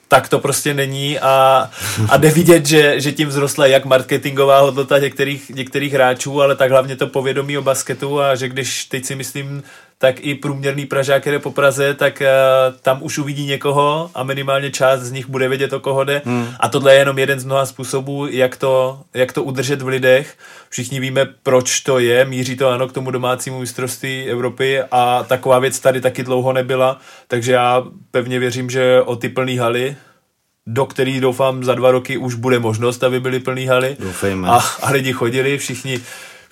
Tak 0.07 0.29
to 0.29 0.39
prostě 0.39 0.73
není 0.73 1.19
a, 1.19 1.69
a 2.09 2.17
jde 2.17 2.29
vidět, 2.29 2.65
že, 2.65 3.01
že 3.01 3.11
tím 3.11 3.29
vzrostla 3.29 3.67
jak 3.67 3.85
marketingová 3.85 4.59
hodnota 4.59 4.99
některých, 4.99 5.49
některých 5.49 5.93
hráčů, 5.93 6.41
ale 6.41 6.55
tak 6.55 6.71
hlavně 6.71 6.95
to 6.95 7.07
povědomí 7.07 7.57
o 7.57 7.61
basketu 7.61 8.21
a 8.21 8.35
že 8.35 8.49
když 8.49 8.85
teď 8.85 9.05
si 9.05 9.15
myslím, 9.15 9.63
tak 9.97 10.15
i 10.19 10.35
průměrný 10.35 10.85
Pražák, 10.85 11.21
který 11.21 11.35
je 11.35 11.39
po 11.39 11.51
Praze, 11.51 11.93
tak 11.93 12.21
uh, 12.21 12.77
tam 12.81 13.03
už 13.03 13.17
uvidí 13.17 13.45
někoho 13.45 14.11
a 14.15 14.23
minimálně 14.23 14.71
část 14.71 15.01
z 15.01 15.11
nich 15.11 15.27
bude 15.27 15.47
vědět, 15.47 15.73
o 15.73 15.79
koho 15.79 16.03
jde. 16.03 16.21
Hmm. 16.25 16.47
A 16.59 16.69
tohle 16.69 16.93
je 16.93 16.99
jenom 16.99 17.19
jeden 17.19 17.39
z 17.39 17.45
mnoha 17.45 17.65
způsobů, 17.65 18.27
jak 18.27 18.57
to, 18.57 18.99
jak 19.13 19.33
to 19.33 19.43
udržet 19.43 19.81
v 19.81 19.87
lidech. 19.87 20.37
Všichni 20.69 20.99
víme, 20.99 21.25
proč 21.43 21.79
to 21.79 21.99
je. 21.99 22.25
Míří 22.25 22.55
to 22.55 22.69
ano 22.69 22.87
k 22.87 22.93
tomu 22.93 23.11
domácímu 23.11 23.59
mistrovství 23.59 24.23
Evropy 24.29 24.81
a 24.91 25.23
taková 25.23 25.59
věc 25.59 25.79
tady 25.79 26.01
taky 26.01 26.23
dlouho 26.23 26.53
nebyla. 26.53 26.99
Takže 27.27 27.51
já 27.51 27.83
pevně 28.11 28.39
věřím, 28.39 28.69
že 28.69 29.01
o 29.01 29.15
ty 29.15 29.29
plný 29.29 29.57
haly 29.57 29.95
do 30.67 30.85
který 30.85 31.19
doufám 31.19 31.63
za 31.63 31.75
dva 31.75 31.91
roky 31.91 32.17
už 32.17 32.35
bude 32.35 32.59
možnost, 32.59 33.03
aby 33.03 33.19
byly 33.19 33.39
plný 33.39 33.65
haly. 33.65 33.97
Doufejme. 33.99 34.47
A, 34.47 34.59
a 34.81 34.91
lidi 34.91 35.13
chodili, 35.13 35.57
všichni 35.57 35.99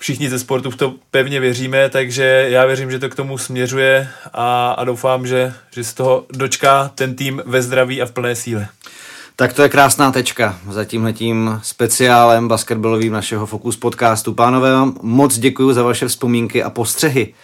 všichni 0.04 0.30
ze 0.30 0.38
sportu 0.38 0.70
v 0.70 0.76
to 0.76 0.94
pevně 1.10 1.40
věříme, 1.40 1.88
takže 1.88 2.46
já 2.48 2.66
věřím, 2.66 2.90
že 2.90 2.98
to 2.98 3.08
k 3.08 3.14
tomu 3.14 3.38
směřuje 3.38 4.08
a, 4.32 4.72
a 4.72 4.84
doufám, 4.84 5.26
že, 5.26 5.52
že 5.70 5.84
z 5.84 5.94
toho 5.94 6.26
dočká 6.32 6.90
ten 6.94 7.14
tým 7.14 7.42
ve 7.46 7.62
zdraví 7.62 8.02
a 8.02 8.06
v 8.06 8.12
plné 8.12 8.36
síle. 8.36 8.68
Tak 9.36 9.52
to 9.52 9.62
je 9.62 9.68
krásná 9.68 10.12
tečka 10.12 10.58
za 10.70 10.84
tímhletím 10.84 11.60
speciálem 11.62 12.48
basketbalovým 12.48 13.12
našeho 13.12 13.46
Focus 13.46 13.76
podcastu. 13.76 14.34
Pánové, 14.34 14.72
vám 14.72 14.98
moc 15.02 15.38
děkuji 15.38 15.72
za 15.72 15.82
vaše 15.82 16.08
vzpomínky 16.08 16.62
a 16.62 16.70
postřehy 16.70 17.34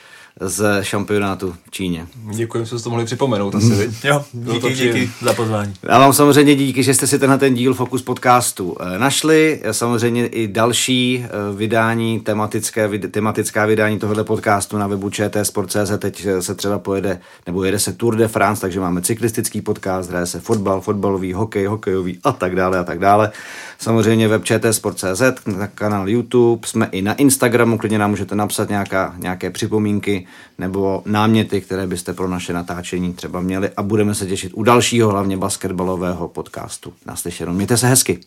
z 0.40 0.82
šampionátu 0.82 1.54
v 1.66 1.70
Číně. 1.70 2.06
Děkuji, 2.34 2.58
že 2.58 2.66
jste 2.66 2.78
to 2.78 2.90
mohli 2.90 3.04
připomenout 3.04 3.54
asi, 3.54 3.74
viď? 3.74 4.04
Jo, 4.04 4.24
Bylo 4.34 4.60
to 4.60 4.68
díky, 4.68 4.82
díky 4.82 5.10
za 5.22 5.32
pozvání. 5.32 5.74
Já 5.82 5.98
vám 5.98 6.12
samozřejmě 6.12 6.54
díky, 6.54 6.82
že 6.82 6.94
jste 6.94 7.06
si 7.06 7.18
tenhle 7.18 7.38
ten 7.38 7.54
díl 7.54 7.74
Focus 7.74 8.02
podcastu 8.02 8.76
eh, 8.80 8.98
našli. 8.98 9.62
Samozřejmě 9.72 10.26
i 10.26 10.48
další 10.48 11.24
eh, 11.24 11.56
vydání, 11.56 12.20
tematické, 12.20 12.98
tematická 12.98 13.66
vydání 13.66 13.98
tohoto 13.98 14.24
podcastu 14.24 14.78
na 14.78 14.86
webu 14.86 15.10
čtsport.cz. 15.10 15.92
Teď 15.98 16.26
eh, 16.26 16.42
se 16.42 16.54
třeba 16.54 16.78
pojede, 16.78 17.20
nebo 17.46 17.64
jede 17.64 17.78
se 17.78 17.92
Tour 17.92 18.16
de 18.16 18.28
France, 18.28 18.60
takže 18.60 18.80
máme 18.80 19.02
cyklistický 19.02 19.60
podcast, 19.60 20.10
hraje 20.10 20.26
se 20.26 20.40
fotbal, 20.40 20.80
fotbalový, 20.80 21.32
hokej, 21.32 21.66
hokejový 21.66 22.18
a 22.24 22.32
tak 22.32 22.56
dále 22.56 22.78
a 22.78 22.84
tak 22.84 22.98
dále. 22.98 23.32
Samozřejmě 23.78 24.28
web 24.28 24.44
čtsport.cz, 24.44 25.22
na 25.46 25.66
kanál 25.66 26.08
YouTube, 26.08 26.68
jsme 26.68 26.88
i 26.92 27.02
na 27.02 27.14
Instagramu, 27.14 27.78
klidně 27.78 27.98
nám 27.98 28.10
můžete 28.10 28.34
napsat 28.34 28.68
nějaká, 28.68 29.14
nějaké 29.18 29.50
připomínky 29.50 30.19
nebo 30.58 31.02
náměty, 31.06 31.60
které 31.60 31.86
byste 31.86 32.12
pro 32.12 32.28
naše 32.28 32.52
natáčení 32.52 33.12
třeba 33.12 33.40
měli 33.40 33.70
a 33.76 33.82
budeme 33.82 34.14
se 34.14 34.26
těšit 34.26 34.52
u 34.54 34.62
dalšího, 34.62 35.10
hlavně 35.10 35.36
basketbalového 35.36 36.28
podcastu. 36.28 36.92
Naslyšenou. 37.06 37.52
Mějte 37.52 37.76
se 37.76 37.86
hezky. 37.86 38.20